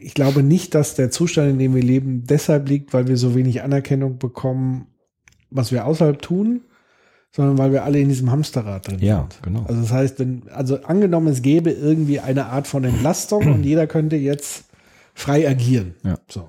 ich 0.00 0.14
glaube 0.14 0.42
nicht, 0.42 0.74
dass 0.74 0.94
der 0.94 1.10
Zustand, 1.10 1.50
in 1.50 1.58
dem 1.58 1.74
wir 1.74 1.82
leben, 1.82 2.24
deshalb 2.24 2.68
liegt, 2.68 2.92
weil 2.94 3.06
wir 3.08 3.16
so 3.16 3.34
wenig 3.34 3.62
Anerkennung 3.62 4.18
bekommen, 4.18 4.86
was 5.50 5.72
wir 5.72 5.86
außerhalb 5.86 6.20
tun, 6.22 6.62
sondern 7.30 7.58
weil 7.58 7.72
wir 7.72 7.84
alle 7.84 8.00
in 8.00 8.08
diesem 8.08 8.30
Hamsterrad 8.30 8.88
drin 8.88 8.98
Ja, 9.00 9.28
sind. 9.30 9.42
genau. 9.42 9.64
Also 9.64 9.82
das 9.82 9.92
heißt, 9.92 10.18
wenn, 10.18 10.48
also 10.48 10.82
angenommen, 10.82 11.28
es 11.28 11.42
gäbe 11.42 11.70
irgendwie 11.70 12.20
eine 12.20 12.46
Art 12.46 12.66
von 12.66 12.84
Entlastung 12.84 13.46
und 13.52 13.62
jeder 13.64 13.86
könnte 13.86 14.16
jetzt 14.16 14.64
frei 15.14 15.46
agieren. 15.48 15.94
Ja. 16.04 16.18
So. 16.30 16.48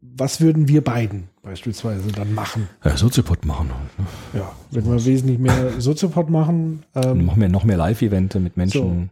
Was 0.00 0.40
würden 0.40 0.68
wir 0.68 0.82
beiden 0.82 1.24
beispielsweise 1.44 2.10
dann 2.10 2.34
machen? 2.34 2.68
Ja, 2.84 2.96
Soziopod 2.96 3.44
machen. 3.44 3.68
Ne? 3.68 4.40
Ja, 4.40 4.52
wenn 4.70 4.84
wir 4.86 5.04
wesentlich 5.04 5.38
mehr 5.38 5.78
Soziopod 5.80 6.30
machen. 6.30 6.82
Ähm, 6.94 7.26
noch 7.26 7.36
mehr, 7.36 7.48
noch 7.48 7.64
mehr 7.64 7.76
Live-Evente 7.76 8.40
mit 8.40 8.56
Menschen. 8.56 9.10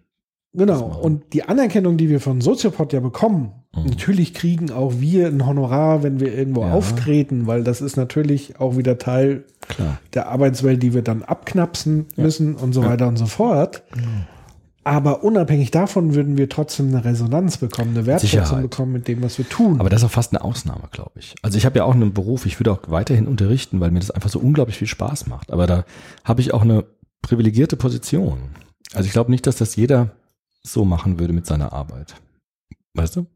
genau. 0.54 0.88
machen. 0.88 1.00
Und 1.02 1.32
die 1.34 1.44
Anerkennung, 1.44 1.96
die 1.96 2.08
wir 2.08 2.20
von 2.20 2.40
Soziopod 2.40 2.92
ja 2.92 3.00
bekommen, 3.00 3.52
Mhm. 3.74 3.86
natürlich 3.86 4.34
kriegen 4.34 4.70
auch 4.70 4.94
wir 5.00 5.28
ein 5.28 5.46
Honorar, 5.46 6.02
wenn 6.02 6.20
wir 6.20 6.34
irgendwo 6.34 6.60
Ja. 6.62 6.72
auftreten, 6.72 7.46
weil 7.46 7.64
das 7.64 7.80
ist 7.80 7.96
natürlich 7.96 8.60
auch 8.60 8.76
wieder 8.76 8.98
Teil 8.98 9.44
Klar. 9.68 9.98
der 10.12 10.28
Arbeitswelt, 10.28 10.82
die 10.82 10.92
wir 10.92 11.00
dann 11.02 11.22
abknapsen 11.22 12.06
müssen 12.16 12.54
und 12.54 12.74
so 12.74 12.84
weiter 12.84 13.08
und 13.08 13.16
so 13.16 13.24
fort. 13.26 13.82
Aber 14.84 15.22
unabhängig 15.22 15.70
davon 15.70 16.14
würden 16.14 16.36
wir 16.36 16.48
trotzdem 16.48 16.88
eine 16.88 17.04
Resonanz 17.04 17.56
bekommen, 17.56 17.96
eine 17.96 18.06
Wertschätzung 18.06 18.40
Sicherheit. 18.44 18.62
bekommen 18.62 18.92
mit 18.92 19.06
dem, 19.06 19.22
was 19.22 19.38
wir 19.38 19.48
tun. 19.48 19.78
Aber 19.78 19.88
das 19.88 20.02
ist 20.02 20.06
auch 20.06 20.12
fast 20.12 20.32
eine 20.32 20.42
Ausnahme, 20.42 20.88
glaube 20.90 21.12
ich. 21.20 21.36
Also 21.42 21.56
ich 21.56 21.64
habe 21.64 21.78
ja 21.78 21.84
auch 21.84 21.94
einen 21.94 22.12
Beruf, 22.12 22.46
ich 22.46 22.58
würde 22.58 22.72
auch 22.72 22.80
weiterhin 22.88 23.28
unterrichten, 23.28 23.78
weil 23.78 23.92
mir 23.92 24.00
das 24.00 24.10
einfach 24.10 24.30
so 24.30 24.40
unglaublich 24.40 24.78
viel 24.78 24.88
Spaß 24.88 25.26
macht. 25.28 25.52
Aber 25.52 25.68
da 25.68 25.84
habe 26.24 26.40
ich 26.40 26.52
auch 26.52 26.62
eine 26.62 26.84
privilegierte 27.22 27.76
Position. 27.76 28.38
Also 28.92 29.06
ich 29.06 29.12
glaube 29.12 29.30
nicht, 29.30 29.46
dass 29.46 29.56
das 29.56 29.76
jeder 29.76 30.10
so 30.64 30.84
machen 30.84 31.20
würde 31.20 31.32
mit 31.32 31.46
seiner 31.46 31.72
Arbeit. 31.72 32.14
Weißt 32.94 33.16
du? 33.16 33.26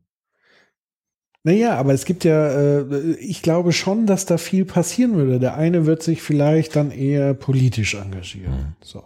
Naja, 1.45 1.77
aber 1.79 1.95
es 1.95 2.05
gibt 2.05 2.25
ja, 2.25 2.49
äh, 2.49 3.13
ich 3.21 3.41
glaube 3.41 3.71
schon, 3.71 4.07
dass 4.07 4.27
da 4.27 4.37
viel 4.37 4.65
passieren 4.65 5.15
würde. 5.15 5.39
Der 5.39 5.55
eine 5.57 5.87
wird 5.87 6.03
sich 6.03 6.21
vielleicht 6.21 6.75
dann 6.75 6.91
eher 6.91 7.35
politisch 7.35 7.95
engagieren. 7.95 8.75
So. 8.83 9.05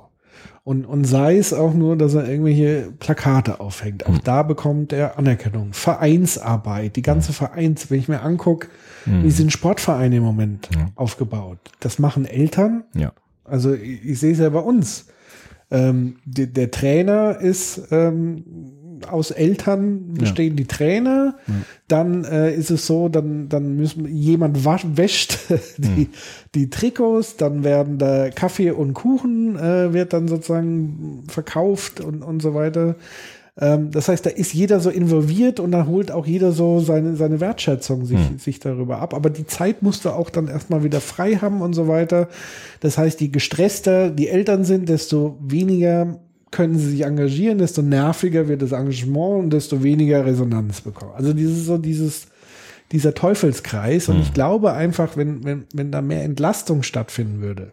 Und, 0.63 0.85
und 0.85 1.05
sei 1.05 1.39
es 1.39 1.53
auch 1.53 1.73
nur, 1.73 1.97
dass 1.97 2.15
er 2.15 2.29
irgendwelche 2.29 2.93
Plakate 2.99 3.61
aufhängt. 3.61 4.07
Auch 4.07 4.19
da 4.19 4.43
bekommt 4.43 4.93
er 4.93 5.19
Anerkennung. 5.19 5.73
Vereinsarbeit, 5.73 6.97
die 6.97 7.03
ganze 7.03 7.33
Vereins, 7.33 7.91
wenn 7.91 7.99
ich 7.99 8.09
mir 8.09 8.21
angucke, 8.21 8.69
wie 9.07 9.31
sind 9.31 9.53
Sportvereine 9.53 10.17
im 10.19 10.23
Moment 10.23 10.69
aufgebaut. 10.95 11.59
Das 11.81 11.99
machen 11.99 12.27
Eltern. 12.27 12.85
Ja. 12.95 13.13
Also 13.45 13.73
ich, 13.73 14.05
ich 14.05 14.21
sehe 14.21 14.33
es 14.33 14.39
ja 14.39 14.51
bei 14.51 14.61
uns. 14.61 15.07
Ähm, 15.71 16.17
der, 16.25 16.47
der 16.47 16.71
Trainer 16.71 17.39
ist 17.41 17.81
ähm, 17.91 18.45
aus 19.09 19.31
Eltern 19.31 20.15
bestehen 20.15 20.57
die 20.57 20.67
Trainer. 20.67 21.37
Dann 21.89 22.25
äh, 22.25 22.55
ist 22.55 22.71
es 22.71 22.87
so, 22.87 23.09
dann, 23.09 23.49
dann 23.49 23.77
müssen 23.77 24.07
jemand 24.07 24.65
wasch, 24.65 24.85
wäscht 24.95 25.39
die, 25.79 26.11
die 26.55 26.71
Trikots, 26.71 27.37
dann 27.37 27.65
werden 27.65 27.99
da 27.99 28.31
Kaffee 28.31 28.71
und 28.71 28.95
Kuchen 28.95 29.57
äh, 29.57 29.93
wird 29.93 30.13
dann 30.13 30.29
sozusagen 30.29 31.25
verkauft 31.29 32.01
und, 32.01 32.23
und 32.23 32.41
so 32.41 32.55
weiter. 32.55 32.97
Ähm, 33.61 33.91
das 33.91 34.09
heißt, 34.09 34.25
da 34.25 34.31
ist 34.31 34.55
jeder 34.55 34.81
so 34.81 34.91
involviert 34.91 35.61
und 35.61 35.73
dann 35.73 35.87
holt 35.87 36.11
auch 36.11 36.27
jeder 36.27 36.53
so 36.53 36.81
seine, 36.81 37.17
seine 37.17 37.41
Wertschätzung 37.41 38.07
sich, 38.07 38.19
sich 38.39 38.59
darüber 38.59 38.99
ab. 38.99 39.15
Aber 39.15 39.31
die 39.31 39.47
Zeit 39.47 39.83
musste 39.83 40.15
auch 40.15 40.31
dann 40.31 40.49
erstmal 40.49 40.83
wieder 40.83 41.01
frei 41.01 41.37
haben 41.37 41.61
und 41.61 41.75
so 41.75 41.87
weiter. 41.89 42.29
Das 42.81 42.97
heißt, 42.97 43.21
je 43.21 43.29
gestresster 43.29 44.11
die 44.11 44.29
Eltern 44.29 44.65
sind, 44.65 44.89
desto 44.89 45.39
weniger 45.41 46.19
können 46.51 46.79
sie 46.79 46.91
sich 46.91 47.05
engagieren, 47.05 47.59
desto 47.59 47.83
nerviger 47.83 48.49
wird 48.49 48.63
das 48.63 48.73
Engagement 48.73 49.45
und 49.45 49.51
desto 49.51 49.83
weniger 49.83 50.27
Resonanz 50.27 50.81
bekommen. 50.81 51.13
Also 51.15 51.33
dieses 51.33 51.67
so 51.67 51.79
dieses 51.79 52.27
dieser 52.93 53.15
Teufelskreis 53.15 54.09
und 54.09 54.21
ich 54.21 54.35
glaube 54.35 54.73
einfach, 54.73 55.17
wenn 55.17 55.45
wenn 55.45 55.65
wenn 55.73 55.93
da 55.93 56.03
mehr 56.03 56.25
Entlastung 56.25 56.83
stattfinden 56.83 57.41
würde. 57.41 57.73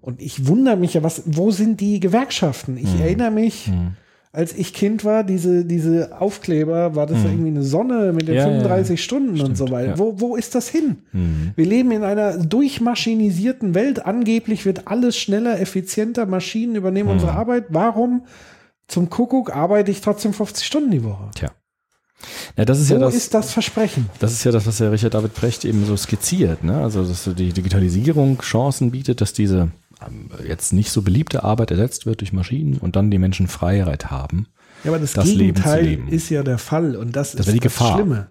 Und 0.00 0.20
ich 0.20 0.46
wundere 0.46 0.76
mich 0.76 0.94
ja, 0.94 1.02
was 1.02 1.22
wo 1.26 1.50
sind 1.50 1.80
die 1.80 2.00
Gewerkschaften? 2.00 2.76
Ich 2.76 3.00
erinnere 3.00 3.30
mich 3.30 3.70
als 4.34 4.54
ich 4.54 4.72
Kind 4.72 5.04
war, 5.04 5.24
diese, 5.24 5.64
diese 5.66 6.18
Aufkleber, 6.20 6.94
war 6.94 7.06
das 7.06 7.22
ja 7.22 7.28
irgendwie 7.30 7.48
eine 7.50 7.62
Sonne 7.62 8.12
mit 8.14 8.28
den. 8.28 8.34
Ja, 8.36 8.46
ja, 8.48 8.52
35 8.52 9.04
Stunden 9.04 9.38
und 9.42 9.56
so 9.58 9.70
weiter. 9.70 9.90
ja. 9.90 9.98
Wo, 9.98 10.14
wo 10.20 10.36
ist 10.36 10.54
das 10.54 10.68
hin? 10.68 10.96
Wir 11.54 11.66
leben 11.66 11.90
in 11.90 12.02
einer 12.02 12.38
durchmaschinisierten 12.38 13.74
Welt. 13.74 14.06
Angeblich 14.06 14.64
wird 14.64 14.86
alles 14.88 15.16
schneller, 15.16 15.60
effizienter. 15.60 16.26
Maschinen 16.26 16.76
übernehmen 16.76 17.08
Mhm. 17.08 17.14
unsere 17.16 17.32
Arbeit. 17.32 17.66
Warum 17.68 18.24
zum 18.88 19.10
Kuckuck 19.10 19.54
arbeite 19.54 19.90
ich 19.90 20.00
trotzdem 20.00 20.32
50 20.32 20.64
Stunden 20.66 20.90
die 20.90 21.04
Woche? 21.04 21.30
Tja. 21.34 21.50
Ja, 22.56 22.64
das 22.64 22.78
ist 22.80 22.90
Wo 22.90 22.94
ja 22.94 23.00
das, 23.00 23.14
ist 23.14 23.34
das 23.34 23.52
Versprechen? 23.52 24.08
das 24.20 24.32
ist 24.32 24.44
ja 24.44 24.52
das, 24.52 24.66
was 24.66 24.78
der 24.78 24.92
Richard 24.92 25.12
David 25.14 25.34
Precht 25.34 25.64
eben 25.64 25.84
so 25.84 25.96
skizziert, 25.96 26.62
ne? 26.62 26.76
Also, 26.80 27.04
dass 27.04 27.28
die 27.36 27.52
Digitalisierung 27.52 28.38
Chancen 28.40 28.92
bietet, 28.92 29.20
dass 29.20 29.32
diese 29.32 29.70
jetzt 30.46 30.72
nicht 30.72 30.90
so 30.90 31.02
beliebte 31.02 31.42
Arbeit 31.44 31.70
ersetzt 31.70 32.06
wird 32.06 32.20
durch 32.20 32.32
Maschinen 32.32 32.78
und 32.78 32.96
dann 32.96 33.10
die 33.10 33.18
Menschen 33.18 33.48
Freiheit 33.48 34.10
haben. 34.10 34.46
Ja, 34.84 34.90
aber 34.90 34.98
das, 34.98 35.12
Das 35.12 35.26
Leben 35.26 35.38
zu 35.56 35.62
Gegenteil 35.62 35.84
leben. 35.84 36.08
ist 36.08 36.28
ja 36.30 36.42
der 36.42 36.58
Fall 36.58 36.96
und 36.96 37.14
das, 37.14 37.32
Das 37.32 37.46
ist 37.46 37.52
die 37.54 37.58
das 37.60 37.62
Gefahr. 37.72 37.94
Schlimme. 37.94 38.28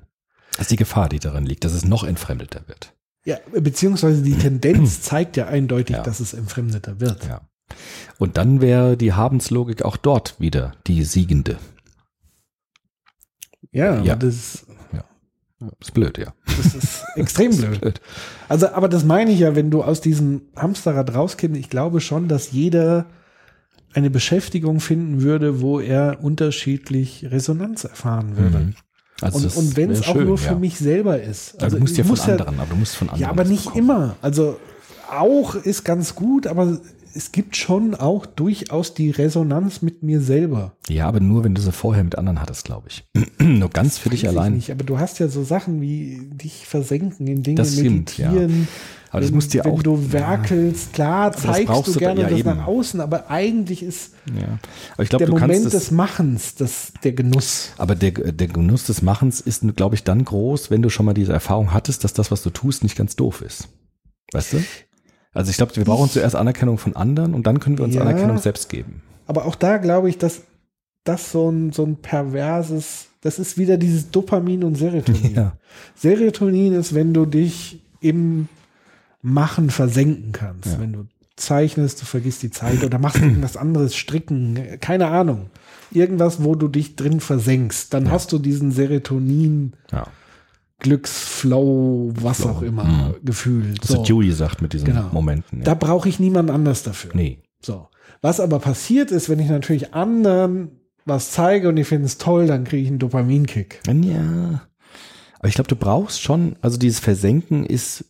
Das 0.54 0.62
ist 0.62 0.72
die 0.72 0.76
Gefahr, 0.76 1.08
die 1.10 1.20
darin 1.20 1.46
liegt, 1.46 1.64
dass 1.64 1.74
es 1.74 1.86
noch 1.86 2.04
entfremdeter 2.04 2.68
wird. 2.68 2.94
Ja, 3.24 3.38
beziehungsweise 3.54 4.22
die 4.22 4.36
Tendenz 4.38 5.02
zeigt 5.02 5.38
ja 5.38 5.48
eindeutig, 5.48 5.96
Ja. 5.96 6.04
dass 6.04 6.20
es 6.20 6.34
entfremdeter 6.34 7.00
wird. 7.00 7.26
Ja. 7.26 7.42
Und 8.18 8.36
dann 8.38 8.60
wäre 8.60 8.98
die 8.98 9.14
Habenslogik 9.14 9.84
auch 9.84 9.96
dort 9.96 10.40
wieder 10.40 10.74
die 10.88 11.04
siegende. 11.04 11.58
Ja, 13.72 14.02
Ja. 14.02 14.16
das, 14.16 14.66
Ist 15.80 15.94
blöd, 15.94 16.18
ja. 16.18 16.34
das 16.46 16.76
ist 16.76 17.04
extrem 17.16 17.56
blöd. 17.56 18.02
Also, 18.50 18.70
aber 18.70 18.90
das 18.90 19.04
meine 19.04 19.32
ich 19.32 19.40
ja, 19.40 19.56
wenn 19.56 19.70
du 19.70 19.84
aus 19.84 20.02
diesem 20.02 20.42
Hamsterrad 20.56 21.14
rauskommst, 21.14 21.60
ich 21.60 21.70
glaube 21.70 22.02
schon, 22.02 22.28
dass 22.28 22.52
jeder 22.52 23.06
eine 23.94 24.10
Beschäftigung 24.10 24.80
finden 24.80 25.22
würde, 25.22 25.62
wo 25.62 25.80
er 25.80 26.24
unterschiedlich 26.24 27.28
Resonanz 27.30 27.84
erfahren 27.84 28.38
würde. 28.38 28.60
Mhm. 28.60 28.76
Also 29.22 29.38
Und, 29.38 29.56
und 29.58 29.78
wenn 29.78 29.92
es 29.92 30.02
auch 30.02 30.14
schön, 30.14 30.26
nur 30.26 30.38
für 30.38 30.54
ja. 30.54 30.56
mich 30.56 30.78
selber 30.78 31.22
ist. 31.22 31.62
Also 31.62 31.78
du 31.78 31.82
musst 31.84 31.98
ja 31.98 32.04
von 32.04 32.12
muss 32.12 32.28
anderen, 32.28 32.60
aber 32.60 32.70
du 32.70 32.76
musst 32.76 32.96
von 32.96 33.10
anderen. 33.10 33.22
Ja, 33.22 33.30
aber 33.30 33.44
nicht 33.44 33.66
bekommen. 33.66 33.84
immer. 33.84 34.16
Also 34.22 34.58
auch 35.10 35.56
ist 35.56 35.84
ganz 35.84 36.16
gut, 36.16 36.48
aber 36.48 36.80
es 37.14 37.32
gibt 37.32 37.56
schon 37.58 37.96
auch 37.96 38.26
durchaus 38.26 38.94
die 38.94 39.10
Resonanz 39.10 39.82
mit 39.82 40.04
mir 40.04 40.22
selber. 40.22 40.74
Ja, 40.88 41.08
aber 41.08 41.20
nur, 41.20 41.44
wenn 41.44 41.56
du 41.56 41.62
sie 41.62 41.72
vorher 41.72 42.04
mit 42.04 42.18
anderen 42.18 42.42
hattest, 42.42 42.66
glaube 42.66 42.88
ich. 42.90 43.04
nur 43.40 43.70
ganz 43.70 43.98
für 43.98 44.10
dich 44.10 44.28
allein. 44.28 44.54
Nicht, 44.56 44.72
aber 44.72 44.84
du 44.84 45.00
hast 45.00 45.20
ja 45.20 45.28
so 45.28 45.44
Sachen 45.44 45.82
wie 45.82 46.30
dich 46.34 46.66
versenken 46.68 47.28
in 47.28 47.44
Dinge, 47.44 47.56
Das 47.58 47.74
stimmt, 47.74 48.18
ja. 48.18 48.32
meditieren. 48.32 48.68
Aber 49.10 49.20
das 49.20 49.30
wenn, 49.30 49.36
muss 49.36 49.48
dir 49.50 49.66
wenn 49.66 49.72
auch- 49.74 49.84
du 49.84 50.12
werkelst, 50.14 50.94
klar 50.94 51.32
das 51.32 51.42
zeigst 51.42 51.68
du 51.70 51.82
du 51.82 51.92
da- 51.94 52.00
gerne 52.00 52.22
ja, 52.22 52.30
das 52.30 52.40
eben. 52.40 52.50
nach 52.50 52.66
außen, 52.68 53.02
aber 53.02 53.30
eigentlich 53.30 53.84
ist 53.84 54.14
Ja. 54.40 54.58
Aber 54.94 55.04
ich 55.04 55.10
glaube, 55.10 55.26
der 55.26 55.34
Moment 55.34 55.66
des 55.66 55.74
es. 55.74 55.92
Machens 55.92 56.56
das, 56.56 56.94
der 57.04 57.12
Genuss. 57.12 57.72
Aber 57.78 57.96
der, 57.96 58.12
der 58.12 58.48
Genuss 58.48 58.86
des 58.86 59.02
Machens 59.02 59.42
ist, 59.42 59.64
glaube 59.76 59.96
ich, 59.96 60.06
dann 60.06 60.24
groß, 60.24 60.72
wenn 60.72 60.82
du 60.82 60.90
schon 60.90 61.06
mal 61.06 61.14
diese 61.14 61.34
Erfahrung 61.34 61.74
hattest, 61.74 62.06
dass 62.06 62.14
das, 62.14 62.32
was 62.32 62.42
du 62.42 62.52
tust, 62.52 62.84
nicht 62.84 62.96
ganz 62.96 63.18
doof 63.18 63.42
ist. 63.42 63.68
Weißt 64.32 64.54
du? 64.54 64.64
Also 65.34 65.50
ich 65.52 65.58
glaube, 65.58 65.76
wir 65.76 65.86
brauchen 65.86 66.10
zuerst 66.10 66.36
Anerkennung 66.36 66.78
von 66.78 66.96
anderen 66.96 67.34
und 67.34 67.48
dann 67.48 67.60
können 67.60 67.78
wir 67.78 67.86
uns 67.86 67.96
Ja. 67.96 68.02
Anerkennung 68.02 68.38
selbst 68.38 68.70
geben. 68.70 69.02
Aber 69.28 69.46
auch 69.46 69.56
da 69.56 69.78
glaube 69.78 70.10
ich, 70.10 70.18
dass 70.18 70.42
das 71.04 71.32
so 71.32 71.50
ein, 71.50 71.72
so 71.72 71.84
ein 71.86 71.96
perverses, 71.98 73.08
das 73.22 73.40
ist 73.40 73.58
wieder 73.58 73.78
dieses 73.78 74.12
Dopamin 74.12 74.64
und 74.64 74.76
Serotonin. 74.76 75.34
Ja. 75.36 75.54
Serotonin 75.96 76.74
ist, 76.74 76.94
wenn 76.94 77.14
du 77.14 77.26
dich 77.26 77.82
im 78.02 78.48
Machen 79.22 79.70
versenken 79.70 80.32
kannst, 80.32 80.66
Ja. 80.74 80.80
wenn 80.80 80.94
du 80.94 81.06
zeichnest, 81.38 82.02
du 82.02 82.06
vergisst 82.06 82.44
die 82.44 82.52
Zeit 82.52 82.84
oder 82.84 83.00
machst 83.00 83.18
irgendwas 83.22 83.56
anderes, 83.58 83.96
stricken, 83.96 84.60
keine 84.82 85.08
Ahnung. 85.08 85.50
Irgendwas, 85.92 86.44
wo 86.44 86.56
du 86.56 86.68
dich 86.68 86.96
drin 86.96 87.20
versenkst. 87.20 87.94
Dann 87.94 88.10
hast 88.12 88.32
du 88.32 88.40
diesen 88.40 88.72
Serotonin, 88.72 89.74
Ja. 89.92 90.08
Glücksflow, 90.82 92.12
was 92.16 92.46
auch 92.46 92.62
immer, 92.62 93.16
Gefühl. 93.24 93.76
Das 93.80 93.96
hat 93.98 94.10
Dewey 94.10 94.28
gesagt 94.28 94.62
mit 94.62 94.74
diesen 94.74 94.88
Genau. 94.88 95.10
Momenten. 95.12 95.60
Ja. 95.60 95.64
Da 95.66 95.74
brauche 95.76 96.10
ich 96.10 96.20
niemand 96.20 96.50
anders 96.52 96.84
dafür. 96.84 97.12
nee. 97.14 97.40
So. 97.64 97.88
Was 98.24 98.40
aber 98.40 98.60
passiert 98.60 99.12
ist, 99.12 99.30
wenn 99.30 99.40
ich 99.40 99.50
natürlich 99.50 99.94
anderen 99.94 100.72
was 101.06 101.32
zeige 101.32 101.70
und 101.70 101.76
die 101.76 101.84
finden 101.84 102.06
es 102.06 102.18
toll, 102.20 102.46
dann 102.48 102.64
kriege 102.64 102.84
ich 102.84 102.88
einen 102.90 103.00
Dopaminkick. 103.00 103.82
Ja. 103.88 104.62
Aber 105.40 105.48
ich 105.48 105.56
glaube, 105.56 105.68
du 105.68 105.76
brauchst 105.76 106.22
schon, 106.22 106.56
also 106.62 106.78
dieses 106.78 107.00
Versenken 107.00 107.66
ist, 107.66 108.06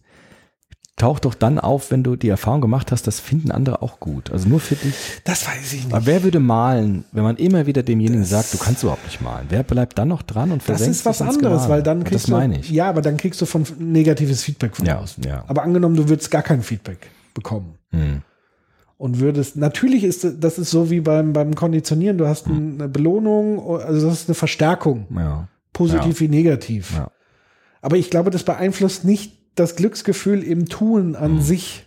taucht 1.01 1.25
doch 1.25 1.33
dann 1.33 1.59
auf, 1.59 1.91
wenn 1.91 2.03
du 2.03 2.15
die 2.15 2.29
Erfahrung 2.29 2.61
gemacht 2.61 2.91
hast, 2.91 3.07
das 3.07 3.19
finden 3.19 3.51
andere 3.51 3.81
auch 3.81 3.99
gut. 3.99 4.31
Also 4.31 4.47
nur 4.47 4.59
für 4.59 4.75
dich. 4.75 4.93
Das 5.23 5.45
weiß 5.47 5.73
ich 5.73 5.83
nicht. 5.85 5.93
Aber 5.93 6.05
wer 6.05 6.23
würde 6.23 6.39
malen, 6.39 7.03
wenn 7.11 7.23
man 7.23 7.37
immer 7.37 7.65
wieder 7.65 7.83
demjenigen 7.83 8.23
sagt, 8.23 8.53
du 8.53 8.57
kannst 8.57 8.83
überhaupt 8.83 9.03
nicht 9.05 9.19
malen? 9.21 9.47
Wer 9.49 9.63
bleibt 9.63 9.97
dann 9.97 10.07
noch 10.07 10.21
dran 10.21 10.51
und 10.51 10.59
Das 10.59 10.65
versenkt 10.65 10.95
ist 10.95 11.05
was 11.05 11.21
anderes, 11.21 11.67
weil 11.69 11.83
dann 11.83 12.03
kriegst 12.03 12.25
Das 12.25 12.31
meine 12.31 12.59
ich. 12.59 12.67
du, 12.69 12.73
ja, 12.73 12.87
aber 12.89 13.01
dann 13.01 13.17
kriegst 13.17 13.41
du 13.41 13.45
von 13.45 13.65
negatives 13.79 14.43
Feedback 14.43 14.75
von 14.75 14.85
Ja, 14.85 14.99
außen. 14.99 15.23
ja. 15.23 15.43
Aber 15.47 15.63
angenommen, 15.63 15.95
du 15.95 16.07
würdest 16.07 16.29
gar 16.31 16.43
kein 16.43 16.61
Feedback 16.63 17.09
bekommen 17.33 17.75
Hm. 17.91 18.21
und 18.97 19.19
würdest, 19.19 19.55
natürlich 19.57 20.03
ist 20.03 20.25
das 20.39 20.57
ist 20.59 20.69
so 20.71 20.89
wie 20.89 21.01
beim, 21.01 21.33
beim 21.33 21.55
Konditionieren, 21.55 22.17
du 22.17 22.27
hast 22.27 22.45
Hm. 22.47 22.75
eine 22.79 22.87
Belohnung, 22.89 23.59
also 23.81 24.07
das 24.07 24.21
ist 24.21 24.29
eine 24.29 24.35
Verstärkung, 24.35 25.07
Ja. 25.15 25.47
positiv 25.73 26.19
wie 26.19 26.27
negativ. 26.27 26.93
Ja. 26.95 27.09
Aber 27.81 27.97
ich 27.97 28.09
glaube, 28.11 28.29
das 28.29 28.43
beeinflusst 28.43 29.03
nicht 29.03 29.40
das 29.55 29.75
Glücksgefühl 29.75 30.43
im 30.43 30.67
Tun 30.69 31.15
an 31.15 31.37
Hm. 31.37 31.41
sich. 31.41 31.85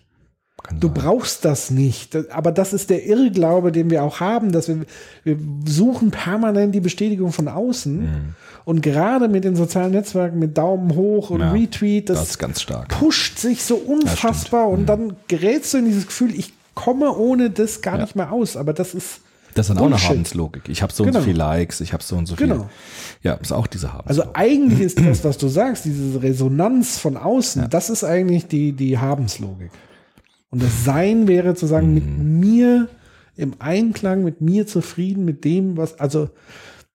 Kann 0.63 0.81
Du 0.81 0.89
brauchst 0.89 1.45
das 1.45 1.71
nicht. 1.71 2.17
Aber 2.31 2.51
das 2.53 2.73
ist 2.73 2.89
der 2.89 3.05
Irrglaube, 3.07 3.71
den 3.73 3.91
wir 3.91 4.03
auch 4.03 4.21
haben, 4.21 4.51
dass 4.53 4.69
wir, 4.69 4.87
wir 5.25 5.37
suchen 5.67 6.11
permanent 6.11 6.75
die 6.75 6.81
Bestätigung 6.81 7.33
von 7.33 7.49
außen. 7.49 8.01
Hm. 8.01 8.09
Und 8.65 8.81
gerade 8.81 9.29
mit 9.29 9.45
den 9.45 9.57
sozialen 9.57 9.93
Netzwerken, 9.93 10.39
mit 10.39 10.57
Daumen 10.57 10.95
hoch 10.95 11.29
und 11.31 11.41
Ja, 11.41 11.53
Retweet, 11.53 12.09
das, 12.09 12.19
Das 12.21 12.29
ist 12.31 12.39
ganz 12.39 12.63
stark. 12.63 12.89
pusht 12.89 13.39
sich 13.39 13.63
so 13.63 13.75
unfassbar. 13.77 14.69
und 14.69 14.87
dann 14.87 15.17
gerätst 15.29 15.75
du 15.75 15.79
in 15.79 15.85
dieses 15.85 16.07
Gefühl, 16.07 16.35
ich 16.35 16.55
komme 16.75 17.13
ohne 17.15 17.51
das 17.51 17.83
gar 17.83 17.97
Ja. 17.99 18.03
nicht 18.05 18.17
mehr 18.17 18.33
aus. 18.33 18.57
Aber 18.57 18.73
das 18.73 18.95
ist, 18.95 19.21
Das 19.55 19.67
ist 19.67 19.71
dann 19.71 19.79
auch 19.79 19.83
eine 19.87 19.91
Bullshit. 19.95 20.11
Habenslogik. 20.11 20.69
Ich 20.69 20.83
habe 20.83 20.93
so 20.93 21.03
und 21.05 21.09
Genau. 21.11 21.21
so 21.21 21.25
viel 21.27 21.37
Likes, 21.37 21.81
ich 21.81 21.93
habe 21.93 22.03
so 22.03 22.17
und 22.17 22.27
so 22.27 22.37
viel. 22.37 22.49
Genau. 22.49 22.69
Ja, 23.23 23.35
ist 23.35 23.53
auch 23.53 23.67
diese 23.67 23.93
Haben. 23.93 24.09
also 24.09 24.25
eigentlich 24.35 24.81
ist 24.87 24.99
das, 25.01 25.25
was 25.25 25.39
du 25.39 25.49
sagst, 25.49 25.85
diese 25.85 26.23
Resonanz 26.23 26.99
von 26.99 27.17
außen, 27.17 27.69
das 27.71 27.91
ist 27.91 28.05
eigentlich 28.05 28.47
die, 28.47 28.73
die 28.73 28.99
Habenslogik. 28.99 29.71
Und 30.51 30.63
das 30.63 30.85
Sein 30.85 31.27
wäre 31.29 31.55
zu 31.55 31.67
sagen, 31.67 31.95
mit 31.95 32.05
Mhm. 32.07 32.41
mir 32.41 32.89
im 33.37 33.55
Einklang, 33.59 34.23
mit 34.23 34.41
mir 34.41 34.67
zufrieden, 34.67 35.25
mit 35.25 35.45
dem, 35.45 35.77
was, 35.77 35.99
also 35.99 36.31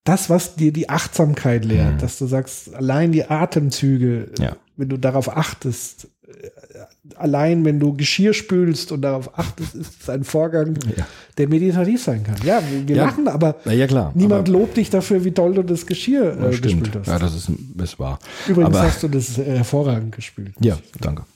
das, 0.05 0.29
was 0.29 0.55
dir 0.55 0.71
die 0.71 0.89
Achtsamkeit 0.89 1.65
lehrt, 1.65 2.01
dass 2.01 2.17
du 2.17 2.25
sagst, 2.25 2.73
allein 2.73 3.11
die 3.11 3.25
Atemzüge, 3.25 4.29
Mhm. 4.37 4.43
Ja. 4.43 4.55
wenn 4.77 4.87
du 4.89 4.97
darauf 4.97 5.35
achtest, 5.35 6.07
äh, 6.27 6.68
allein 7.15 7.65
wenn 7.65 7.79
du 7.79 7.93
Geschirr 7.95 8.33
spülst 8.33 8.91
und 8.91 9.01
darauf 9.01 9.37
achtest, 9.37 9.75
ist 9.75 10.01
es 10.03 10.09
ein 10.09 10.23
Vorgang, 10.23 10.77
Ja. 10.95 11.07
der 11.37 11.47
meditativ 11.49 12.03
sein 12.03 12.23
kann. 12.23 12.35
Ja, 12.45 12.61
wir, 12.85 12.95
Ja. 12.95 13.05
machen, 13.05 13.27
aber 13.27 13.55
ja, 13.65 13.87
klar. 13.87 14.11
niemand 14.15 14.47
aber- 14.49 14.57
lobt 14.59 14.77
dich 14.77 14.89
dafür, 14.89 15.23
wie 15.23 15.31
toll 15.31 15.53
du 15.55 15.63
das 15.63 15.85
Geschirr 15.85 16.37
äh, 16.39 16.55
gespült 16.57 16.95
hast. 16.95 17.07
Ja, 17.07 17.19
das 17.19 17.35
ist, 17.35 17.49
ist 17.81 17.99
wahr. 17.99 18.19
Übrigens 18.47 18.75
aber, 18.75 18.87
hast 18.87 19.03
du 19.03 19.07
das 19.07 19.37
äh, 19.37 19.43
hervorragend 19.57 20.15
gespült. 20.15 20.53
Ja, 20.59 20.77
danke. 21.01 21.23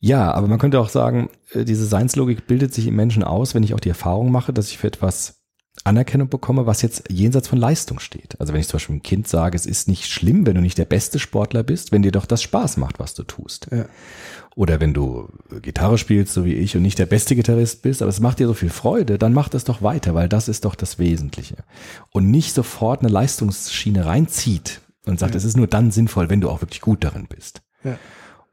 Ja, 0.00 0.32
aber 0.32 0.48
man 0.48 0.58
könnte 0.58 0.78
auch 0.80 0.90
sagen, 0.90 1.30
äh, 1.54 1.64
diese 1.64 1.86
Seinslogik 1.86 2.46
bildet 2.46 2.74
sich 2.74 2.86
im 2.86 2.94
Menschen 2.94 3.24
aus, 3.24 3.54
wenn 3.54 3.62
ich 3.62 3.72
auch 3.72 3.80
die 3.80 3.88
Erfahrung 3.88 4.30
mache, 4.30 4.52
dass 4.52 4.68
ich 4.68 4.76
für 4.76 4.88
etwas 4.88 5.36
Anerkennung 5.84 6.30
bekomme, 6.30 6.66
was 6.66 6.80
jetzt 6.80 7.04
jenseits 7.10 7.48
von 7.48 7.58
Leistung 7.58 8.00
steht. 8.00 8.40
Also 8.40 8.52
wenn 8.52 8.60
ich 8.60 8.68
zum 8.68 8.78
Beispiel 8.78 8.94
einem 8.94 9.02
Kind 9.02 9.28
sage, 9.28 9.54
es 9.54 9.66
ist 9.66 9.86
nicht 9.86 10.06
schlimm, 10.06 10.46
wenn 10.46 10.54
du 10.54 10.62
nicht 10.62 10.78
der 10.78 10.86
beste 10.86 11.18
Sportler 11.18 11.62
bist, 11.62 11.92
wenn 11.92 12.02
dir 12.02 12.12
doch 12.12 12.24
das 12.24 12.42
Spaß 12.42 12.78
macht, 12.78 12.98
was 12.98 13.12
du 13.12 13.22
tust. 13.22 13.68
Ja. 13.70 13.84
Oder 14.56 14.80
wenn 14.80 14.94
du 14.94 15.28
Gitarre 15.62 15.98
spielst, 15.98 16.32
so 16.32 16.44
wie 16.44 16.54
ich, 16.54 16.76
und 16.76 16.82
nicht 16.82 16.98
der 16.98 17.06
beste 17.06 17.36
Gitarrist 17.36 17.82
bist, 17.82 18.02
aber 18.02 18.08
es 18.08 18.20
macht 18.20 18.38
dir 18.38 18.46
so 18.46 18.54
viel 18.54 18.70
Freude, 18.70 19.18
dann 19.18 19.34
mach 19.34 19.48
das 19.48 19.64
doch 19.64 19.82
weiter, 19.82 20.14
weil 20.14 20.28
das 20.28 20.48
ist 20.48 20.64
doch 20.64 20.74
das 20.74 20.98
Wesentliche. 20.98 21.56
Und 22.10 22.30
nicht 22.30 22.54
sofort 22.54 23.00
eine 23.00 23.10
Leistungsschiene 23.10 24.06
reinzieht 24.06 24.80
und 25.06 25.18
sagt, 25.18 25.34
es 25.34 25.44
ist 25.44 25.56
nur 25.56 25.66
dann 25.66 25.90
sinnvoll, 25.90 26.30
wenn 26.30 26.40
du 26.40 26.48
auch 26.48 26.62
wirklich 26.62 26.80
gut 26.80 27.04
darin 27.04 27.26
bist. 27.28 27.62
Ja. 27.82 27.98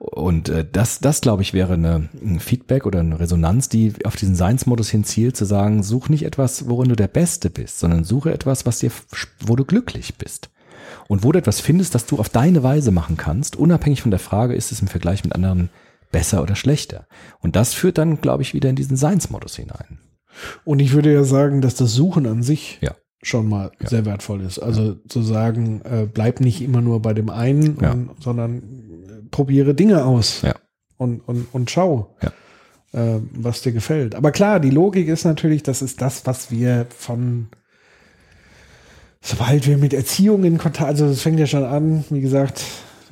Und 0.03 0.49
äh, 0.49 0.65
das, 0.69 0.99
das 0.99 1.21
glaube 1.21 1.43
ich, 1.43 1.53
wäre 1.53 1.73
eine, 1.73 2.09
ein 2.23 2.39
Feedback 2.39 2.87
oder 2.87 3.01
eine 3.01 3.19
Resonanz, 3.19 3.69
die 3.69 3.93
auf 4.03 4.15
diesen 4.15 4.33
Seinsmodus 4.33 4.89
hin 4.89 5.03
zielt, 5.03 5.37
zu 5.37 5.45
sagen, 5.45 5.83
such 5.83 6.09
nicht 6.09 6.25
etwas, 6.25 6.67
worin 6.67 6.89
du 6.89 6.95
der 6.95 7.07
Beste 7.07 7.51
bist, 7.51 7.77
sondern 7.77 8.03
suche 8.03 8.33
etwas, 8.33 8.65
was 8.65 8.79
dir, 8.79 8.89
wo 9.45 9.55
du 9.55 9.63
glücklich 9.63 10.15
bist. 10.17 10.49
Und 11.07 11.23
wo 11.23 11.31
du 11.31 11.37
etwas 11.37 11.61
findest, 11.61 11.93
das 11.93 12.07
du 12.07 12.17
auf 12.17 12.29
deine 12.29 12.63
Weise 12.63 12.89
machen 12.89 13.15
kannst, 13.15 13.55
unabhängig 13.55 14.01
von 14.01 14.09
der 14.09 14.19
Frage, 14.19 14.55
ist 14.55 14.71
es 14.71 14.81
im 14.81 14.87
Vergleich 14.87 15.23
mit 15.23 15.35
anderen 15.35 15.69
besser 16.11 16.41
oder 16.41 16.55
schlechter. 16.55 17.05
Und 17.39 17.55
das 17.55 17.75
führt 17.75 17.99
dann, 17.99 18.21
glaube 18.21 18.41
ich, 18.41 18.55
wieder 18.55 18.69
in 18.71 18.75
diesen 18.75 18.97
Seinsmodus 18.97 19.55
hinein. 19.55 19.99
Und 20.65 20.79
ich 20.79 20.93
würde 20.93 21.13
ja 21.13 21.23
sagen, 21.23 21.61
dass 21.61 21.75
das 21.75 21.93
Suchen 21.93 22.25
an 22.25 22.41
sich 22.41 22.79
Ja. 22.81 22.95
schon 23.21 23.47
mal 23.47 23.71
sehr 23.81 24.05
wertvoll 24.05 24.41
ist. 24.41 24.57
Also 24.57 24.95
zu 25.07 25.21
sagen, 25.21 25.81
äh, 25.81 26.07
bleib 26.11 26.39
nicht 26.39 26.61
immer 26.61 26.81
nur 26.81 27.01
bei 27.03 27.13
dem 27.13 27.29
einen, 27.29 27.77
Ja. 27.79 27.91
und, 27.91 28.09
sondern 28.19 28.63
probiere 29.31 29.73
Dinge 29.73 30.05
aus 30.05 30.41
Ja. 30.41 30.55
und, 30.97 31.19
und, 31.27 31.47
und 31.53 31.71
schau, 31.71 32.15
Ja. 32.21 32.31
äh, 33.15 33.19
was 33.33 33.61
dir 33.61 33.71
gefällt. 33.71 34.13
Aber 34.15 34.31
klar, 34.31 34.59
die 34.59 34.69
Logik 34.69 35.07
ist 35.07 35.23
natürlich, 35.25 35.63
das 35.63 35.81
ist 35.81 36.01
das, 36.01 36.25
was 36.25 36.51
wir 36.51 36.85
von 36.95 37.47
sobald 39.21 39.67
wir 39.67 39.77
mit 39.77 39.93
Erziehung 39.93 40.43
in 40.43 40.57
Kontakt, 40.57 40.89
also 40.89 41.05
es 41.05 41.21
fängt 41.21 41.39
ja 41.39 41.45
schon 41.47 41.63
an, 41.63 42.03
wie 42.09 42.21
gesagt, 42.21 42.63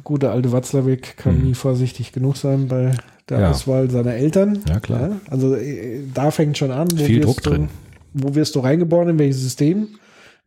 gute 0.03 0.31
alte 0.31 0.51
Watzlawick 0.51 1.17
kann 1.17 1.39
nie 1.43 1.53
vorsichtig 1.53 2.11
genug 2.11 2.37
sein 2.37 2.67
bei 2.67 2.93
der 3.29 3.37
Mhm. 3.37 3.43
Ja. 3.43 3.49
Auswahl 3.51 3.89
seiner 3.91 4.13
Eltern. 4.15 4.59
Ja, 4.67 4.79
klar. 4.79 5.11
also 5.29 5.53
äh, 5.55 6.01
da 6.13 6.31
fängt 6.31 6.57
schon 6.57 6.71
an. 6.71 6.87
Wo 6.91 7.03
Viel 7.03 7.17
wirst 7.17 7.27
Druck 7.27 7.43
du, 7.43 7.49
drin. 7.51 7.69
Wo 8.13 8.33
wirst 8.33 8.55
du 8.55 8.59
reingeboren, 8.61 9.09
in 9.09 9.19
welches 9.19 9.41
System? 9.41 9.87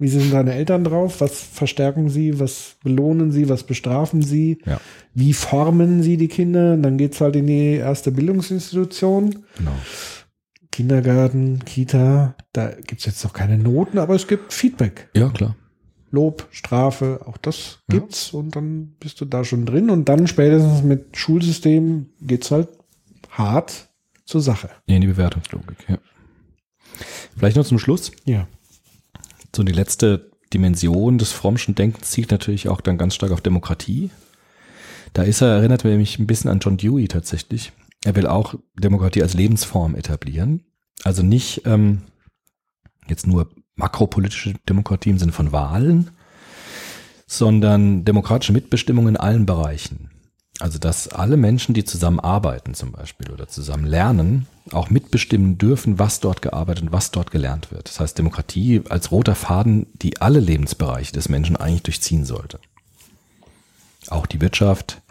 Wie 0.03 0.09
sind 0.09 0.33
deine 0.33 0.55
Eltern 0.55 0.83
drauf? 0.83 1.21
Was 1.21 1.41
verstärken 1.41 2.09
sie? 2.09 2.41
Was 2.41 2.75
belohnen 2.83 3.31
sie? 3.31 3.49
Was 3.49 3.63
bestrafen 3.63 4.21
sie? 4.21 4.59
Ja. 4.67 4.81
Wie 5.15 5.33
formen 5.33 6.03
sie 6.03 6.17
die 6.17 6.29
Kinder? 6.29 6.75
Und 6.75 6.83
dann 6.83 6.99
geht's 6.99 7.21
halt 7.21 7.37
in 7.37 7.47
die 7.47 7.75
erste 7.75 8.11
Bildungsinstitution. 8.11 9.45
Genau. 9.57 9.73
Kindergarten, 10.73 11.65
Kita, 11.65 12.35
da 12.53 12.73
gibt's 12.87 13.05
jetzt 13.05 13.23
noch 13.23 13.33
keine 13.33 13.59
Noten, 13.59 13.99
aber 13.99 14.15
es 14.15 14.27
gibt 14.27 14.53
Feedback. 14.53 15.09
Ja, 15.15 15.29
klar. 15.29 15.55
Lob, 16.11 16.49
Strafe, 16.51 17.21
auch 17.27 17.37
das 17.37 17.79
gibt's 17.89 18.33
und 18.33 18.57
dann 18.57 18.97
bist 18.99 19.21
du 19.21 19.25
da 19.25 19.45
schon 19.45 19.65
drin 19.65 19.89
und 19.89 20.09
dann 20.09 20.27
spätestens 20.27 20.83
mit 20.83 21.17
Schulsystem 21.17 22.07
geht's 22.21 22.51
halt 22.51 22.69
hart 23.31 23.89
zur 24.25 24.41
Sache. 24.41 24.71
Ja, 24.87 24.97
in 24.97 25.03
die 25.03 25.07
Bewertungslogik, 25.07 25.79
ja. 25.89 25.99
Vielleicht 27.37 27.57
noch 27.57 27.65
zum 27.65 27.79
Schluss. 27.79 28.13
Ja. 28.25 28.47
So 29.55 29.63
die 29.63 29.73
letzte 29.73 30.31
Dimension 30.53 31.19
des 31.19 31.33
Frommschen 31.33 31.75
Denkens 31.75 32.11
zielt 32.11 32.31
natürlich 32.31 32.69
auch 32.69 32.81
dann 32.81 32.99
ganz 32.99 33.15
stark 33.15 33.33
auf 33.33 33.41
Demokratie. 33.41 34.11
Da 35.13 35.23
ist 35.23 35.43
er, 35.43 35.49
erinnert 35.49 35.85
mich 35.85 36.19
ein 36.19 36.27
bisschen 36.27 36.51
an 36.51 36.61
John 36.61 36.77
Dewey 36.77 37.09
tatsächlich. 37.09 37.73
Er 38.05 38.17
will 38.17 38.27
auch 38.27 38.55
Demokratie 38.75 39.23
als 39.23 39.35
Lebensform 39.35 39.95
etablieren. 39.95 40.65
Also 41.05 41.23
nicht 41.23 41.63
ähm, 41.67 42.03
jetzt 43.09 43.27
nur 43.27 43.51
makropolitische 43.75 44.55
Demokratie 44.69 45.11
im 45.11 45.19
Sinne 45.19 45.33
von 45.33 45.53
Wahlen, 45.53 46.11
sondern 47.27 48.05
demokratische 48.05 48.53
Mitbestimmung 48.53 49.09
in 49.09 49.17
allen 49.17 49.47
Bereichen. 49.47 50.12
Also 50.63 50.79
dass 50.79 51.09
alle 51.09 51.37
Menschen, 51.37 51.75
die 51.75 51.83
zusammenarbeiten 51.83 52.75
zum 52.75 52.93
Beispiel 52.93 53.33
oder 53.33 53.49
zusammen 53.49 53.85
lernen, 53.85 54.47
auch 54.71 54.91
mitbestimmen 54.91 55.59
dürfen, 55.59 55.99
was 55.99 56.21
dort 56.21 56.41
gearbeitet 56.41 56.85
und 56.85 56.93
was 56.93 57.11
dort 57.11 57.33
gelernt 57.33 57.73
wird. 57.73 57.89
Das 57.89 57.99
heißt, 57.99 58.17
Demokratie 58.17 58.81
als 58.89 59.11
roter 59.11 59.35
Faden, 59.35 59.89
die 59.95 60.21
alle 60.21 60.39
Lebensbereiche 60.39 61.13
des 61.13 61.29
Menschen 61.29 61.57
eigentlich 61.57 61.83
durchziehen 61.83 62.25
sollte. 62.25 62.61
Auch 64.07 64.25
die 64.27 64.41
Wirtschaft. 64.41 65.03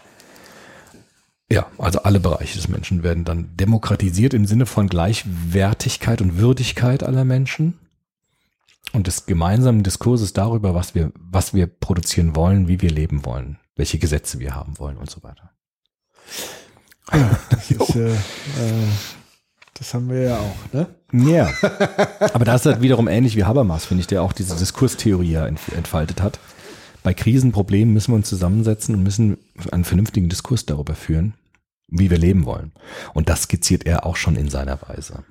Ja, 1.52 1.68
also 1.78 2.04
alle 2.04 2.22
Bereiche 2.22 2.56
des 2.56 2.70
Menschen 2.70 3.04
werden 3.04 3.26
dann 3.26 3.50
demokratisiert 3.58 4.34
im 4.34 4.46
Sinne 4.46 4.66
von 4.66 4.88
Gleichwertigkeit 4.88 6.22
und 6.22 6.38
Würdigkeit 6.38 7.04
aller 7.04 7.26
Menschen 7.26 7.78
und 8.94 9.06
des 9.06 9.26
gemeinsamen 9.26 9.84
Diskurses 9.84 10.32
darüber, 10.32 10.76
was 10.76 10.96
wir, 10.96 11.12
was 11.16 11.54
wir 11.54 11.68
produzieren 11.68 12.38
wollen, 12.38 12.70
wie 12.70 12.80
wir 12.80 12.90
leben 12.90 13.26
wollen, 13.26 13.58
welche 13.76 13.98
Gesetze 14.00 14.40
wir 14.40 14.56
haben 14.56 14.78
wollen 14.80 14.98
und 14.98 15.10
so 15.10 15.22
weiter. 15.24 15.52
Das 17.50 17.72
ist, 17.72 17.96
äh, 17.96 18.12
äh, 18.14 18.18
das 19.74 19.94
haben 19.94 20.10
wir 20.10 20.22
ja 20.22 20.38
auch, 20.40 20.74
ne? 20.74 20.88
Ja. 21.14 21.52
Aber 22.34 22.46
das 22.46 22.62
ist 22.62 22.66
halt 22.68 22.82
wiederum 22.82 23.08
ähnlich 23.08 23.36
wie 23.36 23.44
Habermas, 23.44 23.86
finde 23.86 24.02
ich, 24.02 24.08
der 24.08 24.22
auch 24.24 24.34
diese 24.34 24.56
Diskurstheorie 24.56 25.32
ja 25.32 25.46
entf- 25.46 25.74
entfaltet 25.76 26.22
hat. 26.22 26.40
Bei 27.04 27.14
Krisenproblemen 27.14 27.94
müssen 27.94 28.12
wir 28.12 28.16
uns 28.18 28.30
zusammensetzen 28.30 28.96
und 28.96 29.04
müssen 29.04 29.38
einen 29.72 29.84
vernünftigen 29.84 30.30
Diskurs 30.30 30.66
darüber 30.66 30.96
führen. 30.96 31.34
wie 31.94 32.10
wir 32.10 32.18
leben 32.18 32.46
wollen. 32.46 32.72
Und 33.14 33.28
das 33.28 33.44
skizziert 33.44 33.86
er 33.86 34.06
auch 34.06 34.16
schon 34.16 34.38
in 34.38 34.48
seiner 34.50 34.80
Weise. 34.88 35.26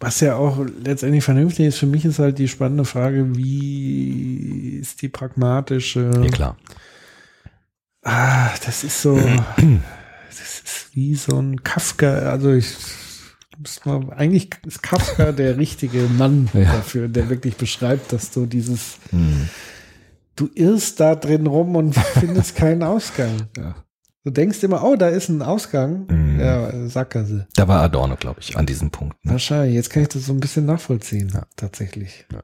Was 0.00 0.18
ja 0.18 0.34
auch 0.34 0.58
letztendlich 0.82 1.22
vernünftig 1.22 1.66
ist, 1.66 1.78
für 1.78 1.86
mich 1.86 2.04
ist 2.04 2.18
halt 2.18 2.38
die 2.38 2.48
spannende 2.48 2.84
Frage, 2.84 3.36
wie 3.36 4.78
ist 4.80 5.02
die 5.02 5.08
pragmatische. 5.08 6.10
Ja, 6.24 6.30
klar. 6.30 6.56
Ah, 8.02 8.50
das 8.64 8.84
ist 8.84 9.00
so, 9.02 9.16
das 10.28 10.40
ist 10.40 10.88
wie 10.94 11.14
so 11.14 11.38
ein 11.38 11.62
Kafka, 11.62 12.30
also 12.30 12.52
ich 12.52 12.74
muss 13.58 13.84
mal, 13.84 14.12
eigentlich 14.14 14.50
ist 14.66 14.82
Kafka 14.82 15.32
der 15.32 15.56
richtige 15.58 16.00
Mann 16.02 16.50
Ja. 16.52 16.64
dafür, 16.76 17.08
der 17.08 17.28
wirklich 17.30 17.56
beschreibt, 17.56 18.12
dass 18.12 18.30
du 18.30 18.46
dieses, 18.46 18.98
Hm. 19.10 19.48
du 20.36 20.50
irrst 20.54 20.98
da 21.00 21.14
drin 21.14 21.46
rum 21.46 21.76
und 21.76 21.94
findest 22.18 22.56
keinen 22.56 22.82
Ausgang. 22.82 23.48
Ja. 23.56 23.76
Du 24.24 24.30
denkst 24.30 24.62
immer, 24.62 24.84
oh, 24.84 24.94
da 24.96 25.08
ist 25.08 25.28
ein 25.28 25.42
Ausgang. 25.42 26.06
Mhm. 26.08 26.38
Ja, 26.40 26.88
Sackgasse. 26.88 27.48
Da 27.56 27.66
war 27.66 27.80
Adorno, 27.82 28.14
glaube 28.16 28.38
ich, 28.40 28.56
an 28.56 28.66
diesem 28.66 28.90
Punkt. 28.92 29.16
Ne? 29.24 29.32
Wahrscheinlich. 29.32 29.74
Jetzt 29.74 29.90
kann 29.90 30.02
ich 30.04 30.10
das 30.10 30.26
so 30.26 30.32
ein 30.32 30.38
bisschen 30.38 30.64
nachvollziehen, 30.64 31.28
Ja. 31.34 31.42
tatsächlich. 31.56 32.24
Ja. 32.32 32.40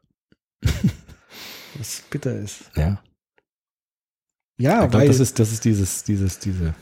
Was 1.78 2.02
bitter 2.10 2.34
ist. 2.34 2.62
Ja. 2.74 3.00
Ja, 4.58 4.72
ich 4.84 4.90
glaube, 4.90 4.94
weil, 4.94 5.06
das 5.08 5.20
ist, 5.20 5.38
das 5.38 5.52
ist 5.52 5.64
dieses, 5.64 6.04
dieses, 6.04 6.38
diese, 6.38 6.74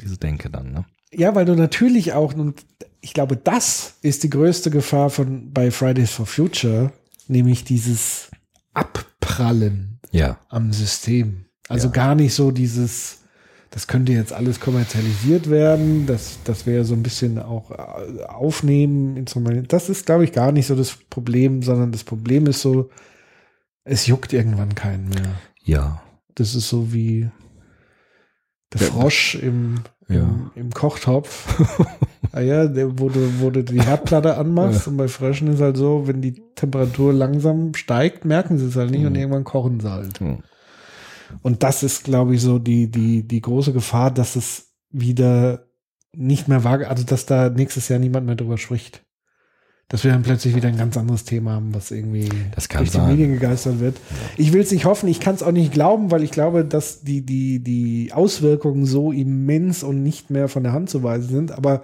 diese 0.00 0.16
Denke 0.18 0.50
dann, 0.50 0.72
ne? 0.72 0.84
ja, 1.12 1.34
weil 1.34 1.44
du 1.44 1.54
natürlich 1.54 2.12
auch, 2.12 2.34
und 2.34 2.64
ich 3.00 3.12
glaube, 3.14 3.36
das 3.36 3.94
ist 4.02 4.22
die 4.22 4.30
größte 4.30 4.70
Gefahr 4.70 5.10
von 5.10 5.52
bei 5.52 5.70
Fridays 5.70 6.10
for 6.10 6.26
Future, 6.26 6.92
nämlich 7.28 7.64
dieses 7.64 8.30
Abprallen 8.72 9.98
Ja. 10.10 10.38
am 10.48 10.72
System. 10.72 11.46
Also 11.68 11.88
Ja. 11.88 11.92
gar 11.92 12.14
nicht 12.14 12.34
so 12.34 12.50
dieses, 12.50 13.18
das 13.70 13.86
könnte 13.86 14.12
jetzt 14.12 14.32
alles 14.32 14.60
kommerzialisiert 14.60 15.50
werden, 15.50 16.06
das, 16.06 16.38
das 16.44 16.66
wäre 16.66 16.84
so 16.84 16.94
ein 16.94 17.02
bisschen 17.02 17.38
auch 17.38 17.70
äh, 17.72 18.24
aufnehmen. 18.24 19.24
Das 19.68 19.88
ist, 19.88 20.06
glaube 20.06 20.24
ich, 20.24 20.32
gar 20.32 20.52
nicht 20.52 20.66
so 20.66 20.74
das 20.76 20.96
Problem, 21.10 21.62
sondern 21.62 21.90
das 21.92 22.04
Problem 22.04 22.46
ist 22.46 22.60
so, 22.60 22.90
es 23.84 24.06
juckt 24.06 24.32
irgendwann 24.32 24.74
keinen 24.74 25.08
mehr. 25.08 25.34
Ja. 25.64 26.00
Das 26.34 26.54
ist 26.54 26.68
so 26.68 26.92
wie 26.92 27.30
der 28.72 28.80
Ja. 28.80 28.86
Frosch 28.88 29.36
im, 29.36 29.76
Ja. 30.08 30.22
im, 30.22 30.50
im 30.54 30.70
Kochtopf. 30.70 31.60
ah 32.32 32.40
ja, 32.40 32.66
der, 32.66 32.98
wo, 32.98 33.08
du, 33.08 33.40
wo 33.40 33.50
du 33.50 33.62
die 33.62 33.80
Herdplatte 33.80 34.36
anmachst. 34.36 34.88
Und 34.88 34.96
bei 34.96 35.08
Fröschen 35.08 35.48
ist 35.48 35.60
halt 35.60 35.76
so, 35.76 36.06
wenn 36.06 36.20
die 36.20 36.42
Temperatur 36.56 37.12
langsam 37.12 37.74
steigt, 37.74 38.24
merken 38.24 38.58
sie 38.58 38.66
es 38.66 38.76
halt 38.76 38.90
nicht 38.90 39.04
und 39.06 39.12
Mhm. 39.12 39.18
irgendwann 39.18 39.44
kochen 39.44 39.78
sie 39.80 39.90
halt. 39.90 40.18
Hm. 40.20 40.38
Und 41.42 41.62
das 41.62 41.82
ist, 41.82 42.04
glaube 42.04 42.34
ich, 42.34 42.42
so 42.42 42.58
die, 42.58 42.90
die, 42.90 43.26
die 43.26 43.40
große 43.40 43.72
Gefahr, 43.72 44.10
dass 44.10 44.36
es 44.36 44.72
wieder 44.90 45.66
nicht 46.12 46.46
mehr 46.48 46.62
wahr, 46.64 46.80
also 46.88 47.04
dass 47.04 47.26
da 47.26 47.48
nächstes 47.48 47.88
Jahr 47.88 47.98
niemand 47.98 48.26
mehr 48.26 48.36
drüber 48.36 48.58
spricht. 48.58 49.03
Dass 49.88 50.02
wir 50.02 50.12
dann 50.12 50.22
plötzlich 50.22 50.56
wieder 50.56 50.68
ein 50.68 50.78
ganz 50.78 50.96
anderes 50.96 51.24
Thema 51.24 51.52
haben, 51.52 51.74
was 51.74 51.90
irgendwie 51.90 52.28
durch 52.54 52.68
die 52.68 52.86
sein. 52.86 53.10
Medien 53.10 53.32
gegeistert 53.32 53.80
wird. 53.80 53.96
Ich 54.36 54.52
will 54.52 54.62
es 54.62 54.72
nicht 54.72 54.86
hoffen, 54.86 55.08
ich 55.08 55.20
kann 55.20 55.34
es 55.34 55.42
auch 55.42 55.52
nicht 55.52 55.72
glauben, 55.72 56.10
weil 56.10 56.22
ich 56.22 56.30
glaube, 56.30 56.64
dass 56.64 57.02
die, 57.02 57.20
die, 57.20 57.60
die 57.60 58.10
Auswirkungen 58.12 58.86
so 58.86 59.12
immens 59.12 59.82
und 59.82 60.02
nicht 60.02 60.30
mehr 60.30 60.48
von 60.48 60.62
der 60.62 60.72
Hand 60.72 60.88
zu 60.88 61.02
weisen 61.02 61.28
sind. 61.28 61.52
Aber 61.52 61.82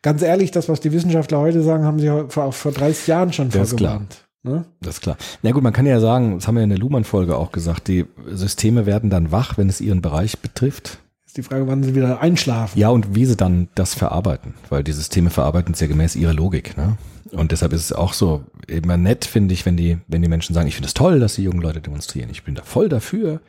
ganz 0.00 0.22
ehrlich, 0.22 0.50
das, 0.50 0.68
was 0.70 0.80
die 0.80 0.92
Wissenschaftler 0.92 1.38
heute 1.38 1.62
sagen, 1.62 1.84
haben 1.84 1.98
sie 1.98 2.10
vor, 2.28 2.52
vor 2.52 2.72
30 2.72 3.06
Jahren 3.06 3.32
schon 3.32 3.50
Das 3.50 3.70
vorgewarnt. 3.70 4.24
Ne? 4.44 4.64
Das 4.80 4.96
ist 4.96 5.02
klar. 5.02 5.16
Na 5.42 5.52
gut, 5.52 5.62
man 5.62 5.72
kann 5.72 5.86
ja 5.86 6.00
sagen, 6.00 6.34
das 6.36 6.48
haben 6.48 6.56
wir 6.56 6.64
in 6.64 6.70
der 6.70 6.78
Luhmann-Folge 6.78 7.36
auch 7.36 7.52
gesagt, 7.52 7.86
die 7.86 8.06
Systeme 8.26 8.86
werden 8.86 9.08
dann 9.08 9.30
wach, 9.30 9.56
wenn 9.56 9.68
es 9.68 9.80
ihren 9.80 10.02
Bereich 10.02 10.38
betrifft. 10.40 10.98
Ist 11.24 11.36
die 11.36 11.42
Frage, 11.42 11.66
wann 11.68 11.82
sie 11.82 11.94
wieder 11.94 12.20
einschlafen. 12.20 12.78
Ja, 12.78 12.88
und 12.88 13.14
wie 13.14 13.24
sie 13.24 13.36
dann 13.36 13.68
das 13.74 13.94
verarbeiten, 13.94 14.54
weil 14.68 14.82
die 14.82 14.92
Systeme 14.92 15.30
verarbeiten 15.30 15.74
es 15.74 15.80
ja 15.80 15.86
gemäß 15.86 16.16
ihrer 16.16 16.34
Logik. 16.34 16.76
Ne? 16.76 16.96
Und 17.32 17.50
deshalb 17.50 17.72
ist 17.72 17.86
es 17.86 17.92
auch 17.92 18.12
so 18.12 18.44
immer 18.66 18.96
nett, 18.96 19.24
finde 19.24 19.54
ich, 19.54 19.64
wenn 19.64 19.76
die, 19.76 19.98
wenn 20.06 20.22
die 20.22 20.28
Menschen 20.28 20.54
sagen, 20.54 20.68
ich 20.68 20.74
finde 20.74 20.88
es 20.88 20.94
toll, 20.94 21.18
dass 21.18 21.34
die 21.34 21.42
jungen 21.42 21.62
Leute 21.62 21.80
demonstrieren, 21.80 22.30
ich 22.30 22.44
bin 22.44 22.54
da 22.54 22.62
voll 22.62 22.88
dafür. 22.88 23.40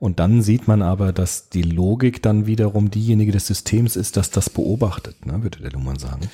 Und 0.00 0.20
dann 0.20 0.42
sieht 0.42 0.68
man 0.68 0.80
aber, 0.80 1.12
dass 1.12 1.48
die 1.48 1.62
Logik 1.62 2.22
dann 2.22 2.46
wiederum 2.46 2.90
diejenige 2.90 3.32
des 3.32 3.48
Systems 3.48 3.96
ist, 3.96 4.16
dass 4.16 4.30
das 4.30 4.48
beobachtet, 4.48 5.26
ne, 5.26 5.42
würde 5.42 5.58
der 5.58 5.72
Luhmann 5.72 5.98
sagen. 5.98 6.30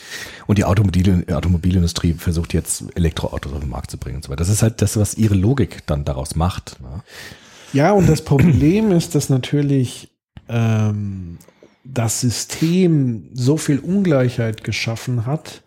Und 0.47 0.59
die 0.59 0.66
Automobil 0.66 1.25
Automobilindustrie 1.33 2.12
versucht 2.12 2.53
jetzt 2.53 2.85
Elektroautos 2.95 3.55
auf 3.55 3.61
den 3.61 3.71
Markt 3.71 3.91
zu 3.91 3.97
bringen 3.97 4.16
und 4.16 4.25
so 4.25 4.29
weiter. 4.29 4.41
Das 4.41 4.51
ist 4.51 4.62
halt 4.62 4.83
das, 4.83 4.99
was 4.99 5.15
ihre 5.15 5.35
Logik 5.35 5.87
dann 5.87 6.05
daraus 6.05 6.37
macht. 6.37 6.79
Ne? 6.83 7.03
Ja, 7.73 7.93
und 7.93 8.07
das 8.07 8.23
Problem 8.23 8.93
ist, 8.93 9.15
dass 9.15 9.31
natürlich 9.31 10.11
ähm, 10.49 11.39
das 11.85 12.21
System 12.21 13.31
so 13.33 13.57
viel 13.57 13.79
Ungleichheit 13.79 14.62
geschaffen 14.62 15.25
hat, 15.25 15.64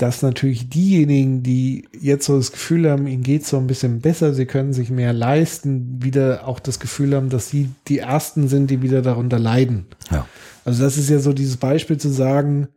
dass 0.00 0.22
natürlich 0.22 0.68
diejenigen, 0.70 1.42
die 1.42 1.88
jetzt 2.00 2.26
so 2.26 2.36
das 2.36 2.52
Gefühl 2.52 2.90
haben, 2.90 3.06
ihnen 3.06 3.22
geht 3.22 3.44
so 3.46 3.56
ein 3.58 3.66
bisschen 3.66 4.00
besser, 4.00 4.32
sie 4.34 4.46
können 4.46 4.72
sich 4.72 4.90
mehr 4.90 5.12
leisten, 5.12 6.02
wieder 6.02 6.46
auch 6.46 6.58
das 6.60 6.80
Gefühl 6.80 7.14
haben, 7.14 7.28
dass 7.28 7.48
sie 7.50 7.68
die 7.88 7.98
Ersten 7.98 8.48
sind, 8.48 8.70
die 8.70 8.82
wieder 8.82 9.02
darunter 9.02 9.38
leiden. 9.38 9.86
Ja. 10.10 10.26
Also 10.64 10.82
das 10.84 10.96
ist 10.96 11.10
ja 11.10 11.18
so 11.18 11.32
dieses 11.32 11.56
Beispiel 11.58 11.98
zu 11.98 12.08
sagen, 12.08 12.68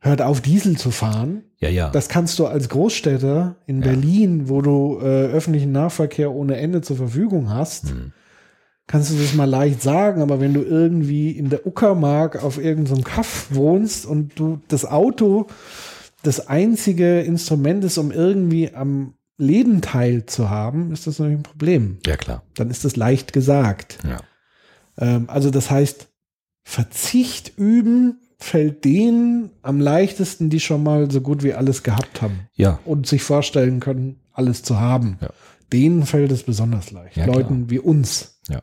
hört 0.00 0.22
auf, 0.22 0.40
Diesel 0.40 0.76
zu 0.76 0.90
fahren. 0.90 1.42
Ja, 1.58 1.68
ja. 1.68 1.90
Das 1.90 2.08
kannst 2.08 2.38
du 2.38 2.46
als 2.46 2.68
Großstädter 2.68 3.56
in 3.66 3.80
Ja. 3.80 3.88
Berlin, 3.88 4.48
wo 4.48 4.62
du 4.62 4.98
äh, 5.00 5.26
öffentlichen 5.26 5.72
Nahverkehr 5.72 6.32
ohne 6.32 6.56
Ende 6.56 6.82
zur 6.82 6.96
Verfügung 6.96 7.50
hast, 7.50 7.90
Hm. 7.90 8.12
kannst 8.86 9.10
du 9.10 9.16
das 9.16 9.34
mal 9.34 9.44
leicht 9.50 9.82
sagen. 9.82 10.22
Aber 10.22 10.38
wenn 10.40 10.54
du 10.54 10.62
irgendwie 10.62 11.32
in 11.32 11.50
der 11.50 11.66
Uckermark 11.66 12.44
auf 12.44 12.62
irgendeinem 12.62 13.02
Kaff 13.02 13.48
wohnst 13.50 14.06
und 14.06 14.38
du 14.38 14.60
das 14.68 14.84
Auto 14.84 15.48
das 16.22 16.48
einzige 16.48 17.20
Instrument 17.20 17.84
ist, 17.84 17.98
um 17.98 18.10
irgendwie 18.10 18.74
am 18.74 19.14
Leben 19.36 19.80
teilzuhaben, 19.82 20.90
ist 20.92 21.06
das 21.06 21.18
natürlich 21.18 21.38
ein 21.40 21.42
Problem. 21.44 21.98
ja, 22.06 22.16
klar. 22.16 22.42
Dann 22.54 22.70
ist 22.70 22.84
das 22.84 22.96
leicht 22.96 23.32
gesagt. 23.32 23.98
Ja. 24.04 24.18
Ähm, 24.98 25.24
also 25.28 25.50
das 25.50 25.70
heißt, 25.70 26.08
Verzicht 26.64 27.56
üben 27.56 28.20
fällt 28.38 28.84
denen 28.84 29.50
am 29.62 29.80
leichtesten, 29.80 30.50
die 30.50 30.60
schon 30.60 30.82
mal 30.82 31.10
so 31.10 31.20
gut 31.20 31.42
wie 31.42 31.54
alles 31.54 31.82
gehabt 31.82 32.20
haben 32.22 32.40
Ja, 32.54 32.78
und 32.84 33.06
sich 33.06 33.22
vorstellen 33.22 33.80
können, 33.80 34.20
alles 34.32 34.62
zu 34.62 34.78
haben. 34.78 35.18
Ja. 35.20 35.30
Denen 35.72 36.04
fällt 36.04 36.30
es 36.32 36.42
besonders 36.44 36.90
leicht. 36.90 37.16
Ja, 37.16 37.26
Leuten 37.26 37.70
wie 37.70 37.78
uns, 37.78 38.40
Ja. 38.48 38.60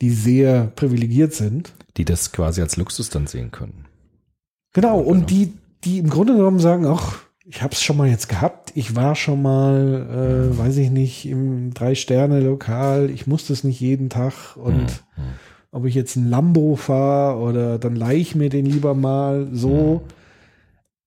die 0.00 0.10
sehr 0.10 0.66
privilegiert 0.74 1.34
sind. 1.34 1.72
die 1.96 2.04
das 2.04 2.32
quasi 2.32 2.60
als 2.60 2.76
Luxus 2.76 3.08
dann 3.10 3.26
sehen 3.28 3.50
können. 3.52 3.84
Genau, 4.72 4.98
und 4.98 5.14
genau. 5.14 5.26
die, 5.26 5.52
die 5.84 5.98
im 5.98 6.10
Grunde 6.10 6.34
genommen 6.34 6.58
sagen, 6.58 6.86
ach, 6.86 7.18
ich 7.46 7.62
habe 7.62 7.74
es 7.74 7.82
schon 7.82 7.96
mal 7.96 8.08
jetzt 8.08 8.28
gehabt, 8.28 8.72
ich 8.74 8.96
war 8.96 9.14
schon 9.14 9.42
mal, 9.42 10.50
äh, 10.54 10.58
weiß 10.58 10.78
ich 10.78 10.90
nicht, 10.90 11.26
im 11.26 11.74
Drei-Sterne-Lokal, 11.74 13.10
ich 13.10 13.26
muss 13.26 13.46
das 13.46 13.64
nicht 13.64 13.80
jeden 13.80 14.08
Tag 14.08 14.56
und 14.56 15.02
Hm, 15.16 15.24
ob 15.74 15.84
ich 15.86 15.94
jetzt 15.94 16.14
ein 16.16 16.30
Lambo 16.30 16.76
fahre 16.76 17.40
oder 17.40 17.78
dann 17.78 17.96
leih 17.96 18.16
ich 18.16 18.36
mir 18.36 18.48
den 18.48 18.64
lieber 18.64 18.94
mal 18.94 19.48
so. 19.52 20.02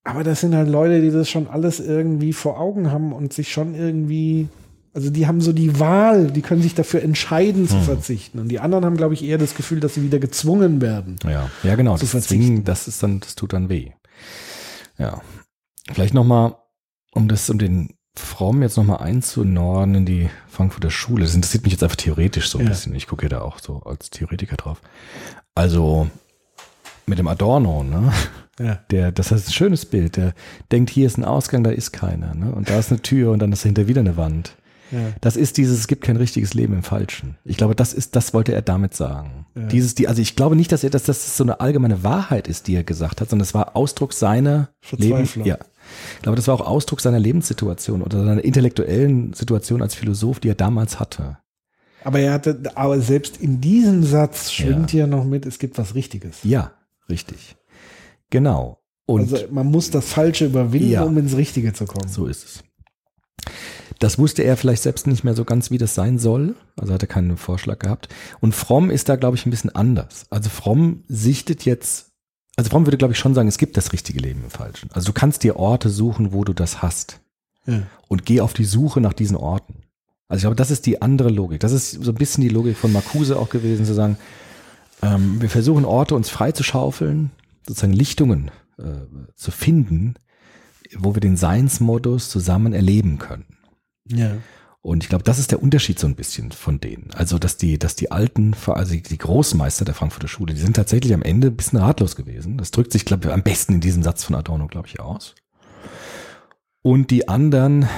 Aber 0.04 0.26
das 0.26 0.42
sind 0.42 0.56
halt 0.56 0.68
Leute, 0.68 1.02
die 1.02 1.10
das 1.10 1.30
schon 1.30 1.48
alles 1.48 1.80
irgendwie 1.80 2.34
vor 2.34 2.60
Augen 2.60 2.92
haben 2.92 3.14
und 3.14 3.32
sich 3.32 3.50
schon 3.52 3.76
irgendwie, 3.76 4.50
also 4.94 5.10
die 5.10 5.26
haben 5.26 5.40
so 5.40 5.54
die 5.54 5.80
Wahl, 5.80 6.28
die 6.32 6.42
können 6.42 6.62
sich 6.62 6.76
dafür 6.76 7.02
entscheiden 7.02 7.68
zu 7.68 7.80
verzichten. 7.80 8.40
Und 8.40 8.50
die 8.50 8.60
anderen 8.60 8.84
haben, 8.84 8.98
glaube 8.98 9.14
ich, 9.14 9.24
eher 9.24 9.38
das 9.38 9.56
Gefühl, 9.56 9.80
dass 9.80 9.94
sie 9.94 10.04
wieder 10.04 10.20
gezwungen 10.20 10.82
werden. 10.82 11.16
Ja, 11.24 11.50
ja 11.64 11.76
genau. 11.76 11.96
zu 11.96 12.02
Das 12.02 12.12
verzichten. 12.12 12.44
Zwingen, 12.44 12.64
das 12.66 12.90
ist 12.90 13.02
dann, 13.02 13.22
das 13.22 13.36
tut 13.36 13.54
dann 13.54 13.70
weh. 13.70 13.92
Ja. 14.98 15.22
Vielleicht 15.92 16.14
nochmal, 16.14 16.56
um 17.14 17.28
das, 17.28 17.50
um 17.50 17.60
den 17.60 17.94
Fromm 18.16 18.62
jetzt 18.64 18.78
nochmal 18.78 18.98
einzunorden 19.00 19.94
in 19.96 20.06
die 20.06 20.30
Frankfurter 20.48 20.90
Schule. 20.90 21.24
Das 21.24 21.36
interessiert 21.36 21.64
mich 21.64 21.74
jetzt 21.74 21.84
einfach 21.84 21.96
theoretisch 21.96 22.50
so 22.50 22.58
ein 22.58 22.64
Ja. 22.66 22.70
bisschen. 22.72 22.96
Ich 22.96 23.08
gucke 23.08 23.24
ja 23.26 23.30
da 23.30 23.42
auch 23.42 23.60
so 23.60 23.84
als 23.84 24.10
Theoretiker 24.10 24.56
drauf. 24.56 24.82
Also, 25.56 26.10
mit 27.06 27.20
dem 27.20 27.28
Adorno, 27.28 27.84
ne? 27.84 28.12
Ja. 28.60 28.80
Der, 28.90 29.12
das 29.12 29.32
ist 29.32 29.50
ein 29.50 29.54
schönes 29.54 29.86
Bild. 29.86 30.18
Der 30.18 30.34
denkt, 30.72 30.90
hier 30.90 31.06
ist 31.06 31.18
ein 31.18 31.26
Ausgang, 31.26 31.64
da 31.64 31.70
ist 31.70 31.92
keiner, 31.92 32.34
ne? 32.34 32.52
Und 32.52 32.70
da 32.70 32.80
ist 32.80 32.92
eine 32.92 33.02
Tür 33.04 33.32
und 33.32 33.40
dann 33.40 33.52
ist 33.52 33.64
dahinter 33.64 33.88
wieder 33.88 34.02
eine 34.02 34.18
Wand. 34.18 34.56
Ja. 34.92 35.00
Das 35.22 35.36
ist 35.36 35.58
dieses, 35.58 35.80
es 35.80 35.88
gibt 35.88 36.04
kein 36.04 36.18
richtiges 36.18 36.54
Leben 36.54 36.74
im 36.74 36.84
Falschen. 36.84 37.38
Ich 37.44 37.58
glaube, 37.58 37.76
das 37.76 37.94
ist, 37.94 38.16
das 38.16 38.34
wollte 38.34 38.54
er 38.54 38.62
damit 38.62 38.94
sagen. 38.94 39.46
Ja. 39.56 39.64
Dieses, 39.68 39.96
die, 39.96 40.08
also 40.08 40.22
ich 40.22 40.36
glaube 40.36 40.56
nicht, 40.56 40.72
dass 40.72 40.84
er, 40.84 40.90
dass 40.90 41.04
das 41.04 41.36
so 41.36 41.44
eine 41.44 41.60
allgemeine 41.60 42.04
Wahrheit 42.04 42.48
ist, 42.48 42.68
die 42.68 42.76
er 42.76 42.84
gesagt 42.84 43.20
hat, 43.22 43.30
sondern 43.30 43.44
es 43.44 43.54
war 43.54 43.76
Ausdruck 43.76 44.14
seiner 44.14 44.70
Leben, 44.92 45.28
ja. 45.44 45.58
Ich 46.16 46.22
glaube, 46.22 46.36
das 46.36 46.48
war 46.48 46.56
auch 46.56 46.66
Ausdruck 46.66 47.00
seiner 47.02 47.20
Lebenssituation 47.20 48.02
oder 48.02 48.24
seiner 48.24 48.44
intellektuellen 48.44 49.34
Situation 49.34 49.82
als 49.82 49.96
Philosoph, 49.96 50.40
die 50.40 50.50
er 50.50 50.56
damals 50.56 51.00
hatte. 51.00 51.38
Aber 52.04 52.20
er 52.20 52.34
hatte, 52.34 52.62
aber 52.76 53.00
selbst 53.02 53.38
in 53.38 53.60
diesem 53.62 54.04
Satz 54.04 54.52
schwingt 54.52 54.94
ja 54.94 55.08
noch 55.08 55.26
mit, 55.26 55.46
es 55.46 55.60
gibt 55.60 55.78
was 55.78 55.96
Richtiges. 55.96 56.40
Ja, 56.44 56.72
richtig. 57.10 57.56
Genau. 58.30 58.80
Und 59.06 59.34
also 59.34 59.38
man 59.52 59.68
muss 59.68 59.90
das 59.90 60.10
Falsche 60.10 60.46
überwinden, 60.46 60.90
Ja. 60.90 61.04
um 61.04 61.18
ins 61.18 61.36
Richtige 61.38 61.74
zu 61.74 61.86
kommen. 61.86 62.10
So 62.10 62.26
ist 62.28 62.44
es. 62.44 62.64
Das 64.00 64.20
wusste 64.20 64.44
er 64.44 64.58
vielleicht 64.58 64.84
selbst 64.84 65.08
nicht 65.08 65.24
mehr 65.24 65.34
so 65.34 65.44
ganz, 65.44 65.72
wie 65.72 65.78
das 65.78 65.96
sein 65.96 66.20
soll. 66.20 66.56
Also 66.76 66.94
hat 66.94 67.02
er 67.02 67.08
keinen 67.08 67.38
Vorschlag 67.38 67.80
gehabt. 67.80 68.10
Und 68.40 68.54
Fromm 68.54 68.90
ist 68.90 69.10
da, 69.10 69.16
glaube 69.16 69.38
ich, 69.38 69.46
ein 69.46 69.50
bisschen 69.52 69.74
anders. 69.76 70.26
Also 70.30 70.50
Fromm 70.50 71.04
sichtet 71.08 71.66
jetzt 71.66 72.08
also 72.58 72.72
Fromm 72.72 72.88
würde, 72.88 72.98
glaube 72.98 73.14
ich, 73.14 73.20
schon 73.20 73.36
sagen, 73.36 73.48
es 73.48 73.60
gibt 73.60 73.78
das 73.78 73.94
richtige 73.94 74.20
Leben 74.20 74.44
im 74.44 74.50
Falschen. 74.50 74.90
Also 74.92 75.06
du 75.06 75.14
kannst 75.14 75.44
dir 75.44 75.58
Orte 75.58 75.90
suchen, 75.90 76.34
wo 76.34 76.44
du 76.44 76.54
das 76.54 76.82
hast. 76.82 77.20
Ja. 77.68 77.84
Und 78.08 78.26
geh 78.26 78.42
auf 78.42 78.54
die 78.54 78.66
Suche 78.66 79.00
nach 79.00 79.14
diesen 79.14 79.38
Orten. 79.38 79.84
Also 80.28 80.40
ich 80.40 80.42
glaube, 80.42 80.56
das 80.56 80.72
ist 80.72 80.88
die 80.88 81.02
andere 81.02 81.30
Logik. 81.30 81.60
Das 81.60 81.72
ist 81.72 81.92
so 81.92 82.12
ein 82.12 82.16
bisschen 82.16 82.42
die 82.42 82.50
Logik 82.50 82.76
von 82.76 82.92
Marcuse 82.92 83.38
auch 83.38 83.50
gewesen, 83.50 83.86
zu 83.86 83.94
sagen, 83.94 84.18
ähm, 85.04 85.40
wir 85.40 85.50
versuchen 85.50 85.86
Orte 85.86 86.16
uns 86.16 86.30
frei 86.30 86.52
zu 86.52 86.64
schaufeln, 86.64 87.30
sozusagen 87.68 87.94
Lichtungen 87.94 88.50
äh, 88.80 88.84
zu 89.36 89.52
finden, 89.52 90.16
wo 90.98 91.16
wir 91.16 91.22
den 91.22 91.38
Seinsmodus 91.38 92.30
zusammen 92.30 92.74
erleben 92.74 93.20
können. 93.20 93.57
Ja. 94.10 94.38
Und 94.82 95.04
ich 95.04 95.10
glaube, 95.10 95.24
das 95.26 95.38
ist 95.38 95.52
der 95.52 95.62
Unterschied 95.62 96.00
so 96.00 96.08
ein 96.08 96.16
bisschen 96.16 96.52
von 96.52 96.80
denen. 96.80 97.10
Also, 97.14 97.40
dass 97.40 97.58
die, 97.58 97.78
dass 97.78 97.96
die 97.96 98.12
alten, 98.12 98.56
also 98.68 98.96
die 98.96 99.18
Großmeister 99.18 99.84
der 99.84 99.96
Frankfurter 99.96 100.30
Schule, 100.30 100.54
die 100.54 100.62
sind 100.62 100.76
tatsächlich 100.76 101.14
am 101.14 101.24
Ende 101.24 101.48
ein 101.48 101.58
bisschen 101.58 101.80
ratlos 101.80 102.16
gewesen. 102.16 102.58
Das 102.58 102.72
drückt 102.72 102.94
sich, 102.94 103.04
glaube 103.04 103.28
ich, 103.28 103.34
am 103.34 103.44
besten 103.44 103.74
in 103.74 103.82
diesem 103.82 104.02
Satz 104.02 104.24
von 104.24 104.36
Adorno, 104.36 104.68
glaube 104.68 104.88
ich, 104.88 105.00
aus. 105.00 105.36
Und 106.84 107.12
die 107.12 107.28
anderen, 107.28 107.90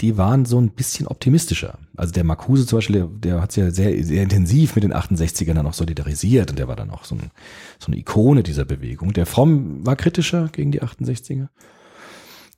die 0.00 0.18
waren 0.18 0.44
so 0.44 0.60
ein 0.60 0.70
bisschen 0.70 1.08
optimistischer. 1.08 1.78
Also 1.96 2.12
der 2.12 2.22
Marcuse 2.22 2.66
zum 2.66 2.76
Beispiel, 2.76 3.08
der, 3.10 3.40
hat 3.40 3.50
sich 3.50 3.64
ja 3.64 3.70
sehr, 3.72 4.04
sehr 4.04 4.22
intensiv 4.22 4.76
mit 4.76 4.84
den 4.84 4.94
68ern 4.94 5.54
dann 5.54 5.66
auch 5.66 5.74
solidarisiert 5.74 6.50
und 6.50 6.58
der 6.60 6.68
war 6.68 6.76
dann 6.76 6.90
auch 6.90 7.04
so, 7.04 7.16
ein, 7.16 7.30
so 7.80 7.88
eine 7.88 7.96
Ikone 7.96 8.44
dieser 8.44 8.64
Bewegung. 8.64 9.12
Der 9.14 9.26
Fromm 9.26 9.84
war 9.84 9.96
kritischer 9.96 10.48
gegen 10.52 10.70
die 10.70 10.82
68er. 10.82 11.48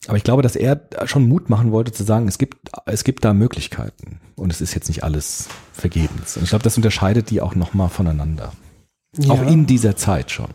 Aber 0.06 0.16
ich 0.16 0.24
glaube, 0.24 0.42
dass 0.42 0.56
er 0.56 0.80
schon 1.06 1.28
Mut 1.28 1.50
machen 1.50 1.72
wollte 1.72 1.92
zu 1.92 2.04
sagen, 2.04 2.28
es 2.28 2.38
gibt, 2.38 2.70
es 2.86 3.04
gibt 3.04 3.24
da 3.24 3.34
Möglichkeiten 3.34 4.20
und 4.36 4.52
es 4.52 4.60
ist 4.60 4.74
jetzt 4.74 4.88
nicht 4.88 5.02
alles 5.04 5.48
vergebens. 5.72 6.36
Und 6.36 6.44
ich 6.44 6.50
glaube, 6.50 6.62
das 6.62 6.76
unterscheidet 6.76 7.30
die 7.30 7.40
auch 7.40 7.54
nochmal 7.54 7.88
voneinander. 7.88 8.52
Ja. 9.16 9.32
Auch 9.34 9.42
in 9.42 9.66
dieser 9.66 9.96
Zeit 9.96 10.30
schon. 10.30 10.50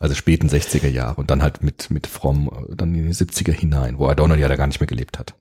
Also 0.00 0.14
späten 0.14 0.48
60er 0.48 0.88
Jahre 0.88 1.16
und 1.20 1.30
dann 1.30 1.42
halt 1.42 1.62
mit, 1.62 1.90
mit 1.90 2.06
Fromm 2.06 2.48
äh, 2.70 2.76
dann 2.76 2.94
in 2.94 3.06
die 3.06 3.12
70er 3.14 3.52
hinein, 3.52 3.98
wo 3.98 4.06
Adorno 4.06 4.34
ja 4.36 4.48
da 4.48 4.56
gar 4.56 4.66
nicht 4.68 4.80
mehr 4.80 4.86
gelebt 4.86 5.18
hat. 5.18 5.34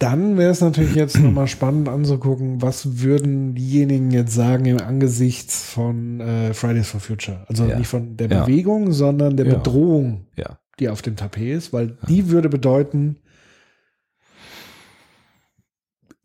Dann 0.00 0.36
wäre 0.36 0.50
es 0.50 0.60
natürlich 0.60 0.94
jetzt 0.96 1.18
nochmal 1.20 1.46
spannend 1.46 1.88
anzugucken, 1.88 2.60
was 2.60 3.00
würden 3.00 3.54
diejenigen 3.54 4.10
jetzt 4.10 4.34
sagen 4.34 4.64
im 4.64 4.80
Angesichts 4.80 5.62
von 5.70 6.20
äh, 6.20 6.52
Fridays 6.54 6.88
for 6.88 6.98
Future. 7.00 7.44
Also 7.48 7.64
Ja. 7.66 7.78
nicht 7.78 7.86
von 7.88 8.16
der 8.16 8.28
Ja. 8.28 8.44
Bewegung, 8.44 8.92
sondern 8.92 9.36
der. 9.36 9.44
Bedrohung, 9.44 10.26
Ja. 10.36 10.58
Die 10.80 10.88
auf 10.88 11.02
dem 11.02 11.16
Tapet 11.16 11.56
ist, 11.56 11.72
weil 11.72 11.96
die 12.08 12.28
würde 12.28 12.48
bedeuten, 12.48 13.16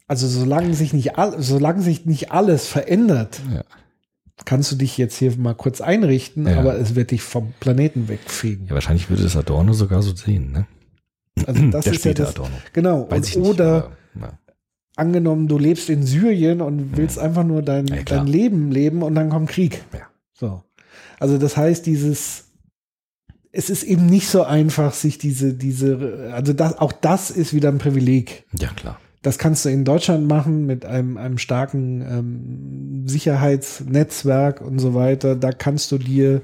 also 0.08 0.28
solange 0.28 0.74
sich 0.74 0.94
nicht 0.94 1.18
all, 1.18 1.42
solange 1.42 1.82
sich 1.82 2.06
nicht 2.06 2.32
alles 2.32 2.68
verändert, 2.68 3.42
Ja. 3.54 3.64
kannst 4.46 4.72
du 4.72 4.76
dich 4.76 4.98
jetzt 4.98 5.16
hier 5.18 5.36
mal 5.38 5.54
kurz 5.56 5.80
einrichten, 5.82 6.48
Ja. 6.48 6.60
aber 6.60 6.76
es 6.78 6.96
wird 6.96 7.12
dich 7.12 7.22
vom 7.22 7.54
Planeten 7.60 8.08
wegfegen. 8.10 8.68
Ja, 8.68 8.74
wahrscheinlich 8.74 9.10
würde 9.10 9.24
das 9.24 9.38
Adorno 9.38 9.74
sogar 9.74 10.02
so 10.02 10.14
sehen, 10.16 10.52
ne? 10.52 10.68
Also 11.46 11.70
das 11.70 11.86
Der 11.86 11.94
ist 11.94 12.04
ja 12.06 12.14
das, 12.14 12.30
Adorno. 12.32 12.56
genau. 12.74 13.02
Und, 13.04 13.22
nicht. 13.22 13.38
oder 13.38 13.92
aber, 14.16 14.38
angenommen, 14.98 15.48
du 15.48 15.58
lebst 15.58 15.90
in 15.90 16.04
Syrien 16.04 16.60
und 16.60 16.98
willst 16.98 17.18
einfach 17.18 17.46
nur 17.46 17.62
dein, 17.62 17.86
dein 17.86 18.28
Leben 18.28 18.70
leben 18.70 19.02
und 19.02 19.16
dann 19.16 19.30
kommt 19.30 19.50
Krieg. 19.50 19.82
Ja. 19.94 20.02
So. 20.34 20.64
Also 21.20 21.38
das 21.38 21.56
heißt, 21.56 21.86
dieses, 21.86 22.51
es 23.52 23.70
ist 23.70 23.84
eben 23.84 24.06
nicht 24.06 24.30
so 24.30 24.44
einfach, 24.44 24.94
sich 24.94 25.18
diese, 25.18 25.54
diese, 25.54 26.32
also 26.34 26.54
das, 26.54 26.78
auch 26.78 26.92
das 26.92 27.32
ist 27.32 27.54
wieder 27.54 27.70
ein 27.70 27.80
Privileg. 27.80 28.46
ja, 28.58 28.70
klar. 28.70 29.00
Das 29.24 29.38
kannst 29.38 29.66
du 29.66 29.70
in 29.70 29.86
Deutschland 29.86 30.28
machen 30.28 30.66
mit 30.66 30.84
einem, 30.84 31.16
einem 31.18 31.38
starken 31.38 32.02
ähm, 32.02 33.08
Sicherheitsnetzwerk 33.08 34.62
und 34.62 34.80
so 34.80 34.96
weiter. 34.96 35.36
Da 35.36 35.52
kannst 35.52 35.92
du 35.92 36.00
dir 36.00 36.42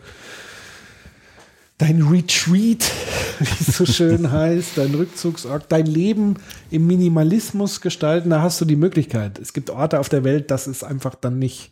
dein 1.79 2.03
Retreat, 2.03 2.83
wie 3.39 3.63
es 3.67 3.77
so 3.77 3.85
schön 3.87 4.31
heißt, 4.31 4.77
dein 4.77 4.93
Rückzugsort, 4.93 5.65
dein 5.69 5.87
Leben 5.87 6.35
im 6.69 6.85
Minimalismus 6.85 7.81
gestalten. 7.81 8.29
Da 8.29 8.43
hast 8.43 8.61
du 8.61 8.65
die 8.65 8.75
Möglichkeit. 8.75 9.39
Es 9.39 9.53
gibt 9.53 9.71
Orte 9.71 9.99
auf 9.99 10.09
der 10.09 10.23
Welt, 10.23 10.51
das 10.51 10.67
ist 10.67 10.83
einfach 10.83 11.15
dann 11.15 11.39
nicht 11.39 11.71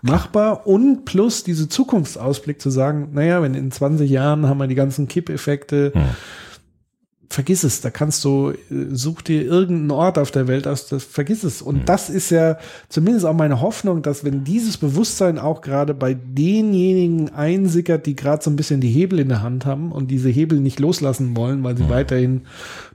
machbar. 0.00 0.66
Und 0.66 1.04
plus 1.04 1.44
diese 1.44 1.68
Zukunftsausblick 1.68 2.60
zu 2.60 2.70
sagen, 2.70 3.10
naja, 3.12 3.42
wenn 3.42 3.54
in 3.54 3.70
20 3.70 4.10
Jahren 4.10 4.48
haben 4.48 4.58
wir 4.58 4.66
die 4.66 4.74
ganzen 4.74 5.08
Kippeffekte, 5.08 5.92
Hm. 5.94 6.02
vergiss 7.28 7.64
es, 7.64 7.80
da 7.80 7.90
kannst 7.90 8.22
du, 8.24 8.50
äh, 8.50 8.56
such 8.90 9.22
dir 9.22 9.42
irgendeinen 9.42 9.90
Ort 9.90 10.18
auf 10.18 10.30
der 10.30 10.48
Welt 10.48 10.66
aus, 10.66 10.88
das 10.88 11.04
vergiss 11.04 11.44
es. 11.44 11.62
Und 11.62 11.88
das 11.88 12.10
ist 12.10 12.30
ja 12.30 12.58
zumindest 12.90 13.24
auch 13.24 13.32
meine 13.32 13.60
Hoffnung, 13.62 14.02
dass 14.02 14.22
wenn 14.22 14.44
dieses 14.44 14.76
Bewusstsein 14.76 15.38
auch 15.38 15.62
gerade 15.62 15.94
bei 15.94 16.12
denjenigen 16.14 17.32
einsickert, 17.34 18.04
die 18.04 18.16
gerade 18.16 18.42
so 18.42 18.50
ein 18.50 18.56
bisschen 18.56 18.80
die 18.82 18.90
Hebel 18.90 19.18
in 19.18 19.30
der 19.30 19.40
Hand 19.42 19.64
haben 19.64 19.92
und 19.92 20.10
diese 20.10 20.28
Hebel 20.28 20.60
nicht 20.60 20.78
loslassen 20.78 21.34
wollen, 21.36 21.64
weil 21.64 21.76
sie 21.76 21.88
weiterhin 21.88 22.42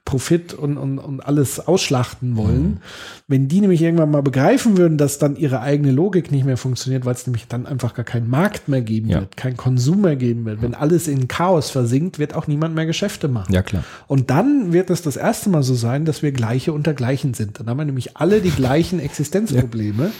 Profit 0.08 0.54
und, 0.54 0.78
und, 0.78 1.00
und 1.00 1.20
alles 1.20 1.60
ausschlachten 1.68 2.38
wollen, 2.38 2.80
wenn 3.28 3.50
die 3.50 3.60
nämlich 3.60 3.82
irgendwann 3.82 4.10
mal 4.10 4.24
begreifen 4.24 4.78
würden, 4.78 4.98
dass 4.98 5.20
dann 5.20 5.36
ihre 5.36 5.60
eigene 5.60 5.92
Logik 5.92 6.32
nicht 6.32 6.46
mehr 6.46 6.56
funktioniert, 6.56 7.04
weil 7.04 7.14
es 7.14 7.28
nämlich 7.28 7.48
dann 7.50 7.66
einfach 7.66 7.94
gar 7.94 8.06
keinen 8.06 8.30
Markt 8.30 8.70
mehr 8.70 8.80
geben 8.82 9.10
Ja. 9.10 9.20
wird, 9.20 9.36
kein 9.36 9.58
Konsum 9.58 10.02
mehr 10.02 10.16
geben 10.16 10.46
wird. 10.46 10.62
Wenn 10.62 10.74
alles 10.76 11.10
in 11.10 11.28
Chaos 11.28 11.70
versinkt, 11.72 12.20
wird 12.20 12.34
auch 12.36 12.48
niemand 12.48 12.74
mehr 12.74 12.86
Geschäfte 12.86 13.28
machen. 13.28 13.54
Ja, 13.54 13.62
klar. 13.64 13.84
Und 14.08 14.30
dann 14.30 14.72
wird 14.72 14.90
es 14.90 15.02
das 15.02 15.18
erste 15.18 15.50
Mal 15.50 15.62
so 15.62 15.76
sein, 15.76 16.06
dass 16.06 16.24
wir 16.24 16.32
Gleiche 16.32 16.72
unter 16.72 16.94
Gleichen 16.94 17.34
sind. 17.34 17.60
Dann 17.60 17.68
haben 17.68 17.78
wir 17.78 17.84
nämlich 17.86 18.16
alle 18.16 18.40
die 18.40 18.52
gleichen 18.52 19.00
Existenzprobleme. 19.02 20.12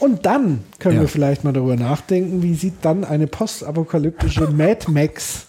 Und 0.00 0.26
dann 0.26 0.58
können 0.80 0.96
Ja. 0.96 1.00
wir 1.00 1.08
vielleicht 1.08 1.44
mal 1.44 1.52
darüber 1.54 1.76
nachdenken, 1.76 2.42
wie 2.42 2.54
sieht 2.54 2.74
dann 2.82 3.04
eine 3.04 3.26
postapokalyptische 3.26 4.48
Mad 4.56 4.90
Max 4.90 5.46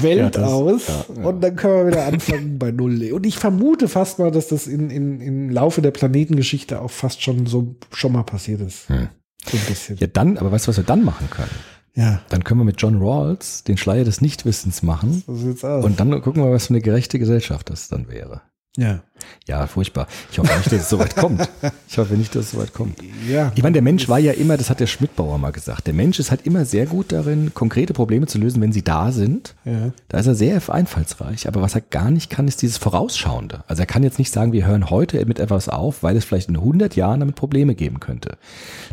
Welt 0.00 0.18
Ja, 0.18 0.30
das- 0.30 0.42
aus? 0.50 0.82
ja. 0.88 1.24
Und 1.24 1.40
dann 1.42 1.56
können 1.56 1.74
wir 1.74 1.86
wieder 1.92 2.06
anfangen 2.06 2.58
bei 2.58 2.70
Null. 2.70 3.10
Und 3.12 3.26
ich 3.26 3.38
vermute 3.38 3.88
fast 3.88 4.18
mal, 4.18 4.30
dass 4.30 4.48
das 4.48 4.66
in, 4.66 4.90
in, 4.90 5.20
im 5.20 5.50
Laufe 5.50 5.82
der 5.82 5.90
Planetengeschichte 5.90 6.80
auch 6.80 6.90
fast 6.90 7.22
schon 7.22 7.46
so 7.46 7.74
schon 7.92 8.12
mal 8.12 8.22
passiert 8.22 8.60
ist. 8.60 8.88
Hm. 8.88 9.08
So 9.46 9.56
ein 9.56 9.62
bisschen. 9.68 9.96
Ja, 9.98 10.06
dann, 10.06 10.38
aber 10.38 10.50
weißt 10.52 10.66
du, 10.66 10.70
was 10.70 10.76
wir 10.78 10.84
dann 10.84 11.04
machen 11.04 11.28
können? 11.30 11.50
Ja, 11.96 12.22
Dann 12.28 12.42
können 12.42 12.58
wir 12.58 12.64
mit 12.64 12.80
John 12.82 13.00
Rawls 13.00 13.62
den 13.62 13.76
Schleier 13.76 14.02
des 14.04 14.20
Nichtwissens 14.20 14.82
machen 14.82 15.22
so 15.26 15.34
sieht's 15.36 15.64
aus. 15.64 15.84
und 15.84 16.00
dann 16.00 16.10
gucken 16.22 16.42
wir, 16.42 16.50
was 16.50 16.66
für 16.66 16.70
eine 16.74 16.80
gerechte 16.80 17.20
Gesellschaft 17.20 17.70
das 17.70 17.86
dann 17.88 18.08
wäre. 18.08 18.42
Ja. 18.76 19.02
Ja, 19.46 19.66
furchtbar. 19.66 20.06
Ich 20.32 20.38
hoffe 20.38 20.52
nicht, 20.56 20.72
dass 20.72 20.82
es 20.82 20.88
so 20.88 20.98
weit 20.98 21.16
kommt. 21.16 21.48
Ich 21.88 21.96
hoffe 21.96 22.14
nicht, 22.14 22.34
dass 22.34 22.46
es 22.46 22.50
so 22.52 22.58
weit 22.58 22.74
kommt. 22.74 22.98
Ja. 23.28 23.52
Ich 23.54 23.62
meine, 23.62 23.74
der 23.74 23.82
Mensch 23.82 24.08
war 24.08 24.18
ja 24.18 24.32
immer, 24.32 24.56
das 24.56 24.68
hat 24.68 24.80
der 24.80 24.86
Schmidtbauer 24.86 25.38
mal 25.38 25.52
gesagt, 25.52 25.86
der 25.86 25.94
Mensch 25.94 26.18
ist 26.18 26.30
halt 26.30 26.44
immer 26.44 26.64
sehr 26.64 26.86
gut 26.86 27.12
darin, 27.12 27.52
konkrete 27.54 27.92
Probleme 27.92 28.26
zu 28.26 28.38
lösen, 28.38 28.60
wenn 28.60 28.72
sie 28.72 28.82
da 28.82 29.12
sind. 29.12 29.54
Ja. 29.64 29.92
Da 30.08 30.18
ist 30.18 30.26
er 30.26 30.34
sehr 30.34 30.60
einfallsreich. 30.68 31.46
Aber 31.46 31.62
was 31.62 31.74
er 31.74 31.82
gar 31.82 32.10
nicht 32.10 32.30
kann, 32.30 32.48
ist 32.48 32.62
dieses 32.62 32.78
Vorausschauende. 32.78 33.64
Also 33.68 33.82
er 33.82 33.86
kann 33.86 34.02
jetzt 34.02 34.18
nicht 34.18 34.32
sagen, 34.32 34.52
wir 34.52 34.66
hören 34.66 34.90
heute 34.90 35.24
mit 35.26 35.38
etwas 35.38 35.68
auf, 35.68 36.02
weil 36.02 36.16
es 36.16 36.24
vielleicht 36.24 36.48
in 36.48 36.56
100 36.56 36.96
Jahren 36.96 37.20
damit 37.20 37.36
Probleme 37.36 37.74
geben 37.74 38.00
könnte. 38.00 38.36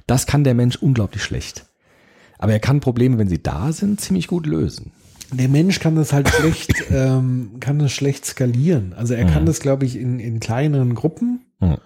Das 0.05 0.27
kann 0.27 0.43
der 0.43 0.53
Mensch 0.53 0.75
unglaublich 0.75 1.23
schlecht. 1.23 1.65
Aber 2.37 2.53
er 2.53 2.59
kann 2.59 2.79
Probleme, 2.79 3.17
wenn 3.17 3.29
sie 3.29 3.41
da 3.41 3.71
sind, 3.71 4.01
ziemlich 4.01 4.27
gut 4.27 4.45
lösen. 4.45 4.91
Der 5.31 5.47
Mensch 5.47 5.79
kann 5.79 5.95
das 5.95 6.11
halt 6.13 6.29
schlecht, 6.29 6.73
ähm, 6.91 7.51
kann 7.59 7.79
das 7.79 7.91
schlecht 7.91 8.25
skalieren. 8.25 8.93
Also 8.97 9.13
er 9.13 9.25
kann 9.25 9.45
das, 9.45 9.59
glaube 9.59 9.85
ich, 9.85 9.95
in, 9.97 10.19
in 10.19 10.39
kleineren 10.39 10.93
Gruppen 10.95 11.41
Mhm. 11.59 11.77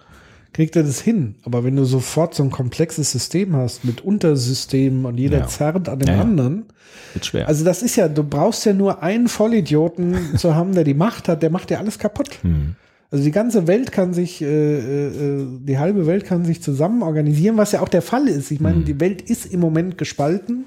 kriegt 0.52 0.74
er 0.74 0.82
das 0.84 1.00
hin. 1.00 1.34
Aber 1.44 1.62
wenn 1.64 1.76
du 1.76 1.84
sofort 1.84 2.34
so 2.34 2.42
ein 2.42 2.50
komplexes 2.50 3.12
System 3.12 3.54
hast 3.54 3.84
mit 3.84 4.00
Untersystemen 4.02 5.04
und 5.04 5.18
jeder 5.18 5.38
Ja. 5.40 5.46
zerrt 5.46 5.88
an 5.88 5.98
dem 5.98 6.08
Ja, 6.14 6.20
anderen. 6.22 6.64
Wird 7.12 7.26
schwer. 7.26 7.46
Also 7.46 7.62
das 7.64 7.82
ist 7.82 7.96
ja, 7.96 8.08
du 8.08 8.24
brauchst 8.24 8.64
ja 8.64 8.72
nur 8.72 9.02
einen 9.02 9.28
Vollidioten 9.28 10.16
zu 10.38 10.54
haben, 10.54 10.74
der 10.74 10.84
die 10.84 10.94
Macht 10.94 11.28
hat, 11.28 11.42
der 11.42 11.50
macht 11.50 11.70
ja 11.70 11.78
alles 11.78 11.98
kaputt. 11.98 12.38
Hm. 12.42 12.74
Also 13.10 13.22
die 13.24 13.30
ganze 13.30 13.66
Welt 13.68 13.92
kann 13.92 14.14
sich, 14.14 14.42
äh, 14.42 14.46
äh, 14.78 15.46
die 15.60 15.78
halbe 15.78 16.06
Welt 16.06 16.24
kann 16.24 16.44
sich 16.44 16.60
zusammen 16.62 17.02
organisieren, 17.02 17.56
was 17.56 17.70
ja 17.72 17.80
auch 17.80 17.88
der 17.88 18.02
Fall 18.02 18.26
ist. 18.26 18.50
Ich 18.50 18.60
meine, 18.60 18.80
die 18.82 18.98
Welt 18.98 19.22
ist 19.22 19.46
im 19.46 19.60
Moment 19.60 19.96
gespalten. 19.98 20.64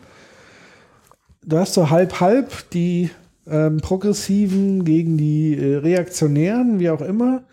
Du 1.50 1.58
hast 1.58 1.74
so 1.74 1.90
halb 1.90 2.20
halb 2.20 2.70
die 2.72 3.10
ähm, 3.48 3.78
Progressiven 3.78 4.86
gegen 4.86 5.18
die 5.18 5.58
äh, 5.58 5.78
Reaktionären, 5.78 6.80
wie 6.80 6.90
auch 6.92 7.02
immer. 7.02 7.44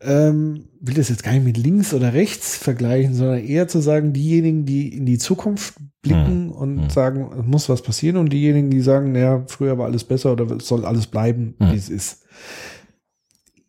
Ähm, 0.00 0.64
will 0.80 0.94
das 0.94 1.08
jetzt 1.08 1.22
gar 1.22 1.32
nicht 1.32 1.44
mit 1.44 1.58
links 1.58 1.92
oder 1.92 2.14
rechts 2.14 2.56
vergleichen, 2.56 3.14
sondern 3.14 3.44
eher 3.44 3.68
zu 3.68 3.80
sagen, 3.80 4.12
diejenigen, 4.12 4.64
die 4.64 4.96
in 4.96 5.06
die 5.06 5.18
Zukunft 5.18 5.74
blicken 6.02 6.50
und 6.50 6.90
sagen, 6.92 7.28
es 7.38 7.44
muss 7.44 7.68
was 7.68 7.82
passieren 7.82 8.16
und 8.16 8.32
diejenigen, 8.32 8.70
die 8.70 8.80
sagen, 8.80 9.12
naja, 9.12 9.42
früher 9.48 9.76
war 9.76 9.86
alles 9.86 10.04
besser 10.04 10.32
oder 10.32 10.50
es 10.56 10.68
soll 10.68 10.84
alles 10.84 11.08
bleiben, 11.08 11.56
wie 11.58 11.76
es 11.76 11.90
ist. 11.90 12.22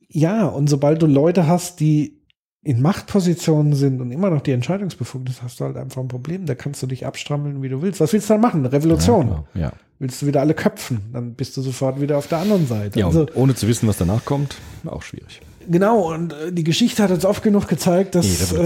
Ja, 0.08 0.46
und 0.46 0.70
sobald 0.70 1.02
du 1.02 1.08
Leute 1.08 1.48
hast, 1.48 1.80
die 1.80 2.19
in 2.62 2.82
Machtpositionen 2.82 3.74
sind 3.74 4.02
und 4.02 4.12
immer 4.12 4.30
noch 4.30 4.42
die 4.42 4.52
Entscheidungsbefugnis 4.52 5.42
hast 5.42 5.60
du 5.60 5.66
halt 5.66 5.78
einfach 5.78 6.02
ein 6.02 6.10
Problem. 6.10 6.46
Da 6.46 6.56
kannst 6.56 6.84
du 6.84 6.88
dich 6.88 7.06
abstrammeln, 7.06 7.62
wie 7.62 7.70
du 7.70 7.82
willst. 7.82 8.02
Was 8.02 8.12
willst 8.12 8.30
du 8.30 8.34
dann 8.34 8.42
machen? 8.42 8.60
Eine 8.60 8.72
Revolution. 8.72 9.46
Ja, 9.54 9.62
ja. 9.62 9.74
willst 10.00 10.22
du 10.22 10.26
wieder 10.26 10.42
alle 10.42 10.54
köpfen, 10.54 11.02
dann 11.14 11.36
bist 11.36 11.56
du 11.56 11.62
sofort 11.62 12.02
wieder 12.02 12.18
auf 12.18 12.28
der 12.28 12.40
anderen 12.40 12.68
Seite. 12.68 13.00
Ja, 13.00 13.08
also, 13.08 13.28
ohne 13.34 13.56
zu 13.56 13.68
wissen, 13.68 13.88
was 13.88 13.98
danach 13.98 14.26
kommt, 14.26 14.58
auch 14.86 15.04
schwierig. 15.04 15.42
Genau, 15.72 16.12
und 16.14 16.34
äh, 16.34 16.52
die 16.52 16.64
Geschichte 16.64 17.04
hat 17.04 17.12
uns 17.12 17.26
oft 17.26 17.44
genug 17.44 17.68
gezeigt, 17.68 18.16
dass 18.16 18.26
äh, 18.26 18.64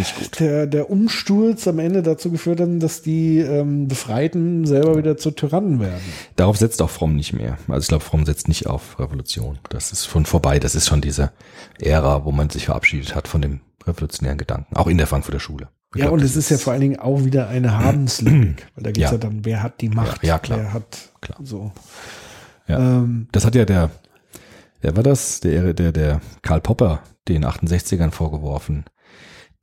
ist. 0.00 0.40
Der, 0.40 0.66
der 0.66 0.90
Umsturz 0.90 1.68
am 1.68 1.78
Ende 1.78 2.02
dazu 2.02 2.30
geführt 2.32 2.60
hat, 2.60 2.68
dass 2.80 3.02
die 3.02 3.38
ähm, 3.38 3.86
Befreiten 3.86 4.66
selber 4.66 4.96
wieder 4.96 5.16
zu 5.16 5.30
Tyrannen 5.30 5.78
werden. 5.78 6.00
Darauf 6.34 6.56
setzt 6.56 6.82
auch 6.82 6.90
Fromm 6.90 7.14
nicht 7.14 7.32
mehr. 7.32 7.56
Also 7.68 7.82
ich 7.82 7.88
glaube, 7.88 8.04
Fromm 8.04 8.26
setzt 8.26 8.48
nicht 8.48 8.66
auf 8.66 8.98
Revolution. 8.98 9.58
Das 9.68 9.92
ist 9.92 10.06
schon 10.06 10.26
vorbei. 10.26 10.58
Das 10.58 10.74
ist 10.74 10.88
schon 10.88 11.00
diese 11.00 11.30
Ära, 11.80 12.24
wo 12.24 12.32
man 12.32 12.50
sich 12.50 12.66
verabschiedet 12.66 13.14
hat 13.14 13.28
von 13.28 13.42
dem 13.42 13.60
revolutionären 13.86 14.38
Gedanken. 14.38 14.76
Auch 14.76 14.88
in 14.88 14.98
der 14.98 15.06
Frankfurter 15.06 15.40
Schule. 15.40 15.68
Ich 15.94 16.00
Ja, 16.00 16.06
glaub, 16.06 16.14
und 16.18 16.24
es 16.24 16.34
ist 16.36 16.50
ja 16.50 16.58
vor 16.58 16.72
allen 16.72 16.82
Dingen 16.82 16.98
auch 16.98 17.24
wieder 17.24 17.48
eine 17.48 17.78
Habenslogik, 17.78 18.66
weil 18.74 18.84
da 18.84 18.90
geht 18.90 19.04
es 19.04 19.10
ja. 19.10 19.12
Ja. 19.12 19.18
dann, 19.18 19.44
wer 19.44 19.62
hat 19.62 19.80
die 19.80 19.88
Macht, 19.88 20.22
Ja, 20.24 20.30
ja, 20.30 20.38
klar. 20.40 20.58
wer 20.58 20.72
hat 20.72 20.98
Klar. 21.20 21.38
so. 21.44 21.70
Ja. 22.66 22.78
Ähm, 22.78 23.28
Das 23.32 23.44
hat 23.44 23.54
ja 23.54 23.64
der, 23.64 23.90
wer 24.80 24.96
war 24.96 25.02
das? 25.02 25.40
Der, 25.40 25.72
der, 25.74 25.92
der 25.92 26.20
Karl 26.42 26.60
Popper 26.60 27.02
den 27.28 27.44
68ern 27.44 28.10
vorgeworfen, 28.10 28.84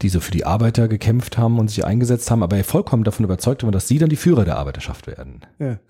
die 0.03 0.09
so 0.09 0.19
für 0.19 0.29
die 0.31 0.45
Arbeiter 0.45 0.87
gekämpft 0.87 1.39
haben 1.39 1.57
und 1.57 1.69
sich 1.69 1.83
eingesetzt 1.83 2.29
haben, 2.29 2.43
aber 2.43 2.55
er 2.55 2.63
vollkommen 2.63 3.03
davon 3.03 3.25
überzeugt 3.25 3.63
war, 3.63 3.71
dass 3.71 3.87
sie 3.87 3.97
dann 3.97 4.09
die 4.09 4.15
Führer 4.15 4.45
der 4.45 4.57
Arbeiterschaft 4.57 5.07
werden. 5.07 5.41
ja. 5.59 5.77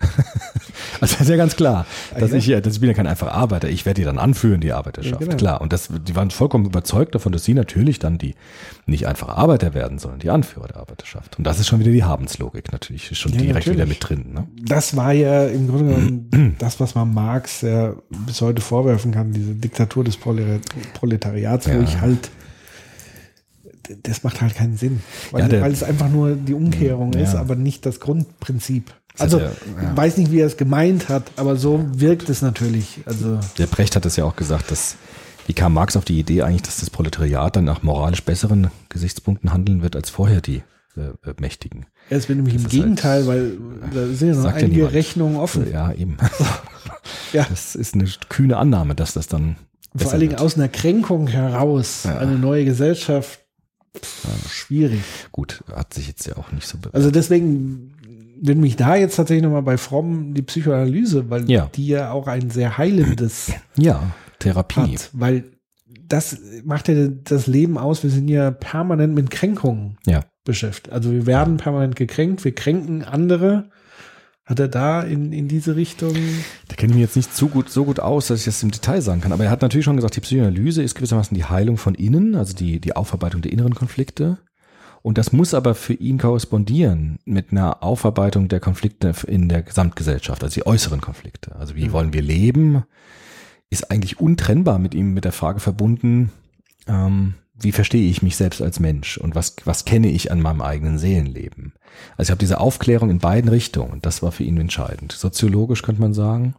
Also 1.00 1.12
das 1.14 1.22
ist 1.22 1.28
ja 1.30 1.36
ganz 1.36 1.54
klar, 1.54 1.86
dass 2.18 2.32
ja? 2.32 2.36
ich 2.38 2.46
ja, 2.46 2.60
dass 2.60 2.74
ich 2.74 2.80
bin 2.80 2.88
ja 2.88 2.94
kein 2.94 3.06
einfacher 3.06 3.32
Arbeiter, 3.32 3.68
ich 3.68 3.86
werde 3.86 4.00
die 4.00 4.04
dann 4.04 4.18
anführen, 4.18 4.60
die 4.60 4.72
Arbeiterschaft. 4.72 5.20
Ja, 5.20 5.26
genau. 5.26 5.36
Klar. 5.36 5.60
Und 5.60 5.72
das, 5.72 5.88
die 5.92 6.16
waren 6.16 6.30
vollkommen 6.32 6.64
überzeugt 6.64 7.14
davon, 7.14 7.30
dass 7.30 7.44
sie 7.44 7.54
natürlich 7.54 7.98
dann 8.00 8.18
die 8.18 8.34
nicht 8.86 9.06
einfache 9.06 9.36
Arbeiter 9.36 9.74
werden, 9.74 9.98
sondern 9.98 10.18
die 10.18 10.30
Anführer 10.30 10.66
der 10.66 10.78
Arbeiterschaft. 10.78 11.38
Und 11.38 11.44
das 11.46 11.60
ist 11.60 11.68
schon 11.68 11.78
wieder 11.78 11.92
die 11.92 12.02
Habenslogik 12.02 12.72
natürlich, 12.72 13.12
ist 13.12 13.18
schon 13.18 13.32
Ja, 13.32 13.38
direkt 13.38 13.66
wieder 13.66 13.84
natürlich. 13.86 14.00
mit 14.00 14.08
drin. 14.08 14.32
Ne? 14.32 14.48
Das 14.64 14.96
war 14.96 15.12
ja 15.12 15.46
im 15.46 15.68
Grunde 15.68 15.94
genommen 15.94 16.56
das, 16.58 16.80
was 16.80 16.94
man 16.96 17.14
Marx 17.14 17.60
ja 17.60 17.94
bis 18.26 18.40
heute 18.40 18.60
vorwerfen 18.60 19.12
kann, 19.12 19.32
diese 19.32 19.54
Diktatur 19.54 20.02
des 20.02 20.16
Prolet- 20.18 20.62
Proletariats, 20.94 21.68
wo 21.68 21.80
ich 21.80 22.00
halt, 22.00 22.30
das 24.02 24.22
macht 24.24 24.40
halt 24.40 24.54
keinen 24.54 24.76
Sinn, 24.76 25.00
weil, 25.30 25.42
Ja, 25.42 25.48
der- 25.48 25.60
weil 25.62 25.72
es 25.72 25.82
einfach 25.82 26.08
nur 26.08 26.34
die 26.34 26.54
Umkehrung 26.54 27.12
Ja. 27.12 27.20
ist, 27.20 27.34
aber 27.34 27.54
nicht 27.56 27.86
das 27.86 28.00
Grundprinzip. 28.00 28.92
Also, 29.18 29.38
er- 29.38 29.50
ja. 29.82 29.96
weiß 29.96 30.16
nicht, 30.16 30.30
wie 30.30 30.40
er 30.40 30.46
es 30.46 30.56
gemeint 30.56 31.08
hat, 31.08 31.24
aber 31.36 31.56
so 31.56 31.84
wirkt 31.92 32.28
es 32.28 32.40
natürlich. 32.42 33.00
Also, 33.04 33.40
Der 33.58 33.66
Brecht 33.66 33.96
hat 33.96 34.06
es 34.06 34.16
ja 34.16 34.24
auch 34.24 34.36
gesagt, 34.36 34.70
dass 34.70 34.96
wie 35.46 35.54
kam 35.54 35.72
Marx 35.74 35.96
auf 35.96 36.04
die 36.04 36.18
Idee 36.20 36.42
eigentlich, 36.42 36.62
dass 36.62 36.78
das 36.80 36.90
Proletariat 36.90 37.56
dann 37.56 37.64
nach 37.64 37.82
moralisch 37.82 38.22
besseren 38.22 38.68
Gesichtspunkten 38.90 39.52
handeln 39.52 39.82
wird 39.82 39.96
als 39.96 40.10
vorher 40.10 40.40
die 40.40 40.62
äh, 40.96 41.32
Mächtigen. 41.40 41.86
es 42.10 42.28
wird 42.28 42.36
nämlich 42.38 42.54
Das 42.54 42.64
im 42.64 42.70
halt- 42.70 42.72
Gegenteil, 42.82 43.26
weil 43.28 43.52
da 43.94 44.06
sind 44.08 44.28
ja 44.30 44.34
noch 44.34 44.44
ja 44.46 44.50
einige 44.50 44.74
niemand. 44.74 44.94
Rechnungen 44.94 45.36
offen. 45.36 45.70
Ja, 45.72 45.92
eben. 45.92 46.16
Ja. 47.32 47.46
Das 47.48 47.74
ist 47.74 47.94
eine 47.94 48.06
kühne 48.28 48.56
Annahme, 48.56 48.94
dass 48.94 49.12
das 49.14 49.26
dann 49.28 49.56
Vor 49.96 50.10
allen 50.10 50.20
Dingen 50.20 50.32
wird. 50.32 50.40
aus 50.40 50.56
einer 50.56 50.68
Kränkung 50.68 51.26
heraus, 51.28 52.04
Ja. 52.04 52.18
eine 52.18 52.38
neue 52.38 52.64
Gesellschaft, 52.64 53.40
pff, 53.96 54.50
schwierig. 54.52 55.00
Gut, 55.32 55.62
hat 55.74 55.94
sich 55.94 56.08
jetzt 56.08 56.26
ja 56.26 56.36
auch 56.36 56.52
nicht 56.52 56.66
so 56.66 56.78
be 56.78 56.90
Also 56.92 57.10
deswegen 57.10 57.92
würde 58.40 58.60
mich 58.60 58.76
da 58.76 58.94
jetzt 58.96 59.16
tatsächlich 59.16 59.42
nochmal 59.42 59.62
bei 59.62 59.76
Fromm 59.78 60.34
die 60.34 60.42
Psychoanalyse, 60.42 61.28
weil 61.30 61.50
Ja. 61.50 61.70
die 61.74 61.88
ja 61.88 62.12
auch 62.12 62.26
ein 62.28 62.50
sehr 62.50 62.78
heilendes 62.78 63.52
Ja, 63.76 64.12
Therapie. 64.38 64.80
hat, 64.94 65.10
weil 65.12 65.44
das 66.06 66.38
macht 66.64 66.88
ja 66.88 67.08
das 67.08 67.46
Leben 67.46 67.76
aus. 67.76 68.02
Wir 68.02 68.10
sind 68.10 68.28
ja 68.28 68.50
permanent 68.50 69.14
mit 69.14 69.30
Kränkungen 69.30 69.98
Ja. 70.06 70.24
beschäftigt. 70.44 70.90
Also 70.92 71.10
wir 71.12 71.26
werden 71.26 71.56
permanent 71.58 71.96
gekränkt, 71.96 72.44
wir 72.44 72.54
kränken 72.54 73.02
andere. 73.04 73.70
Hat 74.48 74.58
er 74.60 74.68
da 74.68 75.02
in, 75.02 75.30
in 75.34 75.46
diese 75.46 75.76
Richtung? 75.76 76.14
Da 76.68 76.74
kenne 76.74 76.92
ich 76.92 76.96
mich 76.96 77.04
jetzt 77.04 77.16
nicht 77.16 77.36
so 77.36 77.48
gut, 77.48 77.68
so 77.68 77.84
gut 77.84 78.00
aus, 78.00 78.28
dass 78.28 78.38
ich 78.40 78.44
das 78.46 78.62
im 78.62 78.70
Detail 78.70 79.02
sagen 79.02 79.20
kann. 79.20 79.32
Aber 79.32 79.44
er 79.44 79.50
hat 79.50 79.60
natürlich 79.60 79.84
schon 79.84 79.96
gesagt, 79.96 80.16
die 80.16 80.20
Psychoanalyse 80.22 80.82
ist 80.82 80.94
gewissermaßen 80.94 81.34
die 81.36 81.44
Heilung 81.44 81.76
von 81.76 81.94
innen, 81.94 82.34
also 82.34 82.54
die, 82.54 82.80
die 82.80 82.96
Aufarbeitung 82.96 83.42
der 83.42 83.52
inneren 83.52 83.74
Konflikte. 83.74 84.38
Und 85.02 85.18
das 85.18 85.32
muss 85.32 85.52
aber 85.52 85.74
für 85.74 85.92
ihn 85.92 86.16
korrespondieren 86.16 87.18
mit 87.26 87.50
einer 87.52 87.82
Aufarbeitung 87.82 88.48
der 88.48 88.60
Konflikte 88.60 89.12
in 89.26 89.50
der 89.50 89.60
Gesamtgesellschaft, 89.62 90.42
also 90.42 90.54
die 90.54 90.66
äußeren 90.66 91.02
Konflikte. 91.02 91.54
Also 91.56 91.76
wie 91.76 91.88
Mhm. 91.88 91.92
wollen 91.92 92.12
wir 92.14 92.22
leben, 92.22 92.84
ist 93.68 93.90
eigentlich 93.90 94.18
untrennbar 94.18 94.78
mit 94.78 94.94
ihm, 94.94 95.12
mit 95.12 95.26
der 95.26 95.32
Frage 95.32 95.60
verbunden, 95.60 96.32
ähm, 96.86 97.34
wie 97.60 97.72
verstehe 97.72 98.08
ich 98.08 98.22
mich 98.22 98.36
selbst 98.36 98.62
als 98.62 98.80
Mensch 98.80 99.18
und 99.18 99.34
was, 99.34 99.56
was 99.64 99.84
kenne 99.84 100.08
ich 100.08 100.30
an 100.30 100.40
meinem 100.40 100.62
eigenen 100.62 100.98
Seelenleben. 100.98 101.72
Also 102.16 102.28
ich 102.28 102.30
habe 102.30 102.38
diese 102.38 102.60
Aufklärung 102.60 103.10
in 103.10 103.18
beiden 103.18 103.50
Richtungen 103.50 104.00
das 104.02 104.22
war 104.22 104.32
für 104.32 104.44
ihn 104.44 104.58
entscheidend. 104.58 105.12
Soziologisch 105.12 105.82
könnte 105.82 106.00
man 106.00 106.14
sagen, 106.14 106.54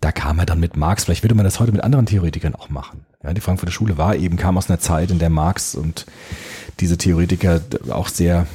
da 0.00 0.12
kam 0.12 0.38
er 0.38 0.46
dann 0.46 0.60
mit 0.60 0.76
Marx, 0.76 1.04
vielleicht 1.04 1.24
würde 1.24 1.34
man 1.34 1.44
das 1.44 1.60
heute 1.60 1.72
mit 1.72 1.82
anderen 1.82 2.06
Theoretikern 2.06 2.54
auch 2.54 2.68
machen. 2.68 3.04
Ja, 3.22 3.32
die 3.32 3.40
Frankfurter 3.40 3.72
Schule 3.72 3.98
war 3.98 4.14
eben, 4.14 4.36
kam 4.36 4.56
aus 4.56 4.70
einer 4.70 4.78
Zeit, 4.78 5.10
in 5.10 5.18
der 5.18 5.30
Marx 5.30 5.74
und 5.74 6.06
diese 6.78 6.98
Theoretiker 6.98 7.60
auch 7.90 8.08
sehr 8.08 8.46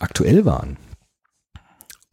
aktuell 0.00 0.44
waren. 0.44 0.76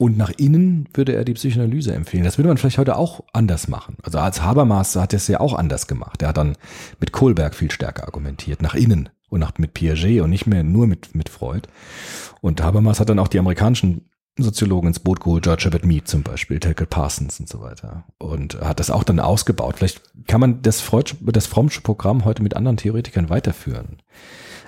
Und 0.02 0.18
nach 0.18 0.30
innen 0.38 0.88
würde 0.94 1.14
er 1.14 1.26
die 1.26 1.34
Psychoanalyse 1.34 1.94
empfehlen. 1.94 2.24
Das 2.24 2.38
würde 2.38 2.48
man 2.48 2.56
vielleicht 2.56 2.78
heute 2.78 2.96
auch 2.96 3.20
anders 3.34 3.68
machen. 3.68 3.98
Also 4.02 4.18
als 4.18 4.42
Habermas 4.42 4.96
hat 4.96 5.12
er 5.12 5.18
es 5.18 5.28
ja 5.28 5.42
auch 5.42 5.54
anders 5.54 5.88
gemacht. 5.88 6.22
Er 6.22 6.30
hat 6.30 6.38
dann 6.38 6.56
mit 7.02 7.12
Kohlberg 7.12 7.54
viel 7.54 7.70
stärker 7.70 8.06
argumentiert, 8.06 8.62
nach 8.62 8.76
innen 8.76 9.10
und 9.28 9.42
nach, 9.42 9.52
mit 9.58 9.74
Piaget 9.74 10.22
und 10.22 10.30
nicht 10.30 10.48
mehr 10.48 10.64
nur 10.64 10.88
mit, 10.88 11.16
mit 11.16 11.28
Freud. 11.28 11.68
Und 12.40 12.64
Habermas 12.64 13.02
hat 13.02 13.10
dann 13.10 13.20
auch 13.20 13.28
die 13.28 13.40
amerikanischen 13.40 14.10
Soziologen 14.38 14.88
ins 14.88 15.02
Boot 15.02 15.20
geholt, 15.20 15.44
George 15.44 15.64
Herbert 15.64 15.84
Mead 15.84 16.08
zum 16.08 16.24
Beispiel, 16.24 16.62
Telke 16.62 16.86
Parsons 16.86 17.42
und 17.42 17.50
so 17.50 17.60
weiter. 17.60 18.06
Und 18.20 18.58
hat 18.62 18.80
das 18.80 18.92
auch 18.92 19.04
dann 19.04 19.20
ausgebaut. 19.20 19.76
Vielleicht 19.76 20.02
kann 20.28 20.40
man 20.40 20.62
das, 20.62 20.80
Freud, 20.80 21.16
das 21.20 21.46
Frommsche 21.46 21.82
Programm 21.82 22.24
heute 22.24 22.42
mit 22.42 22.56
anderen 22.56 22.78
Theoretikern 22.78 23.30
weiterführen. 23.30 23.98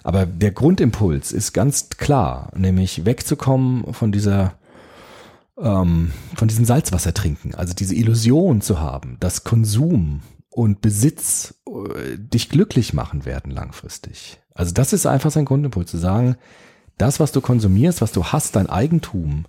Aber 0.04 0.26
der 0.26 0.52
Grundimpuls 0.52 1.32
ist 1.32 1.54
ganz 1.54 1.88
klar, 1.90 2.52
nämlich 2.54 3.06
wegzukommen 3.06 3.94
von 3.94 4.12
dieser 4.12 4.56
ähm, 5.60 6.12
von 6.36 6.48
diesem 6.48 6.66
Salzwasser 6.66 7.14
trinken, 7.14 7.56
also 7.56 7.74
diese 7.74 7.96
Illusion 7.96 8.62
zu 8.62 8.80
haben, 8.80 9.18
dass 9.20 9.44
Konsum 9.44 10.22
und 10.50 10.82
Besitz 10.82 11.56
äh, 11.68 12.18
dich 12.18 12.50
glücklich 12.50 12.94
machen 12.94 13.26
werden 13.26 13.52
langfristig. 13.52 14.40
Also 14.54 14.74
das 14.74 14.94
ist 14.94 15.06
einfach 15.06 15.32
sein 15.32 15.46
Grundimpuls, 15.46 15.90
zu 15.90 15.98
sagen, 15.98 16.36
das, 16.98 17.20
was 17.20 17.32
du 17.32 17.42
konsumierst, 17.42 18.02
was 18.02 18.12
du 18.12 18.26
hast, 18.26 18.56
dein 18.56 18.70
Eigentum, 18.70 19.46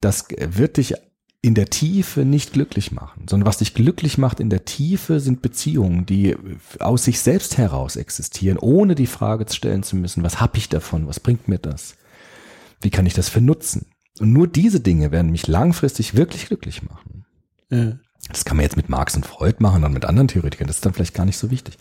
das 0.00 0.26
wird 0.30 0.78
dich 0.78 0.94
in 1.42 1.54
der 1.54 1.66
Tiefe 1.66 2.24
nicht 2.24 2.52
glücklich 2.52 2.92
machen, 2.92 3.26
sondern 3.28 3.46
was 3.46 3.58
dich 3.58 3.74
glücklich 3.74 4.16
macht 4.16 4.38
in 4.38 4.48
der 4.48 4.64
Tiefe 4.64 5.18
sind 5.18 5.42
Beziehungen, 5.42 6.06
die 6.06 6.36
aus 6.78 7.04
sich 7.04 7.20
selbst 7.20 7.58
heraus 7.58 7.96
existieren, 7.96 8.58
ohne 8.58 8.94
die 8.94 9.08
Frage 9.08 9.44
stellen 9.52 9.82
zu 9.82 9.96
müssen, 9.96 10.22
was 10.22 10.40
habe 10.40 10.58
ich 10.58 10.68
davon, 10.68 11.08
was 11.08 11.18
bringt 11.18 11.48
mir 11.48 11.58
das, 11.58 11.96
wie 12.80 12.90
kann 12.90 13.06
ich 13.06 13.14
das 13.14 13.28
vernutzen. 13.28 13.86
Und 14.20 14.32
nur 14.32 14.46
diese 14.46 14.80
Dinge 14.80 15.10
werden 15.10 15.30
mich 15.30 15.46
langfristig 15.46 16.14
wirklich 16.14 16.46
glücklich 16.46 16.82
machen. 16.82 17.24
Ja. 17.70 17.98
Das 18.28 18.44
kann 18.44 18.56
man 18.56 18.64
jetzt 18.64 18.76
mit 18.76 18.88
Marx 18.88 19.16
und 19.16 19.26
Freud 19.26 19.56
machen 19.58 19.82
und 19.84 19.92
mit 19.92 20.04
anderen 20.04 20.28
Theoretikern, 20.28 20.68
das 20.68 20.76
ist 20.76 20.86
dann 20.86 20.92
vielleicht 20.92 21.14
gar 21.14 21.24
nicht 21.24 21.38
so 21.38 21.50
wichtig. 21.50 21.76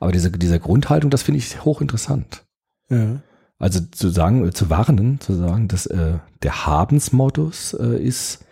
Aber 0.00 0.10
diese, 0.10 0.30
diese 0.30 0.58
Grundhaltung, 0.58 1.10
das 1.10 1.22
finde 1.22 1.38
ich 1.38 1.64
hochinteressant. 1.64 2.44
Ja. 2.88 3.20
Also 3.58 3.80
zu 3.80 4.08
sagen, 4.08 4.48
äh, 4.48 4.52
zu 4.52 4.70
warnen, 4.70 5.20
zu 5.20 5.34
sagen, 5.34 5.68
dass 5.68 5.86
äh, 5.86 6.18
der 6.42 6.66
Habensmodus 6.66 7.74
äh, 7.74 8.02
ist, 8.02 8.44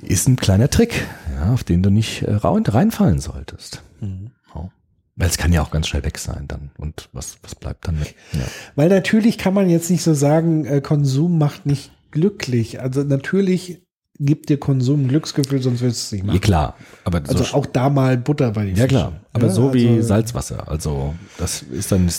ist 0.00 0.28
ein 0.28 0.36
kleiner 0.36 0.70
Trick, 0.70 1.06
ja, 1.34 1.52
auf 1.52 1.62
den 1.62 1.82
du 1.82 1.90
nicht 1.90 2.22
äh, 2.22 2.32
rein- 2.32 2.64
reinfallen 2.64 3.20
solltest. 3.20 3.82
Mhm. 4.00 4.30
Ja. 4.54 4.70
Weil 5.16 5.28
es 5.28 5.36
kann 5.36 5.52
ja 5.52 5.60
auch 5.60 5.70
ganz 5.70 5.88
schnell 5.88 6.04
weg 6.04 6.16
sein 6.16 6.46
dann. 6.48 6.70
Und 6.78 7.10
was, 7.12 7.36
was 7.42 7.54
bleibt 7.54 7.86
dann 7.86 7.98
mit? 7.98 8.14
Ja. 8.32 8.40
Weil 8.76 8.88
natürlich 8.88 9.36
kann 9.36 9.52
man 9.52 9.68
jetzt 9.68 9.90
nicht 9.90 10.02
so 10.02 10.14
sagen, 10.14 10.64
äh, 10.64 10.80
Konsum 10.80 11.36
macht 11.36 11.66
nicht 11.66 11.92
glücklich. 12.10 12.80
Also 12.80 13.02
natürlich 13.02 13.82
gibt 14.18 14.48
dir 14.50 14.58
Konsum 14.58 15.04
ein 15.04 15.08
Glücksgefühl, 15.08 15.62
sonst 15.62 15.80
willst 15.80 16.00
du 16.02 16.04
es 16.06 16.12
nicht 16.12 16.20
ja, 16.22 16.26
machen. 16.26 16.40
klar. 16.40 16.76
Aber 17.04 17.22
Also 17.26 17.42
so, 17.44 17.54
auch 17.54 17.66
da 17.66 17.88
mal 17.88 18.16
Butter 18.18 18.50
bei 18.52 18.66
den 18.66 18.76
ja 18.76 18.86
klar. 18.86 19.20
Aber 19.32 19.46
Ja, 19.46 19.52
so 19.52 19.72
wie 19.72 19.88
also, 19.88 20.02
Salzwasser. 20.08 20.68
Also 20.68 21.14
das 21.38 21.62
ist 21.62 21.90
dann, 21.90 22.10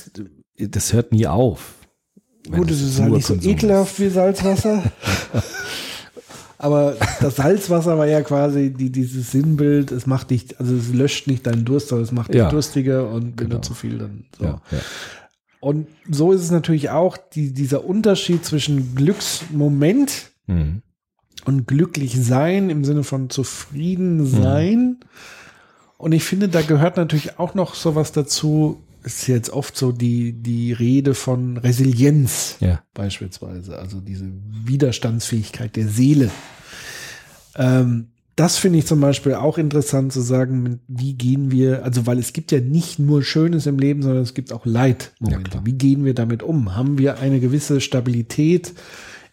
das 0.58 0.94
hört 0.94 1.12
nie 1.12 1.28
auf. 1.28 1.76
Gut, 2.50 2.72
es 2.72 2.82
ist 2.82 3.00
halt 3.00 3.12
nicht 3.14 3.28
so 3.28 3.34
Konsum 3.36 3.52
ekelhaft 3.52 4.00
wie 4.00 4.10
Salzwasser. 4.10 4.84
Aber 6.58 6.96
das 7.20 7.38
Salzwasser 7.38 7.98
war 7.98 8.06
ja 8.06 8.22
quasi 8.22 8.72
die, 8.72 8.92
dieses 8.92 9.32
Sinnbild, 9.32 9.92
es 9.92 10.06
macht 10.06 10.30
dich, 10.30 10.60
also 10.60 10.76
es 10.76 10.94
löscht 10.94 11.26
nicht 11.28 11.48
deinen 11.48 11.66
Durst, 11.66 11.88
sondern 11.88 12.06
es 12.06 12.12
macht 12.12 12.30
dich 12.30 12.38
Ja. 12.38 12.50
durstiger 12.50 13.10
und 13.10 13.40
wenn 13.40 13.48
Genau. 13.50 13.56
du 13.56 13.62
zu 13.62 13.74
viel 13.74 13.98
dann 13.98 14.26
so. 14.38 14.44
Ja, 14.46 14.62
ja. 14.72 14.78
Und 15.62 15.88
so 16.10 16.34
ist 16.34 16.42
es 16.42 16.52
natürlich 16.52 16.90
auch 16.90 17.16
die, 17.18 17.54
dieser 17.54 17.86
Unterschied 17.86 18.44
zwischen 18.44 18.96
Glücksmoment 18.96 20.32
Mhm. 20.48 20.82
und 21.46 21.68
glücklich 21.68 22.20
sein 22.22 22.70
im 22.72 22.84
Sinne 22.84 23.04
von 23.04 23.30
zufrieden 23.30 24.26
sein. 24.26 24.98
Und 26.00 26.12
ich 26.14 26.24
finde, 26.24 26.50
da 26.50 26.62
gehört 26.64 26.98
natürlich 26.98 27.38
auch 27.40 27.54
noch 27.54 27.76
sowas 27.76 28.12
dazu. 28.12 28.82
Ist 29.04 29.28
jetzt 29.28 29.50
oft 29.52 29.78
so 29.78 29.92
die, 29.92 30.34
die 30.34 30.74
Rede 30.74 31.14
von 31.14 31.58
Resilienz 31.58 32.58
Ja. 32.60 32.84
beispielsweise, 32.96 33.78
also 33.78 34.00
diese 34.02 34.26
Widerstandsfähigkeit 34.66 35.76
der 35.76 35.88
Seele. 35.88 36.30
Ähm, 37.56 38.08
das 38.36 38.58
finde 38.58 38.80
ich 38.80 38.88
zum 38.88 39.02
Beispiel 39.02 39.36
auch 39.36 39.58
interessant 39.58 40.14
zu 40.14 40.22
sagen, 40.22 40.80
wie 40.88 41.14
gehen 41.14 41.52
wir, 41.52 41.84
also 41.84 42.08
weil 42.08 42.18
es 42.18 42.34
gibt 42.34 42.52
ja 42.52 42.60
nicht 42.60 42.98
nur 42.98 43.24
Schönes 43.24 43.66
im 43.66 43.78
Leben, 43.78 44.02
sondern 44.02 44.24
es 44.24 44.34
gibt 44.34 44.54
auch 44.54 44.66
Leidmomente. 44.66 45.52
klar. 45.52 45.66
wie 45.66 45.74
gehen 45.74 46.06
wir 46.06 46.14
damit 46.14 46.42
um? 46.42 46.76
Haben 46.76 46.98
wir 46.98 47.20
eine 47.20 47.40
gewisse 47.40 47.82
Stabilität 47.82 48.74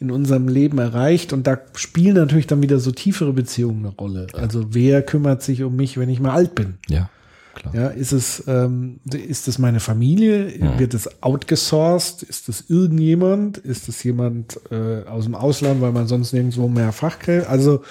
in 0.00 0.10
unserem 0.10 0.48
Leben 0.48 0.78
erreicht? 0.78 1.32
Und 1.32 1.46
da 1.46 1.58
spielen 1.74 2.16
natürlich 2.16 2.48
dann 2.48 2.60
wieder 2.60 2.80
so 2.80 2.90
tiefere 2.90 3.32
Beziehungen 3.32 3.86
eine 3.86 3.94
Rolle. 3.94 4.26
Also 4.32 4.74
wer 4.74 5.02
kümmert 5.02 5.42
sich 5.42 5.62
um 5.62 5.76
mich, 5.76 5.96
wenn 5.96 6.08
ich 6.08 6.18
mal 6.18 6.32
alt 6.32 6.56
bin? 6.56 6.74
Ja, 6.88 7.08
klar. 7.54 7.74
Ja, 7.74 7.88
ist 7.88 8.12
es, 8.12 8.42
ähm, 8.48 8.98
ist 9.12 9.46
es 9.46 9.58
meine 9.58 9.78
Familie? 9.78 10.58
Ja. 10.58 10.78
Wird 10.78 10.92
es 10.94 11.22
outgesourced? 11.22 12.24
Ist 12.24 12.48
es 12.48 12.68
irgendjemand? 12.68 13.58
Ist 13.58 13.88
es 13.88 14.02
jemand 14.02 14.58
äh, 14.72 15.04
aus 15.04 15.24
dem 15.24 15.36
Ausland, 15.36 15.80
weil 15.80 15.92
man 15.92 16.08
sonst 16.08 16.32
nirgendwo 16.32 16.66
mehr 16.66 16.90
Fachkräfte? 16.90 17.48
Also 17.48 17.82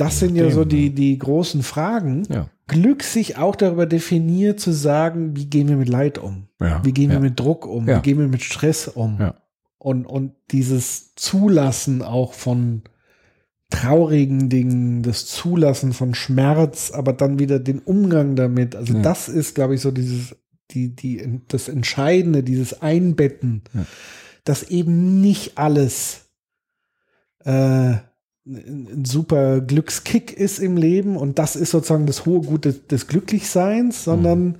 das 0.00 0.20
sind 0.20 0.36
ja 0.36 0.50
so 0.50 0.64
die, 0.64 0.94
die 0.94 1.18
großen 1.18 1.62
Fragen. 1.62 2.24
Ja. 2.30 2.48
Glück 2.66 3.02
sich 3.02 3.36
auch 3.36 3.56
darüber 3.56 3.86
definiert 3.86 4.60
zu 4.60 4.72
sagen, 4.72 5.36
wie 5.36 5.46
gehen 5.46 5.68
wir 5.68 5.76
mit 5.76 5.88
Leid 5.88 6.18
um? 6.18 6.48
Ja, 6.60 6.84
Wie 6.84 6.92
gehen 6.92 7.10
wir 7.10 7.16
ja. 7.16 7.20
mit 7.20 7.38
Druck 7.38 7.66
um? 7.66 7.86
Wie 7.86 8.00
gehen 8.00 8.18
wir 8.18 8.28
mit 8.28 8.42
Stress 8.42 8.88
um? 8.88 9.32
Und, 9.78 10.06
und 10.06 10.32
dieses 10.50 11.14
Zulassen 11.14 12.02
auch 12.02 12.32
von 12.32 12.82
traurigen 13.70 14.48
Dingen, 14.48 15.02
das 15.02 15.26
Zulassen 15.26 15.92
von 15.92 16.14
Schmerz, 16.14 16.90
aber 16.90 17.12
dann 17.12 17.38
wieder 17.38 17.58
den 17.58 17.78
Umgang 17.80 18.34
damit. 18.34 18.74
Also 18.74 19.00
das 19.00 19.28
ist, 19.28 19.54
glaube 19.54 19.74
ich, 19.74 19.80
so 19.80 19.90
dieses, 19.90 20.36
die, 20.70 20.94
die, 20.94 21.40
das 21.48 21.68
Entscheidende, 21.68 22.42
dieses 22.42 22.82
Einbetten, 22.82 23.62
dass 24.44 24.64
eben 24.64 25.20
nicht 25.20 25.58
alles 25.58 26.30
äh, 27.44 27.96
ein 28.48 29.04
super 29.04 29.60
Glückskick 29.60 30.32
ist 30.32 30.58
im 30.58 30.76
Leben 30.76 31.16
und 31.16 31.38
das 31.38 31.54
ist 31.54 31.70
sozusagen 31.70 32.06
das 32.06 32.24
hohe 32.24 32.40
Gut 32.40 32.64
des, 32.64 32.86
des 32.86 33.06
Glücklichseins, 33.06 34.04
sondern 34.04 34.56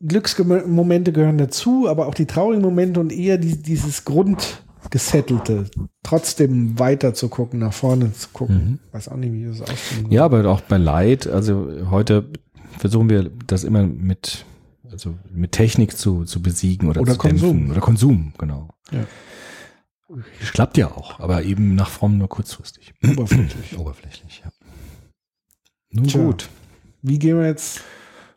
Glücksmomente 0.00 1.12
gehören 1.12 1.38
dazu, 1.38 1.88
aber 1.88 2.06
auch 2.06 2.14
die 2.14 2.26
traurigen 2.26 2.62
Momente 2.62 3.00
und 3.00 3.12
eher 3.12 3.38
die, 3.38 3.56
dieses 3.60 4.04
Grundgesettelte, 4.04 5.64
trotzdem 6.02 6.78
weiter 6.78 7.14
zu 7.14 7.28
gucken, 7.28 7.60
nach 7.60 7.72
vorne 7.72 8.12
zu 8.12 8.28
gucken. 8.32 8.78
Weiß 8.92 9.08
auch 9.08 9.16
nicht, 9.16 9.32
wie 9.32 9.46
das 9.46 9.62
aussehen 9.62 10.06
Mhm. 10.06 10.12
Ja, 10.12 10.24
aber 10.24 10.46
auch 10.46 10.60
bei 10.60 10.76
Leid, 10.76 11.26
also 11.26 11.68
heute 11.90 12.26
versuchen 12.78 13.08
wir 13.08 13.30
das 13.46 13.64
immer 13.64 13.84
mit, 13.84 14.44
also 14.90 15.14
mit 15.34 15.52
Technik 15.52 15.96
zu, 15.96 16.24
zu 16.24 16.42
besiegen 16.42 16.88
oder, 16.90 17.00
Oder 17.00 17.14
zu 17.14 17.18
Konsum. 17.18 17.50
dämpfen. 17.56 17.70
Oder 17.72 17.80
Konsum, 17.80 18.32
genau. 18.38 18.68
Ja. 18.92 19.00
Es 20.40 20.52
klappt 20.52 20.76
ja 20.76 20.90
auch, 20.92 21.18
aber 21.20 21.42
eben 21.42 21.74
nach 21.74 21.90
Form 21.90 22.18
nur 22.18 22.28
kurzfristig. 22.28 22.94
Oberflächlich. 23.04 23.76
Oberflächlich, 23.78 24.42
ja. 24.44 24.52
Nun 25.90 26.06
Tja. 26.06 26.22
gut, 26.24 26.48
Wie 27.02 27.18
gehen 27.18 27.38
wir 27.38 27.46
jetzt? 27.46 27.80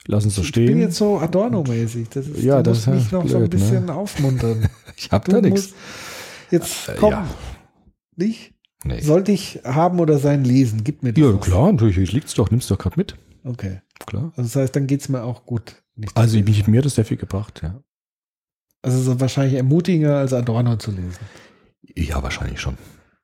lass 0.07 0.25
uns 0.25 0.35
so 0.35 0.41
Ich 0.41 0.51
bin 0.53 0.65
stehen. 0.65 0.79
jetzt 0.79 0.95
so 0.95 1.19
Adorno-mäßig. 1.19 2.09
Das 2.09 2.25
ist, 2.27 2.41
Ja, 2.43 2.57
du 2.57 2.71
das 2.71 2.87
musst 2.87 2.87
ist 2.87 2.93
mich 3.03 3.11
ja 3.11 3.17
noch 3.19 3.27
so 3.29 3.37
ein 3.37 3.49
blöd, 3.49 3.53
ne? 3.53 3.59
bisschen 3.59 3.89
aufmuntern. 3.89 4.69
Ich 4.97 5.11
hab 5.11 5.23
Du 5.25 5.31
da 5.33 5.41
nichts. 5.41 5.73
jetzt 6.51 6.89
Äh, 6.89 6.95
komm. 6.99 7.11
ja. 7.11 7.27
Nicht? 8.15 8.53
Nee. 8.83 9.01
Sollte 9.01 9.31
ich 9.31 9.59
haben 9.63 9.99
oder 9.99 10.17
sein 10.19 10.43
lesen? 10.43 10.83
Gib 10.83 11.03
mir 11.03 11.13
das. 11.13 11.21
Ja, 11.21 11.33
was. 11.33 11.41
klar, 11.45 11.71
natürlich, 11.71 12.11
liegt's 12.11 12.33
doch, 12.33 12.49
nimm's 12.51 12.67
doch 12.67 12.77
gerade 12.77 12.97
mit. 12.97 13.15
Okay. 13.45 13.81
Klar. 14.05 14.31
Also 14.35 14.43
das 14.43 14.55
heißt, 14.55 14.75
dann 14.75 14.87
geht's 14.87 15.07
mir 15.09 15.23
auch 15.23 15.45
gut. 15.45 15.75
Nicht 15.95 16.15
Also 16.17 16.37
mich, 16.39 16.67
mir 16.67 16.77
hat 16.79 16.85
das 16.85 16.95
sehr 16.95 17.05
viel 17.05 17.17
gebracht, 17.17 17.61
ja. 17.63 17.81
also 18.81 18.99
so 19.01 19.19
wahrscheinlich 19.19 19.55
ermutiger 19.55 20.17
als 20.17 20.33
Adorno 20.33 20.75
zu 20.77 20.91
lesen. 20.91 21.19
Ja, 21.95 22.21
wahrscheinlich 22.23 22.59
schon. 22.59 22.77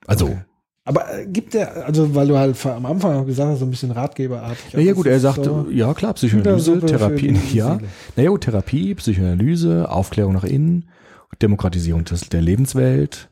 Also, 0.07 0.27
Okay. 0.27 0.37
Aber 0.87 1.11
äh, 1.11 1.25
gibt 1.25 1.55
er, 1.55 1.85
also 1.87 2.13
weil 2.13 2.27
du 2.27 2.37
halt 2.37 2.63
am 2.65 2.85
Anfang 2.85 3.25
gesagt 3.25 3.49
hast, 3.49 3.59
so 3.59 3.65
ein 3.65 3.71
bisschen 3.71 3.89
ratgeberartig. 3.89 4.73
Na 4.73 4.79
ja 4.79 4.93
gut, 4.93 5.07
er 5.07 5.19
sagt, 5.19 5.43
so 5.43 5.65
ja 5.71 5.93
klar, 5.95 6.13
Psychoanalyse, 6.13 6.79
Therapie, 6.79 7.35
ja. 7.53 7.79
Naja 8.15 8.29
gut, 8.29 8.41
Therapie, 8.41 8.93
Psychoanalyse, 8.93 9.89
Aufklärung 9.89 10.33
nach 10.33 10.43
innen, 10.43 10.87
Demokratisierung 11.41 12.05
des, 12.05 12.29
der 12.29 12.41
Lebenswelt, 12.41 13.29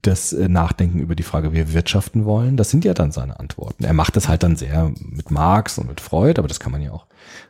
das 0.00 0.32
äh, 0.32 0.48
Nachdenken 0.48 1.00
über 1.00 1.14
die 1.14 1.22
Frage, 1.24 1.52
wie 1.52 1.56
wir 1.56 1.74
wirtschaften 1.74 2.24
wollen, 2.24 2.56
das 2.56 2.70
sind 2.70 2.86
ja 2.86 2.94
dann 2.94 3.12
seine 3.12 3.38
Antworten. 3.38 3.84
Er 3.84 3.92
macht 3.92 4.16
das 4.16 4.28
halt 4.28 4.42
dann 4.42 4.56
sehr 4.56 4.90
mit 4.98 5.30
Marx 5.30 5.76
und 5.76 5.88
mit 5.88 6.00
Freud, 6.00 6.38
aber 6.38 6.48
das 6.48 6.58
kann 6.58 6.72
man 6.72 6.80
ja 6.80 6.92
auch 6.92 7.06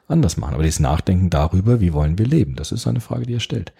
anders 0.08 0.36
machen. 0.36 0.54
Aber 0.54 0.64
dieses 0.64 0.80
Nachdenken 0.80 1.30
darüber, 1.30 1.80
wie 1.80 1.92
wollen 1.92 2.18
wir 2.18 2.26
leben, 2.26 2.56
das 2.56 2.72
ist 2.72 2.88
eine 2.88 3.00
Frage, 3.00 3.26
die 3.26 3.34
er 3.34 3.40
stellt. 3.40 3.72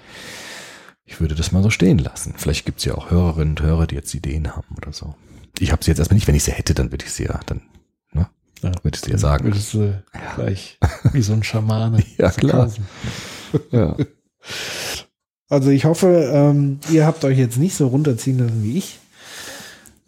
Ich 1.09 1.21
würde 1.21 1.35
das 1.35 1.53
mal 1.53 1.63
so 1.63 1.71
stehen 1.71 1.99
lassen. 1.99 2.35
Vielleicht 2.37 2.67
gibt's 2.67 2.85
ja 2.85 2.95
auch 2.95 3.11
Hörerinnen 3.11 3.57
und 3.57 3.63
Hörer, 3.63 3.87
die 3.87 3.95
jetzt 3.95 4.15
Ideen 4.15 4.55
haben 4.55 4.77
oder 4.77 4.93
so. 4.93 5.15
Ich 5.59 5.73
habe 5.73 5.83
sie 5.83 5.91
jetzt 5.91 5.99
erstmal 5.99 6.17
nicht. 6.17 6.29
Wenn 6.29 6.35
ich 6.35 6.45
sie 6.45 6.53
hätte, 6.53 6.75
dann 6.75 6.93
würde 6.93 7.07
ich 7.07 7.13
sie 7.13 7.25
ja 7.25 7.41
dann, 7.47 7.63
ne? 8.13 8.29
Ja. 8.63 8.73
Würde 8.83 8.95
ich 8.95 9.01
dir 9.01 9.17
sagen. 9.17 9.45
Würdest 9.47 9.73
du 9.73 10.03
gleich 10.37 10.79
wie 11.13 11.23
so 11.23 11.33
ein 11.33 11.43
Schamane. 11.43 12.05
Ja, 12.19 12.31
klar. 12.31 12.71
Ja. 13.73 13.97
Also 15.51 15.71
ich 15.71 15.87
hoffe, 15.87 16.31
ähm, 16.31 16.79
ihr 16.91 17.07
habt 17.07 17.25
euch 17.25 17.39
jetzt 17.39 17.57
nicht 17.57 17.75
so 17.75 17.87
runterziehen 17.87 18.39
lassen 18.39 18.63
wie 18.63 18.77
ich. 18.77 18.99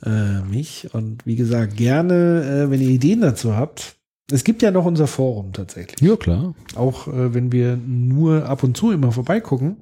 Äh, 0.05 0.43
mich. 0.43 0.93
Und 0.93 1.25
wie 1.25 1.35
gesagt, 1.37 1.79
gerne, 1.79 2.67
äh, 2.67 2.71
wenn 2.71 2.83
ihr 2.83 2.91
Ideen 2.91 3.23
dazu 3.23 3.57
habt. 3.57 3.97
Es 4.31 4.45
gibt 4.45 4.61
ja 4.61 4.71
noch 4.71 4.85
unser 4.85 5.07
Forum 5.07 5.55
tatsächlich. 5.55 6.07
ja, 6.07 6.15
klar. 6.17 6.55
Auch 6.77 7.09
äh, 7.09 7.33
wenn 7.33 7.53
wir 7.53 7.79
nur 7.79 8.45
ab 8.45 8.63
und 8.65 8.77
zu 8.77 8.93
immer 8.93 9.13
vorbeigucken. 9.13 9.79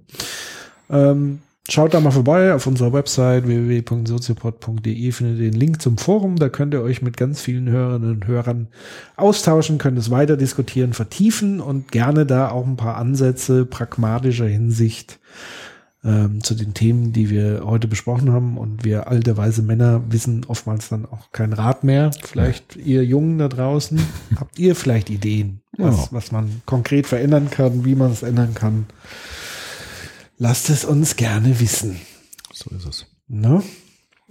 Ähm, 0.90 1.40
schaut 1.69 1.93
da 1.94 2.01
mal 2.01 2.10
vorbei 2.10 2.55
auf 2.55 2.66
unserer 2.66 2.93
Website 2.93 3.47
www.soziopod.de 3.47 5.12
findet 5.12 5.39
ihr 5.39 5.51
den 5.51 5.59
Link 5.60 5.82
zum 5.82 5.98
Forum. 5.98 6.36
Da 6.36 6.48
könnt 6.48 6.74
ihr 6.74 6.82
euch 6.82 7.02
mit 7.02 7.16
ganz 7.16 7.40
vielen 7.40 7.69
Hörerinnen 7.69 8.10
und 8.12 8.27
Hörern 8.27 8.69
austauschen, 9.16 9.78
könnt 9.78 9.98
es 9.98 10.10
weiter 10.10 10.36
diskutieren, 10.36 10.93
vertiefen 10.93 11.60
und 11.60 11.93
gerne 11.93 12.27
da 12.27 12.51
auch 12.51 12.66
ein 12.66 12.77
paar 12.77 12.97
Ansätze 12.97 13.66
pragmatischer 13.66 14.47
Hinsicht 14.47 15.19
ähm, 16.05 16.43
zu 16.43 16.55
den 16.55 16.74
Themen, 16.74 17.12
die 17.12 17.28
wir 17.28 17.62
heute 17.65 17.89
besprochen 17.89 18.32
haben. 18.32 18.56
Und 18.56 18.85
wir 18.85 19.09
alte, 19.09 19.36
weise 19.36 19.62
Männer 19.62 20.01
wissen 20.09 20.47
oftmals 20.47 20.89
dann 20.89 21.05
auch 21.06 21.32
kein 21.32 21.52
Rat 21.52 21.85
mehr. 21.85 22.12
Vielleicht 22.24 22.77
ihr 22.77 23.05
Jungen 23.05 23.39
da 23.39 23.48
draußen, 23.48 24.01
habt 24.40 24.59
ihr 24.59 24.74
vielleicht 24.74 25.10
Ideen, 25.10 25.60
was, 25.77 25.97
Ja. 25.97 26.09
was 26.12 26.32
man 26.32 26.62
konkret 26.66 27.06
verändern 27.06 27.51
kann, 27.51 27.85
wie 27.85 27.94
man 27.94 28.12
es 28.12 28.23
ändern 28.23 28.55
kann. 28.55 28.86
Lasst 30.39 30.70
es 30.70 30.85
uns 30.85 31.16
gerne 31.16 31.59
wissen. 31.59 32.01
So 32.52 32.70
ist 32.70 32.86
es. 32.86 33.06
Ne? 33.27 33.62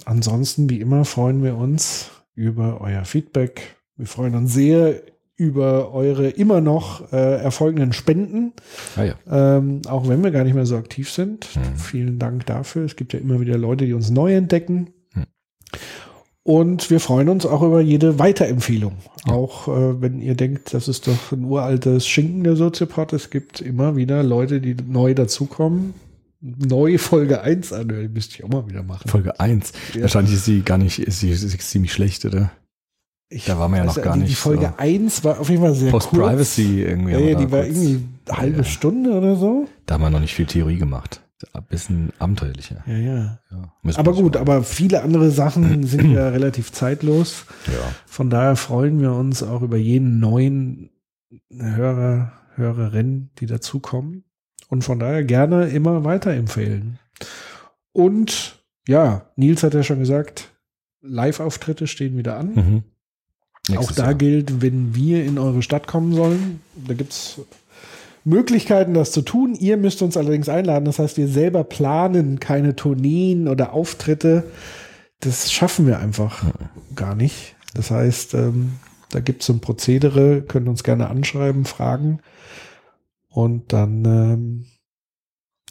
Ansonsten, 0.05 0.69
wie 0.69 0.79
immer, 0.79 1.03
freuen 1.03 1.43
wir 1.43 1.57
uns 1.57 2.11
über 2.33 2.79
euer 2.79 3.03
Feedback. 3.03 3.75
Wir 3.97 4.07
freuen 4.07 4.35
uns 4.35 4.53
sehr 4.53 5.01
über 5.35 5.91
eure 5.93 6.29
immer 6.29 6.61
noch 6.61 7.11
äh, 7.11 7.41
erfolgenden 7.43 7.93
Spenden, 7.93 8.53
Ah 8.95 9.03
ja. 9.03 9.15
ähm, 9.29 9.81
auch 9.87 10.07
wenn 10.07 10.23
wir 10.23 10.31
gar 10.31 10.43
nicht 10.43 10.55
mehr 10.55 10.65
so 10.65 10.77
aktiv 10.77 11.11
sind. 11.11 11.55
Mhm. 11.55 11.77
Vielen 11.77 12.19
Dank 12.19 12.45
dafür. 12.47 12.85
Es 12.85 12.95
gibt 12.95 13.13
ja 13.13 13.19
immer 13.19 13.39
wieder 13.39 13.57
Leute, 13.57 13.85
die 13.85 13.93
uns 13.93 14.09
neu 14.09 14.33
entdecken. 14.33 14.93
Und 16.47 16.89
wir 16.89 17.01
freuen 17.01 17.27
uns 17.27 17.45
auch 17.45 17.61
über 17.61 17.81
jede 17.81 18.19
Weiterempfehlung. 18.19 18.93
Auch 19.25 19.67
äh, 19.67 20.01
wenn 20.01 20.21
ihr 20.21 20.33
denkt, 20.33 20.73
das 20.73 20.87
ist 20.87 21.05
doch 21.05 21.33
ein 21.33 21.43
uraltes 21.43 22.07
Schinken 22.07 22.45
der 22.45 22.55
Soziopod. 22.55 23.11
Es 23.11 23.29
gibt 23.29 23.59
immer 23.59 23.97
wieder 23.97 24.23
Leute, 24.23 24.61
die 24.61 24.73
neu 24.73 25.13
dazukommen. 25.13 25.93
Neue 26.39 26.99
Folge 26.99 27.41
1 27.41 27.73
anhören, 27.73 28.03
die 28.03 28.07
müsste 28.07 28.35
ich 28.35 28.43
auch 28.45 28.47
mal 28.47 28.65
wieder 28.65 28.81
machen. 28.81 29.09
Folge 29.09 29.37
1. 29.37 29.73
Ja. 29.93 30.03
Wahrscheinlich 30.03 30.35
ist 30.35 30.45
sie 30.45 30.61
gar 30.61 30.77
nicht, 30.77 30.99
ist 30.99 31.19
sie, 31.19 31.31
ist 31.31 31.41
sie 31.41 31.57
ziemlich 31.57 31.91
schlecht, 31.91 32.23
oder? 32.23 32.49
Ich 33.27 33.43
Da 33.43 33.59
waren 33.59 33.69
wir 33.71 33.79
ja 33.79 33.83
noch 33.83 34.01
gar 34.01 34.13
die, 34.13 34.21
Die 34.21 34.27
nicht 34.27 34.37
Folge 34.37 34.67
so. 34.67 34.77
1 34.77 35.25
war 35.25 35.41
auf 35.41 35.49
jeden 35.49 35.63
Fall 35.63 35.75
sehr 35.75 35.91
kurz. 35.91 36.07
Post-Privacy 36.07 36.81
irgendwie. 36.81 37.11
Ja, 37.11 37.19
ja, 37.19 37.35
die 37.37 37.51
war 37.51 37.65
irgendwie 37.65 38.05
eine 38.25 38.37
halbe 38.37 38.57
ja. 38.59 38.63
Stunde 38.63 39.11
oder 39.11 39.35
so. 39.35 39.67
Da 39.85 39.95
haben 39.95 40.01
wir 40.01 40.09
noch 40.11 40.21
nicht 40.21 40.33
viel 40.33 40.45
Theorie 40.45 40.77
gemacht. 40.77 41.19
Ein 41.53 41.63
bisschen 41.65 42.13
abenteuerlicher. 42.17 42.83
Ja, 42.87 42.97
ja. 42.97 43.39
Ja, 43.51 43.71
Aber 43.97 44.13
gut, 44.13 44.33
schon- 44.33 44.41
aber 44.41 44.63
viele 44.63 45.03
andere 45.03 45.29
Sachen 45.31 45.83
sind 45.87 46.11
ja 46.11 46.29
relativ 46.29 46.71
zeitlos. 46.71 47.45
Ja. 47.67 47.73
Von 48.07 48.29
daher 48.29 48.55
freuen 48.55 48.99
wir 49.01 49.13
uns 49.13 49.43
auch 49.43 49.61
über 49.61 49.77
jeden 49.77 50.19
neuen 50.19 50.89
Hörer, 51.51 52.31
Hörerin, 52.55 53.29
die 53.39 53.45
dazukommen. 53.45 54.23
Und 54.69 54.83
von 54.83 54.99
daher 54.99 55.23
gerne 55.23 55.67
immer 55.69 56.03
weiterempfehlen. 56.03 56.97
Und 57.93 58.59
ja, 58.87 59.29
Nils 59.35 59.63
hat 59.63 59.73
ja 59.73 59.83
schon 59.83 59.99
gesagt, 59.99 60.49
Live-Auftritte 61.01 61.87
stehen 61.87 62.17
wieder 62.17 62.37
an. 62.37 62.83
Mhm. 63.69 63.77
Auch 63.77 63.91
da 63.91 64.05
Jahr. 64.05 64.13
gilt, 64.15 64.61
wenn 64.61 64.95
wir 64.95 65.23
in 65.25 65.37
eure 65.37 65.61
Stadt 65.61 65.87
kommen 65.87 66.13
sollen, 66.13 66.61
da 66.75 66.93
gibt's 66.93 67.39
Möglichkeiten, 68.27 68.93
das 68.93 69.13
zu 69.13 69.21
tun. 69.21 69.55
Ihr 69.55 69.77
müsst 69.77 70.01
uns 70.01 70.17
allerdings 70.17 70.49
einladen. 70.49 70.83
Das 70.83 70.99
heißt, 70.99 71.15
wir 71.15 71.29
selber 71.29 71.63
planen 71.63 72.41
keine 72.41 72.75
Tourneen 72.75 73.47
oder 73.47 73.71
Auftritte. 73.71 74.43
Das 75.21 75.51
schaffen 75.51 75.87
wir 75.87 75.99
einfach 75.99 76.43
gar 76.93 77.15
nicht. 77.15 77.55
Das 77.73 77.89
heißt, 77.89 78.33
ähm, 78.33 78.73
da 79.11 79.21
gibt's 79.21 79.45
so 79.45 79.53
ein 79.53 79.61
Prozedere, 79.61 80.41
könnt 80.41 80.67
uns 80.67 80.83
gerne 80.83 81.07
anschreiben, 81.07 81.63
fragen. 81.63 82.19
Und 83.29 83.71
dann 83.71 84.03
ähm, 84.03 84.65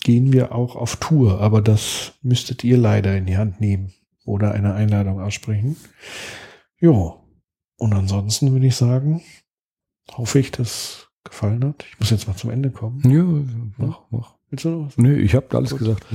gehen 0.00 0.32
wir 0.32 0.54
auch 0.54 0.76
auf 0.76 0.96
Tour. 0.96 1.42
Aber 1.42 1.60
das 1.60 2.14
müsstet 2.22 2.64
ihr 2.64 2.78
leider 2.78 3.14
in 3.18 3.26
die 3.26 3.36
Hand 3.36 3.60
nehmen 3.60 3.92
oder 4.24 4.52
eine 4.52 4.72
Einladung 4.72 5.20
aussprechen. 5.20 5.76
Ja. 6.80 7.16
Und 7.76 7.92
ansonsten 7.92 8.52
würde 8.52 8.66
ich 8.66 8.76
sagen, 8.76 9.20
hoffe 10.10 10.38
ich, 10.38 10.50
dass 10.50 11.05
gefallen 11.26 11.64
hat. 11.64 11.84
Ich 11.92 12.00
muss 12.00 12.10
jetzt 12.10 12.26
mal 12.28 12.36
zum 12.36 12.50
Ende 12.50 12.70
kommen. 12.70 13.00
Ja, 13.10 13.24
mach, 13.86 14.00
mach. 14.10 14.34
Willst 14.50 14.64
du 14.64 14.70
noch 14.70 14.86
was? 14.86 14.96
Nee, 14.98 15.14
ich 15.16 15.34
habe 15.34 15.46
alles 15.56 15.70
Gut. 15.70 15.80
gesagt. 15.80 16.06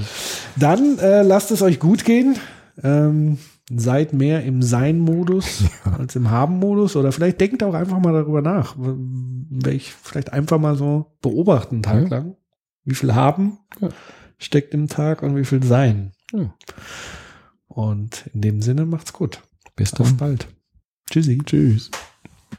Dann 0.55 0.97
äh, 0.99 1.21
lasst 1.21 1.51
es 1.51 1.61
euch 1.61 1.79
gut 1.79 2.05
gehen. 2.05 2.37
Ähm, 2.83 3.37
seid 3.69 4.13
mehr 4.13 4.43
im 4.43 4.61
Sein-Modus 4.61 5.63
als 5.97 6.15
im 6.15 6.29
Haben-Modus. 6.31 6.95
Oder 6.95 7.11
vielleicht 7.11 7.41
denkt 7.41 7.61
auch 7.63 7.73
einfach 7.73 7.99
mal 7.99 8.13
darüber 8.13 8.41
nach. 8.41 8.75
Welch, 8.77 9.93
vielleicht 9.93 10.31
einfach 10.33 10.59
mal 10.59 10.75
so 10.77 11.11
beobachten 11.21 11.75
einen 11.75 11.83
Tag 11.83 12.03
Ja. 12.03 12.17
lang. 12.17 12.35
Wie 12.85 12.95
viel 12.95 13.13
Haben 13.13 13.57
Ja. 13.79 13.89
steckt 14.37 14.73
im 14.73 14.87
Tag 14.87 15.21
und 15.23 15.35
wie 15.35 15.45
viel 15.45 15.61
Sein. 15.63 16.11
Ja. 16.33 16.53
Und 17.67 18.27
in 18.33 18.41
dem 18.41 18.61
Sinne 18.61 18.85
macht's 18.85 19.13
gut. 19.13 19.41
Bis 19.75 19.93
Auf 19.93 20.07
dann. 20.07 20.17
bald. 20.17 20.47
Tschüssi. 21.09 21.37
Tschüss. 21.45 21.91